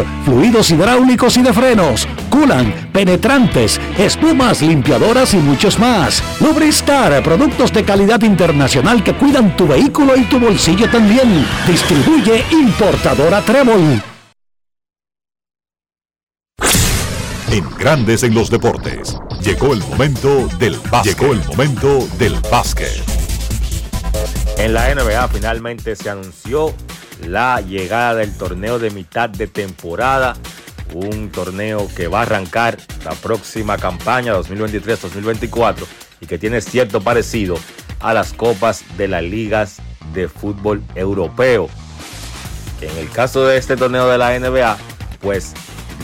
fluidos 0.25 0.71
hidráulicos 0.71 1.37
y 1.37 1.41
de 1.41 1.53
frenos, 1.53 2.07
culan, 2.29 2.89
penetrantes, 2.91 3.79
espumas, 3.97 4.61
limpiadoras 4.61 5.33
y 5.33 5.37
muchos 5.37 5.79
más. 5.79 6.23
Lubristar, 6.39 7.21
productos 7.23 7.71
de 7.73 7.83
calidad 7.83 8.21
internacional 8.21 9.03
que 9.03 9.13
cuidan 9.13 9.55
tu 9.55 9.67
vehículo 9.67 10.15
y 10.15 10.23
tu 10.23 10.39
bolsillo 10.39 10.89
también. 10.89 11.45
Distribuye 11.67 12.43
importadora 12.51 13.41
Trébol. 13.41 14.01
En 17.51 17.69
Grandes 17.77 18.23
en 18.23 18.33
los 18.33 18.49
deportes. 18.49 19.17
Llegó 19.43 19.73
el 19.73 19.79
momento 19.79 20.47
del 20.57 20.77
básquet. 20.89 21.19
Llegó 21.19 21.33
el 21.33 21.43
momento 21.45 22.07
del 22.17 22.35
básquet. 22.49 23.20
En 24.57 24.73
la 24.73 24.93
NBA 24.93 25.27
finalmente 25.29 25.95
se 25.95 26.09
anunció 26.09 26.73
la 27.27 27.61
llegada 27.61 28.15
del 28.15 28.35
torneo 28.37 28.79
de 28.79 28.91
mitad 28.91 29.29
de 29.29 29.47
temporada, 29.47 30.35
un 30.93 31.31
torneo 31.31 31.87
que 31.95 32.07
va 32.07 32.19
a 32.19 32.23
arrancar 32.23 32.77
la 33.03 33.11
próxima 33.11 33.77
campaña 33.77 34.35
2023-2024 34.35 35.85
y 36.21 36.25
que 36.25 36.37
tiene 36.37 36.61
cierto 36.61 37.01
parecido 37.01 37.57
a 37.99 38.13
las 38.13 38.33
copas 38.33 38.83
de 38.97 39.07
las 39.07 39.23
ligas 39.23 39.77
de 40.13 40.27
fútbol 40.27 40.83
europeo. 40.95 41.69
En 42.81 42.97
el 42.97 43.09
caso 43.09 43.45
de 43.45 43.57
este 43.57 43.77
torneo 43.77 44.07
de 44.07 44.17
la 44.17 44.37
NBA, 44.37 44.77
pues 45.21 45.53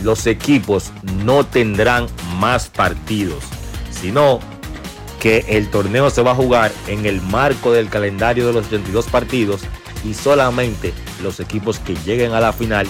los 0.04 0.28
equipos 0.28 0.92
no 1.26 1.46
tendrán 1.46 2.08
más 2.38 2.70
partidos, 2.70 3.44
sino 3.90 4.40
que 5.20 5.46
el 5.50 5.70
torneo 5.70 6.10
se 6.10 6.22
va 6.22 6.32
a 6.32 6.36
jugar 6.36 6.72
en 6.88 7.06
el 7.06 7.22
marco 7.22 7.72
del 7.72 7.90
calendario 7.90 8.48
de 8.48 8.54
los 8.54 8.68
82 8.68 9.08
partidos 9.08 9.62
y 10.04 10.14
solamente 10.14 10.94
los 11.24 11.40
equipos 11.40 11.80
que 11.80 11.96
lleguen 12.06 12.34
a 12.34 12.40
la 12.40 12.54
final 12.54 12.88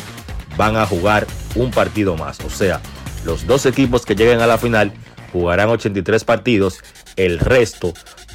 van 0.57 0.75
a 0.75 0.85
jugar 0.85 1.27
un 1.55 1.71
partido 1.71 2.15
más. 2.17 2.39
O 2.41 2.49
sea, 2.49 2.81
los 3.25 3.45
dos 3.47 3.65
equipos 3.65 4.05
que 4.05 4.15
lleguen 4.15 4.41
a 4.41 4.47
la 4.47 4.57
final 4.57 4.91
jugarán 5.31 5.69
83 5.69 6.23
partidos, 6.23 6.79
el 7.15 7.39
resto 7.39 7.93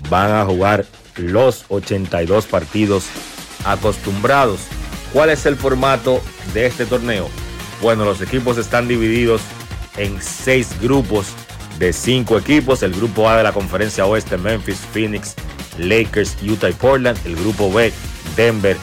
van 0.09 0.33
a 0.33 0.45
jugar 0.45 0.85
los 1.17 1.65
82 1.69 2.47
partidos 2.47 3.05
acostumbrados. 3.65 4.61
¿Cuál 5.13 5.31
es 5.31 5.45
el 5.47 5.57
formato 5.57 6.23
de 6.55 6.67
este 6.67 6.87
torneo? 6.87 7.29
Bueno, 7.83 8.05
los 8.05 8.21
equipos 8.21 8.57
están 8.57 8.89
divididos 8.89 9.43
en 9.97 10.21
seis 10.23 10.69
grupos 10.81 11.27
de 11.83 11.93
cinco 11.93 12.39
equipos. 12.39 12.85
El 12.85 12.93
grupo 12.93 13.29
A 13.29 13.37
de 13.37 13.43
la 13.43 13.53
conferencia 13.53 14.07
oeste, 14.07 14.39
Memphis, 14.39 14.79
Phoenix, 14.93 15.35
Lakers, 15.79 16.37
Utah 16.43 16.71
y 16.71 16.75
Portland. 16.75 17.19
El 17.25 17.35
grupo 17.35 17.73
B, 17.73 17.93
Denver, 18.37 18.77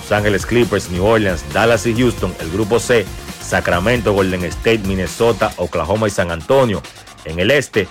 Los 0.00 0.10
Ángeles 0.10 0.46
Clippers, 0.46 0.90
New 0.90 1.04
Orleans, 1.04 1.44
Dallas 1.52 1.86
y 1.86 1.94
Houston. 1.94 2.34
El 2.40 2.50
grupo 2.50 2.80
C, 2.80 3.04
Sacramento, 3.42 4.14
Golden 4.14 4.44
State, 4.44 4.80
Minnesota, 4.86 5.52
Oklahoma 5.58 6.08
y 6.08 6.10
San 6.10 6.30
Antonio. 6.30 6.82
En 7.26 7.38
el 7.38 7.50
este, 7.50 7.86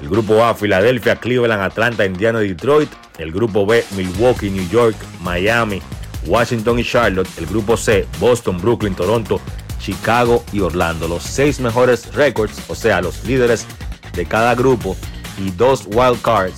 el 0.00 0.08
grupo 0.08 0.42
A, 0.42 0.54
Filadelfia, 0.54 1.16
Cleveland, 1.16 1.62
Atlanta, 1.62 2.06
Indiana 2.06 2.42
y 2.42 2.48
Detroit. 2.48 2.88
El 3.18 3.30
grupo 3.30 3.66
B, 3.66 3.84
Milwaukee, 3.94 4.48
New 4.48 4.66
York, 4.70 4.96
Miami, 5.20 5.82
Washington 6.26 6.78
y 6.78 6.84
Charlotte. 6.84 7.28
El 7.36 7.44
grupo 7.44 7.76
C, 7.76 8.06
Boston, 8.18 8.58
Brooklyn, 8.58 8.94
Toronto, 8.94 9.38
Chicago 9.82 10.44
y 10.52 10.60
Orlando. 10.60 11.08
Los 11.08 11.24
seis 11.24 11.60
mejores 11.60 12.14
récords, 12.14 12.58
o 12.68 12.74
sea, 12.74 13.00
los 13.00 13.24
líderes 13.24 13.66
de 14.14 14.24
cada 14.24 14.54
grupo 14.54 14.96
y 15.38 15.50
dos 15.50 15.86
wild 15.86 16.22
cards 16.22 16.54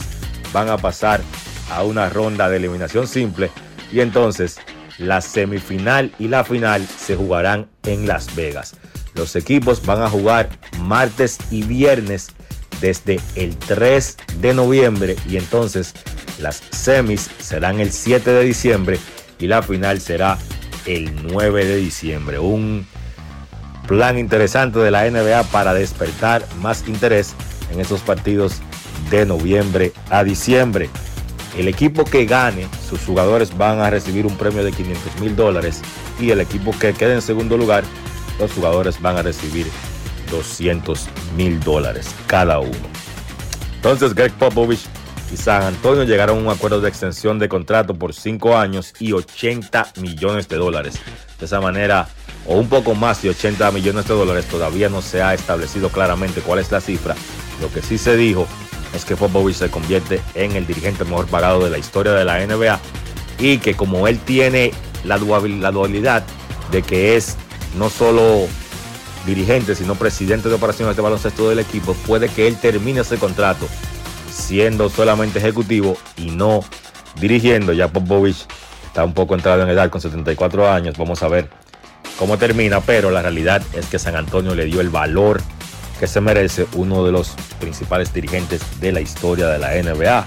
van 0.53 0.69
a 0.69 0.77
pasar 0.77 1.23
a 1.71 1.83
una 1.83 2.09
ronda 2.11 2.49
de 2.49 2.59
eliminación 2.59 3.07
simple 3.07 3.51
y 3.91 4.01
entonces 4.01 4.59
la 4.99 5.21
semifinal 5.21 6.13
y 6.19 6.29
la 6.29 6.45
final 6.45 6.87
se 6.87 7.17
jugarán 7.17 7.69
en 7.85 8.07
Las 8.07 8.35
Vegas. 8.37 8.75
Los 9.15 9.37
equipos 9.37 9.85
van 9.85 10.03
a 10.03 10.11
jugar 10.11 10.51
martes 10.81 11.39
y 11.51 11.63
viernes 11.63 12.29
desde 12.81 13.21
el 13.37 13.57
3 13.57 14.17
de 14.41 14.55
noviembre 14.55 15.17
y 15.29 15.37
entonces 15.37 15.95
las 16.41 16.63
semis 16.71 17.31
serán 17.39 17.81
el 17.81 17.93
7 17.93 18.31
de 18.31 18.45
diciembre 18.45 18.99
y 19.39 19.47
la 19.47 19.63
final 19.63 20.01
será 20.01 20.39
el 20.85 21.15
9 21.27 21.65
de 21.65 21.77
diciembre. 21.77 22.39
Un 22.39 22.87
plan 23.87 24.19
interesante 24.19 24.79
de 24.79 24.91
la 24.91 25.09
NBA 25.09 25.45
para 25.45 25.75
despertar 25.75 26.45
más 26.61 26.87
interés 26.89 27.35
en 27.71 27.81
esos 27.81 28.01
partidos 28.01 28.61
de 29.11 29.27
noviembre 29.27 29.93
a 30.11 30.25
diciembre. 30.25 30.89
El 31.57 31.69
equipo 31.69 32.05
que 32.05 32.27
gane, 32.27 32.67
sus 32.89 33.01
jugadores 33.05 33.57
van 33.57 33.81
a 33.81 33.91
recibir 33.91 34.27
un 34.27 34.37
premio 34.37 34.65
de 34.65 34.73
500 34.73 35.21
mil 35.21 35.37
dólares 35.37 35.83
y 36.21 36.31
el 36.31 36.41
equipo 36.41 36.77
que 36.79 36.93
quede 36.93 37.15
en 37.15 37.23
segundo 37.23 37.57
lugar, 37.57 37.85
los 38.41 38.53
jugadores 38.53 39.01
van 39.01 39.17
a 39.17 39.23
recibir 39.23 39.67
200 40.31 41.09
mil 41.37 41.61
dólares 41.61 42.13
cada 42.27 42.59
uno. 42.59 42.73
Entonces 43.77 44.15
Greg 44.15 44.33
Popovich 44.33 44.87
y 45.33 45.37
San 45.37 45.63
Antonio 45.63 46.05
llegaron 46.05 46.39
a 46.39 46.41
un 46.41 46.49
acuerdo 46.49 46.81
de 46.81 46.89
extensión 46.89 47.39
de 47.39 47.49
contrato 47.49 47.95
por 47.95 48.15
5 48.15 48.57
años 48.57 48.93
y 48.99 49.13
80 49.13 49.93
millones 50.01 50.49
de 50.49 50.57
dólares. 50.57 50.95
De 51.39 51.47
esa 51.47 51.61
manera, 51.61 52.09
o 52.47 52.57
un 52.57 52.69
poco 52.69 52.95
más 52.95 53.23
de 53.23 53.31
80 53.31 53.71
millones 53.71 54.07
de 54.07 54.15
dólares, 54.15 54.45
todavía 54.47 54.89
no 54.89 55.01
se 55.03 55.23
ha 55.23 55.35
establecido 55.35 55.89
claramente 55.89 56.41
cuál 56.41 56.59
es 56.59 56.71
la 56.71 56.81
cifra. 56.81 57.15
Lo 57.61 57.73
que 57.73 57.81
sí 57.83 57.99
se 57.99 58.17
dijo 58.17 58.47
es 58.95 59.05
que 59.05 59.17
Popovich 59.17 59.57
se 59.57 59.71
convierte 59.71 60.21
en 60.35 60.53
el 60.57 60.67
dirigente 60.67 61.05
mejor 61.05 61.27
pagado 61.27 61.65
de 61.65 61.71
la 61.71 61.79
historia 61.79 62.13
de 62.13 62.25
la 62.25 62.45
NBA 62.47 62.79
y 63.39 63.59
que 63.59 63.75
como 63.75 64.07
él 64.09 64.19
tiene 64.21 64.73
la, 65.05 65.19
dual- 65.19 65.61
la 65.61 65.71
dualidad 65.71 66.23
de 66.71 66.83
que 66.83 67.17
es 67.17 67.37
no 67.79 67.91
solo 67.91 68.47
dirigente, 69.27 69.75
sino 69.75 69.95
presidente 69.95 70.49
de 70.49 70.55
operaciones 70.55 70.97
de 70.97 71.03
baloncesto 71.03 71.49
del 71.49 71.59
equipo, 71.59 71.95
puede 72.07 72.29
que 72.29 72.47
él 72.47 72.57
termine 72.57 73.01
ese 73.01 73.17
contrato 73.17 73.67
siendo 74.31 74.89
solamente 74.91 75.39
ejecutivo 75.39 75.97
y 76.17 76.31
no 76.31 76.61
dirigiendo. 77.21 77.73
Ya 77.73 77.89
Popovich 77.89 78.47
está 78.87 79.05
un 79.05 79.15
poco 79.15 79.35
entrado 79.35 79.63
en 79.63 79.69
edad 79.71 79.89
con 79.91 80.01
74 80.01 80.71
años. 80.71 80.97
Vamos 80.99 81.23
a 81.23 81.29
ver 81.29 81.49
cómo 82.19 82.39
termina, 82.39 82.81
pero 82.81 83.11
la 83.11 83.23
realidad 83.23 83.63
es 83.73 83.87
que 83.87 83.99
San 83.99 84.17
Antonio 84.17 84.55
le 84.55 84.65
dio 84.65 84.81
el 84.81 84.91
valor 84.91 85.41
que 85.99 86.07
se 86.07 86.21
merece 86.21 86.67
uno 86.75 87.05
de 87.05 87.13
los 87.13 87.35
principales 87.61 88.13
dirigentes 88.13 88.63
de 88.81 88.93
la 88.93 89.01
historia 89.01 89.49
de 89.49 89.59
la 89.59 89.75
NBA. 89.75 90.27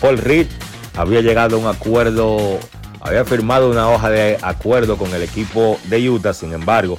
Paul 0.00 0.18
Reed 0.18 0.46
había 0.96 1.20
llegado 1.20 1.56
a 1.56 1.58
un 1.58 1.66
acuerdo, 1.66 2.58
había 3.00 3.24
firmado 3.24 3.70
una 3.70 3.88
hoja 3.90 4.10
de 4.10 4.38
acuerdo 4.42 4.96
con 4.96 5.12
el 5.14 5.22
equipo 5.22 5.78
de 5.84 6.08
Utah, 6.08 6.34
sin 6.34 6.52
embargo, 6.52 6.98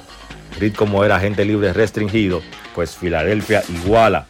Reed 0.58 0.74
como 0.74 1.04
era 1.04 1.16
agente 1.16 1.44
libre 1.44 1.72
restringido, 1.72 2.40
pues 2.74 2.96
Filadelfia 2.96 3.62
iguala 3.68 4.26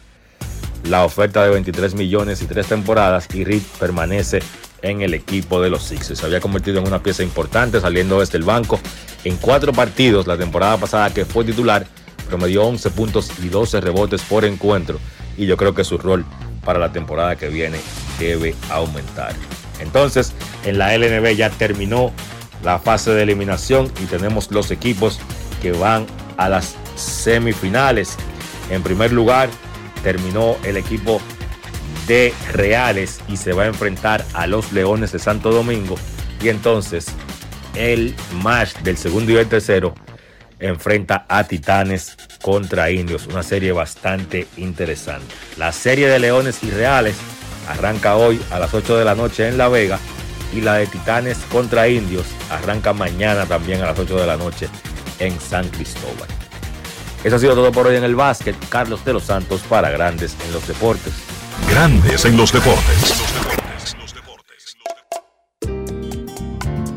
la 0.89 1.03
oferta 1.03 1.43
de 1.43 1.49
23 1.49 1.95
millones 1.95 2.41
y 2.41 2.45
tres 2.45 2.67
temporadas 2.67 3.27
y 3.33 3.43
Reed 3.43 3.61
permanece 3.79 4.39
en 4.85 5.01
el 5.01 5.13
equipo 5.13 5.61
de 5.61 5.69
los 5.69 5.83
Sixers. 5.83 6.19
Se 6.19 6.25
había 6.25 6.39
convertido 6.39 6.79
en 6.79 6.87
una 6.87 7.01
pieza 7.01 7.23
importante 7.23 7.81
saliendo 7.81 8.19
desde 8.19 8.37
el 8.37 8.43
banco 8.43 8.79
en 9.23 9.37
cuatro 9.37 9.73
partidos 9.73 10.27
la 10.27 10.37
temporada 10.37 10.77
pasada 10.77 11.13
que 11.13 11.25
fue 11.25 11.43
titular, 11.43 11.87
promedió 12.27 12.65
11 12.65 12.89
puntos 12.91 13.31
y 13.43 13.49
12 13.49 13.81
rebotes 13.81 14.21
por 14.21 14.45
encuentro 14.45 14.99
y 15.37 15.45
yo 15.45 15.57
creo 15.57 15.73
que 15.73 15.83
su 15.83 15.97
rol 15.97 16.25
para 16.63 16.79
la 16.79 16.91
temporada 16.91 17.35
que 17.35 17.49
viene 17.49 17.79
debe 18.19 18.55
aumentar. 18.69 19.33
Entonces, 19.79 20.33
en 20.63 20.77
la 20.77 20.97
LNB 20.97 21.35
ya 21.35 21.49
terminó 21.49 22.11
la 22.63 22.79
fase 22.79 23.11
de 23.11 23.23
eliminación 23.23 23.91
y 24.01 24.05
tenemos 24.05 24.51
los 24.51 24.71
equipos 24.71 25.19
que 25.61 25.71
van 25.71 26.05
a 26.37 26.49
las 26.49 26.75
semifinales. 26.95 28.17
En 28.69 28.81
primer 28.81 29.11
lugar, 29.11 29.49
terminó 30.03 30.55
el 30.63 30.77
equipo 30.77 31.21
de 32.07 32.33
Reales 32.51 33.19
y 33.27 33.37
se 33.37 33.53
va 33.53 33.63
a 33.63 33.67
enfrentar 33.67 34.25
a 34.33 34.47
los 34.47 34.71
Leones 34.71 35.11
de 35.11 35.19
Santo 35.19 35.51
Domingo. 35.51 35.95
Y 36.41 36.49
entonces 36.49 37.07
el 37.75 38.15
match 38.41 38.75
del 38.83 38.97
segundo 38.97 39.31
y 39.31 39.35
el 39.35 39.47
tercero 39.47 39.93
enfrenta 40.59 41.25
a 41.27 41.43
Titanes 41.43 42.17
contra 42.41 42.91
Indios. 42.91 43.27
Una 43.27 43.43
serie 43.43 43.71
bastante 43.71 44.47
interesante. 44.57 45.33
La 45.57 45.71
serie 45.71 46.07
de 46.07 46.19
Leones 46.19 46.63
y 46.63 46.71
Reales 46.71 47.15
arranca 47.67 48.15
hoy 48.15 48.39
a 48.51 48.59
las 48.59 48.73
8 48.73 48.97
de 48.97 49.05
la 49.05 49.15
noche 49.15 49.47
en 49.47 49.57
La 49.57 49.67
Vega. 49.67 49.99
Y 50.53 50.61
la 50.61 50.75
de 50.75 50.87
Titanes 50.87 51.39
contra 51.51 51.87
Indios 51.87 52.25
arranca 52.49 52.93
mañana 52.93 53.45
también 53.45 53.81
a 53.81 53.87
las 53.87 53.99
8 53.99 54.15
de 54.15 54.27
la 54.27 54.37
noche 54.37 54.69
en 55.19 55.37
San 55.39 55.67
Cristóbal. 55.69 56.29
Eso 57.23 57.35
ha 57.35 57.39
sido 57.39 57.55
todo 57.55 57.71
por 57.71 57.87
hoy 57.87 57.95
en 57.95 58.03
el 58.03 58.15
básquet. 58.15 58.55
Carlos 58.69 59.03
de 59.03 59.13
los 59.13 59.23
Santos 59.23 59.61
para 59.67 59.89
Grandes 59.89 60.37
en 60.45 60.53
los 60.53 60.67
Deportes. 60.67 61.13
Grandes 61.69 62.25
en 62.25 62.37
los 62.37 62.51
deportes. 62.51 63.13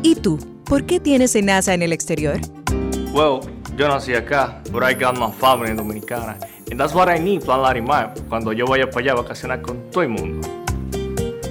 ¿Y 0.03 0.15
tú? 0.15 0.39
¿Por 0.65 0.85
qué 0.85 0.99
tienes 0.99 1.35
NASA 1.41 1.73
en 1.73 1.81
el 1.81 1.93
exterior? 1.93 2.39
Well, 3.11 3.39
yo 3.75 3.87
nací 3.87 4.13
acá, 4.13 4.61
but 4.71 4.83
I 4.83 4.93
got 4.93 5.17
my 5.17 5.31
family 5.31 5.73
dominicana. 5.75 6.37
And 6.69 6.79
that's 6.79 6.93
what 6.93 7.09
I 7.09 7.19
need, 7.19 7.43
Plan 7.43 7.61
Larimar, 7.61 8.13
cuando 8.29 8.53
yo 8.53 8.65
vaya 8.67 8.87
para 8.89 8.99
allá 8.99 9.11
a 9.13 9.15
vacacionar 9.15 9.61
con 9.61 9.89
todo 9.89 10.03
el 10.03 10.09
mundo. 10.09 10.58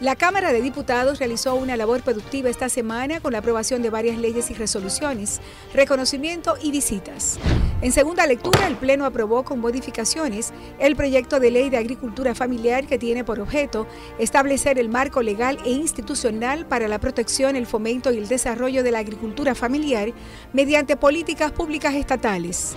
La 0.00 0.16
Cámara 0.16 0.54
de 0.54 0.62
Diputados 0.62 1.18
realizó 1.18 1.56
una 1.56 1.76
labor 1.76 2.00
productiva 2.02 2.48
esta 2.48 2.70
semana 2.70 3.20
con 3.20 3.32
la 3.32 3.40
aprobación 3.40 3.82
de 3.82 3.90
varias 3.90 4.16
leyes 4.16 4.50
y 4.50 4.54
resoluciones, 4.54 5.42
reconocimiento 5.74 6.56
y 6.62 6.70
visitas. 6.70 7.38
En 7.82 7.92
segunda 7.92 8.26
lectura, 8.26 8.66
el 8.66 8.76
Pleno 8.76 9.04
aprobó 9.04 9.44
con 9.44 9.60
modificaciones 9.60 10.54
el 10.78 10.96
proyecto 10.96 11.38
de 11.38 11.50
ley 11.50 11.68
de 11.68 11.76
agricultura 11.76 12.34
familiar 12.34 12.86
que 12.86 12.98
tiene 12.98 13.24
por 13.24 13.40
objeto 13.40 13.86
establecer 14.18 14.78
el 14.78 14.88
marco 14.88 15.20
legal 15.20 15.58
e 15.66 15.70
institucional 15.72 16.64
para 16.64 16.88
la 16.88 16.98
protección, 16.98 17.54
el 17.54 17.66
fomento 17.66 18.10
y 18.10 18.16
el 18.16 18.28
desarrollo 18.28 18.82
de 18.82 18.92
la 18.92 19.00
agricultura 19.00 19.54
familiar 19.54 20.14
mediante 20.54 20.96
políticas 20.96 21.52
públicas 21.52 21.94
estatales. 21.94 22.74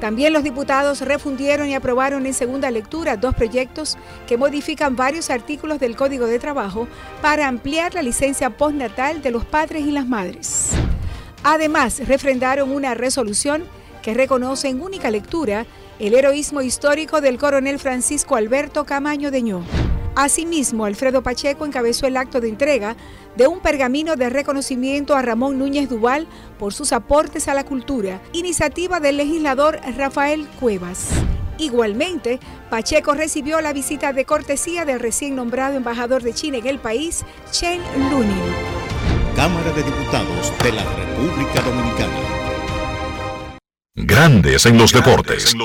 También 0.00 0.32
los 0.32 0.44
diputados 0.44 1.00
refundieron 1.00 1.68
y 1.68 1.74
aprobaron 1.74 2.24
en 2.24 2.32
segunda 2.32 2.70
lectura 2.70 3.16
dos 3.16 3.34
proyectos 3.34 3.98
que 4.28 4.36
modifican 4.36 4.94
varios 4.94 5.28
artículos 5.28 5.80
del 5.80 5.96
Código 5.96 6.26
de 6.26 6.38
Trabajo 6.38 6.57
para 7.22 7.48
ampliar 7.48 7.94
la 7.94 8.02
licencia 8.02 8.50
postnatal 8.50 9.22
de 9.22 9.30
los 9.30 9.44
padres 9.44 9.86
y 9.86 9.92
las 9.92 10.06
madres. 10.06 10.70
Además, 11.44 12.00
refrendaron 12.06 12.70
una 12.70 12.94
resolución 12.94 13.64
que 14.02 14.14
reconoce 14.14 14.68
en 14.68 14.80
única 14.80 15.10
lectura 15.10 15.66
el 15.98 16.14
heroísmo 16.14 16.62
histórico 16.62 17.20
del 17.20 17.38
coronel 17.38 17.78
Francisco 17.78 18.36
Alberto 18.36 18.84
Camaño 18.84 19.30
Deñó. 19.30 19.62
Asimismo, 20.14 20.84
Alfredo 20.84 21.22
Pacheco 21.22 21.64
encabezó 21.64 22.06
el 22.06 22.16
acto 22.16 22.40
de 22.40 22.48
entrega 22.48 22.96
de 23.36 23.46
un 23.46 23.60
pergamino 23.60 24.16
de 24.16 24.30
reconocimiento 24.30 25.14
a 25.14 25.22
Ramón 25.22 25.58
Núñez 25.58 25.88
Duval 25.88 26.26
por 26.58 26.74
sus 26.74 26.92
aportes 26.92 27.46
a 27.46 27.54
la 27.54 27.64
cultura, 27.64 28.20
iniciativa 28.32 28.98
del 28.98 29.16
legislador 29.16 29.78
Rafael 29.96 30.48
Cuevas. 30.58 31.10
Igualmente, 31.58 32.38
Pacheco 32.70 33.14
recibió 33.14 33.60
la 33.60 33.72
visita 33.72 34.12
de 34.12 34.24
cortesía 34.24 34.84
del 34.84 35.00
recién 35.00 35.34
nombrado 35.34 35.76
embajador 35.76 36.22
de 36.22 36.32
China 36.32 36.58
en 36.58 36.66
el 36.66 36.78
país, 36.78 37.24
Chen 37.50 37.82
Lunin. 38.10 38.38
Cámara 39.34 39.72
de 39.72 39.82
Diputados 39.82 40.52
de 40.62 40.72
la 40.72 40.84
República 40.84 41.60
Dominicana. 41.62 42.38
Grandes 43.94 44.64
en 44.66 44.78
los 44.78 44.92
deportes. 44.92 45.56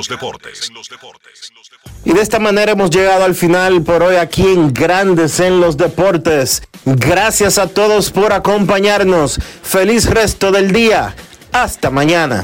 Y 2.04 2.14
de 2.14 2.22
esta 2.22 2.40
manera 2.40 2.72
hemos 2.72 2.90
llegado 2.90 3.24
al 3.24 3.36
final 3.36 3.84
por 3.84 4.02
hoy 4.02 4.16
aquí 4.16 4.48
en 4.48 4.74
Grandes 4.74 5.40
en 5.40 5.62
los 5.62 5.78
Deportes. 5.78 6.64
Gracias 6.86 7.60
a 7.60 7.68
todos 7.68 8.10
por 8.12 8.34
acompañarnos. 8.34 9.40
Feliz 9.62 10.10
resto 10.10 10.52
del 10.52 10.72
día. 10.72 11.16
Hasta 11.52 11.92
mañana. 11.92 12.44